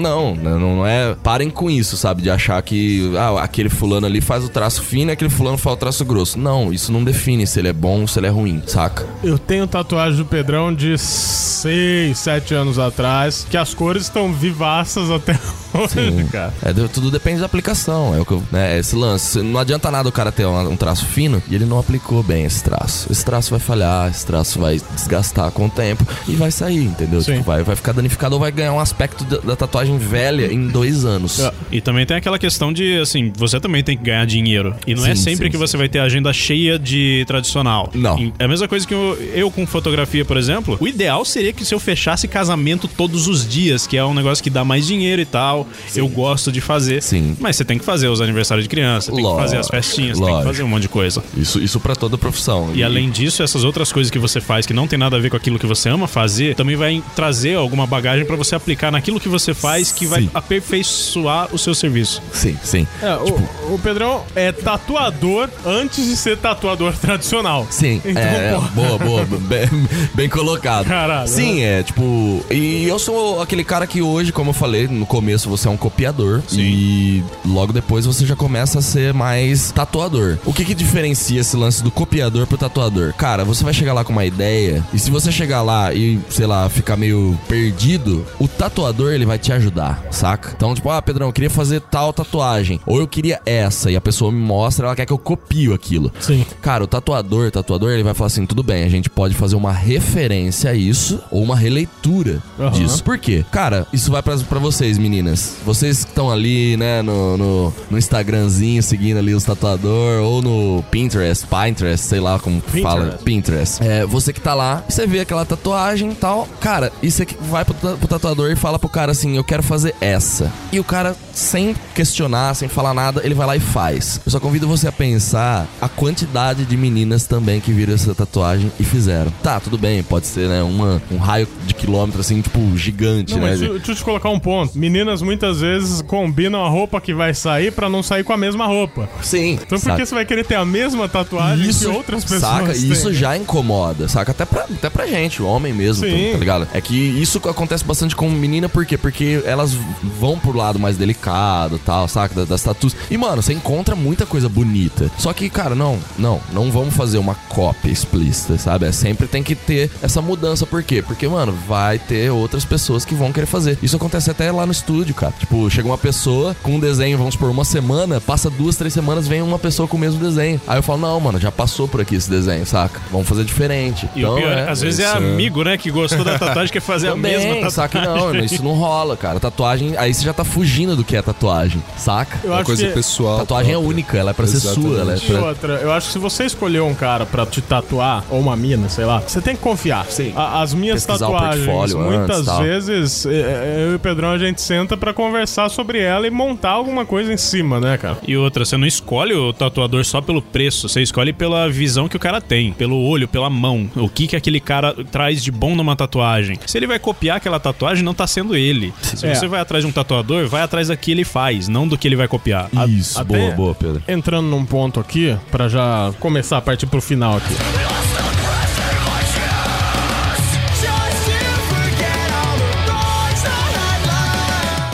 não, 0.00 0.34
né, 0.34 0.50
não, 0.50 0.76
não 0.76 0.86
é. 0.86 1.14
Parem 1.22 1.50
com 1.50 1.70
isso, 1.70 1.96
sabe? 1.96 2.22
De 2.22 2.30
achar 2.30 2.60
que 2.62 3.12
ah, 3.16 3.42
aquele 3.42 3.68
fulano 3.68 4.06
ali 4.06 4.20
faz 4.20 4.44
o 4.44 4.48
traço 4.48 4.82
fino 4.82 5.10
e 5.10 5.12
aquele 5.12 5.30
fulano 5.30 5.56
faz 5.58 5.74
o 5.74 5.78
traço 5.78 6.04
grosso. 6.04 6.38
Não, 6.38 6.72
isso 6.72 6.92
não 6.92 7.02
define 7.02 7.46
se 7.46 7.58
ele 7.58 7.68
é 7.68 7.72
bom 7.72 8.02
ou 8.02 8.08
se 8.08 8.18
ele 8.18 8.26
é 8.26 8.30
ruim, 8.30 8.62
saca? 8.66 9.06
Eu 9.22 9.38
tenho 9.38 9.66
tatuagem 9.66 10.18
do 10.18 10.24
Pedrão 10.24 10.74
de 10.74 10.96
6, 10.98 12.16
7 12.18 12.54
anos 12.54 12.78
atrás, 12.78 13.46
que 13.50 13.56
as 13.56 13.74
cores 13.74 14.02
estão 14.04 14.32
vivaças 14.32 15.10
até 15.10 15.38
hoje, 15.78 16.24
cara. 16.30 16.52
É, 16.62 16.72
tudo 16.88 17.10
depende 17.10 17.40
da 17.40 17.46
aplicação. 17.46 18.14
É 18.14 18.20
o 18.20 18.24
que 18.24 18.32
eu- 18.32 18.42
né, 18.52 18.78
esse 18.78 18.94
lance. 18.94 19.40
Não 19.42 19.60
adianta 19.60 19.90
nada 19.90 20.08
o 20.08 20.12
cara 20.12 20.30
ter 20.32 20.46
um, 20.46 20.70
um 20.72 20.76
traço 20.76 21.06
fino 21.06 21.42
e 21.50 21.54
ele 21.54 21.64
não 21.64 21.78
aplicou 21.78 22.22
bem 22.22 22.44
esse 22.44 22.62
traço. 22.62 23.10
Esse 23.10 23.24
traço 23.24 23.50
vai 23.50 23.60
falhar, 23.60 24.10
esse 24.10 24.24
traço 24.26 24.58
vai 24.58 24.80
desgastar 24.94 25.50
com 25.50 25.66
o 25.66 25.70
tempo 25.70 26.06
e 26.28 26.34
vai 26.34 26.50
sair, 26.50 26.84
entendeu? 26.84 27.20
Sim. 27.22 27.32
Tipo, 27.32 27.44
vai, 27.44 27.62
vai 27.62 27.76
ficar 27.76 27.92
danificado 27.92 28.34
ou 28.34 28.40
vai 28.40 28.50
ganhar 28.52 28.72
um 28.72 28.80
aspecto 28.80 29.24
da, 29.24 29.38
da 29.38 29.56
tatuagem 29.56 29.98
velha 29.98 30.52
em 30.52 30.68
dois 30.68 31.04
anos. 31.04 31.40
É. 31.40 31.52
E 31.70 31.80
também 31.80 32.04
tem 32.06 32.16
aquela 32.16 32.38
questão 32.38 32.72
de, 32.72 32.98
assim, 33.00 33.32
você 33.36 33.58
também 33.60 33.82
tem 33.82 33.96
que 33.96 34.04
ganhar 34.04 34.24
dinheiro. 34.26 34.74
E 34.86 34.94
não 34.94 35.06
é 35.06 35.14
Sim, 35.14 35.22
sempre 35.22 35.46
sim, 35.46 35.50
que 35.52 35.56
sim. 35.56 35.60
você 35.66 35.76
vai 35.76 35.88
ter 35.88 35.98
a 36.00 36.04
agenda 36.04 36.32
cheia 36.32 36.78
de 36.78 37.24
tradicional. 37.26 37.90
Não. 37.94 38.32
É 38.38 38.44
a 38.44 38.48
mesma 38.48 38.68
coisa 38.68 38.86
que 38.86 38.94
eu, 38.94 39.16
eu 39.34 39.50
com 39.50 39.66
fotografia, 39.66 40.24
por 40.24 40.36
exemplo. 40.36 40.76
O 40.80 40.86
ideal 40.88 41.24
seria 41.24 41.52
que 41.52 41.64
se 41.64 41.74
eu 41.74 41.80
fechasse 41.80 42.26
casamento 42.28 42.88
todos 42.88 43.26
os 43.28 43.46
dias, 43.48 43.86
que 43.86 43.96
é 43.96 44.04
um 44.04 44.14
negócio 44.14 44.42
que 44.42 44.50
dá 44.50 44.64
mais 44.64 44.86
dinheiro 44.86 45.20
e 45.22 45.26
tal. 45.26 45.61
Eu 45.94 46.08
gosto 46.08 46.50
de 46.52 46.60
fazer. 46.60 47.02
Sim. 47.02 47.36
Mas 47.40 47.56
você 47.56 47.64
tem 47.64 47.78
que 47.78 47.84
fazer 47.84 48.08
os 48.08 48.20
aniversários 48.20 48.64
de 48.64 48.68
criança, 48.68 49.12
tem 49.12 49.24
que 49.24 49.30
fazer 49.36 49.56
as 49.58 49.68
Lógico, 49.68 49.76
festinhas, 49.76 50.18
tem 50.18 50.26
que 50.26 50.32
lógico. 50.32 50.50
fazer 50.52 50.62
um 50.62 50.68
monte 50.68 50.82
de 50.82 50.88
coisa. 50.88 51.22
Isso, 51.36 51.58
isso 51.60 51.80
para 51.80 51.94
toda 51.96 52.16
profissão. 52.18 52.70
E 52.74 52.82
além 52.82 53.10
disso, 53.10 53.42
essas 53.42 53.64
outras 53.64 53.92
coisas 53.92 54.10
que 54.10 54.18
você 54.18 54.40
faz 54.40 54.66
que 54.66 54.72
não 54.72 54.86
tem 54.86 54.98
nada 54.98 55.16
a 55.16 55.20
ver 55.20 55.30
com 55.30 55.36
aquilo 55.36 55.58
que 55.58 55.66
você 55.66 55.88
ama 55.88 56.06
fazer, 56.06 56.54
também 56.54 56.76
vai 56.76 57.02
trazer 57.16 57.54
alguma 57.56 57.86
bagagem 57.86 58.24
pra 58.24 58.36
você 58.36 58.54
aplicar 58.54 58.90
naquilo 58.90 59.18
que 59.20 59.28
você 59.28 59.52
faz 59.54 59.92
que 59.92 60.06
vai 60.06 60.22
Sim. 60.22 60.30
aperfeiçoar 60.34 61.48
o 61.52 61.58
seu 61.58 61.74
serviço. 61.74 62.22
Sim, 62.32 62.56
sim. 62.62 62.86
É, 63.02 63.14
o, 63.16 63.74
o 63.74 63.78
Pedrão 63.82 64.24
é 64.34 64.50
tatuador 64.52 65.48
antes 65.64 66.04
de 66.06 66.16
ser 66.16 66.36
tatuador 66.36 66.92
tradicional. 66.98 67.66
Sim, 67.70 68.00
Então, 68.04 68.22
é, 68.22 68.58
boa, 68.74 68.98
boa, 68.98 69.24
bem, 69.24 69.68
bem 70.14 70.28
colocado. 70.28 70.86
Caralho. 70.86 71.28
Sim, 71.28 71.62
é, 71.62 71.82
tipo, 71.82 72.44
e 72.50 72.84
eu 72.86 72.98
sou 72.98 73.40
aquele 73.40 73.64
cara 73.64 73.86
que 73.86 74.00
hoje, 74.02 74.32
como 74.32 74.50
eu 74.50 74.54
falei, 74.54 74.86
no 74.88 75.06
começo 75.06 75.48
você 75.52 75.68
é 75.68 75.70
um 75.70 75.76
copiador 75.76 76.42
e 76.52 77.22
logo 77.44 77.72
depois 77.74 78.06
você 78.06 78.24
já 78.24 78.34
começa 78.34 78.78
a 78.78 78.82
ser 78.82 79.12
mais 79.12 79.70
tatuador. 79.70 80.38
O 80.46 80.52
que 80.52 80.64
que 80.64 80.74
diferencia 80.74 81.40
esse 81.40 81.56
lance 81.56 81.82
do 81.82 81.90
copiador 81.90 82.46
pro 82.46 82.56
tatuador? 82.56 83.12
Cara, 83.14 83.44
você 83.44 83.62
vai 83.62 83.74
chegar 83.74 83.92
lá 83.92 84.02
com 84.02 84.12
uma 84.12 84.24
ideia 84.24 84.82
e 84.94 84.98
se 84.98 85.10
você 85.10 85.30
chegar 85.30 85.60
lá 85.60 85.92
e, 85.92 86.18
sei 86.30 86.46
lá, 86.46 86.68
ficar 86.70 86.96
meio 86.96 87.38
perdido, 87.46 88.24
o 88.38 88.48
tatuador 88.48 89.12
ele 89.12 89.26
vai 89.26 89.38
te 89.38 89.52
ajudar, 89.52 90.02
saca? 90.10 90.52
Então, 90.56 90.74
tipo, 90.74 90.88
ah, 90.88 91.02
Pedrão, 91.02 91.26
eu 91.26 91.32
queria 91.32 91.50
fazer 91.50 91.80
tal 91.80 92.12
tatuagem, 92.12 92.80
ou 92.86 92.98
eu 92.98 93.06
queria 93.06 93.40
essa 93.44 93.90
e 93.90 93.96
a 93.96 94.00
pessoa 94.00 94.32
me 94.32 94.40
mostra, 94.40 94.86
ela 94.86 94.96
quer 94.96 95.04
que 95.04 95.12
eu 95.12 95.18
copio 95.18 95.74
aquilo. 95.74 96.10
Sim. 96.18 96.46
Cara, 96.62 96.82
o 96.84 96.86
tatuador, 96.86 97.50
tatuador, 97.50 97.90
ele 97.90 98.02
vai 98.02 98.14
falar 98.14 98.28
assim: 98.28 98.46
tudo 98.46 98.62
bem, 98.62 98.84
a 98.84 98.88
gente 98.88 99.10
pode 99.10 99.34
fazer 99.34 99.56
uma 99.56 99.72
referência 99.72 100.70
a 100.70 100.74
isso 100.74 101.20
ou 101.30 101.42
uma 101.42 101.56
releitura 101.56 102.42
Aham. 102.58 102.70
disso. 102.70 103.04
Por 103.04 103.18
quê? 103.18 103.44
Cara, 103.50 103.86
isso 103.92 104.10
vai 104.10 104.22
pra 104.22 104.58
vocês, 104.58 104.96
meninas. 104.98 105.41
Vocês 105.64 106.04
que 106.04 106.10
estão 106.10 106.30
ali, 106.30 106.76
né, 106.76 107.02
no, 107.02 107.36
no, 107.36 107.74
no 107.90 107.98
Instagramzinho, 107.98 108.82
seguindo 108.82 109.18
ali 109.18 109.34
os 109.34 109.44
tatuador, 109.44 110.22
ou 110.22 110.42
no 110.42 110.82
Pinterest, 110.90 111.46
Pinterest, 111.46 112.06
sei 112.06 112.20
lá 112.20 112.38
como 112.38 112.60
que 112.60 112.82
fala. 112.82 113.18
Pinterest. 113.24 113.82
É, 113.82 114.04
você 114.06 114.32
que 114.32 114.40
tá 114.40 114.54
lá, 114.54 114.82
você 114.88 115.06
vê 115.06 115.20
aquela 115.20 115.44
tatuagem 115.44 116.10
e 116.10 116.14
tal. 116.14 116.48
Cara, 116.60 116.92
e 117.02 117.10
você 117.10 117.26
vai 117.40 117.64
pro, 117.64 117.74
pro 117.74 118.08
tatuador 118.08 118.50
e 118.50 118.56
fala 118.56 118.78
pro 118.78 118.88
cara 118.88 119.12
assim: 119.12 119.36
eu 119.36 119.44
quero 119.44 119.62
fazer 119.62 119.94
essa. 120.00 120.52
E 120.72 120.80
o 120.80 120.84
cara, 120.84 121.16
sem 121.32 121.74
questionar, 121.94 122.54
sem 122.54 122.68
falar 122.68 122.94
nada, 122.94 123.20
ele 123.24 123.34
vai 123.34 123.46
lá 123.46 123.56
e 123.56 123.60
faz. 123.60 124.20
Eu 124.24 124.32
só 124.32 124.40
convido 124.40 124.66
você 124.68 124.88
a 124.88 124.92
pensar 124.92 125.66
a 125.80 125.88
quantidade 125.88 126.64
de 126.64 126.76
meninas 126.76 127.26
também 127.26 127.60
que 127.60 127.72
viram 127.72 127.94
essa 127.94 128.14
tatuagem 128.14 128.70
e 128.78 128.84
fizeram. 128.84 129.32
Tá, 129.42 129.60
tudo 129.60 129.78
bem, 129.78 130.02
pode 130.02 130.26
ser, 130.26 130.48
né? 130.48 130.62
Uma, 130.62 131.02
um 131.10 131.16
raio 131.16 131.48
de 131.66 131.74
quilômetro 131.74 132.20
assim, 132.20 132.40
tipo, 132.40 132.76
gigante, 132.76 133.34
Não, 133.34 133.40
né? 133.42 133.50
mas 133.50 133.60
deixa, 133.60 133.74
eu 133.74 133.80
te 133.80 134.04
colocar 134.04 134.28
um 134.30 134.38
ponto. 134.38 134.76
Meninas 134.78 135.22
muitas 135.32 135.60
vezes 135.60 136.02
combinam 136.02 136.64
a 136.64 136.68
roupa 136.68 137.00
que 137.00 137.14
vai 137.14 137.32
sair 137.34 137.72
pra 137.72 137.88
não 137.88 138.02
sair 138.02 138.22
com 138.22 138.32
a 138.32 138.36
mesma 138.36 138.66
roupa. 138.66 139.08
Sim. 139.22 139.58
Então 139.62 139.78
por 139.80 139.96
que 139.96 140.04
você 140.06 140.14
vai 140.14 140.24
querer 140.24 140.44
ter 140.44 140.54
a 140.56 140.64
mesma 140.64 141.08
tatuagem 141.08 141.72
que 141.72 141.86
outras 141.86 142.22
pessoas 142.22 142.42
saca? 142.42 142.72
têm? 142.74 142.90
Isso 142.92 143.12
já 143.14 143.36
incomoda, 143.36 144.08
saca? 144.08 144.30
Até 144.32 144.44
pra, 144.44 144.64
até 144.64 144.90
pra 144.90 145.06
gente, 145.06 145.42
o 145.42 145.46
homem 145.46 145.72
mesmo, 145.72 146.04
Sim. 146.06 146.26
tá, 146.26 146.32
tá 146.32 146.38
ligado? 146.38 146.68
É 146.72 146.80
que 146.80 146.94
isso 146.94 147.40
acontece 147.48 147.84
bastante 147.84 148.14
com 148.14 148.28
menina, 148.30 148.68
por 148.68 148.84
quê? 148.84 148.96
Porque 148.98 149.42
elas 149.46 149.72
vão 150.20 150.38
pro 150.38 150.56
lado 150.56 150.78
mais 150.78 150.96
delicado 150.96 151.78
tal, 151.84 152.06
saca? 152.08 152.34
Da- 152.34 152.44
Das 152.44 152.62
tatuas. 152.62 152.94
E, 153.10 153.16
mano, 153.16 153.40
você 153.42 153.52
encontra 153.54 153.96
muita 153.96 154.26
coisa 154.26 154.48
bonita. 154.48 155.10
Só 155.18 155.32
que, 155.32 155.48
cara, 155.48 155.74
não, 155.74 155.98
não, 156.18 156.40
não 156.52 156.70
vamos 156.70 156.94
fazer 156.94 157.16
uma 157.18 157.34
cópia 157.48 157.90
explícita, 157.90 158.58
sabe? 158.58 158.86
É 158.86 158.92
sempre 158.92 159.26
tem 159.26 159.42
que 159.42 159.54
ter 159.54 159.90
essa 160.02 160.20
mudança, 160.20 160.66
por 160.66 160.82
quê? 160.82 161.00
Porque, 161.02 161.26
mano, 161.26 161.52
vai 161.66 161.98
ter 161.98 162.30
outras 162.30 162.64
pessoas 162.64 163.04
que 163.04 163.14
vão 163.14 163.32
querer 163.32 163.46
fazer. 163.46 163.78
Isso 163.82 163.96
acontece 163.96 164.30
até 164.30 164.50
lá 164.52 164.66
no 164.66 164.72
estúdio, 164.72 165.14
cara. 165.22 165.34
Tipo, 165.38 165.70
chega 165.70 165.86
uma 165.88 165.98
pessoa 165.98 166.56
com 166.62 166.72
um 166.76 166.80
desenho, 166.80 167.16
vamos 167.16 167.36
por 167.36 167.48
uma 167.48 167.64
semana, 167.64 168.20
passa 168.20 168.50
duas, 168.50 168.76
três 168.76 168.92
semanas, 168.92 169.28
vem 169.28 169.40
uma 169.42 169.58
pessoa 169.58 169.86
com 169.86 169.96
o 169.96 170.00
mesmo 170.00 170.18
desenho. 170.20 170.60
Aí 170.66 170.78
eu 170.78 170.82
falo, 170.82 171.00
não, 171.00 171.20
mano, 171.20 171.38
já 171.38 171.52
passou 171.52 171.86
por 171.86 172.00
aqui 172.00 172.14
esse 172.16 172.28
desenho, 172.28 172.66
saca? 172.66 173.00
Vamos 173.10 173.28
fazer 173.28 173.44
diferente. 173.44 174.08
E 174.16 174.24
o 174.24 174.34
pior, 174.34 174.68
às 174.68 174.80
vezes 174.80 175.00
é 175.00 175.04
isso 175.06 175.16
amigo, 175.16 175.62
né, 175.62 175.76
que 175.76 175.90
gostou 175.90 176.24
da 176.24 176.38
tatuagem, 176.38 176.72
quer 176.72 176.80
fazer 176.80 177.08
a 177.08 177.12
Também, 177.12 177.32
mesma 177.32 177.48
tatuagem. 177.54 177.70
saca? 177.70 178.00
Não, 178.04 178.34
isso 178.36 178.62
não 178.64 178.72
rola, 178.72 179.16
cara. 179.16 179.38
Tatuagem, 179.38 179.96
aí 179.96 180.12
você 180.12 180.24
já 180.24 180.32
tá 180.32 180.44
fugindo 180.44 180.96
do 180.96 181.04
que 181.04 181.16
é 181.16 181.22
tatuagem, 181.22 181.82
saca? 181.96 182.40
Eu 182.42 182.50
Uma 182.50 182.56
acho 182.56 182.64
coisa 182.66 182.86
que... 182.88 182.92
pessoal. 182.92 183.38
Tatuagem 183.38 183.70
é 183.72 183.74
própria. 183.74 183.88
única, 183.94 184.18
ela 184.18 184.30
é 184.30 184.34
pra 184.34 184.46
ser 184.46 184.56
Exatamente. 184.56 184.88
sua, 184.90 185.00
ela 185.00 185.12
é 185.12 185.16
E 185.16 185.20
pra... 185.20 185.40
outra, 185.42 185.72
eu 185.74 185.92
acho 185.92 186.06
que 186.08 186.12
se 186.14 186.18
você 186.18 186.44
escolher 186.44 186.82
um 186.82 186.94
cara 186.94 187.24
pra 187.24 187.46
te 187.46 187.60
tatuar, 187.60 188.24
ou 188.30 188.40
uma 188.40 188.56
mina, 188.56 188.88
sei 188.88 189.04
lá, 189.04 189.20
você 189.20 189.40
tem 189.40 189.54
que 189.54 189.62
confiar. 189.62 190.06
Sim. 190.06 190.32
A- 190.34 190.62
as 190.62 190.74
minhas 190.74 191.04
Pesquisar 191.04 191.26
tatuagens, 191.26 191.94
muitas 191.94 192.48
antes, 192.48 192.58
vezes, 192.88 193.26
é, 193.26 193.30
é, 193.32 193.84
eu 193.86 193.92
e 193.92 193.94
o 193.96 193.98
Pedrão, 193.98 194.30
a 194.30 194.38
gente 194.38 194.60
senta 194.60 194.96
pra 195.02 195.12
conversar 195.12 195.68
sobre 195.68 195.98
ela 195.98 196.28
e 196.28 196.30
montar 196.30 196.70
alguma 196.70 197.04
coisa 197.04 197.32
em 197.32 197.36
cima, 197.36 197.80
né, 197.80 197.98
cara? 197.98 198.18
E 198.24 198.36
outra, 198.36 198.64
você 198.64 198.76
não 198.76 198.86
escolhe 198.86 199.34
o 199.34 199.52
tatuador 199.52 200.04
só 200.04 200.20
pelo 200.20 200.40
preço, 200.40 200.88
você 200.88 201.02
escolhe 201.02 201.32
pela 201.32 201.68
visão 201.68 202.08
que 202.08 202.16
o 202.16 202.20
cara 202.20 202.40
tem, 202.40 202.72
pelo 202.72 202.96
olho, 203.02 203.26
pela 203.26 203.50
mão. 203.50 203.90
O 203.96 204.08
que 204.08 204.28
que 204.28 204.36
aquele 204.36 204.60
cara 204.60 204.94
traz 205.10 205.42
de 205.42 205.50
bom 205.50 205.74
numa 205.74 205.96
tatuagem. 205.96 206.56
Se 206.66 206.78
ele 206.78 206.86
vai 206.86 207.00
copiar 207.00 207.38
aquela 207.38 207.58
tatuagem, 207.58 208.04
não 208.04 208.14
tá 208.14 208.28
sendo 208.28 208.54
ele. 208.54 208.94
Se 209.02 209.26
É. 209.26 209.34
você 209.34 209.48
vai 209.48 209.60
atrás 209.60 209.82
de 209.82 209.90
um 209.90 209.92
tatuador, 209.92 210.46
vai 210.46 210.62
atrás 210.62 210.86
do 210.86 210.96
que 210.96 211.10
ele 211.10 211.24
faz, 211.24 211.66
não 211.66 211.88
do 211.88 211.98
que 211.98 212.06
ele 212.06 212.14
vai 212.14 212.28
copiar. 212.28 212.68
Isso, 212.88 213.18
até- 213.20 213.38
boa, 213.38 213.50
boa, 213.50 213.74
Pedro. 213.74 214.02
Entrando 214.06 214.46
num 214.46 214.64
ponto 214.64 215.00
aqui, 215.00 215.36
pra 215.50 215.68
já 215.68 216.12
começar 216.20 216.58
a 216.58 216.62
partir 216.62 216.86
pro 216.86 217.00
final 217.02 217.36
aqui. 217.38 218.11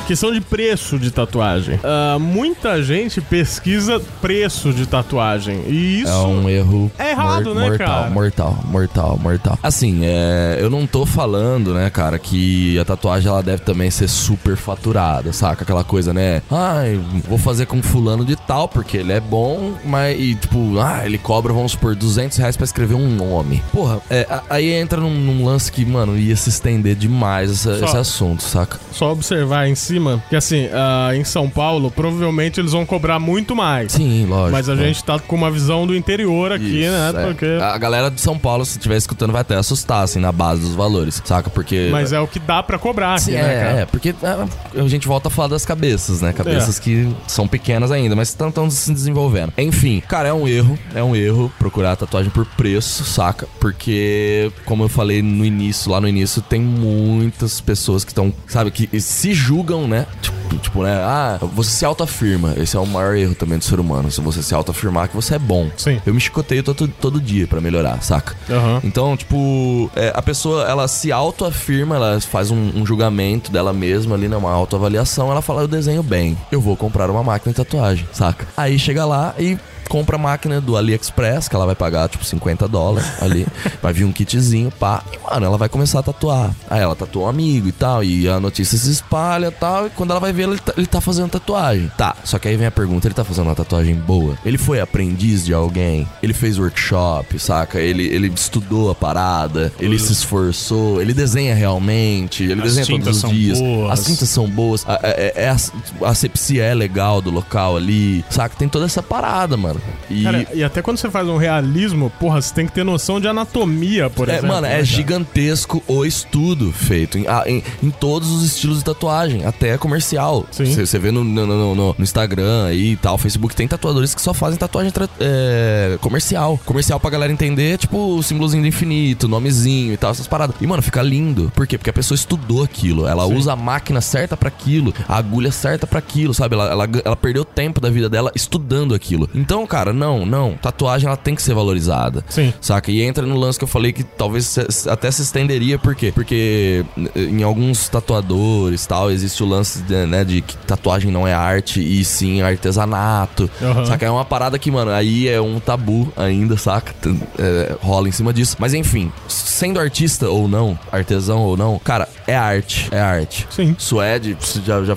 Questão 0.08 0.32
de 0.32 0.40
preço 0.40 0.98
de 0.98 1.10
tatuagem. 1.10 1.78
Ah, 1.84 2.16
muita 2.18 2.82
gente 2.82 3.20
pesquisa 3.20 4.00
preço 4.22 4.72
de 4.72 4.86
tatuagem. 4.86 5.64
E 5.68 6.00
isso. 6.00 6.10
É 6.10 6.16
um 6.16 6.48
erro 6.48 6.90
É 6.98 7.10
errado, 7.10 7.54
né, 7.54 7.68
mortal, 7.68 7.86
cara? 7.86 8.10
mortal, 8.10 8.58
mortal, 8.64 9.18
mortal. 9.22 9.58
Assim, 9.62 10.00
é, 10.04 10.56
eu 10.60 10.70
não 10.70 10.86
tô 10.86 11.04
falando, 11.04 11.74
né, 11.74 11.90
cara, 11.90 12.18
que 12.18 12.78
a 12.78 12.86
tatuagem 12.86 13.28
ela 13.30 13.42
deve 13.42 13.62
também 13.62 13.90
ser 13.90 14.08
super 14.08 14.56
faturada, 14.56 15.30
saca? 15.30 15.62
Aquela 15.62 15.84
coisa, 15.84 16.14
né? 16.14 16.40
Ai, 16.50 16.98
vou 17.28 17.36
fazer 17.36 17.66
com 17.66 17.82
fulano 17.82 18.24
de 18.24 18.34
tal 18.34 18.66
porque 18.66 18.96
ele 18.96 19.12
é 19.12 19.20
bom, 19.20 19.74
mas 19.84 20.18
e, 20.18 20.34
tipo, 20.36 20.78
ah, 20.80 21.02
ele 21.04 21.18
cobra, 21.18 21.52
vamos 21.52 21.72
supor, 21.72 21.94
200 21.94 22.38
reais 22.38 22.56
pra 22.56 22.64
escrever 22.64 22.94
um 22.94 23.08
nome. 23.14 23.62
Porra, 23.72 24.00
é, 24.08 24.26
aí 24.48 24.70
entra 24.72 24.98
num, 25.02 25.10
num 25.14 25.44
lance 25.44 25.70
que, 25.70 25.84
mano, 25.84 26.16
ia 26.16 26.34
se 26.34 26.48
estender 26.48 26.94
demais 26.96 27.50
essa- 27.50 27.78
Só- 27.78 27.84
esse 27.84 27.96
assunto, 27.98 28.42
saca? 28.42 28.80
Só 28.90 29.12
observar 29.12 29.68
em 29.68 29.74
cima 29.74 29.97
cima. 29.98 30.22
Que 30.28 30.36
assim, 30.36 30.68
ah, 30.72 31.10
em 31.14 31.24
São 31.24 31.48
Paulo, 31.48 31.90
provavelmente 31.90 32.60
eles 32.60 32.72
vão 32.72 32.86
cobrar 32.86 33.18
muito 33.18 33.54
mais. 33.54 33.92
Sim, 33.92 34.26
lógico. 34.26 34.52
Mas 34.52 34.68
a 34.68 34.74
é. 34.74 34.76
gente 34.76 35.04
tá 35.04 35.18
com 35.18 35.36
uma 35.36 35.50
visão 35.50 35.86
do 35.86 35.94
interior 35.94 36.52
aqui, 36.52 36.82
Isso, 36.82 36.90
né? 36.90 37.12
é. 37.14 37.26
Porque... 37.26 37.46
A 37.60 37.76
galera 37.78 38.10
de 38.10 38.20
São 38.20 38.38
Paulo, 38.38 38.64
se 38.64 38.78
estiver 38.78 38.96
escutando, 38.96 39.32
vai 39.32 39.42
até 39.42 39.56
assustar, 39.56 40.04
assim, 40.04 40.20
na 40.20 40.32
base 40.32 40.62
dos 40.62 40.74
valores, 40.74 41.20
saca? 41.24 41.50
Porque. 41.50 41.88
Mas 41.90 42.12
é 42.12 42.20
o 42.20 42.26
que 42.26 42.38
dá 42.38 42.62
pra 42.62 42.78
cobrar 42.78 43.14
aqui, 43.14 43.24
Sim, 43.24 43.32
né, 43.32 43.54
é, 43.54 43.60
cara? 43.60 43.80
é, 43.80 43.86
porque 43.86 44.14
é, 44.22 44.80
a 44.80 44.88
gente 44.88 45.06
volta 45.08 45.28
a 45.28 45.30
falar 45.30 45.48
das 45.48 45.64
cabeças, 45.64 46.20
né? 46.20 46.32
Cabeças 46.32 46.78
É. 46.78 46.82
que 46.82 47.08
são 47.26 47.48
pequenas 47.48 47.90
ainda, 47.90 48.14
mas 48.14 48.28
estão 48.28 48.70
se 48.70 48.92
desenvolvendo. 48.92 49.52
Enfim, 49.58 50.02
cara, 50.06 50.28
é 50.28 50.32
um 50.32 50.46
erro, 50.46 50.78
é 50.94 51.02
um 51.02 51.16
erro 51.16 51.52
procurar 51.58 51.96
tatuagem 51.96 52.30
por 52.30 52.44
preço, 52.46 53.04
saca? 53.04 53.48
Porque, 53.60 54.52
como 54.64 54.84
eu 54.84 54.88
falei 54.88 55.22
no 55.22 55.44
início, 55.44 55.90
lá 55.90 56.00
no 56.00 56.08
início, 56.08 56.40
tem 56.42 56.60
muitas 56.60 57.60
pessoas 57.60 58.04
que 58.04 58.10
estão, 58.10 58.32
sabe, 58.46 58.70
que 58.70 59.00
se 59.00 59.32
julgam, 59.32 59.87
né? 59.88 60.06
Tipo, 60.22 60.38
tipo, 60.58 60.82
né? 60.82 60.94
Ah, 60.94 61.38
você 61.40 61.70
se 61.70 61.84
autoafirma. 61.84 62.54
Esse 62.56 62.76
é 62.76 62.80
o 62.80 62.86
maior 62.86 63.16
erro 63.16 63.34
também 63.34 63.58
do 63.58 63.64
ser 63.64 63.80
humano. 63.80 64.10
Se 64.10 64.20
você 64.20 64.42
se 64.42 64.54
autoafirmar 64.54 65.08
que 65.08 65.14
você 65.14 65.34
é 65.34 65.38
bom. 65.38 65.70
Sim. 65.76 66.00
Eu 66.04 66.14
me 66.14 66.20
chicoteio 66.20 66.62
todo, 66.62 66.88
todo 66.88 67.20
dia 67.20 67.46
pra 67.46 67.60
melhorar, 67.60 68.02
saca? 68.02 68.36
Aham. 68.50 68.80
Então, 68.84 69.16
tipo, 69.16 69.90
é, 69.96 70.12
a 70.14 70.22
pessoa, 70.22 70.64
ela 70.68 70.88
se 70.88 71.12
autoafirma, 71.12 71.96
ela 71.96 72.20
faz 72.20 72.50
um, 72.50 72.72
um 72.74 72.86
julgamento 72.86 73.50
dela 73.50 73.72
mesma 73.72 74.14
ali, 74.14 74.28
né? 74.28 74.36
Uma 74.36 74.52
autoavaliação, 74.52 75.30
ela 75.30 75.42
fala, 75.42 75.62
eu 75.62 75.68
desenho 75.68 76.02
bem, 76.02 76.36
eu 76.50 76.60
vou 76.60 76.76
comprar 76.76 77.10
uma 77.10 77.22
máquina 77.22 77.52
de 77.52 77.56
tatuagem, 77.56 78.06
saca? 78.12 78.46
Aí 78.56 78.78
chega 78.78 79.04
lá 79.04 79.34
e 79.38 79.58
compra 79.88 80.16
a 80.16 80.18
máquina 80.18 80.60
do 80.60 80.76
AliExpress, 80.76 81.48
que 81.48 81.56
ela 81.56 81.66
vai 81.66 81.74
pagar, 81.74 82.08
tipo, 82.08 82.24
50 82.24 82.68
dólares 82.68 83.08
ali. 83.20 83.46
vai 83.82 83.92
vir 83.92 84.04
um 84.04 84.12
kitzinho, 84.12 84.70
pá. 84.70 85.02
E, 85.12 85.18
mano, 85.18 85.46
ela 85.46 85.58
vai 85.58 85.68
começar 85.68 86.00
a 86.00 86.02
tatuar. 86.02 86.54
Aí 86.68 86.80
ela 86.80 86.94
tatuou 86.94 87.26
um 87.26 87.28
amigo 87.28 87.68
e 87.68 87.72
tal, 87.72 88.04
e 88.04 88.28
a 88.28 88.38
notícia 88.38 88.76
se 88.78 88.90
espalha 88.90 89.48
e 89.48 89.50
tal. 89.50 89.86
E 89.86 89.90
quando 89.90 90.10
ela 90.10 90.20
vai 90.20 90.32
ver, 90.32 90.44
ele 90.48 90.58
tá, 90.58 90.72
ele 90.76 90.86
tá 90.86 91.00
fazendo 91.00 91.30
tatuagem. 91.30 91.90
Tá, 91.96 92.14
só 92.24 92.38
que 92.38 92.48
aí 92.48 92.56
vem 92.56 92.66
a 92.66 92.70
pergunta, 92.70 93.06
ele 93.08 93.14
tá 93.14 93.24
fazendo 93.24 93.46
uma 93.46 93.54
tatuagem 93.54 93.94
boa? 93.94 94.36
Ele 94.44 94.58
foi 94.58 94.80
aprendiz 94.80 95.44
de 95.44 95.54
alguém? 95.54 96.06
Ele 96.22 96.32
fez 96.32 96.58
workshop, 96.58 97.38
saca? 97.38 97.80
Ele, 97.80 98.04
ele 98.06 98.28
estudou 98.34 98.90
a 98.90 98.94
parada, 98.94 99.72
ele 99.80 99.98
se 99.98 100.12
esforçou, 100.12 101.00
ele 101.00 101.14
desenha 101.14 101.54
realmente, 101.54 102.44
ele 102.44 102.62
As 102.62 102.74
desenha 102.74 102.86
todos 103.00 103.24
os 103.24 103.30
dias. 103.30 103.58
boas. 103.58 103.92
As 103.92 104.04
tintas 104.06 104.28
são 104.28 104.48
boas, 104.48 104.84
a, 104.86 104.98
é- 105.02 105.32
é- 105.36 105.48
a, 105.48 106.08
a 106.08 106.14
sepsia 106.14 106.64
é 106.64 106.74
legal 106.74 107.20
do 107.20 107.30
local 107.30 107.76
ali, 107.76 108.24
saca? 108.30 108.54
Tem 108.56 108.68
toda 108.68 108.84
essa 108.84 109.02
parada, 109.02 109.56
mano. 109.56 109.77
E, 110.10 110.22
Cara, 110.22 110.46
e 110.54 110.64
até 110.64 110.80
quando 110.82 110.96
você 110.98 111.10
faz 111.10 111.28
um 111.28 111.36
realismo, 111.36 112.10
porra, 112.18 112.40
você 112.40 112.52
tem 112.54 112.66
que 112.66 112.72
ter 112.72 112.84
noção 112.84 113.20
de 113.20 113.28
anatomia, 113.28 114.08
por 114.10 114.28
é, 114.28 114.32
exemplo. 114.32 114.48
mano, 114.48 114.62
né, 114.62 114.68
é 114.68 114.72
cara? 114.74 114.84
gigantesco 114.84 115.82
o 115.86 116.04
estudo 116.04 116.72
feito 116.72 117.18
em, 117.18 117.26
ah, 117.26 117.44
em, 117.46 117.62
em 117.82 117.90
todos 117.90 118.30
os 118.30 118.42
estilos 118.44 118.78
de 118.78 118.84
tatuagem, 118.84 119.44
até 119.44 119.76
comercial. 119.76 120.46
Sim. 120.50 120.64
Você 120.74 120.98
vê 120.98 121.10
no, 121.10 121.22
no, 121.24 121.46
no- 121.46 121.74
no- 121.74 121.96
Instagram 121.98 122.66
aí 122.66 122.92
e 122.92 122.96
tal, 122.96 123.18
Facebook, 123.18 123.54
tem 123.54 123.68
tatuadores 123.68 124.14
que 124.14 124.22
só 124.22 124.32
fazem 124.32 124.58
tatuagem 124.58 124.92
é, 125.20 125.98
comercial. 126.00 126.58
Comercial 126.64 126.98
pra 126.98 127.10
galera 127.10 127.32
entender, 127.32 127.78
tipo, 127.78 128.16
o 128.16 128.22
símbolozinho 128.22 128.62
do 128.62 128.68
infinito, 128.68 129.28
nomezinho 129.28 129.92
e 129.92 129.96
tal, 129.96 130.10
essas 130.10 130.26
paradas. 130.26 130.56
E, 130.60 130.66
mano, 130.66 130.82
fica 130.82 131.02
lindo. 131.02 131.52
Por 131.54 131.66
quê? 131.66 131.76
Porque 131.76 131.90
a 131.90 131.92
pessoa 131.92 132.16
estudou 132.16 132.62
aquilo. 132.62 133.06
Ela 133.06 133.26
usa 133.26 133.52
a 133.52 133.56
máquina 133.56 134.00
certa 134.00 134.36
pra 134.36 134.48
aquilo, 134.48 134.94
a 135.08 135.16
agulha 135.16 135.50
certa 135.52 135.86
pra 135.86 135.98
aquilo, 135.98 136.32
sabe? 136.32 136.54
Ela, 136.54 136.70
ela, 136.70 136.88
ela 137.04 137.16
perdeu 137.16 137.44
tempo 137.44 137.80
da 137.80 137.90
vida 137.90 138.08
dela 138.08 138.30
estudando 138.34 138.94
aquilo. 138.94 139.28
Então, 139.34 139.66
cara, 139.68 139.92
não, 139.92 140.24
não. 140.26 140.54
Tatuagem, 140.54 141.06
ela 141.06 141.16
tem 141.16 141.34
que 141.34 141.42
ser 141.42 141.54
valorizada. 141.54 142.24
Sim. 142.28 142.52
Saca? 142.60 142.90
E 142.90 143.02
entra 143.02 143.24
no 143.26 143.36
lance 143.36 143.58
que 143.58 143.64
eu 143.64 143.68
falei 143.68 143.92
que 143.92 144.02
talvez 144.02 144.56
até 144.88 145.10
se 145.10 145.22
estenderia, 145.22 145.78
por 145.78 145.94
quê? 145.94 146.10
Porque 146.14 146.84
eh, 147.14 147.20
em 147.20 147.42
alguns 147.42 147.88
tatuadores 147.88 148.86
tal, 148.86 149.10
existe 149.10 149.42
o 149.42 149.46
lance 149.46 149.82
de, 149.82 150.06
né, 150.06 150.24
de 150.24 150.40
que 150.40 150.56
tatuagem 150.58 151.10
não 151.10 151.26
é 151.26 151.32
arte 151.34 151.80
e 151.80 152.04
sim 152.04 152.40
artesanato. 152.42 153.50
Aham. 153.62 153.84
Saca? 153.86 154.06
É 154.06 154.10
uma 154.10 154.24
parada 154.24 154.58
que, 154.58 154.70
mano, 154.70 154.90
aí 154.90 155.28
é 155.28 155.40
um 155.40 155.60
tabu 155.60 156.12
ainda, 156.16 156.56
saca? 156.56 156.92
T- 157.00 157.14
é, 157.38 157.76
rola 157.80 158.08
em 158.08 158.12
cima 158.12 158.32
disso. 158.32 158.56
Mas 158.58 158.74
enfim, 158.74 159.12
sendo 159.28 159.78
artista 159.80 160.28
ou 160.28 160.48
não, 160.48 160.78
artesão 160.90 161.40
ou 161.40 161.56
não, 161.56 161.78
cara, 161.78 162.08
é 162.26 162.34
arte. 162.36 162.88
É 162.90 163.00
arte. 163.00 163.46
Sim. 163.50 163.74
Suede, 163.78 164.36
você 164.38 164.60
já, 164.64 164.82
já 164.84 164.94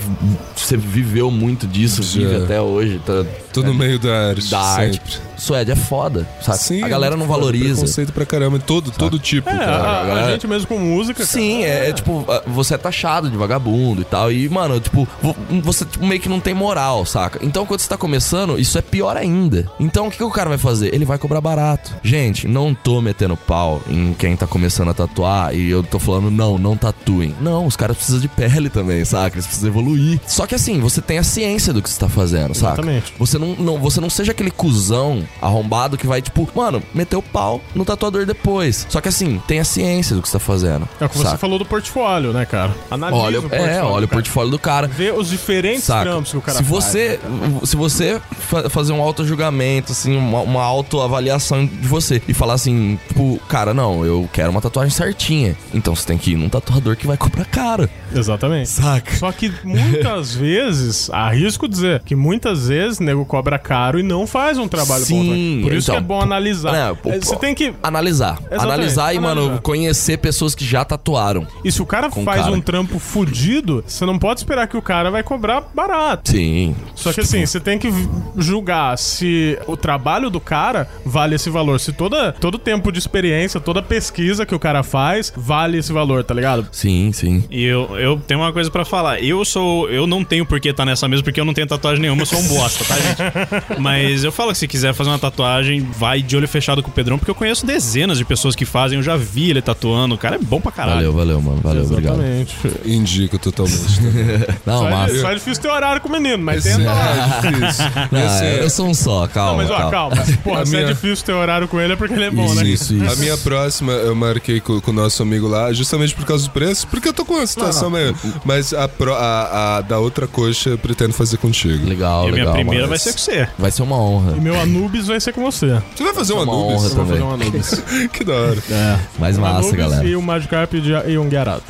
você 0.55 0.77
viveu 0.77 1.29
muito 1.31 1.67
disso, 1.67 2.01
vive 2.03 2.35
até 2.43 2.61
hoje. 2.61 3.01
Tá, 3.05 3.25
Tô 3.53 3.61
no 3.61 3.73
meio 3.73 3.99
da 3.99 4.29
arte. 4.29 4.49
da 4.49 4.59
arte. 4.59 5.21
Suede 5.37 5.71
é 5.71 5.75
foda, 5.75 6.27
saca? 6.39 6.57
Sim, 6.59 6.83
a 6.83 6.87
galera 6.87 7.17
não 7.17 7.25
valoriza. 7.25 7.75
Preconceito 7.81 8.13
pra 8.13 8.25
caramba. 8.25 8.59
Todo, 8.59 8.91
todo 8.91 9.17
tipo, 9.17 9.49
É, 9.49 9.57
cara. 9.57 9.75
a, 9.75 10.25
a 10.27 10.31
gente 10.33 10.47
mesmo 10.47 10.67
com 10.67 10.77
música. 10.77 11.25
Sim, 11.25 11.61
cara, 11.61 11.71
é, 11.73 11.89
é 11.89 11.93
tipo, 11.93 12.25
você 12.45 12.75
é 12.75 12.77
taxado 12.77 13.29
de 13.29 13.35
vagabundo 13.35 14.01
e 14.01 14.05
tal. 14.05 14.31
E, 14.31 14.47
mano, 14.47 14.79
tipo, 14.79 15.07
vo- 15.21 15.35
você 15.63 15.83
tipo, 15.83 16.05
meio 16.05 16.21
que 16.21 16.29
não 16.29 16.39
tem 16.39 16.53
moral, 16.53 17.05
saca? 17.07 17.39
Então, 17.41 17.65
quando 17.65 17.79
você 17.79 17.89
tá 17.89 17.97
começando, 17.97 18.59
isso 18.59 18.77
é 18.77 18.81
pior 18.83 19.17
ainda. 19.17 19.65
Então, 19.79 20.07
o 20.07 20.11
que, 20.11 20.17
que 20.17 20.23
o 20.23 20.29
cara 20.29 20.47
vai 20.49 20.59
fazer? 20.59 20.93
Ele 20.93 21.05
vai 21.05 21.17
cobrar 21.17 21.41
barato. 21.41 21.91
Gente, 22.03 22.47
não 22.47 22.75
tô 22.75 23.01
metendo 23.01 23.35
pau 23.35 23.81
em 23.89 24.13
quem 24.13 24.35
tá 24.37 24.45
começando 24.45 24.89
a 24.89 24.93
tatuar 24.93 25.55
e 25.55 25.69
eu 25.71 25.81
tô 25.81 25.97
falando, 25.97 26.29
não, 26.29 26.59
não 26.59 26.77
tatuem. 26.77 27.35
Não, 27.41 27.65
os 27.65 27.75
caras 27.75 27.97
precisam 27.97 28.21
de 28.21 28.27
pele 28.27 28.69
também, 28.69 29.03
saca? 29.05 29.35
Eles 29.37 29.47
precisam 29.47 29.69
evoluir. 29.69 30.19
Só 30.27 30.45
que 30.45 30.53
assim, 30.53 30.79
você 30.79 31.01
tem 31.01 31.17
a 31.17 31.23
ciência 31.23 31.73
do 31.73 31.81
que 31.81 31.89
você 31.89 31.99
tá 31.99 32.07
fazendo, 32.07 32.53
saca? 32.53 32.73
Exatamente. 32.81 33.13
Você 33.17 33.39
não, 33.41 33.55
não, 33.55 33.77
você 33.79 33.99
não 33.99 34.09
seja 34.09 34.31
aquele 34.31 34.51
cuzão 34.51 35.23
arrombado 35.41 35.97
que 35.97 36.07
vai, 36.07 36.21
tipo, 36.21 36.47
mano, 36.55 36.81
meter 36.93 37.15
o 37.15 37.21
pau 37.21 37.61
no 37.75 37.83
tatuador 37.83 38.25
depois. 38.25 38.85
Só 38.89 39.01
que 39.01 39.09
assim, 39.09 39.41
tem 39.47 39.59
a 39.59 39.63
ciência 39.65 40.15
do 40.15 40.21
que 40.21 40.27
você 40.29 40.33
tá 40.33 40.39
fazendo. 40.39 40.87
É 40.99 41.05
o 41.05 41.09
que 41.09 41.17
você 41.17 41.23
saca? 41.25 41.37
falou 41.37 41.57
do 41.59 41.65
portfólio, 41.65 42.31
né, 42.33 42.45
cara? 42.45 42.71
Analisa 42.89 43.21
Olha, 43.21 43.39
o 43.39 43.41
portfólio. 43.43 43.71
é, 43.71 43.81
olha 43.83 43.89
o 44.05 44.07
cara. 44.07 44.07
portfólio 44.07 44.51
do 44.51 44.59
cara. 44.59 44.87
Vê 44.87 45.11
os 45.11 45.29
diferentes 45.29 45.83
Saca? 45.83 46.09
trampos 46.09 46.31
que 46.31 46.37
o 46.37 46.41
cara 46.41 46.57
se 46.59 46.63
faz. 46.63 46.83
você, 46.85 47.19
se 47.63 47.75
você 47.75 48.21
fa- 48.31 48.69
fazer 48.69 48.93
um 48.93 49.01
auto-julgamento, 49.01 49.91
assim, 49.91 50.15
uma, 50.15 50.41
uma 50.41 50.63
autoavaliação 50.63 51.65
de 51.65 51.87
você 51.87 52.21
e 52.27 52.33
falar 52.33 52.53
assim, 52.53 52.99
tipo, 53.07 53.39
cara, 53.47 53.73
não, 53.73 54.05
eu 54.05 54.29
quero 54.31 54.51
uma 54.51 54.61
tatuagem 54.61 54.91
certinha. 54.91 55.55
Então 55.73 55.95
você 55.95 56.05
tem 56.05 56.17
que 56.17 56.31
ir 56.31 56.35
num 56.37 56.49
tatuador 56.49 56.95
que 56.95 57.07
vai 57.07 57.17
comprar 57.17 57.45
caro. 57.45 57.89
Exatamente. 58.13 58.69
Saca? 58.69 59.15
Só 59.15 59.31
que 59.31 59.51
muitas 59.63 60.33
vezes, 60.35 61.09
arrisco 61.11 61.67
dizer, 61.67 62.01
que 62.05 62.15
muitas 62.15 62.67
vezes 62.67 62.99
nego 62.99 63.25
cobra 63.31 63.57
caro 63.57 63.97
e 63.97 64.03
não 64.03 64.27
faz 64.27 64.57
um 64.57 64.67
trabalho 64.67 65.03
bom. 65.03 65.05
Sim, 65.05 65.29
também. 65.29 65.61
Por 65.61 65.71
isso 65.73 65.89
então, 65.89 65.95
que 65.95 66.03
é 66.03 66.05
bom 66.05 66.19
analisar. 66.21 66.75
É, 66.75 66.93
pô, 66.93 67.09
É, 67.11 67.19
Você 67.21 67.37
tem 67.37 67.55
que. 67.55 67.73
Analisar. 67.81 68.33
Exatamente, 68.39 68.61
Analisar 68.65 69.15
e, 69.15 69.19
mano, 69.19 69.41
analisar. 69.41 69.61
conhecer 69.61 70.17
pessoas 70.17 70.53
que 70.53 70.65
já 70.65 70.83
tatuaram. 70.83 71.47
E 71.63 71.71
se 71.71 71.81
o 71.81 71.85
cara 71.85 72.11
faz 72.11 72.41
cara. 72.41 72.51
um 72.51 72.59
trampo 72.59 72.99
fudido, 72.99 73.85
você 73.87 74.05
não 74.05 74.19
pode 74.19 74.41
esperar 74.41 74.67
que 74.67 74.75
o 74.75 74.81
cara 74.81 75.09
vai 75.09 75.23
cobrar 75.23 75.61
barato. 75.73 76.29
Sim. 76.31 76.75
Só 76.93 77.13
que 77.13 77.21
assim, 77.21 77.45
você 77.45 77.61
tem 77.61 77.79
que 77.79 77.89
julgar 78.35 78.97
se 78.97 79.57
o 79.65 79.77
trabalho 79.77 80.29
do 80.29 80.41
cara 80.41 80.89
vale 81.05 81.35
esse 81.35 81.49
valor. 81.49 81.79
Se 81.79 81.93
toda, 81.93 82.33
todo 82.33 82.57
tempo 82.59 82.91
de 82.91 82.99
experiência, 82.99 83.61
toda 83.61 83.81
pesquisa 83.81 84.45
que 84.45 84.53
o 84.53 84.59
cara 84.59 84.83
faz 84.83 85.31
vale 85.37 85.77
esse 85.77 85.93
valor, 85.93 86.21
tá 86.25 86.33
ligado? 86.33 86.67
Sim, 86.73 87.13
sim. 87.13 87.45
E 87.49 87.63
eu, 87.63 87.97
eu 87.97 88.19
tenho 88.27 88.41
uma 88.41 88.51
coisa 88.51 88.69
pra 88.69 88.83
falar. 88.83 89.23
Eu 89.23 89.45
sou. 89.45 89.89
Eu 89.89 90.05
não 90.05 90.21
tenho 90.21 90.45
por 90.45 90.59
que 90.59 90.67
estar 90.67 90.83
nessa 90.85 91.07
mesa, 91.07 91.23
porque 91.23 91.39
eu 91.39 91.45
não 91.45 91.53
tenho 91.53 91.67
tatuagem 91.67 92.01
nenhuma, 92.01 92.23
eu 92.23 92.25
sou 92.25 92.39
um 92.39 92.47
bosta, 92.49 92.83
tá, 92.83 92.95
gente? 92.99 93.20
Mas 93.79 94.23
eu 94.23 94.31
falo 94.31 94.51
que 94.51 94.57
se 94.57 94.67
quiser 94.67 94.93
fazer 94.93 95.09
uma 95.09 95.19
tatuagem, 95.19 95.81
vai 95.97 96.21
de 96.21 96.35
olho 96.35 96.47
fechado 96.47 96.81
com 96.83 96.89
o 96.89 96.93
Pedrão, 96.93 97.17
porque 97.17 97.31
eu 97.31 97.35
conheço 97.35 97.65
dezenas 97.65 98.17
de 98.17 98.25
pessoas 98.25 98.55
que 98.55 98.65
fazem, 98.65 98.97
eu 98.97 99.03
já 99.03 99.15
vi 99.17 99.49
ele 99.49 99.61
tatuando. 99.61 100.15
O 100.15 100.17
cara 100.17 100.35
é 100.35 100.39
bom 100.39 100.59
pra 100.61 100.71
caralho. 100.71 100.95
Valeu, 100.95 101.13
valeu, 101.13 101.41
mano. 101.41 101.61
Valeu, 101.61 101.83
obrigado. 101.85 102.13
Exatamente. 102.21 102.55
Indica 102.85 103.37
totalmente. 103.37 104.01
Não, 104.65 104.79
Só, 104.79 104.87
é, 104.87 104.91
massa. 104.91 105.21
só 105.21 105.31
é 105.31 105.33
difícil 105.35 105.61
ter 105.63 105.69
horário 105.69 106.01
com 106.01 106.09
o 106.09 106.11
menino, 106.11 106.43
mas 106.43 106.63
tenta 106.63 106.91
lá. 106.93 107.41
Isso. 107.69 107.81
Não, 108.11 108.25
Esse 108.25 108.43
é- 108.43 108.63
eu 108.63 108.69
sou 108.69 108.87
um 108.87 108.93
só, 108.93 109.27
calma. 109.27 109.63
Não, 109.63 109.69
mas 109.69 109.85
ó, 109.85 109.89
calma. 109.89 110.15
Porra, 110.43 110.61
A 110.61 110.65
se 110.65 110.75
é 110.75 110.79
minha- 110.81 110.93
difícil 110.93 111.25
ter 111.25 111.33
horário 111.33 111.67
com 111.67 111.79
ele 111.79 111.93
é 111.93 111.95
porque 111.95 112.13
ele 112.13 112.25
é 112.25 112.31
bom, 112.31 112.53
né? 112.53 112.63
Isso, 112.63 112.93
isso. 112.93 113.11
A 113.11 113.15
minha 113.15 113.37
próxima 113.37 113.91
eu 113.93 114.15
marquei 114.15 114.59
com, 114.59 114.79
com 114.79 114.91
o 114.91 114.93
nosso 114.93 115.21
amigo 115.23 115.47
lá, 115.47 115.71
justamente 115.73 116.13
por 116.15 116.25
causa 116.25 116.45
do 116.45 116.51
preço, 116.51 116.87
porque 116.87 117.07
eu 117.07 117.13
tô 117.13 117.25
com 117.25 117.35
uma 117.35 117.47
situação 117.47 117.89
meio. 117.89 118.15
Mas 118.45 118.73
a, 118.73 118.87
pro- 118.87 119.13
a, 119.15 119.77
a 119.77 119.81
da 119.81 119.97
outra 119.99 120.27
coxa 120.27 120.71
eu 120.71 120.77
pretendo 120.77 121.13
fazer 121.13 121.37
contigo. 121.37 121.87
Legal, 121.87 122.25
E 122.25 122.29
a 122.29 122.31
minha 122.31 122.35
legal. 122.43 122.53
primeira 122.55 122.79
mano. 122.83 122.89
vai 122.89 122.99
ser 122.99 123.10
com 123.13 123.19
você. 123.19 123.47
Vai 123.57 123.71
ser 123.71 123.83
uma 123.83 123.97
honra. 123.97 124.33
E 124.37 124.41
meu 124.41 124.59
Anubis 124.59 125.07
vai 125.07 125.19
ser 125.19 125.33
com 125.33 125.41
você. 125.41 125.79
Você 125.95 126.03
vai 126.03 126.13
fazer 126.13 126.33
uma, 126.33 126.43
uma 126.43 126.53
Anubis? 126.53 126.75
honra 126.75 126.87
Eu 126.89 126.95
vou 126.95 127.05
fazer 127.05 127.21
um 127.23 127.33
Anubis. 127.33 127.83
Que 128.13 128.23
da 128.23 128.33
hora. 128.33 128.99
Mais 129.19 129.37
Um 129.37 129.41
massa, 129.41 129.57
Anubis 129.59 129.75
galera. 129.75 130.07
E 130.07 130.15
um 130.15 130.21
Magikarp 130.21 130.73
de- 130.73 131.11
e 131.11 131.17
um 131.17 131.29
Gyarados. 131.29 131.63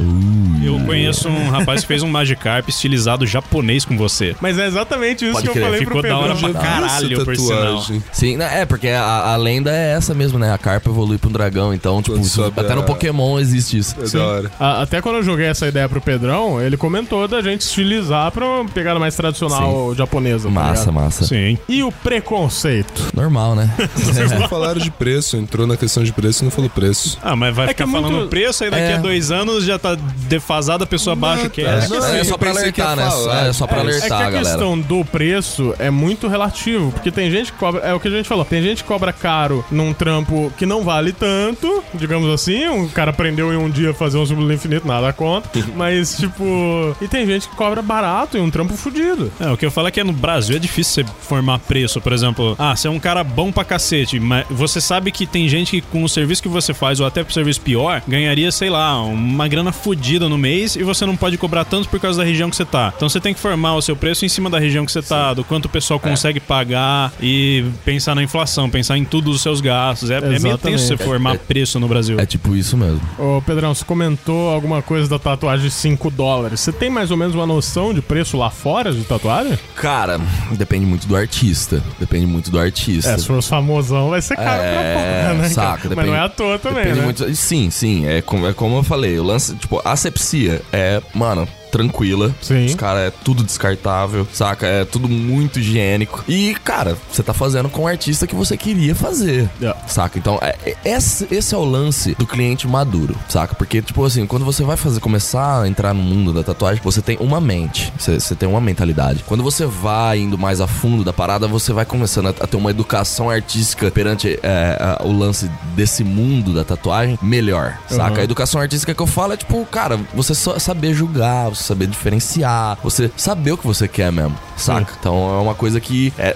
Eu 0.63 0.79
conheço 0.85 1.27
um 1.29 1.49
rapaz 1.49 1.81
que 1.81 1.87
fez 1.87 2.03
um 2.03 2.07
Magikarp 2.09 2.67
estilizado 2.69 3.25
japonês 3.25 3.85
com 3.85 3.97
você. 3.97 4.35
Mas 4.41 4.57
é 4.57 4.67
exatamente 4.67 5.23
isso 5.25 5.33
Pode 5.33 5.43
que 5.43 5.49
eu 5.49 5.53
crer. 5.53 5.65
falei 5.65 5.79
Ficou 5.79 6.01
pro 6.01 6.09
da 6.09 6.17
hora 6.17 6.33
Pedrão. 6.35 6.51
pra 6.53 6.61
caralho, 6.61 7.25
por 7.25 7.35
sinal. 7.35 7.85
Sim, 8.11 8.37
né, 8.37 8.61
é, 8.61 8.65
porque 8.65 8.87
a, 8.89 9.03
a 9.33 9.35
lenda 9.35 9.71
é 9.71 9.93
essa 9.93 10.13
mesmo, 10.13 10.37
né? 10.39 10.51
A 10.53 10.57
carpa 10.57 10.89
evolui 10.89 11.17
pra 11.17 11.29
um 11.29 11.33
dragão, 11.33 11.73
então, 11.73 12.01
tipo, 12.01 12.17
isso- 12.19 12.43
até 12.55 12.75
no 12.75 12.83
Pokémon 12.83 13.39
existe 13.39 13.77
isso. 13.77 13.95
É 14.01 14.07
da 14.09 14.25
hora. 14.25 14.51
A- 14.59 14.81
Até 14.81 15.01
quando 15.01 15.15
eu 15.17 15.23
joguei 15.23 15.45
essa 15.47 15.67
ideia 15.67 15.87
pro 15.87 16.01
Pedrão, 16.01 16.61
ele 16.61 16.75
comentou 16.77 17.27
da 17.27 17.41
gente 17.41 17.61
estilizar 17.61 18.31
pra 18.31 18.45
uma 18.45 18.65
pegada 18.65 18.99
mais 18.99 19.15
tradicional 19.15 19.93
japonesa. 19.95 20.47
tá 20.47 20.53
Massa, 20.53 20.79
ligado? 20.89 20.93
massa. 20.93 21.25
Sim. 21.31 21.57
E 21.69 21.81
o 21.81 21.91
preconceito? 21.91 23.07
Normal, 23.15 23.55
né? 23.55 23.69
Vocês 23.95 24.31
não 24.31 24.47
falaram 24.49 24.79
de 24.81 24.91
preço, 24.91 25.37
entrou 25.37 25.65
na 25.65 25.77
questão 25.77 26.03
de 26.03 26.11
preço 26.11 26.43
e 26.43 26.45
não 26.45 26.51
falou 26.51 26.69
preço. 26.69 27.17
Ah, 27.23 27.35
mas 27.35 27.55
vai 27.55 27.65
É 27.65 27.69
ficar 27.69 27.85
que 27.85 27.89
é 27.89 27.93
falando 27.93 28.11
muito- 28.13 28.29
preço, 28.29 28.63
aí 28.63 28.69
daqui 28.69 28.83
É. 28.83 28.93
a 28.95 28.97
dois 28.97 29.31
anos 29.31 29.63
já 29.63 29.79
tá 29.79 29.95
defasado, 30.27 30.83
a 30.83 30.87
pessoa 30.87 31.15
baixa 31.15 31.47
o 31.47 31.49
que 31.49 31.61
é. 31.61 31.87
Não, 31.87 32.05
é 32.05 32.19
eu 32.19 32.25
só 32.25 32.37
pra 32.37 32.49
alertar, 32.51 32.95
né? 32.95 33.07
É 33.47 33.53
só 33.53 33.65
pra 33.65 33.77
É, 33.77 33.81
é 33.81 33.83
que 33.83 33.89
alertar, 33.91 34.17
a 34.19 34.23
galera. 34.23 34.39
questão 34.39 34.79
do 34.79 35.05
preço 35.05 35.73
é 35.79 35.89
muito 35.89 36.27
relativo, 36.27 36.91
porque 36.91 37.11
tem 37.11 37.31
gente 37.31 37.51
que 37.51 37.57
cobra, 37.57 37.81
é 37.81 37.93
o 37.93 37.99
que 37.99 38.07
a 38.07 38.11
gente 38.11 38.27
falou, 38.27 38.43
tem 38.45 38.61
gente 38.61 38.83
que 38.83 38.87
cobra 38.87 39.13
caro 39.13 39.63
num 39.71 39.93
trampo 39.93 40.51
que 40.57 40.65
não 40.65 40.83
vale 40.83 41.13
tanto, 41.13 41.83
digamos 41.93 42.29
assim, 42.33 42.67
um 42.67 42.87
cara 42.89 43.11
aprendeu 43.11 43.53
em 43.53 43.57
um 43.57 43.69
dia 43.69 43.91
a 43.91 43.93
fazer 43.93 44.17
um 44.17 44.25
símbolo 44.25 44.51
infinito, 44.51 44.87
nada 44.87 45.11
contra, 45.13 45.49
mas 45.75 46.15
tipo, 46.17 46.95
e 47.01 47.07
tem 47.07 47.25
gente 47.25 47.47
que 47.47 47.55
cobra 47.55 47.81
barato 47.81 48.37
em 48.37 48.41
um 48.41 48.49
trampo 48.49 48.73
fudido. 48.73 49.31
É, 49.39 49.49
o 49.49 49.57
que 49.57 49.65
eu 49.65 49.71
falo 49.71 49.87
é 49.87 49.91
que 49.91 50.03
no 50.03 50.13
Brasil 50.13 50.55
é 50.55 50.59
difícil 50.59 50.81
você 51.05 51.05
formar 51.25 51.59
preço, 51.59 52.01
por 52.01 52.13
exemplo. 52.13 52.55
Ah, 52.57 52.75
você 52.75 52.87
é 52.87 52.91
um 52.91 52.99
cara 52.99 53.23
bom 53.23 53.51
pra 53.51 53.63
cacete, 53.63 54.19
mas 54.19 54.45
você 54.49 54.81
sabe 54.81 55.11
que 55.11 55.25
tem 55.25 55.47
gente 55.47 55.71
que 55.71 55.81
com 55.81 56.03
o 56.03 56.09
serviço 56.09 56.41
que 56.41 56.49
você 56.49 56.73
faz, 56.73 56.99
ou 56.99 57.05
até 57.05 57.23
pro 57.23 57.33
serviço 57.33 57.61
pior, 57.61 58.01
ganharia, 58.07 58.51
sei 58.51 58.69
lá, 58.69 59.01
uma 59.01 59.47
grana 59.47 59.71
fodida 59.71 60.27
no 60.27 60.37
mês 60.37 60.75
e 60.75 60.83
você 60.83 61.05
não 61.05 61.15
pode 61.15 61.37
cobrar 61.37 61.65
tanto 61.65 61.87
por 61.89 61.99
causa 61.99 62.19
da 62.19 62.25
região 62.25 62.49
que 62.49 62.55
você 62.55 62.65
tá. 62.65 62.93
Então 62.95 63.09
você 63.09 63.19
tem 63.19 63.33
que 63.33 63.39
formar 63.39 63.75
o 63.75 63.81
seu 63.81 63.95
preço 63.95 64.25
em 64.25 64.29
cima 64.29 64.49
da 64.49 64.59
região 64.59 64.85
que 64.85 64.91
você 64.91 65.01
tá, 65.01 65.33
do 65.33 65.43
quanto 65.43 65.65
o 65.65 65.69
pessoal 65.69 65.99
consegue 65.99 66.39
pagar 66.39 67.13
e 67.21 67.63
pensar 67.85 68.15
na 68.15 68.23
inflação, 68.23 68.69
pensar 68.69 68.97
em 68.97 69.05
tudo 69.05 69.31
os 69.31 69.41
seus 69.41 69.61
gastos. 69.61 70.09
É, 70.09 70.17
é 70.17 70.39
meio 70.39 70.57
tenso 70.57 70.85
você 70.85 70.97
formar 70.97 71.37
preço 71.37 71.79
no 71.79 71.87
Brasil. 71.87 72.19
É 72.19 72.25
tipo 72.25 72.55
isso 72.55 72.77
mesmo. 72.77 73.01
Ô 73.17 73.41
Pedrão, 73.41 73.73
você 73.73 73.85
comentou 73.85 74.49
alguma 74.49 74.81
coisa 74.81 75.09
da 75.09 75.19
tatuagem 75.19 75.65
de 75.65 75.71
5 75.71 76.09
dólares. 76.11 76.59
Você 76.59 76.71
tem 76.71 76.89
mais 76.89 77.11
ou 77.11 77.17
menos 77.17 77.35
uma 77.35 77.45
noção 77.45 77.93
de 77.93 78.01
preço 78.01 78.37
lá 78.37 78.49
fora 78.49 78.91
de 78.91 79.03
tatuagem? 79.03 79.57
Cara, 79.75 80.19
depende 80.51 80.85
muito 80.85 81.07
do 81.07 81.10
artista. 81.15 81.81
Depende 81.99 82.25
muito 82.25 82.49
do 82.51 82.59
artista. 82.59 83.11
É, 83.11 83.17
se 83.17 83.25
for 83.25 83.41
famosão 83.41 84.09
vai 84.09 84.21
ser 84.21 84.35
caro 84.35 84.61
pra 84.61 84.81
porra, 84.93 85.33
né? 85.41 85.49
saca, 85.49 85.81
cara? 85.83 85.95
Mas 85.95 86.05
não 86.07 86.15
é 86.15 86.19
à 86.19 86.29
toa 86.29 86.59
também, 86.59 86.83
depende 86.83 86.99
né? 86.99 87.05
muito- 87.05 87.35
sim, 87.35 87.69
sim, 87.69 88.05
é 88.07 88.21
como, 88.21 88.47
é 88.47 88.53
como 88.53 88.77
eu 88.77 88.83
falei, 88.83 89.17
o 89.19 89.23
lance, 89.23 89.55
tipo, 89.55 89.81
asepsia 89.83 90.61
é, 90.71 91.01
mano, 91.13 91.47
tranquila. 91.71 92.33
Sim. 92.41 92.65
Os 92.65 92.75
caras 92.75 93.03
é 93.07 93.11
tudo 93.23 93.43
descartável, 93.43 94.27
saca? 94.33 94.67
É 94.67 94.85
tudo 94.85 95.07
muito 95.07 95.59
higiênico. 95.59 96.23
E, 96.27 96.55
cara, 96.63 96.97
você 97.11 97.23
tá 97.23 97.33
fazendo 97.33 97.69
com 97.69 97.83
o 97.83 97.87
artista 97.87 98.27
que 98.27 98.35
você 98.35 98.57
queria 98.57 98.93
fazer. 98.93 99.49
É. 99.61 99.73
Saca? 99.87 100.19
Então, 100.19 100.37
é- 100.41 100.55
é- 100.65 100.75
esse, 100.85 101.27
esse 101.31 101.55
é 101.55 101.57
o 101.57 101.63
lance 101.65 102.13
do 102.15 102.27
cliente 102.27 102.67
maduro, 102.67 103.15
saca? 103.29 103.55
Porque, 103.55 103.81
tipo 103.81 104.03
assim, 104.03 104.25
quando 104.27 104.43
você 104.45 104.63
vai 104.63 104.75
fazer, 104.77 104.99
começar 104.99 105.61
a 105.61 105.67
entrar 105.67 105.93
no 105.93 106.01
mundo 106.03 106.33
da 106.33 106.43
tatuagem, 106.43 106.81
você 106.83 107.01
tem 107.01 107.17
uma 107.19 107.39
mente, 107.39 107.91
você, 107.97 108.19
você 108.19 108.35
tem 108.35 108.47
uma 108.49 108.61
mentalidade. 108.61 109.23
Quando 109.25 109.43
você 109.43 109.65
vai 109.65 110.19
indo 110.19 110.37
mais 110.37 110.59
a 110.61 110.67
fundo 110.67 111.03
da 111.03 111.13
parada, 111.13 111.47
você 111.47 111.71
vai 111.73 111.85
começando 111.85 112.27
a, 112.27 112.29
a 112.29 112.47
ter 112.47 112.57
uma 112.57 112.69
educação 112.69 113.29
artística 113.29 113.89
perante 113.91 114.37
é, 114.43 114.77
a- 114.79 115.01
o 115.05 115.11
lance 115.17 115.49
desse 115.75 116.03
mundo 116.03 116.53
da 116.53 116.63
tatuagem 116.63 117.17
melhor, 117.21 117.77
saca? 117.89 118.21
A 118.21 118.23
educação 118.23 118.59
artística 118.59 118.93
que 118.93 119.01
eu 119.01 119.07
falo 119.07 119.33
é, 119.33 119.37
tipo, 119.37 119.65
cara, 119.65 119.99
você 120.13 120.33
só 120.35 120.57
saber 120.59 120.93
julgar, 120.93 121.49
você 121.49 121.60
saber 121.61 121.87
diferenciar, 121.87 122.77
você 122.83 123.11
saber 123.15 123.51
o 123.51 123.57
que 123.57 123.67
você 123.67 123.87
quer 123.87 124.11
mesmo, 124.11 124.37
saca? 124.61 124.93
Então 124.99 125.37
é 125.37 125.41
uma 125.41 125.55
coisa 125.55 125.79
que 125.79 126.13
é, 126.17 126.35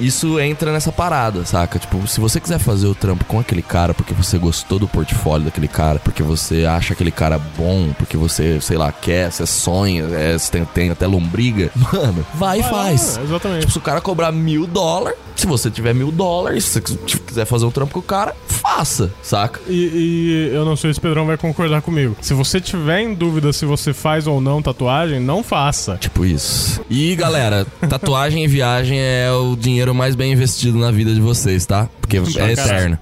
isso 0.00 0.38
entra 0.40 0.72
nessa 0.72 0.92
parada, 0.92 1.44
saca? 1.44 1.78
Tipo, 1.78 2.06
se 2.06 2.20
você 2.20 2.40
quiser 2.40 2.58
fazer 2.58 2.86
o 2.86 2.94
trampo 2.94 3.24
com 3.24 3.38
aquele 3.38 3.62
cara 3.62 3.94
porque 3.94 4.14
você 4.14 4.38
gostou 4.38 4.78
do 4.78 4.88
portfólio 4.88 5.46
daquele 5.46 5.68
cara, 5.68 5.98
porque 5.98 6.22
você 6.22 6.64
acha 6.64 6.92
aquele 6.92 7.10
cara 7.10 7.38
bom, 7.38 7.92
porque 7.98 8.16
você, 8.16 8.60
sei 8.60 8.76
lá, 8.76 8.92
quer, 8.92 9.30
você 9.30 9.46
sonha, 9.46 10.04
é, 10.12 10.38
você 10.38 10.50
tem, 10.50 10.64
tem 10.64 10.90
até 10.90 11.06
lombriga, 11.06 11.70
mano, 11.92 12.24
vai 12.34 12.60
e 12.60 12.62
faz. 12.62 13.18
exatamente. 13.18 13.60
Tipo, 13.60 13.72
se 13.72 13.78
o 13.78 13.82
cara 13.82 14.00
cobrar 14.00 14.32
mil 14.32 14.66
dólares, 14.66 15.18
se 15.36 15.46
você 15.46 15.70
tiver 15.70 15.94
mil 15.94 16.12
dólares, 16.12 16.64
se 16.64 16.80
você 16.80 16.80
tipo, 16.80 17.24
quiser 17.24 17.44
fazer 17.44 17.66
um 17.66 17.70
trampo 17.70 17.92
com 17.92 18.00
o 18.00 18.02
cara, 18.02 18.34
faça, 18.46 19.12
saca? 19.22 19.60
E, 19.68 20.50
e 20.52 20.54
eu 20.54 20.64
não 20.64 20.76
sei 20.76 20.92
se 20.92 20.98
o 20.98 21.02
Pedrão 21.02 21.26
vai 21.26 21.36
concordar 21.36 21.82
comigo. 21.82 22.16
Se 22.20 22.34
você 22.34 22.60
tiver 22.60 23.00
em 23.00 23.14
dúvida 23.14 23.52
se 23.52 23.64
você 23.64 23.92
faz 23.92 24.26
ou 24.26 24.40
não 24.40 24.62
tatuagem, 24.62 25.20
não 25.20 25.42
faça. 25.42 25.96
Tipo 25.96 26.24
isso. 26.24 26.80
E 26.88 27.14
galera, 27.14 27.53
tatuagem 27.88 28.44
e 28.44 28.48
viagem 28.48 28.98
é 28.98 29.30
o 29.30 29.54
dinheiro 29.56 29.94
mais 29.94 30.14
bem 30.14 30.32
investido 30.32 30.78
na 30.78 30.90
vida 30.90 31.14
de 31.14 31.20
vocês, 31.20 31.64
tá? 31.66 31.88
Porque 32.06 32.40
é 32.40 32.52
eterno. 32.52 32.98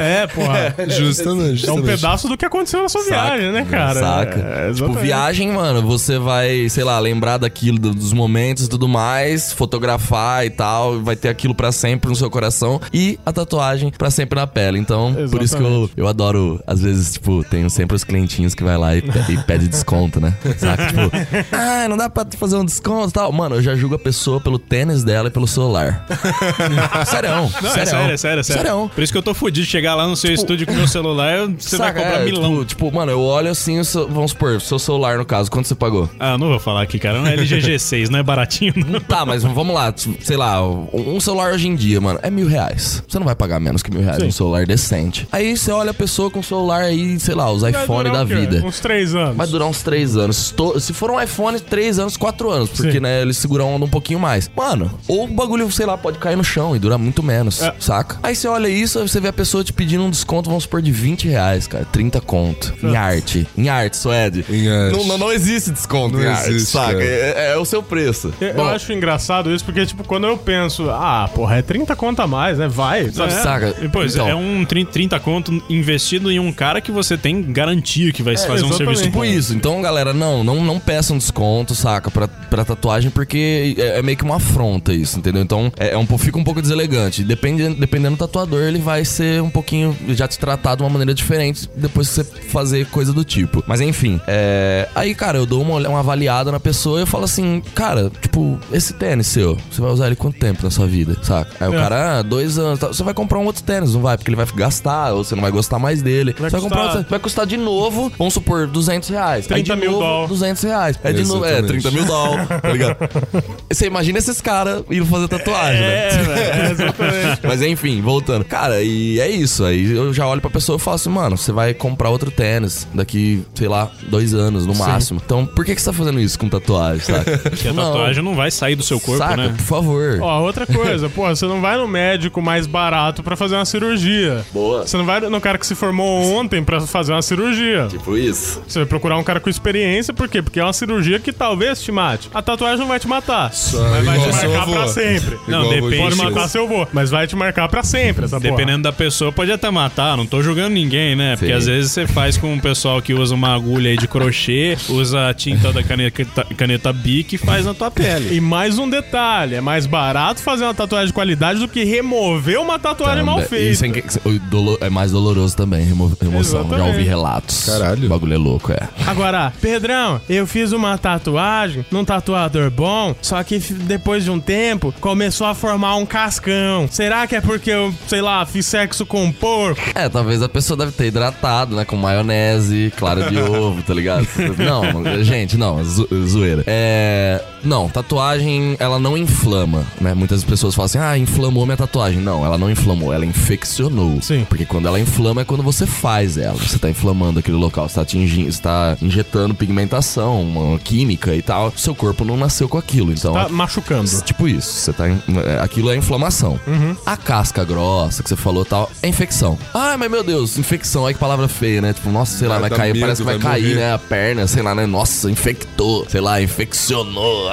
É, 0.00 0.26
porra. 0.26 0.74
Justamente. 0.88 1.68
É 1.68 1.72
um 1.72 1.82
pedaço 1.82 2.28
do 2.28 2.36
que 2.36 2.44
aconteceu 2.44 2.82
na 2.82 2.88
sua 2.88 3.02
viagem, 3.04 3.52
né, 3.52 3.66
cara? 3.68 4.00
Saca? 4.00 4.38
É, 4.40 4.54
tipo, 4.72 4.84
exatamente. 4.84 5.02
viagem, 5.02 5.52
mano, 5.52 5.82
você 5.82 6.18
vai, 6.18 6.68
sei 6.68 6.84
lá, 6.84 6.98
lembrar 6.98 7.38
daquilo, 7.38 7.78
do- 7.78 7.94
dos 7.94 8.12
momentos 8.12 8.64
e 8.64 8.68
tudo 8.68 8.88
mais, 8.88 9.52
fotografar 9.52 10.46
e 10.46 10.50
tal, 10.50 11.00
vai 11.00 11.16
ter 11.16 11.28
aquilo 11.28 11.54
pra 11.54 11.70
sempre 11.72 12.08
no 12.10 12.16
seu 12.16 12.30
coração 12.30 12.80
e 12.92 13.18
a 13.24 13.32
tatuagem 13.32 13.90
pra 13.96 14.10
sempre 14.10 14.38
na 14.38 14.46
pele. 14.46 14.78
Então, 14.78 15.14
por 15.30 15.42
isso 15.42 15.56
que 15.56 15.62
eu, 15.62 15.66
Exatamente. 15.68 15.92
eu 15.96 16.08
adoro, 16.08 16.60
às 16.66 16.80
vezes, 16.80 17.12
tipo, 17.14 17.44
tenho 17.44 17.68
sempre 17.70 17.94
os 17.96 18.04
clientinhos 18.04 18.54
que 18.54 18.64
vai 18.64 18.76
lá 18.76 18.96
e, 18.96 19.02
e 19.28 19.36
pede 19.44 19.68
desconto, 19.68 20.20
né? 20.20 20.34
Saca? 20.58 20.86
Tipo, 20.86 21.10
ah, 21.52 21.86
não 21.88 21.96
dá 21.96 22.08
pra 22.08 22.26
fazer 22.36 22.56
um 22.56 22.64
desconto 22.64 23.10
e 23.10 23.12
tal. 23.12 23.30
Mano, 23.32 23.56
eu 23.56 23.62
já 23.62 23.74
julgo 23.74 23.94
a 23.94 23.98
pessoa 23.98 24.40
pelo 24.40 24.58
tênis 24.58 25.04
dela 25.04 25.28
e 25.28 25.30
pelo 25.30 25.46
celular. 25.46 26.04
Sério, 27.06 27.30
Não, 27.30 27.48
sério. 27.48 27.80
é 27.80 27.86
sério, 27.86 28.12
é 28.12 28.16
sério, 28.16 28.37
é 28.40 28.42
sério. 28.42 28.62
Sério. 28.62 28.90
Por 28.94 29.02
isso 29.02 29.12
que 29.12 29.18
eu 29.18 29.22
tô 29.22 29.34
fudido 29.34 29.64
de 29.64 29.70
chegar 29.70 29.94
lá 29.94 30.06
no 30.06 30.16
seu 30.16 30.32
estúdio 30.32 30.66
com 30.66 30.72
meu 30.72 30.88
celular, 30.88 31.48
você 31.58 31.76
vai 31.76 31.88
Saca? 31.88 32.00
cobrar 32.02 32.20
É, 32.20 32.24
milão. 32.24 32.50
Tipo, 32.64 32.64
tipo, 32.64 32.92
mano, 32.94 33.12
eu 33.12 33.20
olho 33.20 33.50
assim, 33.50 33.80
vamos 34.10 34.30
supor, 34.32 34.60
seu 34.60 34.78
celular 34.78 35.18
no 35.18 35.24
caso, 35.24 35.50
quanto 35.50 35.66
você 35.68 35.74
pagou? 35.74 36.08
Ah, 36.18 36.36
não 36.38 36.48
vou 36.48 36.58
falar 36.60 36.82
aqui, 36.82 36.98
cara. 36.98 37.18
É 37.18 37.20
um 37.20 37.26
LG 37.26 37.58
G6, 37.58 38.08
não 38.08 38.18
é 38.18 38.22
baratinho, 38.22 38.72
não. 38.86 39.00
Tá, 39.00 39.24
mas 39.24 39.42
vamos 39.42 39.74
lá, 39.74 39.92
sei 40.20 40.36
lá, 40.36 40.62
um 40.66 41.18
celular 41.20 41.52
hoje 41.52 41.68
em 41.68 41.74
dia, 41.74 42.00
mano, 42.00 42.18
é 42.22 42.30
mil 42.30 42.46
reais. 42.48 43.02
Você 43.06 43.18
não 43.18 43.26
vai 43.26 43.34
pagar 43.34 43.58
menos 43.60 43.82
que 43.82 43.90
mil 43.90 44.02
reais 44.02 44.20
Sim. 44.20 44.28
um 44.28 44.32
celular 44.32 44.66
decente. 44.66 45.26
Aí 45.32 45.56
você 45.56 45.70
olha 45.70 45.90
a 45.90 45.94
pessoa 45.94 46.30
com 46.30 46.40
o 46.40 46.42
celular 46.42 46.82
aí, 46.82 47.18
sei 47.18 47.34
lá, 47.34 47.50
os 47.50 47.62
Vai 47.62 47.70
iPhone 47.72 48.10
da 48.10 48.24
vida. 48.24 48.62
Uns 48.64 48.80
três 48.80 49.14
anos. 49.14 49.36
Vai 49.36 49.46
durar 49.46 49.68
uns 49.68 49.82
três 49.82 50.16
anos. 50.16 50.54
Se 50.80 50.92
for 50.92 51.10
um 51.10 51.20
iPhone, 51.20 51.58
três 51.60 51.98
anos, 51.98 52.16
quatro 52.16 52.50
anos. 52.50 52.70
Porque, 52.70 52.92
Sim. 52.92 53.00
né, 53.00 53.22
eles 53.22 53.36
seguram 53.38 53.66
a 53.66 53.68
onda 53.76 53.84
um 53.84 53.88
pouquinho 53.88 54.18
mais. 54.20 54.50
Mano, 54.56 54.90
ou 55.06 55.24
o 55.24 55.26
bagulho, 55.28 55.70
sei 55.70 55.86
lá, 55.86 55.96
pode 55.96 56.18
cair 56.18 56.36
no 56.36 56.44
chão 56.44 56.74
e 56.74 56.78
durar 56.78 56.98
muito 56.98 57.22
menos, 57.22 57.62
É. 57.62 57.74
saca? 57.78 58.18
Aí 58.28 58.36
você 58.36 58.46
olha 58.46 58.68
isso, 58.68 58.98
aí 58.98 59.08
você 59.08 59.18
vê 59.22 59.28
a 59.28 59.32
pessoa 59.32 59.64
te 59.64 59.72
pedindo 59.72 60.04
um 60.04 60.10
desconto, 60.10 60.50
vamos 60.50 60.64
supor, 60.64 60.82
de 60.82 60.92
20 60.92 61.26
reais, 61.28 61.66
cara. 61.66 61.86
30 61.86 62.20
conto. 62.20 62.74
Em 62.82 62.94
arte. 62.94 63.46
Em 63.56 63.70
arte, 63.70 63.96
Suede. 63.96 64.44
Em 64.50 64.68
arte. 64.68 64.98
Não, 64.98 65.06
não, 65.06 65.16
não 65.16 65.32
existe 65.32 65.70
desconto 65.70 66.18
Não 66.18 66.22
em 66.22 66.26
arte, 66.26 66.50
existe, 66.50 66.72
saca? 66.72 66.92
cara. 66.92 67.04
É, 67.04 67.52
é 67.52 67.56
o 67.56 67.64
seu 67.64 67.82
preço. 67.82 68.30
Eu, 68.38 68.48
eu 68.48 68.54
Bom, 68.54 68.66
acho 68.66 68.92
engraçado 68.92 69.50
isso, 69.50 69.64
porque, 69.64 69.86
tipo, 69.86 70.04
quando 70.04 70.26
eu 70.26 70.36
penso, 70.36 70.90
ah, 70.90 71.26
porra, 71.34 71.56
é 71.56 71.62
30 71.62 71.96
conta 71.96 72.24
a 72.24 72.26
mais, 72.26 72.58
né? 72.58 72.68
Vai. 72.68 73.10
Sabe? 73.10 73.32
É. 73.32 73.42
saca? 73.42 73.74
E, 73.80 73.88
pois, 73.88 74.14
Então. 74.14 74.28
é 74.28 74.34
um 74.34 74.62
30, 74.62 74.90
30 74.92 75.20
conto 75.20 75.62
investido 75.70 76.30
em 76.30 76.38
um 76.38 76.52
cara 76.52 76.82
que 76.82 76.92
você 76.92 77.16
tem 77.16 77.40
garantia 77.50 78.12
que 78.12 78.22
vai 78.22 78.36
fazer 78.36 78.62
um 78.66 78.72
serviço 78.74 79.04
Tipo 79.04 79.24
isso. 79.24 79.54
Então, 79.54 79.80
galera, 79.80 80.12
não, 80.12 80.44
não, 80.44 80.62
não 80.62 80.78
peçam 80.78 81.16
desconto, 81.16 81.74
saca? 81.74 82.10
Pra, 82.10 82.28
pra 82.28 82.62
tatuagem, 82.62 83.10
porque 83.10 83.74
é, 83.78 84.00
é 84.00 84.02
meio 84.02 84.18
que 84.18 84.24
uma 84.24 84.36
afronta 84.36 84.92
isso, 84.92 85.18
entendeu? 85.18 85.40
Então, 85.40 85.72
é, 85.78 85.92
é 85.92 85.96
um, 85.96 86.06
fica 86.18 86.36
um 86.36 86.44
pouco 86.44 86.60
deselegante. 86.60 87.24
Depende, 87.24 87.70
dependendo 87.70 88.17
do 88.17 88.17
tatuador, 88.18 88.62
ele 88.62 88.78
vai 88.78 89.04
ser 89.04 89.40
um 89.42 89.50
pouquinho, 89.50 89.96
já 90.08 90.26
te 90.28 90.38
tratar 90.38 90.74
de 90.74 90.82
uma 90.82 90.90
maneira 90.90 91.14
diferente 91.14 91.68
depois 91.74 92.08
que 92.08 92.14
você 92.16 92.24
fazer 92.24 92.86
coisa 92.86 93.12
do 93.12 93.24
tipo. 93.24 93.62
Mas 93.66 93.80
enfim, 93.80 94.20
é... 94.26 94.88
Aí, 94.94 95.14
cara, 95.14 95.38
eu 95.38 95.46
dou 95.46 95.62
uma, 95.62 95.88
uma 95.88 95.98
avaliada 96.00 96.50
na 96.52 96.60
pessoa 96.60 96.98
e 96.98 97.02
eu 97.02 97.06
falo 97.06 97.24
assim, 97.24 97.62
cara, 97.74 98.10
tipo, 98.20 98.58
esse 98.72 98.92
tênis 98.94 99.26
seu, 99.28 99.56
você 99.70 99.80
vai 99.80 99.90
usar 99.90 100.06
ele 100.06 100.16
quanto 100.16 100.38
tempo 100.38 100.62
na 100.62 100.70
sua 100.70 100.86
vida, 100.86 101.16
saca? 101.22 101.50
Aí 101.60 101.68
o 101.70 101.74
É. 101.74 101.78
cara, 101.80 102.18
ah, 102.18 102.22
dois 102.22 102.58
anos, 102.58 102.78
tá, 102.78 102.88
você 102.88 103.02
vai 103.02 103.14
comprar 103.14 103.38
um 103.38 103.44
outro 103.44 103.62
tênis, 103.62 103.94
não 103.94 104.00
vai? 104.00 104.16
Porque 104.16 104.30
ele 104.30 104.36
vai 104.36 104.46
gastar, 104.54 105.12
ou 105.12 105.22
você 105.24 105.34
não 105.34 105.42
vai 105.42 105.50
gostar 105.50 105.78
mais 105.78 106.02
dele. 106.02 106.34
Vai 106.38 106.50
você 106.50 106.56
vai 106.56 106.60
comprar 106.60 106.78
custar- 106.80 106.96
outro, 106.96 107.10
vai 107.10 107.18
custar 107.18 107.46
de 107.46 107.56
novo, 107.56 108.10
vamos 108.18 108.34
supor, 108.34 108.66
200 108.66 109.08
reais. 109.08 109.44
Aí 109.50 109.62
30 109.62 109.74
de 109.74 109.80
mil 109.80 109.92
novo, 109.92 110.04
doll. 110.04 110.28
200 110.28 110.62
reais. 110.62 110.98
É 111.04 111.12
de 111.12 111.24
novo, 111.24 111.44
é, 111.44 111.58
Exatamente. 111.58 111.82
30 111.82 111.90
mil 111.90 112.04
dólar, 112.04 112.46
tá 112.60 112.68
ligado? 112.72 112.96
Você 113.70 113.86
imagina 113.86 114.18
esses 114.18 114.40
caras 114.40 114.82
indo 114.90 115.04
fazer 115.06 115.28
tatuagem, 115.28 115.82
É, 115.82 116.12
né? 116.12 116.22
velho, 116.22 116.40
é, 116.40 116.70
exatamente. 116.70 117.40
Mas 117.46 117.62
enfim, 117.62 118.00
voltando. 118.08 118.44
Cara, 118.44 118.82
e 118.82 119.20
é 119.20 119.28
isso. 119.28 119.64
Aí 119.64 119.92
eu 119.92 120.14
já 120.14 120.26
olho 120.26 120.40
pra 120.40 120.50
pessoa 120.50 120.76
e 120.76 120.80
falo 120.80 120.94
assim, 120.94 121.10
mano, 121.10 121.36
você 121.36 121.52
vai 121.52 121.74
comprar 121.74 122.08
outro 122.08 122.30
tênis 122.30 122.88
daqui, 122.94 123.44
sei 123.54 123.68
lá, 123.68 123.90
dois 124.08 124.32
anos 124.32 124.66
no 124.66 124.74
máximo. 124.74 125.20
Então, 125.24 125.44
por 125.44 125.64
que, 125.64 125.74
que 125.74 125.80
você 125.80 125.90
tá 125.90 125.92
fazendo 125.92 126.18
isso 126.18 126.38
com 126.38 126.48
tatuagem, 126.48 127.00
saca? 127.00 127.38
Porque 127.48 127.68
a 127.68 127.74
tatuagem 127.74 128.24
não 128.24 128.34
vai 128.34 128.50
sair 128.50 128.74
do 128.74 128.82
seu 128.82 128.98
corpo, 128.98 129.18
saca, 129.18 129.36
né? 129.36 129.54
por 129.56 129.64
favor. 129.64 130.18
Ó, 130.22 130.42
outra 130.42 130.66
coisa, 130.66 131.08
pô, 131.10 131.28
você 131.28 131.46
não 131.46 131.60
vai 131.60 131.76
no 131.76 131.86
médico 131.86 132.40
mais 132.40 132.66
barato 132.66 133.22
pra 133.22 133.36
fazer 133.36 133.56
uma 133.56 133.64
cirurgia. 133.64 134.44
Boa. 134.52 134.86
Você 134.86 134.96
não 134.96 135.04
vai 135.04 135.20
no 135.20 135.40
cara 135.40 135.58
que 135.58 135.66
se 135.66 135.74
formou 135.74 136.34
ontem 136.34 136.64
pra 136.64 136.80
fazer 136.80 137.12
uma 137.12 137.22
cirurgia. 137.22 137.88
Tipo 137.90 138.16
isso. 138.16 138.62
Você 138.66 138.78
vai 138.78 138.86
procurar 138.86 139.18
um 139.18 139.22
cara 139.22 139.38
com 139.40 139.50
experiência, 139.50 140.14
por 140.14 140.28
quê? 140.28 140.40
Porque 140.40 140.58
é 140.58 140.64
uma 140.64 140.72
cirurgia 140.72 141.18
que 141.18 141.32
talvez 141.32 141.82
te 141.82 141.92
mate. 141.92 142.30
A 142.32 142.40
tatuagem 142.40 142.78
não 142.78 142.88
vai 142.88 142.98
te 142.98 143.08
matar, 143.08 143.50
mas 143.50 144.04
vai 144.04 144.18
te 144.20 144.32
marcar 144.32 144.66
pra 144.66 144.88
sempre. 144.88 145.34
Igual 145.46 145.62
Não, 145.62 145.68
depende. 145.68 145.98
Pode 145.98 146.16
matar 146.16 146.48
seu 146.48 146.64
avô, 146.64 146.86
mas 146.92 147.10
vai 147.10 147.26
te 147.26 147.36
marcar 147.36 147.68
pra 147.68 147.82
sempre 147.82 147.97
essa 147.98 148.40
porra. 148.40 148.40
Dependendo 148.40 148.82
da 148.82 148.92
pessoa, 148.92 149.32
pode 149.32 149.50
até 149.52 149.70
matar. 149.70 150.16
Não 150.16 150.26
tô 150.26 150.42
julgando 150.42 150.70
ninguém, 150.70 151.14
né? 151.16 151.36
Porque 151.36 151.52
Sim. 151.52 151.58
às 151.58 151.66
vezes 151.66 151.92
você 151.92 152.06
faz 152.06 152.36
com 152.36 152.52
um 152.52 152.58
pessoal 152.58 153.00
que 153.02 153.12
usa 153.14 153.34
uma 153.34 153.54
agulha 153.54 153.90
aí 153.90 153.96
de 153.96 154.06
crochê, 154.08 154.76
usa 154.88 155.28
a 155.28 155.34
tinta 155.34 155.72
da 155.72 155.82
caneta, 155.82 156.24
caneta 156.56 156.92
Bic 156.92 157.34
e 157.34 157.38
faz 157.38 157.64
na 157.66 157.74
tua 157.74 157.90
pele. 157.90 158.34
E 158.36 158.40
mais 158.40 158.78
um 158.78 158.88
detalhe, 158.88 159.54
é 159.54 159.60
mais 159.60 159.86
barato 159.86 160.40
fazer 160.40 160.64
uma 160.64 160.74
tatuagem 160.74 161.08
de 161.08 161.12
qualidade 161.12 161.58
do 161.60 161.68
que 161.68 161.84
remover 161.84 162.60
uma 162.60 162.78
tatuagem 162.78 163.24
mal 163.24 163.36
Também. 163.36 163.48
feita. 163.48 163.70
Isso 163.72 163.84
é, 163.84 163.88
que- 163.90 164.28
o 164.28 164.38
dolo- 164.50 164.78
é 164.80 164.88
mais 164.90 165.12
doloroso 165.12 165.56
também, 165.56 165.84
remo- 165.84 166.16
remoção. 166.20 166.60
Já 166.62 166.66
Exatamente. 166.68 166.88
ouvi 166.96 167.02
relatos. 167.08 167.64
Caralho. 167.66 168.06
O 168.06 168.08
bagulho 168.08 168.34
é 168.34 168.38
louco, 168.38 168.72
é. 168.72 168.88
Agora, 169.06 169.52
Pedrão, 169.60 170.20
eu 170.28 170.46
fiz 170.46 170.72
uma 170.72 170.96
tatuagem 170.98 171.84
num 171.90 172.04
tatuador 172.04 172.70
bom, 172.70 173.14
só 173.20 173.42
que 173.42 173.58
depois 173.58 174.24
de 174.24 174.30
um 174.30 174.40
tempo 174.40 174.92
começou 175.00 175.46
a 175.46 175.54
formar 175.54 175.96
um 175.96 176.06
cascão. 176.06 176.86
Será 176.90 177.26
que 177.26 177.36
é 177.36 177.40
porque 177.40 177.70
eu, 177.70 177.87
sei 178.06 178.20
lá, 178.20 178.44
fiz 178.46 178.66
sexo 178.66 179.04
com 179.06 179.30
porco? 179.32 179.80
É, 179.94 180.08
talvez 180.08 180.42
a 180.42 180.48
pessoa 180.48 180.76
deve 180.76 180.92
ter 180.92 181.06
hidratado, 181.06 181.74
né? 181.76 181.84
Com 181.84 181.96
maionese, 181.96 182.92
clara 182.96 183.30
de 183.30 183.38
ovo, 183.40 183.82
tá 183.82 183.94
ligado? 183.94 184.26
Não, 184.58 185.22
gente, 185.24 185.56
não, 185.56 185.82
zo- 185.84 186.08
zoeira. 186.26 186.64
É. 186.66 187.42
Não, 187.62 187.88
tatuagem, 187.88 188.76
ela 188.78 188.98
não 188.98 189.16
inflama, 189.16 189.86
né? 190.00 190.14
Muitas 190.14 190.44
pessoas 190.44 190.74
falam 190.74 190.86
assim, 190.86 190.98
ah, 190.98 191.16
inflamou 191.18 191.64
minha 191.66 191.76
tatuagem. 191.76 192.20
Não, 192.20 192.44
ela 192.44 192.56
não 192.58 192.70
inflamou, 192.70 193.12
ela 193.12 193.24
infeccionou. 193.26 194.20
Sim. 194.22 194.46
Porque 194.48 194.64
quando 194.64 194.86
ela 194.88 194.98
inflama 195.00 195.40
é 195.42 195.44
quando 195.44 195.62
você 195.62 195.86
faz 195.86 196.36
ela. 196.38 196.54
Você 196.56 196.78
tá 196.78 196.88
inflamando 196.90 197.38
aquele 197.40 197.56
local, 197.56 197.88
você 197.88 197.96
tá 197.96 198.02
atingindo, 198.02 198.52
você 198.52 198.60
tá 198.62 198.96
injetando 199.00 199.54
pigmentação, 199.54 200.40
uma 200.42 200.78
química 200.78 201.34
e 201.34 201.42
tal. 201.42 201.72
Seu 201.76 201.94
corpo 201.94 202.24
não 202.24 202.36
nasceu 202.36 202.68
com 202.68 202.78
aquilo, 202.78 203.12
então. 203.12 203.32
Tá 203.32 203.48
machucando. 203.48 204.08
Tipo 204.22 204.48
isso, 204.48 204.70
você 204.72 204.92
tá. 204.92 205.08
é, 205.08 205.60
Aquilo 205.62 205.90
é 205.90 205.96
inflamação. 205.96 206.58
A 207.04 207.16
casca 207.16 207.64
grossa 207.64 208.22
que 208.22 208.28
você 208.28 208.36
falou 208.36 208.64
tal 208.64 208.90
é 209.02 209.08
infecção. 209.08 209.58
Ai, 209.74 209.96
mas 209.96 210.10
meu 210.10 210.22
Deus, 210.22 210.58
infecção, 210.58 211.02
olha 211.02 211.14
que 211.14 211.20
palavra 211.20 211.48
feia, 211.48 211.80
né? 211.80 211.92
Tipo, 211.92 212.10
nossa, 212.10 212.36
sei 212.38 212.48
lá, 212.48 212.58
Vai 212.58 212.70
vai 212.70 212.78
cair, 212.78 212.92
medo, 212.94 213.00
parece 213.02 213.20
que 213.22 213.26
vai, 213.26 213.38
vai 213.38 213.52
cair, 213.52 213.62
morrer. 213.62 213.74
né? 213.76 213.92
A 213.94 213.98
perna, 213.98 214.46
sei 214.46 214.62
lá, 214.62 214.74
né? 214.74 214.86
Nossa, 214.86 215.30
infectou, 215.30 216.06
sei 216.08 216.20
lá, 216.20 216.40
infeccionou. 216.40 217.47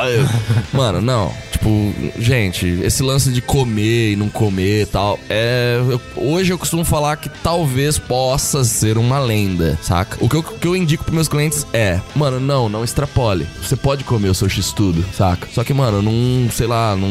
Mano, 0.74 1.02
não. 1.02 1.34
Tipo, 1.56 1.94
gente, 2.20 2.68
esse 2.84 3.02
lance 3.02 3.32
de 3.32 3.42
comer 3.42 4.12
e 4.12 4.16
não 4.18 4.28
comer 4.28 4.82
e 4.82 4.86
tal, 4.86 5.18
é. 5.30 5.80
eu- 5.90 6.02
hoje 6.18 6.52
eu 6.52 6.58
costumo 6.58 6.84
falar 6.84 7.16
que 7.16 7.30
talvez 7.30 7.98
possa 7.98 8.64
ser 8.66 8.98
uma 8.98 9.20
lenda, 9.20 9.78
saca? 9.82 10.18
O 10.20 10.28
que 10.28 10.36
eu, 10.36 10.44
que 10.44 10.68
eu 10.68 10.76
indico 10.76 11.04
pros 11.06 11.16
meus 11.16 11.28
clientes 11.30 11.66
é, 11.72 12.00
mano, 12.14 12.40
não, 12.42 12.68
não 12.68 12.84
extrapole. 12.84 13.48
Você 13.64 13.76
pode 13.78 14.04
comer 14.04 14.30
o 14.30 14.36
seu 14.36 14.50
x-tudo, 14.50 15.04
saca? 15.14 15.48
Só 15.54 15.64
que, 15.64 15.74
mano, 15.74 16.02
não, 16.02 16.50
sei 16.52 16.68
lá, 16.68 16.94
não 16.96 17.08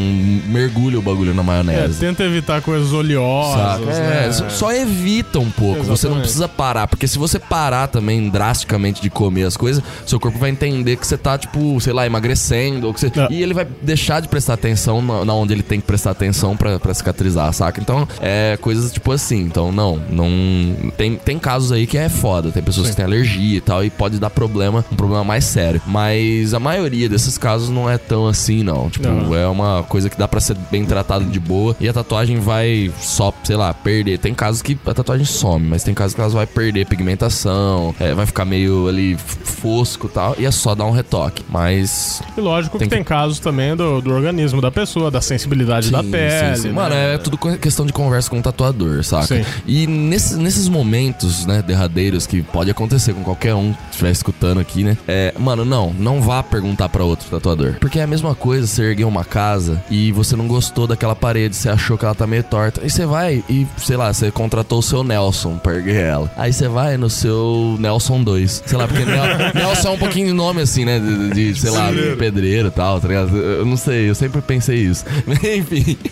mergulha 0.47 0.99
o 0.99 1.03
bagulho 1.03 1.33
na 1.33 1.41
É, 1.43 1.45
maionese. 1.45 1.99
tenta 1.99 2.23
evitar 2.23 2.61
coisas 2.61 2.93
oleosas. 2.93 3.81
Né? 3.87 4.27
É, 4.29 4.33
só- 4.33 4.49
só 4.51 4.73
evita 4.73 5.39
um 5.39 5.51
pouco. 5.51 5.77
Você 5.85 5.87
não 5.87 5.95
Exatamente. 5.95 6.21
precisa 6.23 6.49
parar. 6.49 6.87
Porque 6.87 7.09
se 7.09 7.19
você 7.19 7.39
parar 7.39 7.87
também 7.89 8.29
drasticamente 8.29 9.01
de 9.01 9.09
comer 9.09 9.45
as 9.45 9.57
coisas, 9.57 9.83
seu 10.07 10.21
corpo 10.21 10.39
vai 10.39 10.51
entender 10.51 10.97
que 10.97 11.07
você 11.07 11.17
tá, 11.17 11.39
tipo, 11.39 11.81
sei 11.81 11.93
lá, 11.95 12.07
emagrecendo. 12.07 12.87
Ou 12.89 12.95
que 12.95 13.01
você... 13.01 13.07
É. 13.07 13.27
E 13.31 13.43
ele 13.43 13.55
vai 13.55 13.67
deixar 13.83 14.21
de 14.21 14.29
prestar 14.35 14.55
atenção 14.55 15.01
na, 15.01 15.25
na 15.25 15.33
onde 15.33 15.53
ele 15.53 15.63
tem 15.63 15.81
que 15.81 15.87
prestar 15.87 16.11
atenção 16.11 16.57
pra, 16.57 16.81
pra 16.81 16.93
cicatrizar, 16.93 17.53
saca? 17.53 17.81
Então, 17.81 18.07
é 18.21 18.59
coisas 18.61 18.93
tipo 18.93 19.13
assim. 19.13 19.43
Então, 19.43 19.71
não, 19.71 20.01
não. 20.11 20.29
Tem, 20.97 21.15
tem 21.15 21.39
casos 21.39 21.71
aí 21.71 21.87
que 21.87 21.97
é 21.97 22.09
foda. 22.09 22.51
Tem 22.51 22.61
pessoas 22.63 22.91
que 22.91 22.97
têm 22.97 23.05
alergia 23.05 23.59
e 23.59 23.61
tal, 23.61 23.85
e 23.85 23.91
pode 23.91 24.19
dar 24.19 24.31
problema, 24.31 24.85
um 24.91 24.97
problema 24.97 25.23
mais 25.23 25.45
sério. 25.45 25.81
Mas 25.87 26.53
a 26.53 26.59
maioria 26.59 27.09
desses 27.09 27.39
casos 27.39 27.69
não 27.69 27.89
é 27.89 27.97
tão 27.97 28.27
assim, 28.27 28.65
não. 28.65 28.91
Tipo, 28.91 29.07
Não. 29.09 29.35
é 29.37 29.47
uma 29.47 29.85
coisa 29.89 30.11
que 30.11 30.19
dá 30.19 30.27
pra 30.27 30.41
ser 30.41 30.57
bem 30.69 30.85
tratado 30.85 31.25
de 31.27 31.39
boa. 31.39 31.77
E 31.79 31.89
a 31.89 31.93
tatuagem 31.93 32.41
vai 32.41 32.91
só, 33.01 33.33
sei 33.45 33.55
lá, 33.57 33.73
perder. 33.73 34.19
Tem 34.19 34.35
casos 34.35 34.63
que 34.63 34.77
a 34.85 34.93
tatuagem 34.95 35.25
some, 35.25 35.65
mas 35.69 35.85
tem 35.85 35.95
casos 35.95 36.15
que 36.15 36.21
elas 36.21 36.33
vai 36.33 36.47
perder 36.47 36.87
pigmentação, 36.87 37.95
é, 38.01 38.13
vai 38.15 38.27
ficar 38.27 38.45
meio 38.45 38.89
ali 38.89 39.17
fosco 39.17 40.07
e 40.09 40.11
tal. 40.11 40.35
E 40.39 40.45
é 40.45 40.51
só 40.51 40.75
dar 40.75 40.87
um 40.87 40.91
retoque. 40.91 41.45
Mas. 41.49 42.21
E 42.37 42.41
lógico 42.41 42.79
Tem 42.79 42.89
que 42.89 42.91
que- 42.91 42.97
tem 42.97 43.05
casos 43.05 43.39
também 43.39 43.77
do, 43.77 44.01
do 44.01 44.11
organismo 44.25 44.61
da 44.61 44.71
pessoa, 44.71 45.11
da 45.11 45.21
sensibilidade 45.21 45.91
da 45.91 46.03
Sim, 46.03 46.11
pele. 46.11 46.57
sim, 46.57 46.63
sim. 46.63 46.69
né? 46.69 46.75
Mano, 46.75 46.95
é 46.95 47.19
tudo 47.19 47.37
questão 47.59 47.85
de 47.87 47.93
conversa 47.93 48.31
com 48.31 48.39
o 48.39 48.43
tatuador, 48.43 49.03
saca? 49.05 49.27
Sim. 49.27 49.45
E 49.67 49.87
nesses, 49.87 50.37
nesses 50.37 50.69
momentos, 50.69 51.47
né, 51.47 51.63
derradeiros, 51.63 52.27
que 52.27 52.43
pode 52.43 52.71
acontecer 52.71 53.13
com 53.15 53.23
qualquer 53.23 53.55
um 53.55 53.73
que 53.73 53.79
estiver 53.93 54.11
escutando 54.11 54.61
aqui, 54.61 54.85
né? 54.85 54.97
É, 55.09 55.35
mano, 55.39 55.65
não, 55.65 55.93
não 55.99 56.21
vá 56.21 56.43
perguntar 56.43 56.89
pra 56.89 57.05
outro 57.05 57.29
tatuador. 57.31 57.75
Porque 57.81 57.99
é 57.99 58.03
a 58.03 58.07
mesma 58.07 58.35
coisa 58.35 58.67
você 58.67 58.83
erguer 58.83 59.05
uma 59.05 59.25
casa 59.25 59.83
e 59.91 60.13
você 60.13 60.37
não 60.37 60.47
gostou 60.47 60.87
daquela 60.87 61.15
parede, 61.15 61.57
você 61.57 61.69
achou 61.69 61.97
que 61.99 62.05
ela 62.05 62.15
tá 62.15 62.27
meio 62.27 62.43
torta. 62.45 62.81
Aí 62.83 62.91
você 62.91 63.07
vai 63.07 63.43
e, 63.49 63.67
sei 63.79 63.97
lá, 63.97 64.13
você 64.13 64.31
contratou 64.31 64.79
o 64.79 64.83
seu 64.83 65.03
Nelson 65.05 65.57
pra 65.59 65.75
erguer 65.75 66.03
ela. 66.05 66.31
Aí 66.37 66.53
você 66.53 66.69
vai 66.69 66.97
no 66.97 67.09
seu 67.11 67.77
Nelson 67.79 68.23
2. 68.23 68.63
Sei 68.67 68.79
lá, 68.79 68.87
porque 68.87 69.05
Nel- 69.05 69.25
Nelson 69.55 69.89
é 69.89 69.91
um 69.93 69.99
pouquinho 69.99 70.27
de 70.29 70.33
nome 70.33 70.61
assim, 70.63 70.85
né? 70.85 70.99
De, 70.99 71.53
de, 71.53 71.61
sei 71.61 71.71
lá, 71.71 71.91
pedreiro 72.19 72.69
e 72.69 72.71
tal, 72.71 73.01
tá 73.01 73.09
ligado? 73.09 73.37
Eu 73.37 73.65
não 73.67 73.77
sei, 73.77 74.09
eu 74.15 74.17
sempre 74.17 74.41
pensei 74.41 74.77
isso. 74.77 75.05
enfim. 75.29 75.99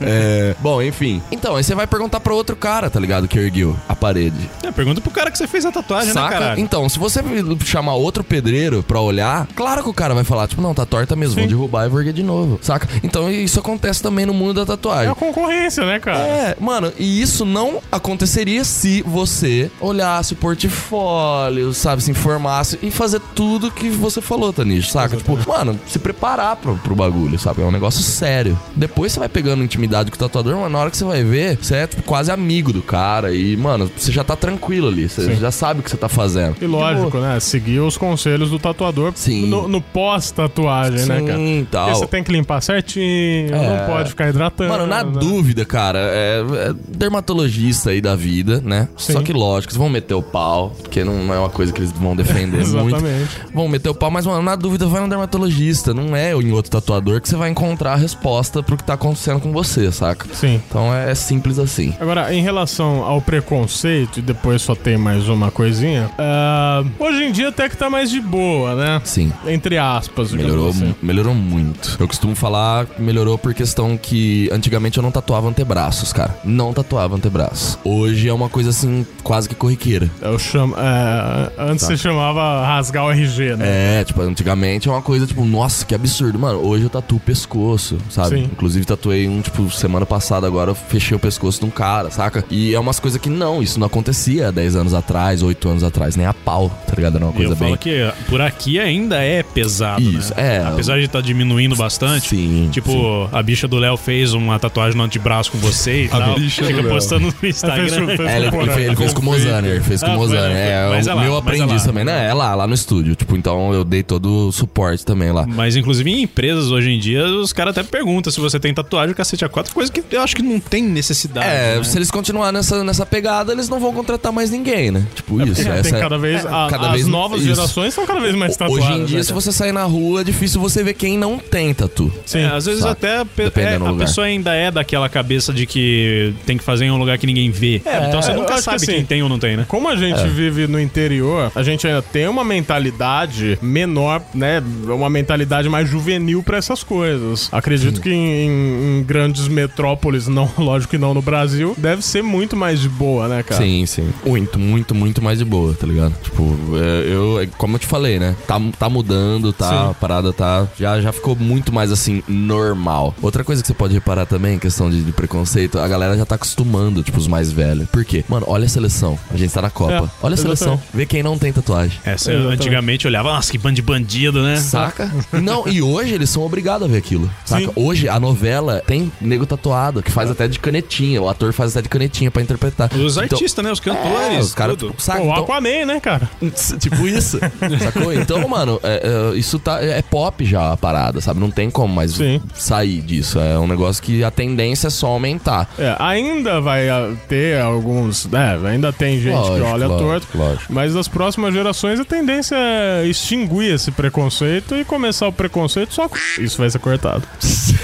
É, 0.00 0.54
bom, 0.60 0.82
enfim. 0.82 1.22
Então, 1.30 1.56
aí 1.56 1.62
você 1.64 1.74
vai 1.74 1.86
perguntar 1.86 2.20
pra 2.20 2.34
outro 2.34 2.56
cara, 2.56 2.90
tá 2.90 2.98
ligado? 2.98 3.28
Que 3.28 3.38
ergueu 3.38 3.76
a 3.88 3.93
parede. 4.04 4.50
É, 4.62 4.70
pergunta 4.70 5.00
pro 5.00 5.10
cara 5.10 5.30
que 5.30 5.38
você 5.38 5.46
fez 5.46 5.64
a 5.64 5.72
tatuagem, 5.72 6.08
né, 6.08 6.12
Saca? 6.12 6.28
caralho? 6.34 6.60
Então, 6.60 6.86
se 6.90 6.98
você 6.98 7.22
chamar 7.64 7.94
outro 7.94 8.22
pedreiro 8.22 8.82
pra 8.82 9.00
olhar, 9.00 9.46
claro 9.56 9.82
que 9.82 9.88
o 9.88 9.94
cara 9.94 10.12
vai 10.14 10.24
falar, 10.24 10.46
tipo, 10.46 10.60
não, 10.60 10.74
tá 10.74 10.84
torta 10.84 11.16
mesmo, 11.16 11.36
vou 11.36 11.46
derrubar 11.46 11.86
e 11.86 11.88
vou 11.88 12.00
erguer 12.00 12.12
de 12.12 12.22
novo. 12.22 12.58
Saca? 12.60 12.86
Então, 13.02 13.30
isso 13.30 13.58
acontece 13.58 14.02
também 14.02 14.26
no 14.26 14.34
mundo 14.34 14.54
da 14.54 14.62
É 14.62 14.66
tatuagem. 14.66 15.10
a 15.10 15.14
concorrência, 15.14 15.86
né, 15.86 15.98
cara? 16.00 16.18
É, 16.18 16.56
mano, 16.60 16.92
e 16.98 17.22
isso 17.22 17.44
não 17.46 17.80
aconteceria 17.90 18.62
se 18.64 19.00
você 19.02 19.70
olhasse 19.80 20.34
o 20.34 20.36
portfólio, 20.36 21.72
sabe, 21.72 22.02
se 22.02 22.10
informasse 22.10 22.78
e 22.82 22.90
fazer 22.90 23.20
tudo 23.34 23.70
que 23.70 23.88
você 23.88 24.20
falou, 24.20 24.52
Tanish, 24.52 24.90
saca? 24.90 25.16
Tipo, 25.16 25.38
mano, 25.48 25.78
se 25.86 25.98
preparar 25.98 26.56
pro, 26.56 26.76
pro 26.78 26.94
bagulho, 26.94 27.38
sabe? 27.38 27.62
É 27.62 27.64
um 27.64 27.70
negócio 27.70 28.02
sério. 28.02 28.58
Depois 28.76 29.12
você 29.12 29.18
vai 29.18 29.28
pegando 29.28 29.62
intimidade 29.64 30.10
com 30.10 30.16
o 30.16 30.18
tatuador, 30.18 30.56
mas 30.58 30.70
na 30.70 30.78
hora 30.78 30.90
que 30.90 30.96
você 30.96 31.04
vai 31.04 31.22
ver, 31.24 31.56
você 31.60 31.76
é, 31.76 31.86
tipo, 31.86 32.02
quase 32.02 32.30
amigo 32.30 32.72
do 32.72 32.82
cara 32.82 33.32
e, 33.34 33.56
mano, 33.56 33.90
você 33.96 34.12
já 34.12 34.24
tá 34.24 34.36
tranquilo 34.36 34.88
ali, 34.88 35.08
você 35.08 35.34
já 35.36 35.50
sabe 35.50 35.80
o 35.80 35.82
que 35.82 35.90
você 35.90 35.96
tá 35.96 36.08
fazendo. 36.08 36.56
E 36.60 36.66
lógico, 36.66 37.18
né? 37.18 37.38
Seguir 37.40 37.80
os 37.80 37.96
conselhos 37.96 38.50
do 38.50 38.58
tatuador 38.58 39.12
Sim. 39.14 39.46
no, 39.46 39.68
no 39.68 39.80
pós-tatuagem, 39.80 41.06
né, 41.06 41.20
cara? 41.22 41.36
Sim, 41.38 41.66
tal. 41.70 41.86
Porque 41.86 41.98
você 42.00 42.06
tem 42.06 42.24
que 42.24 42.32
limpar 42.32 42.60
certinho, 42.60 43.54
É. 43.54 43.78
não 43.80 43.86
pode 43.86 44.10
ficar 44.10 44.28
hidratando. 44.28 44.70
Mano, 44.70 44.86
na 44.86 45.04
né? 45.04 45.12
dúvida, 45.18 45.64
cara, 45.64 45.98
é, 46.00 46.40
é 46.68 46.74
dermatologista 46.88 47.90
aí 47.90 48.00
da 48.00 48.16
vida, 48.16 48.60
né? 48.64 48.88
Sim. 48.96 49.12
Só 49.14 49.22
que 49.22 49.32
lógico, 49.32 49.72
eles 49.72 49.78
vão 49.78 49.88
meter 49.88 50.14
o 50.14 50.22
pau, 50.22 50.70
porque 50.82 51.04
não 51.04 51.32
é 51.32 51.38
uma 51.38 51.50
coisa 51.50 51.72
que 51.72 51.80
eles 51.80 51.92
vão 51.92 52.16
defender 52.16 52.66
muito. 52.66 52.96
Exatamente. 52.96 53.30
Vão 53.52 53.68
meter 53.68 53.88
o 53.88 53.94
pau, 53.94 54.10
mas, 54.10 54.26
mano, 54.26 54.42
na 54.42 54.56
dúvida, 54.56 54.86
vai 54.86 55.00
no 55.00 55.08
dermatologista. 55.08 55.94
Não 55.94 56.14
é 56.16 56.32
em 56.32 56.52
outro 56.52 56.70
tatuador 56.70 57.20
que 57.20 57.28
você 57.28 57.36
vai 57.36 57.50
encontrar 57.50 57.92
a 57.92 57.96
resposta 57.96 58.62
pro 58.62 58.76
que 58.76 58.84
tá 58.84 58.94
acontecendo 58.94 59.40
com 59.40 59.52
você, 59.52 59.90
saca? 59.92 60.26
Sim. 60.32 60.60
Então 60.68 60.92
é 60.94 61.14
simples 61.14 61.58
assim. 61.58 61.94
Agora, 62.00 62.32
em 62.34 62.42
relação 62.42 63.02
ao 63.02 63.20
preconceito, 63.20 63.83
e 63.88 64.22
depois 64.22 64.62
só 64.62 64.74
tem 64.74 64.96
mais 64.96 65.28
uma 65.28 65.50
coisinha, 65.50 66.10
ah, 66.18 66.82
hoje 66.98 67.24
em 67.24 67.32
dia 67.32 67.48
até 67.48 67.68
que 67.68 67.76
tá 67.76 67.88
mais 67.90 68.10
de 68.10 68.20
boa, 68.20 68.74
né? 68.74 69.00
Sim. 69.04 69.32
Entre 69.46 69.78
aspas, 69.78 70.32
Melhorou, 70.32 70.68
assim. 70.70 70.94
melhorou 71.02 71.34
muito. 71.34 71.96
Eu 72.00 72.06
costumo 72.08 72.34
falar 72.34 72.86
que 72.86 73.00
melhorou 73.02 73.36
por 73.38 73.52
questão 73.54 73.96
que 73.96 74.48
antigamente 74.52 74.96
eu 74.98 75.02
não 75.02 75.10
tatuava 75.10 75.48
antebraços, 75.48 76.12
cara. 76.12 76.36
Não 76.44 76.72
tatuava 76.72 77.14
antebraços. 77.16 77.78
Hoje 77.84 78.28
é 78.28 78.32
uma 78.32 78.48
coisa 78.48 78.70
assim, 78.70 79.06
quase 79.22 79.48
que 79.48 79.54
corriqueira. 79.54 80.10
Eu 80.20 80.38
chamo, 80.38 80.74
é, 80.78 81.50
antes 81.58 81.84
Tá. 81.86 81.88
você 81.88 81.96
chamava 81.96 82.64
rasgar 82.66 83.04
o 83.04 83.10
RG, 83.10 83.56
né? 83.56 84.00
É, 84.00 84.04
tipo, 84.04 84.20
antigamente 84.22 84.88
é 84.88 84.92
uma 84.92 85.02
coisa, 85.02 85.26
tipo, 85.26 85.44
nossa, 85.44 85.84
que 85.84 85.94
absurdo. 85.94 86.38
Mano, 86.38 86.60
hoje 86.66 86.84
eu 86.84 86.90
tatuo 86.90 87.18
o 87.18 87.20
pescoço, 87.20 87.98
sabe? 88.08 88.36
Sim. 88.36 88.44
Inclusive, 88.44 88.84
tatuei 88.86 89.28
um, 89.28 89.40
tipo, 89.40 89.70
semana 89.70 90.06
passada 90.06 90.46
agora, 90.46 90.70
eu 90.70 90.74
fechei 90.74 91.16
o 91.16 91.20
pescoço 91.20 91.60
de 91.60 91.66
um 91.66 91.70
cara, 91.70 92.10
saca? 92.10 92.44
E 92.50 92.74
é 92.74 92.80
umas 92.80 92.98
coisas 93.00 93.20
que 93.20 93.28
não, 93.28 93.62
isso 93.62 93.73
isso 93.74 93.80
não 93.80 93.86
acontecia 93.86 94.48
há 94.48 94.50
10 94.50 94.76
anos 94.76 94.94
atrás, 94.94 95.42
8 95.42 95.68
anos 95.68 95.82
atrás, 95.84 96.16
nem 96.16 96.26
a 96.26 96.32
pau, 96.34 96.70
tá 96.86 96.94
ligado? 96.96 97.16
Era 97.16 97.24
uma 97.26 97.32
coisa 97.32 97.52
eu 97.52 97.56
falo 97.56 97.70
bem. 97.70 97.78
que 97.78 98.12
por 98.28 98.40
aqui 98.40 98.78
ainda 98.78 99.16
é 99.22 99.42
pesado, 99.42 100.00
Isso, 100.02 100.32
né? 100.36 100.56
é. 100.56 100.64
Apesar 100.66 100.98
de 100.98 101.04
estar 101.06 101.20
diminuindo 101.20 101.74
bastante. 101.76 102.28
Sim, 102.28 102.68
Tipo, 102.72 103.28
a 103.32 103.42
bicha 103.42 103.66
do 103.68 103.76
Léo 103.76 103.96
fez 103.96 104.32
uma 104.32 104.58
tatuagem 104.58 104.96
no 104.96 105.02
antebraço 105.04 105.50
com 105.50 105.58
você 105.58 106.04
e 106.04 106.06
A 106.12 106.18
tal. 106.18 106.34
bicha 106.36 106.62
do 106.62 106.68
Fica 106.68 106.80
Léo. 106.82 106.90
postando 106.90 107.26
no 107.26 107.32
Fez- 107.32 107.56
Instagram. 107.56 108.06
fez- 108.06 108.20
É, 108.20 108.36
ele, 108.36 108.46
ele 108.46 108.50
fez, 108.72 108.86
ele 108.86 108.96
fez 108.96 109.12
com 109.12 109.20
o 109.20 109.24
Mozaner, 109.24 109.82
fez 109.82 110.00
com 110.02 110.08
o 110.08 110.12
Ah, 110.12 110.16
Mozaner. 110.16 110.50
foi. 110.50 110.56
É, 110.60 110.88
Mas 110.90 111.06
o 111.06 111.10
é 111.10 111.14
lá, 111.14 111.22
meu 111.22 111.32
mas 111.32 111.38
é 111.38 111.42
aprendiz 111.62 111.82
lá. 111.82 111.88
também, 111.88 112.04
né? 112.04 112.28
É 112.28 112.32
lá, 112.34 112.54
lá 112.54 112.66
no 112.66 112.74
estúdio. 112.74 113.14
Tipo, 113.14 113.36
então 113.36 113.72
eu 113.72 113.84
dei 113.84 114.02
todo 114.02 114.48
o 114.48 114.52
suporte 114.52 115.04
também 115.04 115.32
lá. 115.32 115.46
Mas, 115.46 115.76
inclusive, 115.76 116.10
em 116.10 116.22
empresas 116.22 116.70
hoje 116.70 116.90
em 116.90 116.98
dia, 116.98 117.24
os 117.26 117.52
caras 117.52 117.76
até 117.76 117.82
perguntam 117.88 118.32
se 118.32 118.40
você 118.40 118.58
tem 118.60 118.72
tatuagem, 118.72 119.12
o 119.12 119.16
cacete 119.16 119.44
a 119.44 119.48
quatro, 119.48 119.74
coisa 119.74 119.90
que 119.90 120.02
eu 120.10 120.20
acho 120.22 120.36
que 120.36 120.42
não 120.42 120.60
tem 120.60 120.82
necessidade. 120.82 121.46
É, 121.46 121.76
né? 121.76 121.84
se 121.84 121.96
eles 121.98 122.10
continuarem 122.10 122.52
nessa, 122.54 122.82
nessa 122.84 123.04
pegada, 123.06 123.53
eles 123.54 123.68
não 123.68 123.80
vão 123.80 123.92
contratar 123.92 124.32
mais 124.32 124.50
ninguém, 124.50 124.90
né? 124.90 125.06
Tipo 125.14 125.40
isso. 125.42 125.66
É, 125.68 125.78
essa 125.80 125.82
tem 125.90 125.94
é- 125.94 126.00
cada 126.00 126.18
vez. 126.18 126.44
a- 126.44 126.68
cada 126.70 126.86
as 126.88 126.92
vez- 126.92 127.06
novas 127.06 127.40
isso. 127.42 127.54
gerações 127.54 127.88
estão 127.88 128.06
cada 128.06 128.20
vez 128.20 128.34
mais 128.34 128.56
tatuadas. 128.56 128.84
Hoje 128.88 129.00
em 129.00 129.04
dia, 129.04 129.16
né, 129.18 129.22
se 129.22 129.32
você 129.32 129.50
sair 129.52 129.72
na 129.72 129.84
rua, 129.84 130.20
é 130.20 130.24
difícil 130.24 130.60
você 130.60 130.82
ver 130.82 130.94
quem 130.94 131.16
não 131.18 131.38
tem 131.38 131.72
tatu. 131.72 132.12
Sim. 132.26 132.40
É, 132.40 132.46
às 132.46 132.66
vezes 132.66 132.80
saca? 132.82 132.92
até 132.92 133.18
a 133.18 133.24
pe- 133.24 133.50
é, 133.60 133.74
a 133.74 133.78
lugar. 133.78 133.94
pessoa 134.06 134.26
ainda 134.26 134.54
é 134.54 134.70
daquela 134.70 135.08
cabeça 135.08 135.52
de 135.52 135.66
que 135.66 136.34
tem 136.46 136.56
que 136.58 136.64
fazer 136.64 136.84
em 136.86 136.90
um 136.90 136.96
lugar 136.98 137.16
que 137.18 137.26
ninguém 137.26 137.50
vê. 137.50 137.80
então 138.08 138.20
você 138.22 138.32
nunca 138.32 138.50
acho 138.54 138.58
que 138.58 138.62
sabe 138.64 138.76
assim, 138.76 138.86
quem 138.86 139.04
tem 139.04 139.22
ou 139.22 139.28
não 139.28 139.38
tem, 139.38 139.56
né? 139.56 139.64
Como 139.68 139.88
a 139.88 139.96
gente 139.96 140.20
É. 140.20 140.26
vive 140.26 140.66
no 140.66 140.80
interior, 140.80 141.50
a 141.54 141.62
gente 141.62 141.86
ainda 141.86 142.02
tem 142.02 142.26
uma 142.28 142.44
mentalidade 142.44 143.58
menor, 143.62 144.22
né? 144.34 144.62
Uma 144.86 145.08
mentalidade 145.08 145.68
mais 145.68 145.88
juvenil 145.88 146.42
pra 146.42 146.58
essas 146.58 146.82
coisas. 146.82 147.48
Acredito 147.52 148.00
que 148.00 148.10
em, 148.10 148.46
em- 148.46 148.98
em 149.00 149.02
grandes 149.04 149.48
metrópoles, 149.48 150.28
não, 150.28 150.50
lógico 150.58 150.90
que 150.92 150.98
não 150.98 151.14
no 151.14 151.22
Brasil, 151.22 151.74
deve 151.78 152.02
ser 152.02 152.22
muito 152.22 152.56
mais 152.56 152.80
de 152.80 152.88
boa, 152.88 153.28
né, 153.28 153.42
cara? 153.44 153.62
Sim, 153.62 153.84
sim. 153.86 154.08
Muito, 154.24 154.58
muito, 154.58 154.94
muito 154.94 155.22
mais 155.22 155.38
de 155.38 155.44
boa, 155.44 155.74
tá 155.74 155.86
ligado? 155.86 156.14
Tipo, 156.22 156.56
é, 156.76 157.12
eu, 157.12 157.40
é, 157.40 157.46
como 157.58 157.76
eu 157.76 157.78
te 157.78 157.86
falei, 157.86 158.18
né? 158.18 158.34
Tá, 158.46 158.60
tá 158.78 158.88
mudando, 158.88 159.52
tá? 159.52 159.68
Sim. 159.68 159.90
A 159.90 159.94
parada 159.94 160.32
tá. 160.32 160.66
Já, 160.78 161.00
já 161.00 161.12
ficou 161.12 161.36
muito 161.36 161.72
mais 161.72 161.90
assim, 161.92 162.22
normal. 162.28 163.14
Outra 163.22 163.42
coisa 163.44 163.62
que 163.62 163.68
você 163.68 163.74
pode 163.74 163.94
reparar 163.94 164.26
também, 164.26 164.56
em 164.56 164.58
questão 164.58 164.88
de, 164.90 165.02
de 165.02 165.12
preconceito, 165.12 165.78
a 165.78 165.88
galera 165.88 166.16
já 166.16 166.24
tá 166.24 166.34
acostumando, 166.34 167.02
tipo, 167.02 167.18
os 167.18 167.26
mais 167.26 167.50
velhos. 167.52 167.88
Por 167.88 168.04
quê? 168.04 168.24
Mano, 168.28 168.46
olha 168.48 168.66
a 168.66 168.68
seleção. 168.68 169.18
A 169.30 169.36
gente 169.36 169.52
tá 169.52 169.62
na 169.62 169.70
Copa. 169.70 169.92
É, 169.92 170.02
olha 170.22 170.34
a 170.34 170.36
seleção. 170.36 170.74
exatamente. 170.74 170.96
Vê 170.96 171.06
quem 171.06 171.22
não 171.22 171.38
tem 171.38 171.52
tatuagem. 171.52 171.98
É, 172.04 172.16
você 172.16 172.30
Exatamente. 172.32 172.54
antigamente 172.60 173.06
olhava, 173.06 173.32
nossa, 173.32 173.50
que 173.50 173.58
bando 173.58 173.74
de 173.76 173.82
bandido, 173.82 174.42
né? 174.42 174.56
Saca? 174.56 175.10
Não, 175.32 175.66
e 175.68 175.82
hoje 175.82 176.14
eles 176.14 176.30
são 176.30 176.42
obrigados 176.44 176.86
a 176.88 176.90
ver 176.90 176.98
aquilo. 176.98 177.28
Saca? 177.44 177.64
Sim. 177.66 177.72
Hoje 177.76 178.08
a 178.08 178.18
novela 178.20 178.82
tem 178.86 179.10
nego 179.20 179.44
tatuado, 179.46 180.02
que 180.02 180.10
faz 180.10 180.30
até 180.30 180.46
de 180.46 180.58
canetinha. 180.58 181.20
O 181.20 181.28
ator 181.28 181.52
faz 181.52 181.72
até 181.72 181.82
de 181.82 181.88
canetinha 181.88 182.30
pra 182.30 182.40
interpretar. 182.42 182.90
Os 182.94 183.16
Então- 183.16 183.33
artistas, 183.34 183.64
né? 183.64 183.72
Os 183.72 183.80
É, 183.80 183.82
cantores. 183.82 184.44
os 184.46 184.54
caras, 184.54 184.76
tipo, 184.76 184.90
o 184.92 184.94
Então- 184.98 185.34
Aquaman, 185.34 185.84
né, 185.86 186.00
cara? 186.00 186.28
tipo 186.78 187.06
isso. 187.06 187.38
Sacou? 187.82 188.12
Então, 188.12 188.46
mano, 188.48 188.80
é- 188.82 189.30
é, 189.34 189.36
isso 189.38 189.58
tá, 189.58 189.82
é 189.82 190.02
pop 190.02 190.44
já 190.44 190.72
a 190.72 190.76
parada, 190.76 191.20
sabe? 191.20 191.40
Não 191.40 191.50
tem 191.50 191.70
como 191.70 191.92
mais 191.94 192.12
Sim. 192.12 192.40
sair 192.54 193.00
disso. 193.02 193.38
É 193.38 193.58
um 193.58 193.66
negócio 193.66 194.02
que 194.02 194.22
a 194.24 194.30
tendência 194.30 194.86
é 194.88 194.90
só 194.90 195.08
aumentar. 195.08 195.68
É, 195.78 195.94
ainda 195.98 196.60
vai 196.60 196.88
ah, 196.88 197.12
ter 197.28 197.60
alguns. 197.60 198.28
É, 198.32 198.68
ainda 198.68 198.92
tem 198.92 199.18
gente 199.20 199.32
que 199.34 199.48
Lógico, 199.48 199.68
olha 199.68 199.86
lógico, 199.86 200.08
torto. 200.10 200.26
lógico. 200.38 200.72
Mas 200.72 200.94
das 200.94 201.08
próximas 201.08 201.52
gerações 201.54 202.00
a 202.00 202.04
tendência 202.04 202.56
é 202.56 203.06
extinguir 203.06 203.74
esse 203.74 203.90
preconceito 203.90 204.74
e 204.76 204.84
começar 204.84 205.26
o 205.28 205.32
preconceito 205.32 205.92
só 205.94 206.08
com. 206.08 206.16
Isso 206.38 206.58
vai 206.58 206.70
ser 206.70 206.78
cortado. 206.78 207.22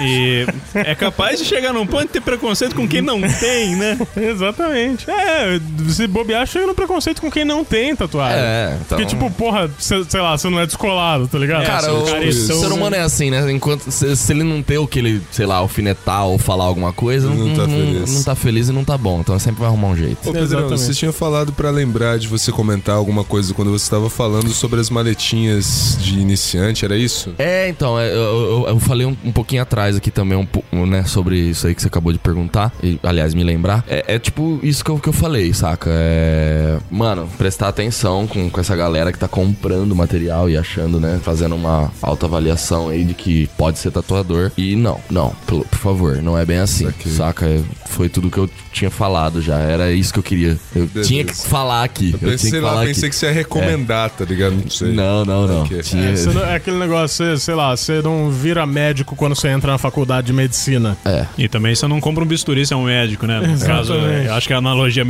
E 0.00 0.46
é 0.74 0.94
capaz 0.94 1.38
de 1.38 1.44
chegar 1.44 1.72
num 1.72 1.86
ponto 1.86 2.02
de 2.06 2.08
ter 2.08 2.20
preconceito 2.20 2.74
com 2.74 2.86
quem 2.88 3.02
não 3.02 3.20
tem, 3.20 3.76
né? 3.76 3.98
Exatamente. 4.16 5.08
É, 5.10 5.60
se 5.88 6.06
bobear, 6.06 6.46
chega 6.46 6.66
no 6.66 6.74
preconceito 6.74 7.20
com 7.20 7.30
quem 7.30 7.44
não 7.44 7.64
tem 7.64 7.94
tatuagem. 7.94 8.38
É, 8.40 8.76
então. 8.84 8.98
Porque, 8.98 9.06
tipo, 9.06 9.30
porra, 9.32 9.70
cê- 9.78 10.04
sei 10.08 10.20
lá, 10.20 10.36
você 10.36 10.48
não 10.48 10.58
é 10.60 10.66
descolado, 10.66 11.28
tá 11.28 11.38
ligado? 11.38 11.64
Cara, 11.66 11.92
o, 11.92 12.02
o 12.02 12.06
careção, 12.06 12.60
ser 12.60 12.68
né? 12.68 12.74
humano 12.74 12.96
é 12.96 13.00
assim, 13.00 13.30
né? 13.30 13.50
Enquanto 13.52 13.90
se, 13.90 14.16
se 14.16 14.32
ele 14.32 14.42
não 14.42 14.62
ter 14.62 14.78
o 14.78 14.86
que 14.86 14.98
ele, 14.98 15.22
sei 15.30 15.46
lá, 15.46 15.56
alfinetar 15.56 16.26
ou 16.26 16.38
falar 16.38 16.64
alguma 16.64 16.92
coisa, 16.92 17.28
não, 17.28 17.36
Não 17.48 17.54
tá 17.56 17.66
não- 17.66 17.76
feliz. 17.76 18.14
não 18.14 18.22
tá 18.22 18.34
feliz 18.34 18.68
e 18.68 18.72
não 18.72 18.84
tá 18.84 18.96
bom. 18.98 19.20
Então 19.20 19.38
sempre 19.38 19.60
vai 19.60 19.68
arrumar 19.68 19.88
um 19.88 19.96
jeito. 19.96 20.18
Ô, 20.22 20.32
Pedrão, 20.32 20.42
Exatamente. 20.42 20.80
você 20.80 20.94
tinha 20.94 21.12
falado 21.12 21.52
pra 21.52 21.70
lembrar 21.70 22.18
de 22.18 22.28
você 22.28 22.50
comentar 22.50 22.96
alguma 22.96 23.24
coisa 23.24 23.52
quando 23.54 23.70
você 23.70 23.84
estava 23.84 24.08
falando 24.10 24.50
sobre 24.50 24.80
as 24.80 24.88
maletinhas 24.90 25.96
de 26.00 26.18
iniciante, 26.18 26.84
era 26.84 26.96
isso? 26.96 27.34
É, 27.38 27.68
então, 27.68 27.98
é, 27.98 28.08
eu, 28.10 28.14
eu- 28.14 28.64
eu 28.68 28.80
falei 28.80 29.06
um, 29.06 29.16
um 29.24 29.32
pouquinho 29.42 29.62
atrás 29.62 29.96
aqui 29.96 30.10
também, 30.10 30.48
um, 30.72 30.86
né, 30.86 31.04
sobre 31.04 31.36
isso 31.36 31.66
aí 31.66 31.74
que 31.74 31.82
você 31.82 31.88
acabou 31.88 32.12
de 32.12 32.18
perguntar, 32.18 32.72
e, 32.82 32.98
aliás, 33.02 33.34
me 33.34 33.42
lembrar. 33.42 33.84
É, 33.88 34.14
é 34.14 34.18
tipo 34.18 34.60
isso 34.62 34.84
que 34.84 34.90
eu, 34.90 34.98
que 34.98 35.08
eu 35.08 35.12
falei, 35.12 35.52
saca? 35.52 35.90
É, 35.92 36.78
mano, 36.90 37.28
prestar 37.38 37.68
atenção 37.68 38.26
com, 38.26 38.48
com 38.50 38.60
essa 38.60 38.76
galera 38.76 39.10
que 39.12 39.18
tá 39.18 39.26
comprando 39.28 39.94
material 39.94 40.48
e 40.48 40.56
achando, 40.56 41.00
né, 41.00 41.18
fazendo 41.22 41.54
uma 41.54 41.90
autoavaliação 42.00 42.88
aí 42.88 43.04
de 43.04 43.14
que 43.14 43.48
pode 43.58 43.78
ser 43.78 43.90
tatuador. 43.90 44.50
E 44.56 44.76
não, 44.76 45.00
não, 45.10 45.34
por, 45.46 45.64
por 45.66 45.78
favor, 45.78 46.22
não 46.22 46.38
é 46.38 46.44
bem 46.44 46.58
assim, 46.58 46.86
Saquei. 46.86 47.12
saca? 47.12 47.46
É, 47.46 47.60
Foi 47.86 48.08
tudo 48.08 48.30
que 48.30 48.38
eu 48.38 48.48
tinha 48.72 48.90
falado 48.90 49.42
já, 49.42 49.58
era 49.58 49.92
isso 49.92 50.12
que 50.12 50.18
eu 50.18 50.22
queria. 50.22 50.58
Eu 50.74 50.86
Beleza. 50.86 51.08
tinha 51.08 51.24
que 51.24 51.34
falar 51.34 51.82
aqui. 51.84 52.14
Eu, 52.22 52.30
Eu 52.30 52.38
tinha 52.38 52.52
que 52.52 52.58
lá, 52.60 52.70
falar 52.70 52.84
pensei 52.86 53.00
aqui. 53.02 53.10
que 53.10 53.16
você 53.16 53.26
ia 53.26 53.32
recomendar, 53.32 54.10
tá 54.10 54.24
ligado? 54.24 54.52
Não 54.54 54.70
sei. 54.70 54.92
Não, 54.92 55.24
não, 55.24 55.46
não. 55.46 55.64
Tinha- 55.64 56.10
É, 56.10 56.16
você 56.16 56.30
não- 56.30 56.44
é 56.44 56.54
aquele 56.56 56.78
negócio, 56.78 57.36
sei 57.38 57.54
lá, 57.54 57.76
você 57.76 58.00
não 58.02 58.30
vira 58.30 58.64
médico 58.66 59.14
quando 59.16 59.31
você 59.34 59.48
entra 59.48 59.72
na 59.72 59.78
faculdade 59.78 60.26
de 60.26 60.32
medicina. 60.32 60.96
É. 61.04 61.26
E 61.36 61.48
também 61.48 61.74
você 61.74 61.86
não 61.86 62.00
compra 62.00 62.24
um 62.24 62.26
bisturi, 62.26 62.64
você 62.66 62.74
é 62.74 62.76
um 62.76 62.84
médico, 62.84 63.26
né? 63.26 63.40
No 63.40 63.58
caso, 63.66 63.94
Exatamente. 63.94 64.26
eu 64.26 64.34
acho 64.34 64.46
que 64.46 64.54
a 64.54 64.58
analogia 64.58 65.02
é 65.02 65.04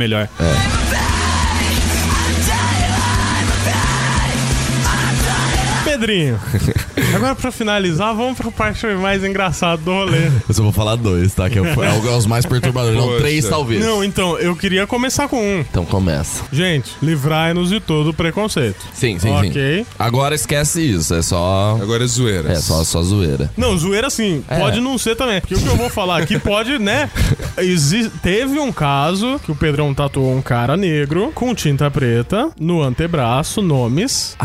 Pedrinho, 6.03 6.37
agora 7.15 7.33
pra 7.33 7.49
finalizar, 7.49 8.13
vamos 8.13 8.37
pra 8.37 8.51
parte 8.51 8.85
mais 8.87 9.23
engraçada 9.23 9.77
do 9.81 9.89
rolê. 9.89 10.27
Eu 10.49 10.53
só 10.53 10.61
vou 10.61 10.73
falar 10.73 10.97
dois, 10.97 11.33
tá? 11.33 11.49
Que 11.49 11.57
é, 11.57 11.61
o- 11.61 11.65
é 11.83 11.93
o- 11.93 12.17
os 12.17 12.25
mais 12.25 12.45
perturbadores. 12.45 12.97
Não, 12.99 13.17
três 13.19 13.47
talvez. 13.47 13.79
Não, 13.85 14.03
então, 14.03 14.37
eu 14.37 14.53
queria 14.53 14.85
começar 14.85 15.29
com 15.29 15.37
um. 15.41 15.59
Então 15.61 15.85
começa. 15.85 16.43
Gente, 16.51 16.91
livrai-nos 17.01 17.69
de 17.69 17.79
todo 17.79 18.09
o 18.09 18.13
preconceito. 18.13 18.85
Sim, 18.93 19.17
sim, 19.17 19.29
Ok. 19.29 19.51
sim. 19.79 19.85
Agora 19.97 20.35
esquece 20.35 20.81
isso. 20.81 21.13
É 21.15 21.21
só. 21.21 21.77
Agora 21.81 22.03
é 22.03 22.07
zoeira. 22.07 22.51
É 22.51 22.55
só, 22.55 22.83
só 22.83 23.01
zoeira. 23.01 23.49
Não, 23.55 23.77
zoeira 23.77 24.09
sim, 24.09 24.43
É. 24.49 24.59
pode 24.59 24.81
não 24.81 24.97
ser 24.97 25.15
também. 25.15 25.39
Porque 25.39 25.55
o 25.55 25.59
que 25.61 25.67
eu 25.67 25.77
vou 25.77 25.89
falar 25.89 26.17
aqui 26.21 26.37
pode, 26.37 26.77
né? 26.79 27.09
exi- 27.57 28.09
teve 28.21 28.59
um 28.59 28.73
caso 28.73 29.39
que 29.45 29.53
o 29.53 29.55
Pedrão 29.55 29.93
tatuou 29.93 30.35
um 30.35 30.41
cara 30.41 30.75
negro 30.75 31.31
com 31.33 31.55
tinta 31.55 31.89
preta 31.89 32.49
no 32.59 32.81
antebraço, 32.83 33.61
nomes, 33.61 34.35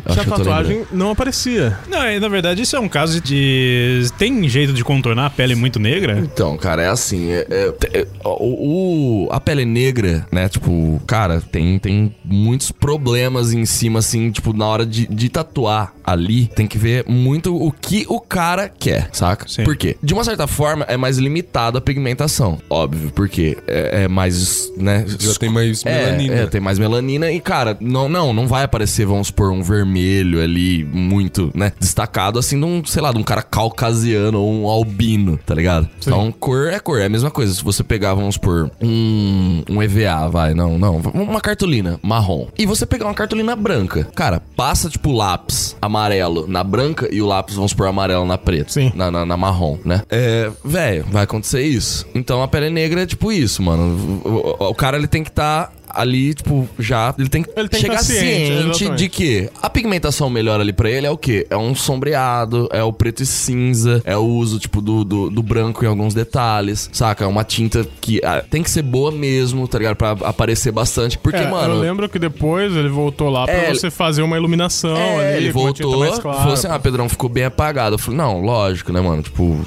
acho 0.05 0.19
a 0.21 0.23
tatuagem 0.25 0.83
não 0.91 1.11
aparecia. 1.11 1.77
Não, 1.87 2.05
e, 2.09 2.19
na 2.19 2.27
verdade, 2.27 2.61
isso 2.61 2.75
é 2.75 2.79
um 2.79 2.89
caso 2.89 3.19
de. 3.21 4.05
Tem 4.17 4.47
jeito 4.47 4.73
de 4.73 4.83
contornar 4.83 5.27
a 5.27 5.29
pele 5.29 5.55
muito 5.55 5.79
negra? 5.79 6.19
Então, 6.19 6.57
cara, 6.57 6.81
é 6.83 6.87
assim. 6.89 7.31
é- 7.31 7.47
é- 7.49 7.73
é- 7.99 8.07
o, 8.23 9.25
o- 9.25 9.29
a 9.31 9.39
pele 9.39 9.65
negra, 9.65 10.25
né? 10.31 10.47
Tipo, 10.49 11.01
cara, 11.07 11.41
tem, 11.41 11.77
tem 11.79 12.15
muitos 12.23 12.71
problemas 12.71 13.53
em 13.53 13.65
cima, 13.65 13.99
assim, 13.99 14.31
tipo, 14.31 14.53
na 14.53 14.65
hora 14.65 14.85
de, 14.85 15.07
de 15.07 15.29
tatuar 15.29 15.93
ali, 16.03 16.47
tem 16.47 16.67
que 16.67 16.77
ver 16.77 17.05
muito 17.07 17.55
o 17.55 17.71
que 17.71 18.05
o 18.09 18.19
cara 18.19 18.67
quer, 18.69 19.09
saca? 19.11 19.47
Sim. 19.47 19.63
Por 19.63 19.75
quê? 19.75 19.97
De 20.01 20.13
uma 20.13 20.23
certa 20.23 20.47
forma, 20.47 20.85
é 20.87 20.97
mais 20.97 21.17
limitada 21.17 21.77
a 21.77 21.81
pigmentação. 21.81 22.57
Óbvio, 22.69 23.11
porque 23.15 23.57
é, 23.67 24.03
é 24.03 24.07
mais, 24.07 24.71
né? 24.77 25.05
Já 25.19 25.33
tem 25.35 25.49
mais 25.49 25.85
É, 25.85 25.93
melanina. 26.05 26.33
É, 26.35 26.45
tem 26.47 26.61
mais 26.61 26.79
melanina 26.79 27.31
e, 27.31 27.39
cara, 27.39 27.77
não, 27.79 28.09
não, 28.09 28.33
não 28.33 28.47
vai 28.47 28.63
aparecer, 28.63 29.05
vamos 29.05 29.27
supor, 29.27 29.51
um 29.51 29.61
vermelho 29.61 29.90
ali 29.99 30.83
muito, 30.85 31.51
né, 31.53 31.71
destacado 31.79 32.39
assim 32.39 32.59
de 32.59 32.65
um, 32.65 32.83
sei 32.85 33.01
lá, 33.01 33.11
de 33.11 33.17
um 33.17 33.23
cara 33.23 33.41
caucasiano 33.41 34.39
ou 34.41 34.51
um 34.53 34.67
albino, 34.67 35.37
tá 35.45 35.53
ligado? 35.55 35.89
Então, 35.99 36.31
cor 36.31 36.67
é 36.67 36.79
cor, 36.79 36.99
é 36.99 37.05
a 37.05 37.09
mesma 37.09 37.31
coisa. 37.31 37.53
Se 37.53 37.63
você 37.63 37.83
pegar, 37.83 38.13
vamos 38.13 38.35
supor, 38.35 38.69
um, 38.81 39.63
um 39.69 39.81
EVA, 39.81 40.29
vai, 40.29 40.53
não, 40.53 40.77
não, 40.77 40.97
uma 41.13 41.41
cartolina 41.41 41.99
marrom. 42.01 42.47
E 42.57 42.65
você 42.65 42.85
pegar 42.85 43.05
uma 43.05 43.13
cartolina 43.13 43.55
branca, 43.55 44.05
cara, 44.15 44.41
passa 44.55 44.89
tipo 44.89 45.11
lápis 45.11 45.75
amarelo 45.81 46.47
na 46.47 46.63
branca 46.63 47.07
e 47.11 47.21
o 47.21 47.25
lápis, 47.25 47.55
vamos 47.55 47.71
supor, 47.71 47.87
amarelo 47.87 48.25
na 48.25 48.37
preta. 48.37 48.71
Sim. 48.71 48.91
Na, 48.95 49.09
na, 49.11 49.25
na 49.25 49.37
marrom, 49.37 49.77
né? 49.83 50.03
É, 50.09 50.49
velho, 50.63 51.05
vai 51.11 51.23
acontecer 51.23 51.61
isso. 51.63 52.05
Então 52.13 52.41
a 52.43 52.47
pele 52.47 52.69
negra 52.69 53.01
é 53.03 53.05
tipo 53.05 53.31
isso, 53.31 53.61
mano. 53.61 54.21
O, 54.23 54.55
o- 54.63 54.69
o 54.69 54.75
cara 54.75 54.97
ele 54.97 55.07
tem 55.07 55.23
que 55.23 55.29
estar 55.29 55.71
ali, 55.95 56.33
tipo, 56.33 56.67
já 56.79 57.13
ele 57.17 57.29
tem 57.29 57.43
que 57.43 57.49
Ele 57.55 57.67
tem 57.69 57.79
que 57.81 57.87
chegar 57.87 57.97
tá 57.97 58.03
ciente, 58.03 58.77
ciente 58.77 58.95
de 58.95 59.09
que 59.09 59.49
a 59.61 59.69
pigmentação 59.69 60.29
melhor 60.29 60.59
ali 60.59 60.73
pra 60.73 60.89
ele 60.89 61.05
é 61.07 61.11
o 61.11 61.17
quê? 61.17 61.45
É 61.49 61.57
um 61.57 61.73
sombreado, 61.75 62.67
é 62.71 62.83
o 62.83 62.91
preto 62.91 63.23
e 63.23 63.25
cinza, 63.25 64.01
é 64.05 64.15
o 64.17 64.21
uso, 64.25 64.59
tipo, 64.59 64.81
do, 64.81 65.03
do, 65.03 65.29
do 65.29 65.43
branco 65.43 65.83
em 65.83 65.87
alguns 65.87 66.13
detalhes, 66.13 66.89
saca? 66.93 67.23
É 67.23 67.27
uma 67.27 67.43
tinta 67.43 67.85
que 67.99 68.19
ah, 68.23 68.43
tem 68.49 68.63
que 68.63 68.69
ser 68.69 68.81
boa 68.81 69.11
mesmo, 69.11 69.67
tá 69.67 69.77
ligado? 69.77 69.95
Pra 69.95 70.11
aparecer 70.11 70.71
bastante. 70.71 71.17
Porque, 71.17 71.37
É, 71.37 71.47
mano. 71.49 71.75
eu 71.75 71.79
lembro 71.81 72.07
que 72.09 72.19
depois 72.19 72.75
ele 72.75 72.89
voltou 72.89 73.29
lá 73.29 73.45
pra 73.45 73.53
É, 73.53 73.73
você 73.73 73.89
fazer 73.91 74.21
uma 74.21 74.37
iluminação 74.37 74.95
É, 74.95 75.35
ali, 75.35 75.43
ele 75.45 75.51
voltou, 75.51 75.99
mais 75.99 76.19
clara. 76.19 76.37
falou 76.39 76.53
assim: 76.53 76.67
ah, 76.69 76.79
Pedrão, 76.79 77.07
ficou 77.09 77.29
bem 77.29 77.43
apagado. 77.45 77.95
Eu 77.95 77.99
falei, 77.99 78.17
não, 78.17 78.41
lógico, 78.41 78.91
né, 78.91 79.01
mano? 79.01 79.21
Tipo, 79.21 79.59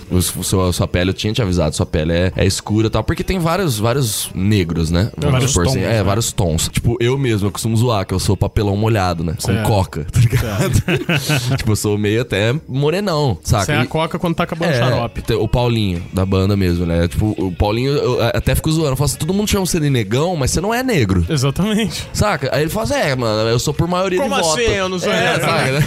seu, 0.42 0.72
sua 0.72 0.88
pele, 0.88 1.10
eu 1.10 1.14
tinha 1.14 1.32
te 1.32 1.42
avisado, 1.42 1.74
sua 1.74 1.86
pele 1.86 2.12
é, 2.12 2.32
é 2.36 2.44
escura 2.46 2.86
e 2.86 2.90
tal, 2.90 3.02
porque 3.04 3.22
tem 3.24 3.38
vários, 3.38 3.78
vários 3.78 4.30
negros, 4.34 4.90
né? 4.90 5.10
Vários 5.16 5.50
supor 5.52 5.64
tons, 5.66 5.76
É, 5.76 5.80
né? 5.80 6.02
Vários 6.14 6.32
tons. 6.32 6.68
Tipo, 6.68 6.96
eu 7.00 7.18
mesmo, 7.18 7.48
eu 7.48 7.52
costumo 7.52 7.76
zoar, 7.76 8.06
que 8.06 8.14
eu 8.14 8.20
sou 8.20 8.36
papelão 8.36 8.76
molhado, 8.76 9.24
né? 9.24 9.34
Com 9.34 9.40
Certo. 9.40 9.66
coca, 9.66 10.06
tá 10.10 10.20
ligado? 10.20 10.82
tipo, 11.58 11.72
eu 11.72 11.76
sou 11.76 11.98
meio 11.98 12.22
até 12.22 12.54
morenão, 12.68 13.36
saca? 13.42 13.64
Você 13.66 13.72
é 13.72 13.76
a 13.78 13.84
E- 13.84 13.86
coca 13.86 14.18
quando 14.18 14.34
tá 14.36 14.44
acabando 14.44 14.68
o 14.70 14.72
é, 14.72 14.78
xarope. 14.78 15.22
tem 15.22 15.36
o 15.36 15.48
Paulinho, 15.48 16.02
da 16.12 16.24
banda 16.24 16.56
mesmo, 16.56 16.86
né? 16.86 17.08
Tipo, 17.08 17.34
o 17.38 17.52
Paulinho, 17.52 17.92
eu 17.92 18.22
até 18.22 18.54
fico 18.54 18.70
zoando. 18.70 18.92
Eu 18.92 18.96
falo 18.96 19.06
assim, 19.06 19.18
todo 19.18 19.34
mundo 19.34 19.48
chama 19.48 19.66
você 19.66 19.80
de 19.80 19.90
negão, 19.90 20.36
mas 20.36 20.50
você 20.52 20.60
não 20.60 20.72
é 20.72 20.82
negro. 20.82 21.24
Exatamente. 21.28 22.08
Saca? 22.12 22.48
Aí 22.54 22.62
ele 22.62 22.70
fala 22.70 22.84
assim, 22.84 22.94
é, 22.94 23.16
mano, 23.16 23.48
eu 23.48 23.58
sou 23.58 23.74
por 23.74 23.88
maioria 23.88 24.20
Como 24.20 24.34
de 24.34 24.40
voto. 24.42 24.60
assim? 24.60 24.70
Eu 24.70 24.88
não 24.88 24.98
sou 24.98 25.12
é, 25.12 25.30
negro. 25.32 25.40
saca, 25.46 25.72
né? 25.72 25.80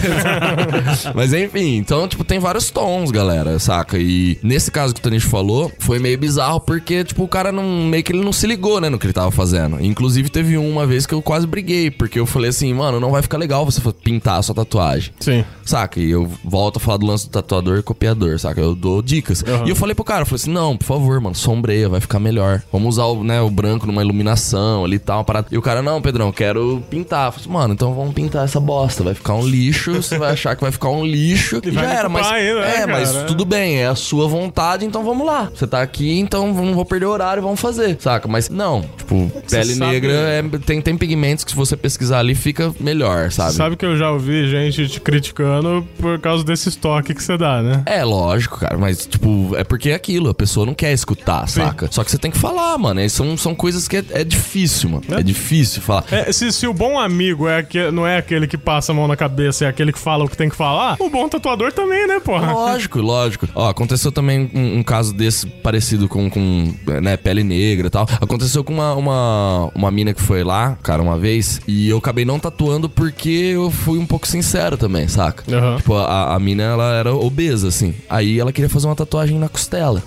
Mas 1.14 1.32
enfim, 1.32 1.76
então, 1.76 2.06
tipo, 2.08 2.24
tem 2.24 2.38
vários 2.38 2.70
tons, 2.70 3.10
galera, 3.10 3.58
saca? 3.58 3.98
E 3.98 4.38
nesse 4.42 4.70
caso 4.70 4.92
que 4.94 5.00
o 5.00 5.02
Tanish 5.02 5.24
falou, 5.24 5.70
foi 5.78 5.98
meio 5.98 6.18
bizarro 6.18 6.60
porque, 6.60 7.04
tipo, 7.04 7.24
o 7.24 7.28
cara 7.28 7.50
não, 7.52 7.64
meio 7.86 8.02
que 8.02 8.12
ele 8.12 8.22
não 8.24 8.32
se 8.32 8.46
ligou, 8.46 8.80
né, 8.80 8.88
no 8.88 8.98
que 8.98 9.06
ele 9.06 9.12
tava 9.12 9.30
fazendo. 9.30 9.82
Inclusive, 9.82 10.17
teve 10.24 10.56
uma 10.58 10.86
vez 10.86 11.06
que 11.06 11.14
eu 11.14 11.22
quase 11.22 11.46
briguei, 11.46 11.90
porque 11.90 12.18
eu 12.18 12.26
falei 12.26 12.50
assim, 12.50 12.72
mano, 12.74 12.98
não 12.98 13.10
vai 13.10 13.22
ficar 13.22 13.38
legal 13.38 13.64
você 13.64 13.80
pintar 14.02 14.38
a 14.38 14.42
sua 14.42 14.54
tatuagem. 14.54 15.12
Sim. 15.20 15.44
Saca? 15.68 16.00
E 16.00 16.10
eu 16.10 16.26
volto 16.42 16.78
a 16.78 16.80
falar 16.80 16.96
do 16.96 17.04
lance 17.06 17.26
do 17.26 17.30
tatuador 17.30 17.78
e 17.78 17.82
copiador, 17.82 18.38
saca? 18.38 18.58
Eu 18.58 18.74
dou 18.74 19.02
dicas. 19.02 19.44
E 19.66 19.68
eu 19.68 19.76
falei 19.76 19.94
pro 19.94 20.02
cara, 20.02 20.22
eu 20.22 20.26
falei 20.26 20.40
assim: 20.40 20.50
não, 20.50 20.76
por 20.78 20.84
favor, 20.86 21.20
mano, 21.20 21.34
sombreia, 21.36 21.90
vai 21.90 22.00
ficar 22.00 22.18
melhor. 22.18 22.62
Vamos 22.72 22.94
usar 22.96 23.04
o, 23.04 23.22
né, 23.22 23.38
o 23.42 23.50
branco 23.50 23.86
numa 23.86 24.02
iluminação 24.02 24.84
ali 24.84 24.96
e 24.96 24.98
tal, 24.98 25.18
uma 25.18 25.24
parada. 25.24 25.48
E 25.50 25.58
o 25.58 25.62
cara, 25.62 25.82
não, 25.82 26.00
Pedrão, 26.00 26.32
quero 26.32 26.82
pintar. 26.88 27.26
Eu 27.28 27.32
falei 27.32 27.44
assim, 27.44 27.52
mano, 27.52 27.74
então 27.74 27.92
vamos 27.94 28.14
pintar 28.14 28.44
essa 28.44 28.58
bosta. 28.58 29.04
Vai 29.04 29.12
ficar 29.14 29.34
um 29.34 29.46
lixo, 29.46 29.92
você 29.94 30.16
vai 30.16 30.32
achar 30.32 30.56
que 30.56 30.62
vai 30.62 30.72
ficar 30.72 30.88
um 30.88 31.04
lixo. 31.04 31.60
E, 31.68 31.70
já 31.72 31.82
era, 31.82 32.08
mas. 32.08 32.26
ainda, 32.26 32.60
né, 32.60 32.76
é, 32.78 32.86
mas 32.86 33.12
cara? 33.12 33.26
tudo 33.26 33.44
bem, 33.44 33.76
é 33.82 33.86
a 33.88 33.94
sua 33.94 34.26
vontade, 34.26 34.86
então 34.86 35.04
vamos 35.04 35.26
lá. 35.26 35.50
Você 35.54 35.66
tá 35.66 35.82
aqui, 35.82 36.18
então 36.18 36.50
não 36.52 36.72
vou 36.74 36.84
perder 36.84 37.04
o 37.06 37.10
horário, 37.10 37.42
vamos 37.42 37.60
fazer. 37.60 37.98
Saca? 38.00 38.26
Mas 38.26 38.48
não, 38.48 38.80
tipo, 38.96 39.30
pele 39.50 39.74
sabe- 39.74 39.92
negra 39.92 40.12
é- 40.12 40.42
tem, 40.64 40.80
tem 40.80 40.96
pigmentos 40.96 41.44
que 41.44 41.50
se 41.50 41.56
você 41.56 41.76
pesquisar 41.76 42.20
ali 42.20 42.34
fica 42.34 42.72
melhor, 42.80 43.30
sabe? 43.30 43.52
Sabe 43.52 43.76
que 43.76 43.84
eu 43.84 43.98
já 43.98 44.10
ouvi 44.10 44.48
gente 44.48 44.88
te 44.88 45.00
criticando 45.00 45.57
por 45.98 46.18
causa 46.20 46.44
desse 46.44 46.68
estoque 46.68 47.14
que 47.14 47.22
você 47.22 47.36
dá, 47.36 47.62
né? 47.62 47.82
É, 47.86 48.04
lógico, 48.04 48.58
cara, 48.58 48.76
mas, 48.78 49.06
tipo, 49.06 49.54
é 49.56 49.64
porque 49.64 49.90
é 49.90 49.94
aquilo, 49.94 50.28
a 50.30 50.34
pessoa 50.34 50.64
não 50.66 50.74
quer 50.74 50.92
escutar, 50.92 51.46
saca? 51.48 51.88
Só 51.90 52.02
que 52.04 52.10
você 52.10 52.18
tem 52.18 52.30
que 52.30 52.38
falar, 52.38 52.76
mano. 52.78 53.00
E 53.00 53.08
são, 53.08 53.36
são 53.36 53.54
coisas 53.54 53.86
que 53.88 53.96
é, 53.96 54.04
é 54.10 54.24
difícil, 54.24 54.90
mano. 54.90 55.04
É, 55.10 55.22
difícil 55.22 55.82
falar. 55.82 56.04
É, 56.10 56.30
se, 56.32 56.50
se 56.52 56.66
o 56.66 56.72
bom 56.74 56.98
amigo 56.98 57.48
é 57.48 57.58
aque- 57.58 57.90
não 57.90 58.06
é 58.06 58.16
aquele 58.18 58.46
que 58.46 58.56
passa 58.58 58.92
a 58.92 58.94
mão 58.94 59.06
na 59.08 59.16
cabeça, 59.16 59.64
é 59.64 59.68
aquele 59.68 59.92
que 59.92 59.98
fala 59.98 60.24
o 60.24 60.28
que 60.28 60.36
tem 60.36 60.48
que 60.48 60.56
falar, 60.56 60.96
o 60.98 61.08
bom 61.10 61.28
tatuador 61.28 61.72
também, 61.72 62.06
né, 62.06 62.20
porra? 62.20 62.52
Lógico, 62.52 63.00
lógico. 63.00 63.48
Ó, 63.54 63.68
aconteceu 63.68 64.10
também 64.12 64.50
um, 64.54 64.78
um 64.78 64.82
caso 64.82 65.12
desse 65.14 65.46
parecido 65.46 66.08
com, 66.08 66.28
com 66.30 66.74
né, 67.02 67.16
pele 67.16 67.42
negra 67.44 67.86
e 67.86 67.90
tal. 67.90 68.06
Aconteceu 68.20 68.62
com 68.64 68.72
uma, 68.72 68.94
uma, 68.94 69.70
uma 69.74 69.90
mina 69.90 70.12
que 70.14 70.22
foi 70.22 70.42
lá, 70.44 70.76
cara, 70.82 71.02
uma 71.02 71.18
vez, 71.18 71.60
e 71.66 71.88
eu 71.88 71.98
acabei 71.98 72.24
não 72.24 72.38
tatuando 72.38 72.88
porque 72.88 73.28
eu 73.28 73.70
fui 73.70 73.98
um 73.98 74.06
pouco 74.06 74.26
sincero 74.26 74.76
também, 74.76 75.08
saca? 75.08 75.42
Aham. 75.52 75.76
Tipo, 75.76 75.94
a, 75.94 76.34
a 76.34 76.38
mina, 76.38 76.62
ela 76.62 76.94
era 76.94 77.14
obesa, 77.14 77.68
assim. 77.68 77.94
Aí 78.08 78.38
ela 78.38 78.52
queria 78.52 78.68
fazer 78.68 78.86
uma 78.86 78.96
tatuagem 78.96 79.38
na 79.38 79.48
costela. 79.48 80.02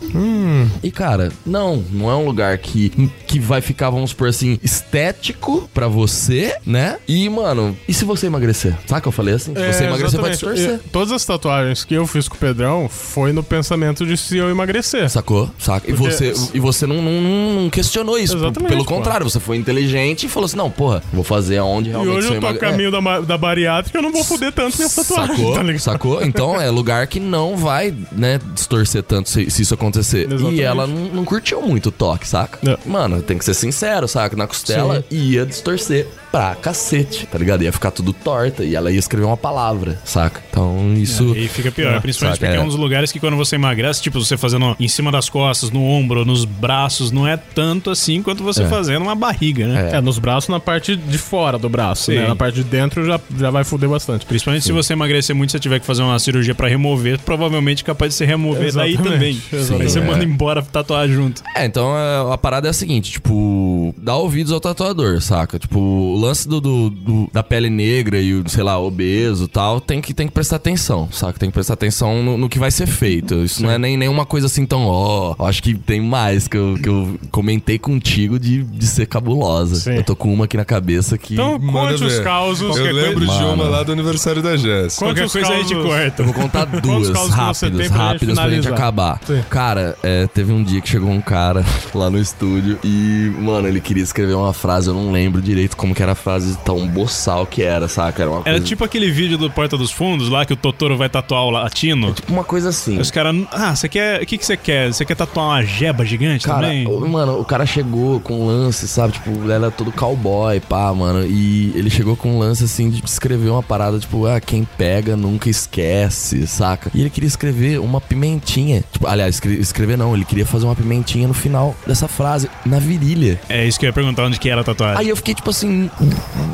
E, 0.83 0.91
cara, 0.91 1.31
não, 1.45 1.83
não 1.91 2.09
é 2.09 2.15
um 2.15 2.25
lugar 2.25 2.57
que, 2.57 2.89
que 3.27 3.39
vai 3.39 3.61
ficar, 3.61 3.89
vamos 3.89 4.11
supor 4.11 4.29
assim, 4.29 4.59
estético 4.63 5.69
pra 5.73 5.87
você, 5.87 6.55
né? 6.65 6.97
E, 7.07 7.27
mano, 7.29 7.75
e 7.87 7.93
se 7.93 8.05
você 8.05 8.27
emagrecer? 8.27 8.75
Sabe 8.85 9.01
que 9.01 9.07
eu 9.07 9.11
falei 9.11 9.35
assim? 9.35 9.53
Se 9.55 9.73
você 9.73 9.83
É, 9.83 9.87
emagrecer, 9.87 10.21
vai 10.21 10.31
distorcer. 10.31 10.79
E 10.85 10.89
todas 10.89 11.11
as 11.11 11.25
tatuagens 11.25 11.83
que 11.83 11.93
eu 11.93 12.05
fiz 12.05 12.27
com 12.27 12.35
o 12.35 12.37
Pedrão 12.37 12.87
foi 12.89 13.31
no 13.31 13.43
pensamento 13.43 14.05
de 14.05 14.17
se 14.17 14.37
eu 14.37 14.49
emagrecer. 14.49 15.09
Sacou? 15.09 15.49
Saca? 15.57 15.89
E 15.89 15.93
Porque- 15.93 16.11
você, 16.13 16.33
e 16.53 16.59
você 16.59 16.85
não, 16.85 17.01
não, 17.01 17.61
não- 17.63 17.69
questionou 17.69 18.17
isso. 18.17 18.35
Exatamente, 18.37 18.69
Pelo 18.71 18.85
pô. 18.85 18.95
contrário, 18.95 19.27
você 19.29 19.39
foi 19.39 19.57
inteligente 19.57 20.25
e 20.25 20.29
falou 20.29 20.45
assim: 20.45 20.57
não, 20.57 20.69
porra, 20.69 21.01
vou 21.13 21.23
fazer 21.23 21.57
aonde 21.57 21.89
E 21.89 21.91
realmente 21.91 22.15
hoje 22.17 22.27
você 22.27 22.35
eu 22.35 22.39
tô 22.39 22.47
a 22.47 22.49
emagre- 22.51 22.67
É. 22.67 22.71
caminho 22.71 22.91
da, 22.91 23.01
ma- 23.01 23.19
da 23.21 23.37
bariátrica, 23.37 23.97
eu 23.97 24.01
não 24.01 24.11
vou 24.11 24.23
foder 24.23 24.51
tanto 24.51 24.77
minha 24.77 24.89
tatuagem, 24.89 25.30
Sacou? 25.35 25.55
tá? 25.73 25.79
Sacou? 25.79 26.23
Então 26.23 26.59
é 26.59 26.69
lugar 26.69 27.07
que 27.07 27.19
não 27.19 27.57
vai, 27.57 27.93
né, 28.11 28.39
distorcer 28.53 29.03
tanto 29.03 29.29
se, 29.29 29.49
se 29.49 29.61
isso 29.61 29.73
acontecer. 29.73 30.27
Exatamente. 30.31 30.55
E 30.55 30.61
ela 30.61 30.87
não, 30.87 31.05
não 31.07 31.25
curtiu 31.25 31.61
muito 31.61 31.89
o 31.89 31.91
toque, 31.91 32.27
saca? 32.27 32.59
É. 32.69 32.77
Mano, 32.85 33.21
tem 33.21 33.37
que 33.37 33.45
ser 33.45 33.53
sincero, 33.53 34.07
saca? 34.07 34.35
Na 34.35 34.47
costela 34.47 35.03
ia 35.09 35.45
distorcer 35.45 36.07
pra 36.31 36.55
cacete, 36.55 37.25
tá 37.27 37.37
ligado? 37.37 37.63
Ia 37.63 37.71
ficar 37.73 37.91
tudo 37.91 38.13
torta 38.13 38.63
e 38.63 38.75
ela 38.75 38.91
ia 38.91 38.99
escrever 38.99 39.25
uma 39.25 39.37
palavra, 39.37 39.99
saca? 40.05 40.41
Então 40.49 40.93
isso. 40.95 41.35
E 41.35 41.47
fica 41.47 41.71
pior, 41.71 42.01
principalmente 42.01 42.37
saca, 42.37 42.45
porque 42.47 42.57
é 42.57 42.61
é. 42.61 42.63
um 42.63 42.67
dos 42.67 42.77
lugares 42.77 43.11
que 43.11 43.19
quando 43.19 43.35
você 43.35 43.55
emagrece, 43.55 44.01
tipo, 44.01 44.19
você 44.19 44.37
fazendo 44.37 44.75
em 44.79 44.87
cima 44.87 45.11
das 45.11 45.29
costas, 45.29 45.71
no 45.71 45.83
ombro, 45.83 46.23
nos 46.25 46.45
braços, 46.45 47.11
não 47.11 47.27
é 47.27 47.35
tanto 47.37 47.89
assim 47.89 48.21
quanto 48.21 48.43
você 48.43 48.63
É. 48.63 48.67
fazendo 48.67 49.01
uma 49.03 49.15
barriga, 49.15 49.67
né? 49.67 49.91
É. 49.91 49.97
É, 49.97 50.01
nos 50.01 50.17
braços, 50.19 50.49
na 50.49 50.59
parte 50.59 50.95
de 50.95 51.17
fora 51.17 51.57
do 51.57 51.67
braço, 51.69 52.05
Sim. 52.05 52.15
né? 52.15 52.27
Na 52.27 52.35
parte 52.35 52.55
de 52.55 52.63
dentro 52.63 53.05
já, 53.05 53.19
já 53.37 53.49
vai 53.49 53.63
foder 53.63 53.89
bastante. 53.89 54.25
Principalmente 54.25 54.63
se 54.63 54.71
você 54.71 54.93
emagrecer 54.93 55.10
muito, 55.33 55.51
se 55.51 55.57
você 55.57 55.59
tiver 55.59 55.79
que 55.79 55.85
fazer 55.85 56.01
uma 56.01 56.17
cirurgia 56.19 56.53
pra 56.55 56.67
remover, 56.67 57.19
provavelmente 57.19 57.83
é 57.83 57.85
capaz 57.85 58.11
de 58.13 58.17
você 58.17 58.25
remover 58.25 58.73
daí 58.73 58.93
Exatamente, 58.93 59.13
também. 59.13 59.41
exatamente. 59.53 59.83
Aí 59.83 59.89
você 59.89 59.99
É. 59.99 60.03
manda 60.05 60.23
embora 60.23 60.61
tatuar 60.61 61.07
junto. 61.07 61.41
É, 61.55 61.65
então 61.65 61.95
é, 61.97 62.33
a 62.33 62.37
parada 62.37 62.67
é 62.67 62.71
a 62.71 62.73
seguinte, 62.73 63.11
tipo, 63.11 63.93
dá 63.97 64.15
ouvidos 64.15 64.51
ao 64.51 64.59
tatuador, 64.59 65.21
saca? 65.21 65.57
Tipo, 65.59 65.79
o 65.79 66.19
lance 66.19 66.47
do, 66.47 66.59
do- 66.61 66.89
do- 66.89 67.29
da 67.31 67.43
pele 67.43 67.69
negra 67.69 68.19
e 68.19 68.33
o, 68.35 68.47
sei 68.49 68.63
lá, 68.63 68.79
obeso 68.79 69.45
e 69.45 69.47
tal, 69.47 69.79
tem 69.81 70.01
que, 70.01 70.13
tem 70.13 70.27
que 70.27 70.33
prestar 70.33 70.57
atenção, 70.57 71.09
saca? 71.11 71.39
Tem 71.39 71.49
que 71.49 71.53
prestar 71.53 71.73
atenção 71.73 72.21
no, 72.23 72.37
no 72.37 72.49
que 72.49 72.59
vai 72.59 72.71
ser 72.71 72.87
feito. 72.87 73.35
Isso 73.43 73.61
não 73.63 73.71
é 73.71 73.77
nem 73.77 73.97
nenhuma 73.97 74.25
coisa 74.25 74.47
assim 74.47 74.65
tão, 74.65 74.85
ó, 74.85 75.35
eu 75.39 75.45
acho 75.45 75.61
que 75.63 75.73
tem 75.73 76.01
mais 76.01 76.47
que 76.47 76.57
eu, 76.57 76.77
que 76.81 76.89
eu 76.89 77.19
comentei 77.31 77.77
contigo 77.79 78.39
de, 78.39 78.63
de 78.63 78.87
ser 78.87 79.05
cabulosa. 79.07 79.75
Sim. 79.75 79.95
Eu 79.95 80.03
tô 80.03 80.15
com 80.15 80.33
uma 80.33 80.45
aqui 80.45 80.57
na 80.57 80.65
cabeça 80.65 81.17
que... 81.17 81.33
Então, 81.33 81.59
conte 81.59 82.03
os 82.03 82.19
causos. 82.19 82.77
Eu 82.77 82.93
lembro 82.93 83.25
coisa- 83.25 83.37
de 83.37 83.43
uma 83.43 83.55
Mano. 83.55 83.71
lá 83.71 83.83
do 83.83 83.91
aniversário 83.91 84.41
da 84.41 84.55
Jess. 84.55 84.97
Qualquer 85.05 85.29
coisa 85.29 85.47
a 85.53 85.57
gente 85.57 85.73
causos- 85.73 85.89
corta. 85.89 86.21
Eu 86.21 86.25
vou 86.25 86.33
contar 86.33 86.65
duas 86.65 87.09
causos 87.09 87.33
rápidas, 87.33 87.89
rápidas 87.89 88.35
pra 88.39 88.49
gente 88.49 88.67
acabar. 88.67 89.19
Sim. 89.25 89.41
Cara, 89.49 89.95
é, 90.03 90.27
teve 90.27 90.51
um 90.53 90.63
dia 90.63 90.81
que 90.81 90.89
chegou 90.89 91.09
um 91.09 91.21
cara 91.21 91.63
lá 91.93 92.09
no 92.09 92.19
estúdio 92.19 92.77
e, 92.83 93.31
mano, 93.39 93.67
ele 93.67 93.79
queria 93.81 94.03
escrever 94.03 94.33
uma 94.35 94.53
frase, 94.53 94.87
eu 94.87 94.93
não 94.93 95.11
lembro 95.11 95.41
direito 95.41 95.75
como 95.77 95.93
que 95.95 96.01
era 96.03 96.11
a 96.13 96.15
frase 96.15 96.57
tão 96.63 96.87
boçal 96.87 97.45
que 97.45 97.61
era, 97.61 97.87
saca? 97.87 98.21
Era 98.23 98.31
uma 98.31 98.39
Era 98.41 98.51
coisa, 98.51 98.65
tipo 98.65 98.83
aquele 98.83 99.09
vídeo 99.11 99.37
do 99.37 99.49
Porta 99.49 99.77
dos 99.77 99.91
Fundos 99.91 100.29
lá 100.29 100.45
que 100.45 100.53
o 100.53 100.57
Totoro 100.57 100.97
vai 100.97 101.09
tatuar 101.09 101.43
o 101.43 101.49
latino. 101.49 102.13
tipo 102.13 102.31
uma 102.31 102.43
coisa 102.43 102.69
assim. 102.69 102.99
Os 102.99 103.09
caras, 103.11 103.35
ah, 103.51 103.75
você 103.75 103.87
quer. 103.89 104.21
O 104.21 104.25
que, 104.25 104.37
que 104.37 104.45
você 104.45 104.55
quer? 104.57 104.91
Você 104.93 105.03
quer 105.05 105.15
tatuar 105.15 105.47
uma 105.47 105.63
jeba 105.63 106.05
gigante 106.05 106.45
Cara, 106.45 106.67
também? 106.67 106.87
o- 106.87 107.07
mano, 107.07 107.39
o 107.39 107.45
cara 107.45 107.65
chegou 107.65 108.19
com 108.19 108.41
um 108.41 108.47
lance, 108.47 108.87
sabe? 108.87 109.13
Tipo, 109.13 109.31
ele 109.43 109.51
era 109.53 109.71
todo 109.71 109.91
cowboy, 109.91 110.59
pá, 110.59 110.93
mano. 110.93 111.25
E 111.25 111.71
ele 111.75 111.89
chegou 111.89 112.15
com 112.15 112.35
um 112.35 112.39
lance 112.39 112.63
assim 112.63 112.89
de 112.89 113.03
escrever 113.05 113.49
uma 113.49 113.63
parada, 113.63 113.97
tipo, 113.99 114.25
ah, 114.25 114.39
quem 114.39 114.67
pega 114.77 114.90
nunca 115.15 115.49
esquece, 115.49 116.45
saca? 116.47 116.91
E 116.93 117.01
ele 117.01 117.09
queria 117.09 117.27
escrever 117.27 117.79
uma 117.79 118.01
pimentinha. 118.01 118.83
Tipo, 118.91 119.07
aliás, 119.07 119.35
escre- 119.35 119.59
escrever 119.59 119.97
não, 119.97 120.13
ele 120.15 120.25
queria 120.25 120.45
fazer 120.45 120.65
uma 120.65 120.75
pimentinha 120.75 121.27
no 121.27 121.33
final 121.33 121.75
dessa 121.87 122.07
frase, 122.07 122.49
na 122.65 122.79
virilha. 122.79 123.39
É 123.49 123.65
isso 123.65 123.79
que 123.79 123.85
eu 123.85 123.89
ia 123.89 123.93
perguntar 123.93 124.23
onde 124.25 124.39
que 124.39 124.49
era 124.49 124.61
a 124.61 124.63
tatuagem. 124.63 124.99
Aí 124.99 125.09
eu 125.09 125.15
fiquei 125.15 125.33
tipo 125.33 125.49
assim, 125.49 125.89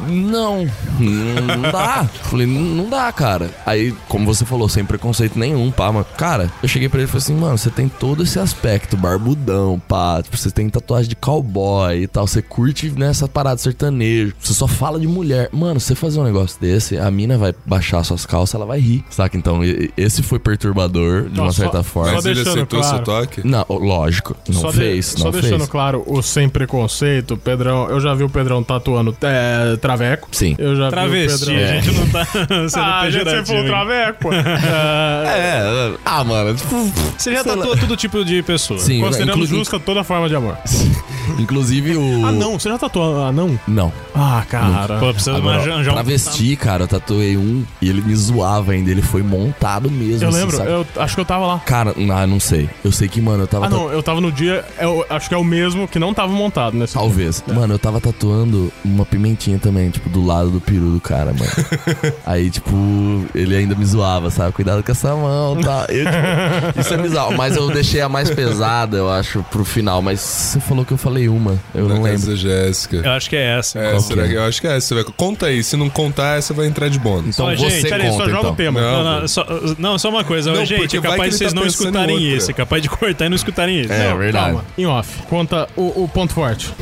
não, 0.08 0.70
não 1.04 1.72
dá. 1.72 2.06
Falei, 2.24 2.46
não 2.48 2.90
dá, 2.90 3.12
cara. 3.12 3.50
Aí, 3.66 3.94
como 4.08 4.26
você 4.26 4.46
falou, 4.46 4.68
sem 4.70 4.86
preconceito 4.86 5.38
nenhum, 5.38 5.72
pá, 5.72 5.92
mano. 5.92 6.06
Cara, 6.18 6.52
eu 6.62 6.68
cheguei 6.70 6.90
pra 6.90 7.00
ele 7.00 7.06
e 7.08 7.12
falei 7.12 7.24
assim, 7.24 7.36
mano, 7.36 7.58
você 7.58 7.70
tem 7.70 7.88
todo 7.88 8.24
esse 8.24 8.40
aspecto, 8.40 8.96
barbudão, 8.98 9.82
pá. 9.88 10.22
Tipo, 10.22 10.38
você 10.38 10.52
tem 10.52 10.70
tatuagem 10.70 11.10
de 11.10 11.16
cowboy 11.16 12.04
e 12.04 12.08
tal. 12.08 12.28
Você 12.28 12.42
curte 12.42 12.90
nessa 12.92 13.28
parada 13.28 13.58
sertanejo. 13.60 14.34
Você 14.40 14.54
só 14.54 14.68
fala 14.68 15.00
de 15.00 15.08
mulher. 15.08 15.50
Mano, 15.52 15.80
você 15.80 15.96
fazer 15.96 16.20
um 16.20 16.24
negócio 16.24 16.60
desse, 16.60 16.98
a 16.98 17.10
mina 17.12 17.38
vai 17.38 17.54
baixar 17.66 18.04
suas 18.04 18.26
calças, 18.26 18.56
ela 18.56 18.66
vai 18.66 18.80
rir. 18.80 19.04
Saca? 19.10 19.38
Então, 19.38 19.62
esse 19.96 20.22
foi 20.24 20.40
perturbador, 20.40 21.30
de 21.30 21.40
uma 21.40 21.48
Ó, 21.50 21.52
só- 21.52 21.64
certa 21.64 21.84
forma. 21.84 22.14
Mas 22.14 22.26
ele 22.26 22.36
deixando 22.36 22.54
aceitou 22.54 22.80
claro. 22.80 22.96
seu 22.96 23.04
toque? 23.06 23.48
Não, 23.48 23.66
lógico, 23.70 24.36
não 24.50 24.62
só 24.62 24.72
de- 24.72 24.78
fez, 24.78 25.06
só 25.18 25.26
não 25.26 25.32
deixando 25.32 25.58
fez. 25.60 25.70
claro, 25.70 26.04
o 26.08 26.22
sem 26.22 26.50
preconceito, 26.50 27.38
Pedrão, 27.38 27.90
eu 27.90 28.00
já 28.00 28.14
vi 28.14 28.24
o 28.24 28.30
Pedrão 28.30 28.64
tatuando 28.64 29.16
é, 29.22 29.76
traveco. 29.78 30.28
Sim. 30.32 30.56
Eu 30.58 30.76
já 30.76 30.87
Travesti, 30.90 31.44
o 31.44 31.48
Pedrão. 31.48 31.64
a 31.70 31.82
gente 31.82 31.92
não 32.00 32.08
tá 32.10 32.26
sendo 32.70 32.84
Ah, 32.84 33.10
gente, 33.10 33.14
você 33.24 33.26
pejorativo. 33.26 33.46
falou 33.46 33.66
traveco. 33.66 34.34
É, 34.34 34.38
É, 35.38 35.94
ah, 36.06 36.24
mano, 36.24 36.56
tipo, 36.56 36.92
Você 37.18 37.34
já 37.34 37.44
tatuou 37.44 37.78
todo 37.78 37.96
tipo 37.96 38.24
de 38.26 38.42
pessoa. 38.44 38.80
Sim, 38.80 39.02
Consideramos 39.02 39.46
inclu- 39.46 39.58
justa 39.60 39.80
toda 39.80 40.04
forma 40.04 40.28
de 40.28 40.36
amor. 40.36 40.58
Inclusive 41.40 41.96
o. 41.98 42.26
Ah, 42.26 42.32
não, 42.32 42.58
você 42.58 42.70
já 42.70 42.78
tatuou 42.78 43.24
anão? 43.26 43.60
Não. 43.68 43.92
Ah, 44.16 44.44
cara. 44.50 44.98
Pô, 44.98 45.14
precisa 45.14 45.36
Agora, 45.36 45.58
arranjar 45.62 45.92
um... 45.92 45.94
travesti, 45.96 46.56
cara, 46.56 46.84
eu 46.84 46.88
tatuei 46.88 47.36
um 47.38 47.64
e 47.82 47.90
ele 47.90 48.02
me 48.02 48.16
zoava 48.16 48.72
ainda. 48.72 48.90
Ele 48.90 49.02
foi 49.02 49.22
montado 49.22 49.92
mesmo. 49.92 50.24
Eu 50.24 50.30
assim, 50.30 50.38
lembro, 50.40 50.58
saca? 50.58 50.70
eu 50.70 50.86
acho 50.98 51.16
que 51.16 51.22
eu 51.22 51.26
tava 51.26 51.46
lá. 51.46 51.60
Cara, 51.60 51.94
ah, 52.14 52.26
não 52.28 52.40
sei. 52.40 52.70
Eu 52.84 52.92
sei 52.92 53.08
que, 53.08 53.20
mano, 53.22 53.44
eu 53.44 53.48
tava. 53.48 53.66
Ah, 53.66 53.70
não, 53.70 53.92
eu 53.92 54.02
tava 54.02 54.22
no 54.22 54.32
dia, 54.32 54.64
eu 54.80 55.06
acho 55.10 55.28
que 55.28 55.36
é 55.36 55.38
o 55.38 55.44
mesmo 55.44 55.88
que 55.88 56.00
não 56.00 56.14
tava 56.14 56.32
montado 56.32 56.76
nesse 56.78 56.94
dia. 56.94 57.02
Talvez. 57.02 57.44
Mano, 57.48 57.74
eu 57.74 57.80
tava 57.80 58.00
tatuando 58.00 58.72
uma 58.84 59.06
pimentinha 59.06 59.60
também, 59.60 59.90
tipo, 59.90 60.10
do 60.10 60.26
lado 60.26 60.50
do 60.50 60.62
peru 60.62 60.77
do 60.86 61.00
cara, 61.00 61.34
mano. 61.34 61.52
Aí, 62.26 62.50
tipo, 62.50 62.76
ele 63.34 63.56
ainda 63.56 63.76
me 63.76 63.86
zoava, 63.86 64.30
sabe? 64.30 64.52
Cuidado 64.54 64.84
com 64.84 64.92
essa 64.92 65.16
mão, 65.16 65.60
tá? 65.62 65.86
Eu, 65.90 66.06
tipo, 66.06 66.80
isso 66.82 66.94
é 66.94 66.98
bizarro. 66.98 67.36
Mas 67.38 67.56
eu 67.56 67.70
deixei 67.70 68.02
a 68.02 68.10
mais 68.10 68.30
pesada, 68.30 68.98
eu 68.98 69.10
acho, 69.10 69.44
pro 69.52 69.64
final. 69.66 70.02
Mas 70.02 70.20
você 70.20 70.60
falou 70.60 70.86
que 70.86 70.92
eu 70.94 70.98
falei 70.98 71.28
uma. 71.30 71.58
Eu 71.74 71.88
Na 71.88 71.96
não 71.96 72.04
casa 72.04 72.14
lembro. 72.14 72.30
da 72.30 72.36
Jéssica. 72.36 72.98
Eu 72.98 73.12
acho 73.12 73.30
que 73.30 73.36
é 73.36 73.58
essa. 73.58 73.80
É, 73.80 74.00
será 74.00 74.24
que 74.24 74.28
é? 74.28 74.32
que- 74.32 74.36
eu 74.38 74.44
acho 74.44 74.62
que 74.62 74.68
é 74.68 74.78
essa. 74.78 75.04
Conta 75.16 75.48
aí, 75.48 75.64
se 75.64 75.76
não 75.78 75.90
contar, 75.90 76.38
essa 76.38 76.54
vai 76.54 76.68
entrar 76.68 76.90
de 76.90 77.00
bônus. 77.00 77.36
Então 77.36 77.48
você 77.56 77.70
gente, 77.70 77.90
Peraí, 77.90 78.12
só 78.12 78.26
joga 78.26 78.40
então. 78.40 78.52
o 78.52 78.56
tema. 78.56 78.82
Não, 78.82 79.04
Não, 79.04 79.20
não, 79.22 79.28
só, 79.28 79.46
não, 79.78 79.98
só 79.98 80.10
uma 80.10 80.24
coisa. 80.24 80.52
Não, 80.52 80.66
gente, 80.66 80.98
é 80.98 81.02
capaz 81.02 81.32
de 81.32 81.38
vocês 81.38 81.54
tá 81.54 81.60
não 81.60 81.68
escutarem 81.68 82.22
isso. 82.22 82.52
É 82.52 82.54
capaz 82.54 82.82
de 82.82 82.90
cortar 82.90 83.26
e 83.26 83.30
não 83.30 83.36
escutarem 83.36 83.82
isso. 83.82 83.94
É, 83.94 84.14
verdade. 84.16 84.46
Calma, 84.48 84.66
em 84.78 84.86
off. 84.86 85.22
Conta 85.24 85.68
o, 85.76 86.04
o 86.04 86.10
ponto 86.14 86.34
forte. 86.34 86.74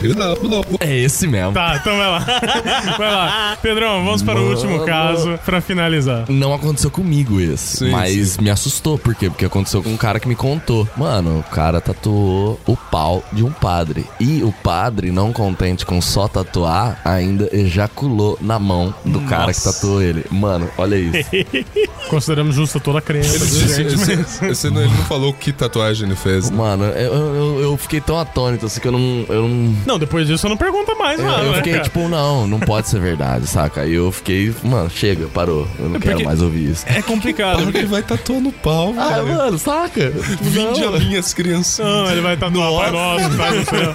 É 0.79 0.95
esse 0.97 1.27
mesmo. 1.27 1.53
Tá, 1.53 1.77
então 1.81 1.97
vai 1.97 2.07
lá. 2.07 2.19
vai 2.97 3.11
lá. 3.11 3.57
Pedrão, 3.85 4.03
vamos 4.03 4.23
para 4.23 4.39
o 4.39 4.49
último 4.49 4.83
caso 4.83 5.39
pra 5.45 5.61
finalizar. 5.61 6.25
Não 6.27 6.53
aconteceu 6.53 6.89
comigo 6.89 7.39
esse, 7.39 7.85
Sim, 7.85 7.91
mas 7.91 8.35
me 8.37 8.49
assustou. 8.49 8.97
Por 8.97 9.13
quê? 9.13 9.29
Porque 9.29 9.45
aconteceu 9.45 9.83
com 9.83 9.89
um 9.89 9.97
cara 9.97 10.19
que 10.19 10.27
me 10.27 10.35
contou. 10.35 10.87
Mano, 10.97 11.39
o 11.39 11.43
cara 11.43 11.79
tatuou 11.79 12.59
o 12.65 12.75
pau 12.75 13.23
de 13.31 13.43
um 13.43 13.51
padre. 13.51 14.05
E 14.19 14.41
o 14.41 14.51
padre, 14.51 15.11
não 15.11 15.31
contente 15.31 15.85
com 15.85 16.01
só 16.01 16.27
tatuar, 16.27 16.99
ainda 17.05 17.47
ejaculou 17.55 18.39
na 18.41 18.57
mão 18.57 18.93
do 19.05 19.21
cara 19.21 19.53
que 19.53 19.63
tatuou 19.63 20.01
ele. 20.01 20.25
Mano, 20.31 20.67
olha 20.79 20.95
isso. 20.95 21.29
Consideramos 22.09 22.55
justa 22.55 22.79
toda 22.79 22.99
a 22.99 23.01
crença 23.01 23.35
esse 23.35 24.69
não, 24.69 24.81
ele 24.81 24.89
não 24.89 25.03
falou 25.05 25.33
que 25.33 25.51
tatuagem 25.51 26.07
ele 26.07 26.15
fez. 26.15 26.49
né? 26.49 26.57
Mano, 26.57 26.85
eu, 26.85 27.13
eu, 27.13 27.61
eu 27.61 27.77
fiquei 27.77 28.01
tão 28.01 28.17
atônito 28.17 28.65
assim 28.65 28.79
que 28.79 28.87
eu 28.87 28.91
não. 28.91 29.25
Eu 29.29 29.47
não. 29.47 29.75
Não, 29.85 29.99
depois 29.99 30.25
disso 30.27 30.39
você 30.39 30.49
não 30.49 30.57
pergunta 30.57 30.95
mais 30.95 31.19
Eu, 31.19 31.25
nada, 31.25 31.43
eu 31.43 31.51
né, 31.51 31.57
fiquei 31.57 31.73
cara? 31.73 31.83
tipo, 31.83 32.07
não, 32.07 32.47
não 32.47 32.59
pode 32.59 32.87
ser 32.89 32.99
verdade, 32.99 33.47
saca? 33.47 33.74
Aí 33.81 33.93
eu 33.93 34.11
fiquei, 34.11 34.53
mano, 34.63 34.89
chega, 34.89 35.27
parou. 35.27 35.67
Eu 35.79 35.89
não 35.89 35.99
quero 35.99 36.13
porque- 36.13 36.25
mais 36.25 36.41
ouvir 36.41 36.71
isso. 36.71 36.85
É 36.87 37.01
complicado. 37.01 37.63
Porque 37.63 37.77
ele 37.79 37.87
vai 37.87 38.01
tatuar 38.03 38.39
no 38.41 38.51
pau, 38.51 38.93
Ah, 38.97 39.21
velho. 39.21 39.27
mano, 39.35 39.57
saca? 39.57 40.09
Vinde 40.41 40.83
a 40.83 40.91
minhas 40.91 41.33
crianças. 41.33 41.85
Não, 41.85 42.11
ele 42.11 42.21
vai 42.21 42.37
tatuar 42.37 42.91
Pai 43.37 43.57
do 43.59 43.65
Céu. 43.65 43.93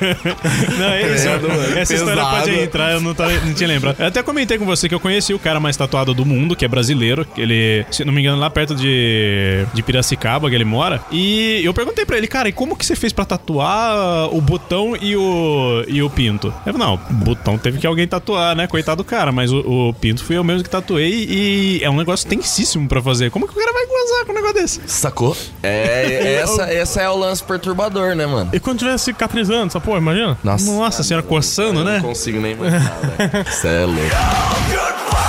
Não, 0.79 0.87
é 0.87 1.15
isso. 1.15 1.25
Credo, 1.29 1.49
mano. 1.49 1.79
Essa 1.79 1.95
história 1.95 2.17
Pesado. 2.23 2.37
pode 2.41 2.61
entrar, 2.61 2.93
eu 2.93 3.01
não, 3.01 3.15
tava- 3.15 3.33
não 3.45 3.53
tinha 3.55 3.69
lembrado. 3.69 3.97
Eu 3.99 4.07
até 4.07 4.23
comentei 4.23 4.59
com 4.59 4.65
você 4.65 4.89
que 4.89 4.95
eu 4.95 5.01
conheci 5.01 5.33
o 5.35 5.39
cara 5.39 5.59
mais 5.61 5.77
tatuado 5.77 6.13
do 6.15 6.25
mundo, 6.27 6.55
que 6.57 6.65
é 6.65 6.69
brasileiro. 6.69 7.27
Ele, 7.37 7.85
se 7.91 8.05
não 8.05 8.13
me 8.13 8.21
engano, 8.21 8.39
lá 8.39 8.51
perto 8.51 8.75
de, 8.75 9.65
de 9.73 9.83
Piracicaba, 9.83 10.49
que 10.49 10.55
ele 10.55 10.65
mora. 10.65 11.01
E 11.11 11.61
eu 11.65 11.73
perguntei 11.75 12.05
pra 12.05 12.17
ele, 12.19 12.27
cara, 12.27 12.49
e 12.49 12.53
como 12.53 12.77
que 12.77 12.85
você 12.85 12.95
fez 12.97 13.13
pra 13.13 13.25
tatuar 13.25 14.35
o 14.35 14.41
botão 14.41 14.97
e 15.01 15.17
o, 15.17 15.85
e 15.89 16.03
o 16.03 16.11
pinto? 16.11 16.49
Ele 16.67 16.77
falou, 16.77 16.79
não, 16.79 16.95
o 16.95 17.25
botão 17.25 17.59
teve 17.59 17.79
que 17.79 17.87
alguém 17.87 18.07
tatuar, 18.07 18.55
né? 18.57 18.67
Coitado 18.67 19.03
do 19.03 19.05
cara, 19.05 19.31
mas 19.33 19.53
o, 19.53 19.60
o 19.61 19.95
pinto 19.95 20.25
fui 20.25 20.37
eu 20.37 20.45
mesmo 20.45 20.63
que 20.63 20.71
tatuei 20.71 21.27
e 21.29 21.81
é 21.83 21.91
um 21.91 21.97
negócio 21.97 22.29
tensíssimo 22.29 22.89
pra 22.89 23.03
fazer. 23.03 23.31
Como 23.31 23.47
que 23.47 23.53
o 23.53 23.57
cara 23.57 23.73
vai 23.73 23.87
gozar 23.87 24.27
com 24.27 24.33
um 24.33 24.35
negócio 24.35 24.55
desse? 24.55 24.81
Sacou? 24.87 25.37
É, 25.63 26.35
essa, 26.43 26.63
essa 26.65 27.03
é 27.03 27.09
o 27.09 27.17
lance 27.17 27.43
perturbador, 27.43 28.15
né, 28.15 28.27
mano? 28.27 28.51
E 28.53 28.61
quando 28.61 28.79
tiver 28.79 28.97
cicatrizando, 28.99 29.67
essa 29.67 29.81
porra, 29.81 29.99
imagina? 29.99 30.39
Nossa. 30.43 30.71
Nossa 30.71 31.03
senhora, 31.03 31.25
coçando, 31.27 31.81
Eu 31.81 31.85
né? 31.85 31.95
Não 31.99 32.09
consigo 32.09 32.41
nem 32.41 32.53
imaginar, 32.53 32.99
velho. 33.17 33.47
Cê 33.53 33.69
é 33.69 33.85
louco. 33.85 35.20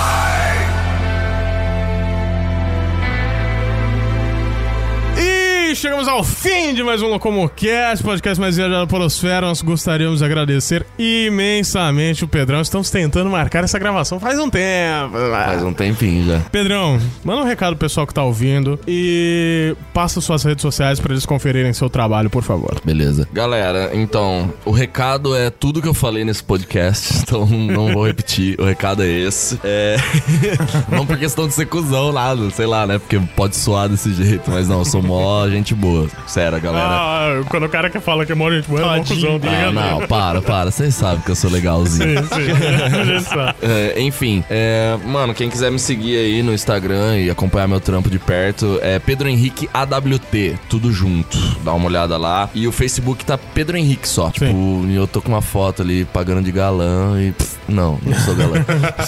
Chegamos 5.81 6.07
ao 6.07 6.23
fim 6.23 6.75
de 6.75 6.83
mais 6.83 7.01
um 7.01 7.07
Locomocast, 7.07 8.03
podcast 8.03 8.39
mais 8.39 8.55
viajado 8.55 8.81
da 8.81 8.87
Polosfera. 8.87 9.47
Nós 9.47 9.63
gostaríamos 9.63 10.19
de 10.19 10.25
agradecer 10.25 10.85
imensamente 10.97 12.23
o 12.23 12.27
Pedrão. 12.27 12.61
Estamos 12.61 12.91
tentando 12.91 13.31
marcar 13.31 13.63
essa 13.63 13.79
gravação 13.79 14.19
faz 14.19 14.37
um 14.37 14.47
tempo. 14.47 15.17
Faz 15.31 15.63
um 15.63 15.73
tempinho 15.73 16.27
já. 16.27 16.39
Pedrão, 16.51 16.99
manda 17.23 17.41
um 17.41 17.45
recado 17.45 17.75
pro 17.75 17.87
pessoal 17.87 18.05
que 18.05 18.13
tá 18.13 18.23
ouvindo 18.23 18.79
e 18.87 19.75
passa 19.91 20.21
suas 20.21 20.43
redes 20.43 20.61
sociais 20.61 20.99
pra 20.99 21.13
eles 21.13 21.25
conferirem 21.25 21.73
seu 21.73 21.89
trabalho, 21.89 22.29
por 22.29 22.43
favor. 22.43 22.79
Beleza. 22.85 23.27
Galera, 23.33 23.89
então, 23.91 24.53
o 24.63 24.69
recado 24.69 25.35
é 25.35 25.49
tudo 25.49 25.81
que 25.81 25.87
eu 25.87 25.95
falei 25.95 26.23
nesse 26.23 26.43
podcast, 26.43 27.17
então 27.25 27.47
não 27.47 27.91
vou 27.91 28.05
repetir. 28.05 28.55
O 28.61 28.65
recado 28.65 29.01
é 29.01 29.09
esse. 29.09 29.59
É. 29.63 29.97
não 30.89 31.07
por 31.07 31.17
questão 31.17 31.47
de 31.47 31.55
ser 31.55 31.65
cuzão, 31.65 32.11
nada, 32.11 32.51
sei 32.51 32.67
lá, 32.67 32.85
né? 32.85 32.99
Porque 32.99 33.19
pode 33.35 33.55
soar 33.55 33.89
desse 33.89 34.13
jeito, 34.13 34.51
mas 34.51 34.67
não, 34.67 34.79
eu 34.79 34.85
sou 34.85 35.01
mó 35.01 35.49
gente 35.49 35.70
boa. 35.75 36.07
Sério, 36.27 36.59
galera. 36.61 36.87
Ah, 36.89 37.41
quando 37.49 37.65
o 37.65 37.69
cara 37.69 37.89
que 37.89 37.99
fala 37.99 38.25
que 38.25 38.31
é 38.31 38.35
mó 38.35 38.49
gente 38.51 38.67
boa, 38.67 38.81
é 38.81 38.83
mó 38.83 38.89
Tadinho 38.97 39.15
cuzão, 39.21 39.39
tá 39.39 39.47
Ah, 39.49 39.51
ligado? 39.69 39.73
não, 39.73 40.07
para, 40.07 40.41
para. 40.41 40.71
Vocês 40.71 40.93
sabem 40.95 41.21
que 41.21 41.31
eu 41.31 41.35
sou 41.35 41.49
legalzinho. 41.49 42.19
Sim, 42.23 42.27
sim. 42.27 42.41
Gente. 43.11 43.29
É, 43.61 44.01
enfim, 44.01 44.43
é, 44.49 44.97
mano, 45.05 45.33
quem 45.33 45.49
quiser 45.49 45.71
me 45.71 45.79
seguir 45.79 46.17
aí 46.17 46.43
no 46.43 46.53
Instagram 46.53 47.17
e 47.19 47.29
acompanhar 47.29 47.67
meu 47.67 47.79
trampo 47.79 48.09
de 48.09 48.19
perto 48.19 48.79
é 48.81 48.99
Pedro 48.99 49.27
Henrique 49.27 49.69
AWT, 49.73 50.57
tudo 50.69 50.91
junto. 50.91 51.37
Dá 51.63 51.73
uma 51.73 51.87
olhada 51.87 52.17
lá. 52.17 52.49
E 52.53 52.67
o 52.67 52.71
Facebook 52.71 53.25
tá 53.25 53.37
Pedro 53.37 53.77
Henrique 53.77 54.07
só. 54.07 54.29
Tipo, 54.31 54.85
eu 54.93 55.07
tô 55.07 55.21
com 55.21 55.29
uma 55.29 55.41
foto 55.41 55.81
ali 55.81 56.05
pagando 56.05 56.41
de 56.43 56.51
galã 56.51 57.21
e. 57.21 57.31
pff, 57.31 57.57
não, 57.67 57.97
não 58.03 58.13
sou 58.19 58.35
galã. 58.35 58.63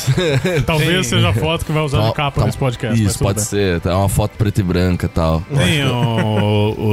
Talvez 0.66 1.08
seja 1.08 1.30
a 1.30 1.34
foto 1.34 1.66
que 1.66 1.72
vai 1.72 1.84
usar 1.84 2.02
de 2.08 2.14
capa 2.14 2.42
Tá- 2.42 2.46
nesse 2.46 2.58
podcast. 2.58 3.02
Isso, 3.02 3.20
pode 3.20 3.36
bem. 3.38 3.46
ser. 3.46 3.80
Tá 3.82 3.98
uma 3.98 4.10
foto 4.10 4.32
preta 4.38 4.60
e 4.60 4.64
branca 4.64 5.06
e 5.06 5.10
tal. 5.10 5.42
Tem 5.56 5.86
o, 5.86 5.92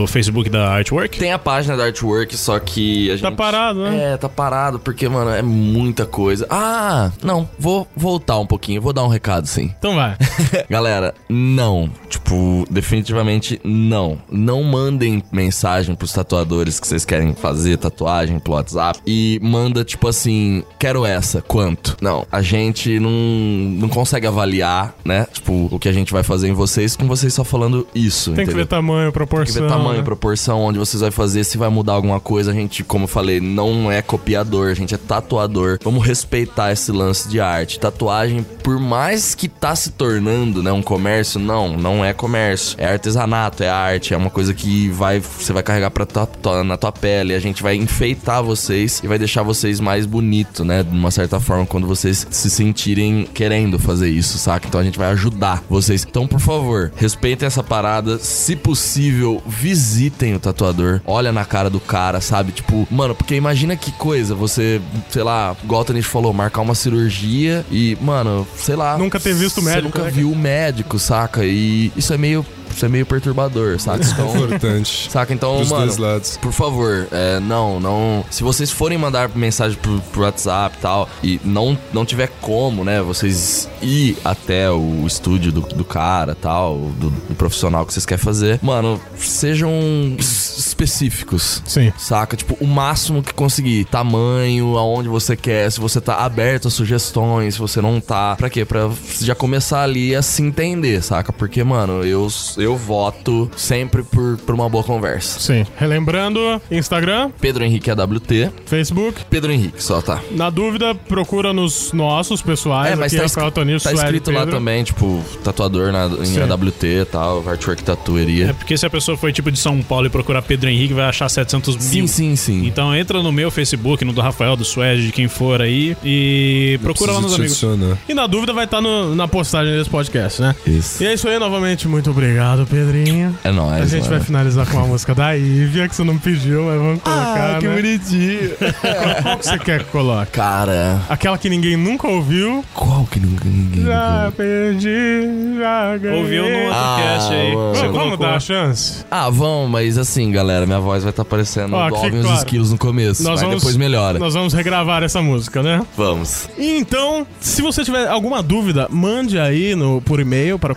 o 0.03 0.07
Facebook 0.07 0.49
da 0.49 0.69
Artwork. 0.71 1.19
Tem 1.19 1.33
a 1.33 1.39
página 1.39 1.77
da 1.77 1.85
Artwork, 1.85 2.37
só 2.37 2.59
que 2.59 3.11
a 3.11 3.17
gente. 3.17 3.23
Tá 3.23 3.33
parado, 3.33 3.81
né? 3.83 4.13
É, 4.13 4.17
tá 4.17 4.29
parado, 4.29 4.79
porque, 4.79 5.09
mano, 5.09 5.31
é 5.31 5.43
muita 5.43 6.07
coisa. 6.07 6.47
Ah, 6.51 7.11
não, 7.23 7.49
vou 7.59 7.87
voltar 7.97 8.39
um 8.39 8.47
pouquinho, 8.47 8.81
vou 8.81 8.93
dar 8.93 9.05
um 9.05 9.09
recado 9.09 9.47
sim. 9.47 9.73
Então 9.79 9.95
vai. 9.95 10.17
Galera, 10.69 11.15
não. 11.29 11.91
Tipo, 12.09 12.65
definitivamente 12.71 13.61
não. 13.65 14.19
Não 14.31 14.63
mandem 14.63 15.23
mensagem 15.33 15.95
pros 15.95 16.13
tatuadores 16.13 16.79
que 16.81 16.87
vocês 16.87 17.05
querem 17.05 17.35
fazer 17.35 17.77
tatuagem 17.79 18.39
pelo 18.39 18.57
WhatsApp 18.57 19.01
e 19.07 19.39
manda, 19.43 19.85
tipo 19.85 20.09
assim, 20.09 20.63
quero 20.79 21.05
essa, 21.05 21.43
quanto? 21.43 21.97
Não, 22.01 22.27
a 22.31 22.43
gente 22.43 22.99
não, 22.99 23.11
não 23.11 23.89
consegue 23.89 24.27
avaliar, 24.27 24.95
né? 25.05 25.27
Tipo, 25.33 25.69
o 25.71 25.79
que 25.79 25.89
a 25.89 25.93
gente 25.93 26.13
vai 26.13 26.23
fazer 26.23 26.49
em 26.49 26.53
vocês 26.53 26.97
com 26.97 27.07
vocês 27.07 27.33
só 27.35 27.45
falando 27.45 27.87
isso, 27.95 28.31
Tem 28.31 28.37
que 28.37 28.43
entendeu? 28.43 28.65
ver 28.65 28.67
tamanho, 28.67 29.13
Tem 29.13 29.50
que 29.55 29.61
ver 29.61 29.69
tamanho, 29.69 29.99
né? 29.99 30.03
proporção, 30.03 30.61
onde 30.61 30.79
vocês 30.79 31.01
vai 31.01 31.11
fazer, 31.11 31.45
se 31.45 31.57
vai 31.59 31.69
mudar 31.69 31.93
alguma 31.95 32.21
coisa. 32.21 32.51
A 32.51 32.55
gente, 32.55 32.83
como 32.85 33.05
eu 33.05 33.09
falei, 33.09 33.41
não 33.41 33.91
é 33.91 34.03
copiador, 34.03 34.69
a 34.71 34.75
gente 34.75 34.95
é 34.95 34.99
tatuador. 34.99 35.79
Vamos 35.83 36.05
respeitar 36.07 36.73
esse 36.73 36.91
lance 36.93 37.29
de 37.29 37.41
arte. 37.41 37.79
Tatuagem, 37.79 38.45
por 38.63 38.79
mais 38.79 39.35
que 39.35 39.49
tá 39.49 39.75
se 39.75 39.91
tornando, 39.91 40.63
né, 40.63 40.73
um 40.73 40.83
comércio, 40.83 41.39
não, 41.41 41.77
não 41.77 42.05
é 42.05 42.13
comércio. 42.13 42.77
É 42.79 42.87
artesanato, 42.87 43.63
é 43.63 43.69
arte, 43.69 44.15
é 44.15 44.17
uma 44.17 44.31
coisa 44.31 44.53
que 44.55 44.89
vai, 44.91 45.21
você 45.21 45.53
vai 45.53 45.63
carregar 45.63 45.91
pra 45.91 46.07
tua- 46.07 46.27
tua- 46.27 46.65
na 46.65 46.77
tua 46.77 46.93
pele. 46.93 47.35
A 47.35 47.39
gente 47.41 47.63
vai 47.63 47.77
enfeitar 47.77 48.43
vocês 48.43 49.01
e 49.03 49.07
vai 49.07 49.19
deixar 49.19 49.43
vocês 49.43 49.81
mais 49.81 50.07
bonito, 50.07 50.65
né, 50.65 50.83
de 50.83 50.91
uma 50.97 51.11
certa 51.11 51.41
forma, 51.41 51.67
quando 51.67 51.87
vocês 51.87 52.27
se 52.31 52.51
sentirem 52.51 53.29
querendo 53.33 53.79
fazer 53.79 54.09
isso, 54.09 54.39
saca? 54.39 54.67
Então 54.67 54.81
a 54.81 54.85
gente 54.85 54.99
vai 54.99 55.11
ajudar 55.11 55.63
vocês. 55.69 56.07
Então, 56.09 56.27
por 56.27 56.41
favor, 56.41 56.93
respeitem 56.97 57.47
essa 57.47 57.63
parada. 57.63 58.19
Se 58.19 58.55
possível, 58.57 59.40
visitem 59.47 60.35
o 60.35 60.41
tatuador. 60.41 61.01
Olha 61.07 61.33
na 61.33 61.45
cara 61.45 61.71
do 61.71 61.81
cara, 61.81 62.21
sabe? 62.21 62.53
Tipo, 62.53 62.87
mano, 62.91 63.15
porque 63.15 63.35
imagina 63.35 63.77
que 63.77 63.93
coisa 63.93 64.35
você, 64.35 64.81
sei 65.09 65.23
lá, 65.23 65.57
igual 65.63 65.83
o 65.83 65.85
Tanish 65.85 66.07
falou, 66.07 66.33
marcar 66.33 66.61
uma 66.61 66.75
cirurgia 66.75 67.65
e, 67.71 67.97
mano, 68.01 68.47
sei 68.57 68.77
lá. 68.77 68.97
Nunca 68.97 69.19
ter 69.21 69.35
visto 69.35 69.59
o 69.59 69.63
você 69.63 69.71
médico, 69.71 69.89
Nunca 69.89 70.03
né, 70.05 70.11
viu 70.11 70.31
o 70.31 70.37
médico, 70.37 70.99
saca? 70.99 71.45
E 71.45 71.93
isso 71.97 72.13
é 72.13 72.19
meio. 72.19 72.45
É 72.85 72.89
meio 72.89 73.05
perturbador, 73.07 73.79
saca? 73.81 74.05
Então. 74.05 74.37
Importante. 74.45 75.11
Saca? 75.11 75.33
Então, 75.35 75.57
Pros 75.57 75.69
mano. 75.71 75.87
dois 75.87 75.97
lados. 75.99 76.37
Por 76.41 76.53
favor, 76.53 77.07
é, 77.13 77.39
não, 77.41 77.79
não. 77.81 78.25
Se 78.31 78.43
vocês 78.43 78.71
forem 78.71 78.97
mandar 78.99 79.29
mensagem 79.35 79.77
pro, 79.79 80.01
pro 80.13 80.23
WhatsApp 80.23 80.77
e 80.79 80.81
tal, 80.81 81.09
e 81.23 81.41
não, 81.45 81.77
não 81.93 82.05
tiver 82.05 82.29
como, 82.41 82.85
né, 82.85 83.01
vocês 83.03 83.69
ir 83.83 84.17
até 84.25 84.71
o 84.71 85.05
estúdio 85.07 85.53
do, 85.53 85.61
do 85.61 85.85
cara 85.85 86.35
tal, 86.35 86.77
do, 86.99 87.11
do 87.11 87.35
profissional 87.35 87.85
que 87.87 87.93
vocês 87.93 88.07
querem 88.07 88.23
fazer, 88.23 88.59
mano, 88.63 89.01
sejam 89.17 89.71
es- 90.19 90.59
específicos. 90.59 91.63
Sim. 91.65 91.93
Saca? 91.99 92.37
Tipo, 92.37 92.57
o 92.61 92.67
máximo 92.67 93.23
que 93.23 93.33
conseguir. 93.35 93.85
Tamanho, 93.87 94.77
aonde 94.77 95.09
você 95.09 95.37
quer, 95.37 95.71
se 95.71 95.81
você 95.81 96.01
tá 96.01 96.17
aberto 96.17 96.69
a 96.69 96.71
sugestões, 96.71 97.55
se 97.55 97.61
você 97.61 97.81
não 97.81 98.01
tá. 98.01 98.37
Pra 98.37 98.51
quê? 98.51 98.65
Pra 98.65 98.91
já 99.21 99.35
começar 99.35 99.83
ali 99.83 100.15
a 100.15 100.23
se 100.23 100.43
entender, 100.43 101.03
saca? 101.03 101.33
Porque, 101.33 101.63
mano, 101.65 102.05
eu, 102.05 102.29
eu 102.57 102.70
eu 102.71 102.77
voto 102.77 103.51
sempre 103.57 104.03
por, 104.03 104.37
por 104.39 104.55
uma 104.55 104.69
boa 104.69 104.85
conversa. 104.85 105.39
Sim. 105.41 105.67
Relembrando, 105.77 106.41
Instagram, 106.71 107.31
Pedro 107.41 107.65
Henrique 107.65 107.91
AWT. 107.91 108.51
Facebook. 108.67 109.21
Pedro 109.29 109.53
Henrique, 109.53 109.83
só 109.83 110.01
tá. 110.01 110.21
Na 110.31 110.51
dúvida, 110.51 110.95
procura 110.95 111.53
nos 111.53 111.93
nossos 111.93 112.41
pessoais. 112.43 112.93
É, 112.93 112.97
mas 112.97 113.13
aqui, 113.13 113.17
tá, 113.17 113.23
Rafael 113.29 113.51
tá 113.51 113.93
escrito 113.93 114.31
lá 114.31 114.41
Pedro. 114.41 114.55
também, 114.57 114.85
tipo, 114.85 115.23
tatuador 115.43 115.93
na, 115.93 116.07
em 116.07 116.25
Sim. 116.25 116.41
AWT 116.41 116.87
e 116.87 117.05
tal, 117.05 117.49
artwork 117.49 117.83
É 117.83 117.85
tatueria. 117.85 118.55
porque 118.55 118.77
se 118.77 118.87
a 118.87 118.91
pessoa 118.91 119.17
foi 119.17 119.33
tipo 119.33 119.51
de 119.51 119.59
São 119.59 119.81
Paulo 119.83 120.07
e 120.07 120.11
procurar 120.11 120.43
Pedro 120.43 120.69
Henrique, 120.71 120.95
vai 120.95 121.05
achar 121.07 121.29
700 121.29 121.77
mil. 121.77 121.85
Sim, 121.85 122.07
sim, 122.07 122.37
sim. 122.37 122.67
Então 122.67 122.95
entra 122.95 123.23
no 123.23 123.33
meu 123.33 123.51
Facebook, 123.51 124.05
no 124.05 124.13
do 124.13 124.21
Rafael, 124.21 124.57
do 124.57 124.65
Suede, 124.65 125.07
de 125.07 125.13
quem 125.13 125.29
for 125.29 125.61
aí, 125.63 125.97
e 126.05 126.79
procura 126.83 127.13
lá 127.13 127.21
nos 127.21 127.35
amigos. 127.35 127.53
adicionar. 127.65 127.99
E 128.09 128.15
na 128.15 128.27
dúvida 128.27 128.53
vai 128.53 128.65
estar 128.65 128.81
no- 128.81 129.15
na 129.15 129.27
postagem 129.29 129.77
desse 129.77 129.91
podcast, 129.91 130.41
né? 130.41 130.55
Isso. 130.67 131.03
E 131.03 131.07
é 131.07 131.15
isso 131.15 131.29
aí, 131.29 131.39
novamente, 131.39 131.87
muito 131.89 132.11
obrigado, 132.11 132.50
Pedrinho. 132.67 133.37
É 133.45 133.51
nóis, 133.51 133.83
A 133.83 133.87
gente 133.87 134.03
mano. 134.03 134.11
vai 134.17 134.21
finalizar 134.21 134.67
com 134.67 134.77
uma 134.79 134.87
música 134.87 135.15
da 135.15 135.37
Ivia, 135.37 135.89
que 135.89 135.95
você 135.97 136.05
não 136.05 136.19
pediu, 136.19 136.65
mas 136.65 136.79
vamos 136.79 137.03
colocar, 137.03 137.57
Ah, 137.57 137.59
que 137.61 137.67
né? 137.69 137.75
bonitinho. 137.77 138.51
Qual 139.23 139.39
que 139.39 139.47
você 139.47 139.59
quer 139.59 139.79
que 139.85 139.91
coloque? 139.91 140.33
Cara, 140.33 141.01
Aquela 141.09 141.37
que 141.39 141.49
ninguém 141.49 141.77
nunca 141.77 142.09
ouviu. 142.09 142.65
qual 142.75 143.05
que 143.11 143.19
nunca 143.21 143.45
ninguém... 143.47 143.85
Já 143.85 144.33
perdi, 144.37 145.59
já 145.59 145.97
ganhei. 145.97 146.19
Ouviu 146.21 146.43
no 146.43 146.59
outro 146.65 146.73
Ah, 146.75 146.99
cast 147.03 147.33
aí. 147.35 147.55
mano. 147.55 147.61
Vamos, 147.61 147.79
vamos 147.81 147.99
colocou. 147.99 148.27
dar 148.27 148.35
a 148.37 148.41
chance? 148.41 149.05
Ah, 149.11 149.31
vão, 149.31 149.67
mas 149.69 149.99
assim, 149.99 150.31
galera, 150.31 150.67
minha 150.67 150.81
voz 150.81 151.03
vai 151.03 151.11
estar 151.11 151.25
parecendo 151.25 151.75
Ó, 151.77 151.89
do 151.89 151.95
que 151.95 152.05
Alvin 152.05 152.19
os 152.19 152.23
claro. 152.25 152.39
esquilos 152.39 152.73
no 152.73 152.79
começo, 152.79 153.23
Nós 153.23 153.33
mas 153.33 153.41
vamos- 153.43 153.57
depois 153.57 153.77
melhora. 153.77 154.19
Nós 154.19 154.35
vamos 154.35 154.53
regravar 154.53 155.03
essa 155.03 155.21
música, 155.23 155.63
né? 155.63 155.83
Vamos. 155.97 156.49
Então, 156.59 157.27
se 157.41 157.63
você 157.63 157.85
tiver 157.85 158.07
alguma 158.09 158.43
dúvida, 158.43 158.87
mande 158.91 159.39
aí 159.39 159.75
no, 159.75 160.01
por 160.01 160.21
e-mail 160.21 160.59
para 160.59 160.75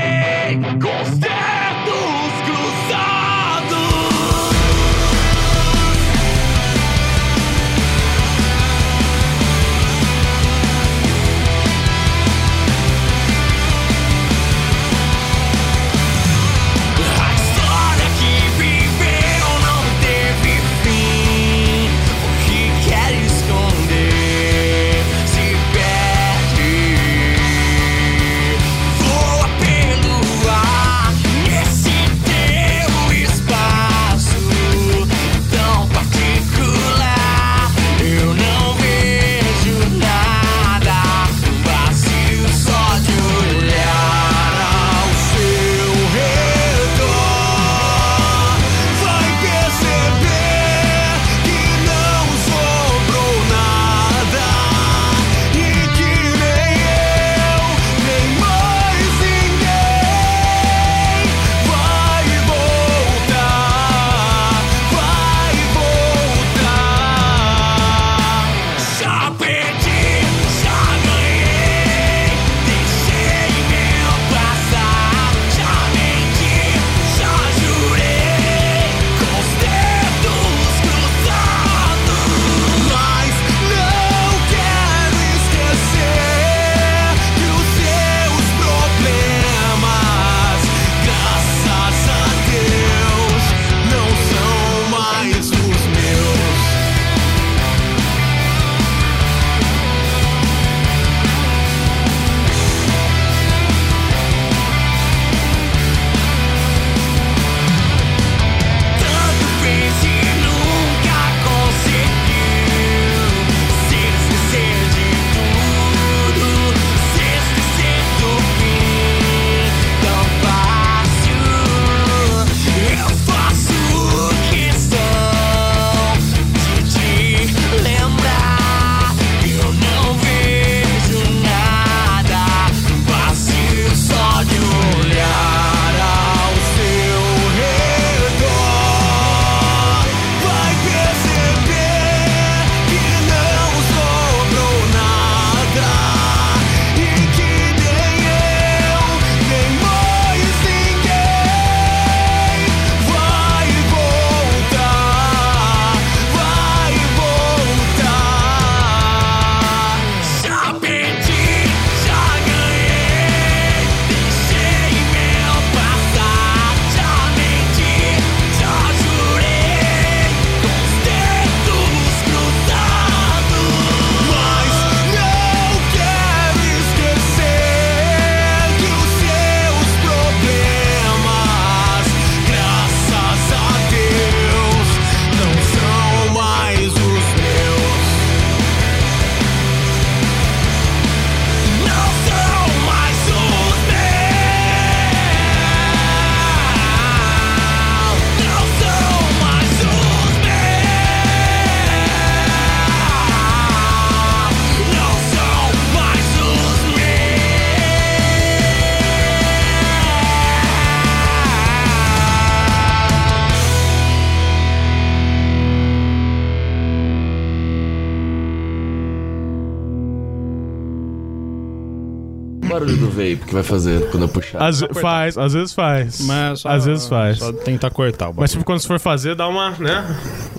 que 223.49 223.53
vai 223.53 223.63
fazer 223.63 224.09
quando 224.11 224.23
eu 224.23 224.29
puxar? 224.29 224.61
Às, 224.63 224.79
faz, 225.01 225.37
às 225.37 225.53
vezes 225.53 225.73
faz. 225.73 226.21
Mas 226.21 226.61
só- 226.61 226.69
às 226.69 226.85
vezes 226.85 227.07
faz. 227.07 227.39
Só 227.39 227.51
tentar 227.51 227.89
cortar 227.89 228.25
o 228.25 228.27
bagulho. 228.29 228.41
Mas 228.41 228.51
tipo, 228.51 228.63
quando 228.63 228.79
você 228.79 228.87
for 228.87 228.99
fazer, 228.99 229.35
dá 229.35 229.47
uma, 229.47 229.71
né? 229.71 230.05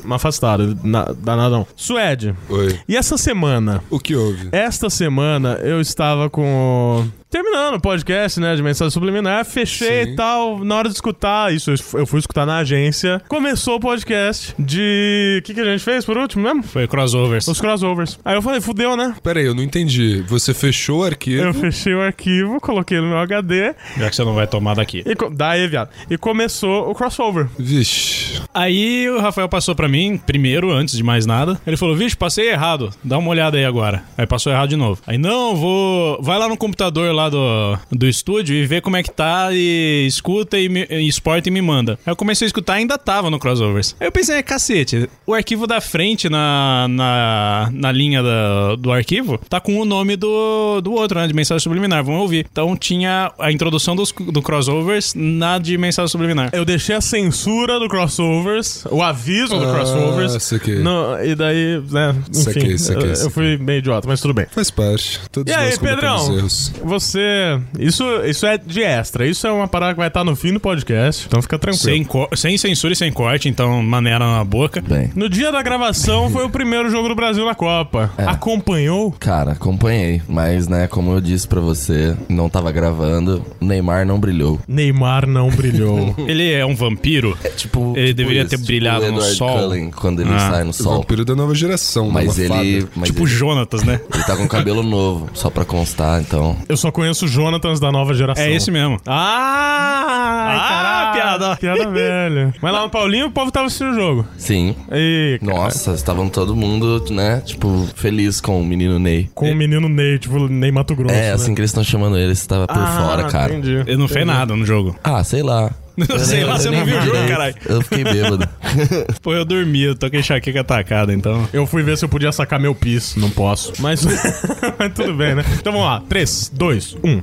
Uma 0.05 0.17
afastada. 0.17 0.77
Na, 0.83 1.05
danadão. 1.17 1.67
Suede. 1.77 2.35
Oi. 2.49 2.79
E 2.89 2.97
essa 2.97 3.17
semana? 3.17 3.83
O 3.89 3.99
que 3.99 4.15
houve? 4.17 4.49
Esta 4.53 4.91
semana 4.91 5.55
eu 5.63 5.81
estava 5.81 6.29
com. 6.29 7.07
Terminando 7.31 7.77
o 7.77 7.81
podcast, 7.81 8.41
né? 8.41 8.57
De 8.57 8.63
mensagem 8.63 8.91
subliminar, 8.91 9.45
fechei 9.45 10.05
Sim. 10.05 10.11
e 10.13 10.17
tal. 10.17 10.65
Na 10.65 10.75
hora 10.75 10.89
de 10.89 10.95
escutar, 10.97 11.55
isso 11.55 11.73
eu 11.95 12.05
fui 12.05 12.19
escutar 12.19 12.45
na 12.45 12.57
agência. 12.59 13.23
Começou 13.29 13.77
o 13.77 13.81
podcast 13.81 14.53
de. 14.59 15.39
O 15.39 15.43
que, 15.45 15.55
que 15.55 15.61
a 15.61 15.65
gente 15.65 15.79
fez 15.85 16.05
por 16.05 16.17
último 16.19 16.43
mesmo? 16.43 16.65
Foi 16.65 16.89
crossovers. 16.89 17.47
Os 17.47 17.61
crossovers. 17.61 18.19
Aí 18.25 18.35
eu 18.35 18.43
falei, 18.43 18.61
fudeu, 18.61 18.97
né? 18.97 19.15
Pera 19.23 19.39
aí, 19.39 19.47
eu 19.47 19.55
não 19.55 19.63
entendi. 19.63 20.25
Você 20.27 20.53
fechou 20.53 21.03
o 21.03 21.05
arquivo? 21.05 21.45
Eu 21.45 21.55
fechei 21.55 21.95
o 21.95 22.01
arquivo, 22.03 22.61
coloquei 22.61 23.01
no 23.01 23.07
meu 23.07 23.19
HD. 23.19 23.75
Já 23.97 24.11
que 24.11 24.17
você 24.17 24.25
não 24.25 24.35
vai 24.35 24.49
tomar 24.49 24.75
daqui. 24.75 25.05
E 25.07 25.15
co- 25.15 25.31
daí, 25.31 25.69
viado. 25.69 25.91
E 26.11 26.19
começou 26.19 26.91
o 26.91 26.95
crossover. 26.97 27.47
Vixe. 27.57 28.43
Aí 28.53 29.09
o 29.09 29.21
Rafael 29.21 29.49
passou 29.49 29.77
pra 29.77 29.89
mim, 29.89 30.19
primeiro, 30.27 30.73
antes 30.73 30.97
de 30.97 31.05
mais 31.05 31.27
nada. 31.27 31.61
Ele 31.65 31.77
falou: 31.77 31.95
Vixe, 31.95 32.17
passei 32.17 32.51
errado. 32.51 32.91
Dá 33.05 33.19
uma 33.19 33.31
olhada 33.31 33.57
aí 33.57 33.65
agora. 33.65 34.03
Aí 34.19 34.27
passou 34.27 34.53
errado 34.53 34.69
de 34.71 34.77
novo. 34.77 35.01
Aí, 35.07 35.17
não, 35.17 35.55
vou. 35.55 36.21
Vai 36.21 36.37
lá 36.37 36.49
no 36.49 36.57
computador 36.57 37.15
lá 37.15 37.20
do, 37.29 37.79
do 37.93 38.07
estúdio 38.09 38.55
e 38.57 38.67
vê 38.67 38.81
como 38.81 38.97
é 38.97 39.03
que 39.03 39.11
tá 39.11 39.49
e 39.53 40.05
escuta 40.07 40.59
e, 40.59 40.69
me, 40.69 40.87
e 40.91 41.07
exporta 41.09 41.49
e 41.49 41.53
me 41.53 41.61
manda. 41.61 41.99
Aí 42.07 42.13
eu 42.13 42.17
comecei 42.17 42.47
a 42.47 42.49
escutar 42.49 42.77
e 42.77 42.81
ainda 42.81 42.97
tava 42.99 43.31
no 43.31 43.39
crossovers. 43.39 43.95
Aí 44.01 44.07
eu 44.07 44.13
pensei, 44.13 44.37
é, 44.37 44.43
cacete, 44.43 45.09
o 45.27 45.35
arquivo 45.35 45.67
da 45.67 45.81
frente 45.81 46.29
na, 46.29 46.87
na, 46.89 47.69
na 47.73 47.93
linha 47.93 48.23
da- 48.23 48.77
do 48.77 48.91
arquivo 48.93 49.39
tá 49.49 49.61
com 49.61 49.79
o 49.81 49.85
nome 49.85 50.17
do, 50.17 50.81
do 50.81 50.93
outro, 50.93 51.19
né? 51.19 51.27
De 51.27 51.35
mensagem 51.35 51.61
subliminar. 51.63 52.03
Vamos 52.05 52.21
ouvir. 52.23 52.47
Então 52.51 52.77
tinha 52.77 53.33
a 53.39 53.51
introdução 53.53 53.95
dos, 53.97 54.13
do 54.13 54.41
crossovers 54.43 55.15
na 55.15 55.59
de 55.59 55.77
mensagem 55.77 56.09
subliminar. 56.09 56.51
Eu 56.53 56.65
deixei 56.65 56.95
a 56.97 57.01
censura 57.01 57.79
do 57.79 57.89
crossovers, 57.89 58.85
o 58.91 59.03
aviso 59.03 59.59
do 59.59 59.65
Ah, 59.69 59.73
crossovers. 59.75 60.43
saquei. 60.43 60.79
No, 60.79 61.19
e 61.23 61.35
daí, 61.35 61.83
né, 61.91 62.15
enfim, 62.31 62.43
Saquei, 62.43 62.79
saquei, 62.79 63.03
eu, 63.05 63.09
eu 63.11 63.17
saquei. 63.17 63.31
fui 63.33 63.57
meio 63.59 63.79
idiota, 63.79 64.07
mas 64.09 64.21
tudo 64.21 64.35
bem. 64.35 64.47
Faz 64.51 64.71
parte. 64.71 65.21
Todos 65.33 65.53
E 65.53 65.57
aí, 65.57 65.79
Pedrão? 65.79 66.37
erros. 66.39 66.73
Você. 67.11 67.61
Isso, 67.79 68.05
isso 68.25 68.47
é 68.47 68.57
de 68.59 68.83
extra. 68.83 69.27
Isso 69.27 69.47
é 69.47 69.53
uma 69.53 69.67
parada 69.69 69.93
que 69.95 69.99
vai 69.99 70.09
estar 70.09 70.25
no 70.25 70.35
fim 70.37 70.53
do 70.53 70.61
podcast. 70.61 71.27
Então 71.27 71.43
fica 71.43 71.59
tranquilo. 71.59 71.83
Sem, 71.83 72.05
co- 72.05 72.29
sem 72.35 72.57
censura 72.57 72.93
e 72.93 72.97
sem 72.97 73.13
corte, 73.13 73.49
então 73.49 73.83
maneira 73.83 74.19
na 74.21 74.45
boca. 74.45 74.81
Bem, 74.81 75.11
No 75.15 75.29
dia 75.29 75.51
da 75.53 75.63
gravação 75.63 76.31
foi 76.31 76.45
o 76.45 76.51
primeiro 76.51 76.91
jogo 76.91 77.09
do 77.09 77.15
Brasil 77.15 77.45
na 77.45 77.55
Copa. 77.55 78.11
É. 78.17 78.25
Acompanhou? 78.25 79.13
cara, 79.19 79.53
acompanhei. 79.53 80.23
Mas, 80.29 80.69
né, 80.69 80.87
como 80.87 81.13
eu 81.13 81.21
disse 81.21 81.47
pra 81.47 81.61
você, 81.61 82.17
não 82.29 82.49
tava 82.49 82.71
gravando, 82.73 83.45
o 83.61 83.65
Neymar 83.65 84.07
não 84.07 84.19
brilhou. 84.19 84.61
Neymar 84.69 85.27
não 85.27 85.49
brilhou. 85.51 86.15
Ele 86.29 86.53
é 86.53 86.65
um 86.65 86.75
vampiro. 86.75 87.37
Tipo, 87.57 87.93
Ele 87.97 88.09
tipo 88.09 88.17
deveria 88.17 88.41
isso, 88.43 88.51
ter 88.51 88.59
brilhado 88.59 89.01
tipo 89.05 89.13
o 89.13 89.15
no 89.17 89.21
Edward 89.21 89.37
sol. 89.37 89.59
Cullen, 89.59 89.91
quando 89.91 90.21
ele 90.23 90.31
Ah. 90.33 90.51
sai 90.51 90.65
no 90.65 90.71
O 90.71 90.75
sol. 90.75 90.99
vampiro 90.99 91.25
da 91.25 91.35
nova 91.35 91.55
geração. 91.55 92.11
Mas 92.11 92.39
ele, 92.39 92.87
mas 92.95 93.09
tipo 93.09 93.23
ele, 93.25 93.31
Jonatas, 93.31 93.83
né? 93.83 94.01
ele 94.13 94.25
tá 94.25 94.37
com 94.37 94.47
cabelo 94.49 94.83
novo, 94.83 95.29
só 95.35 95.49
pra 95.51 95.65
constar, 95.65 96.21
então. 96.21 96.57
Eu 96.69 96.77
só 96.77 96.91
conheço 97.01 97.25
o 97.25 97.29
Jonathans 97.29 97.81
da 97.81 97.91
nova 97.91 98.13
geração. 98.13 98.45
É 98.45 98.53
esse 98.53 98.71
mesmo. 98.71 99.01
Ah! 99.07 100.51
Ah, 100.53 100.69
caralho, 100.69 101.13
piada. 101.13 101.57
Piada 101.61 101.91
velha. 101.91 102.55
Mas 102.61 102.73
lá 102.73 102.83
no 102.83 102.91
Paulinho 102.91 103.27
o 103.27 103.31
povo 103.31 103.51
tava 103.51 103.67
assistindo 103.67 103.93
o 103.93 103.95
jogo. 103.95 104.27
Sim. 104.37 104.75
E, 104.93 105.39
cara, 105.41 105.53
Nossa, 105.53 105.93
estavam 105.93 106.29
todo 106.29 106.55
mundo, 106.55 107.05
né, 107.11 107.41
tipo, 107.45 107.87
feliz 107.95 108.41
com 108.41 108.61
o 108.61 108.65
menino 108.65 108.99
Ney. 108.99 109.31
com 109.35 109.51
o 109.51 109.55
menino 109.55 109.89
Ney, 109.89 110.19
tipo, 110.19 110.47
Ney 110.49 110.71
Mato 110.71 110.95
Grosso. 110.95 111.15
É, 111.15 111.21
né? 111.29 111.33
assim 111.33 111.55
que 111.55 111.61
eles 111.61 111.71
estão 111.71 111.83
chamando 111.85 112.19
ele, 112.19 112.33
estava 112.33 112.67
por 112.67 112.77
Ah, 112.77 112.87
fora, 113.07 113.25
cara. 113.29 113.53
Entendi. 113.55 113.83
Ele 113.87 113.97
não 113.97 114.09
fez 114.09 114.27
nada 114.27 114.55
no 114.55 114.65
jogo. 114.67 114.95
Ah, 115.03 115.23
sei 115.25 115.43
lá. 115.43 115.71
Sei 116.19 116.43
Eu 116.43 116.49
lá, 116.49 116.59
você 116.59 116.71
não 116.71 116.85
viu 116.85 116.99
o 116.99 117.03
jogo, 117.03 117.29
caralho. 117.29 117.55
Eu 117.67 117.83
fiquei 117.83 118.05
bêbado. 118.05 118.49
Pô, 119.23 119.35
eu 119.35 119.45
dormi, 119.45 119.83
eu 119.83 119.95
tô 119.95 120.11
com 120.11 120.17
enxaqueca 120.17 120.61
atacada, 120.61 121.13
então. 121.13 121.49
Eu 121.53 121.67
fui 121.67 121.83
ver 121.83 121.97
se 121.99 122.05
eu 122.05 122.09
podia 122.09 122.33
sacar 122.33 122.61
meu 122.61 122.75
pis. 122.75 123.17
Não 123.17 123.31
posso. 123.31 123.73
Mas, 123.79 124.05
mas 124.79 124.93
tudo 124.95 125.15
bem, 125.15 125.35
né? 125.35 125.45
Então 125.59 125.73
vamos 125.73 125.87
lá. 125.87 126.03
3, 126.09 126.51
2, 126.55 126.97
1. 127.03 127.21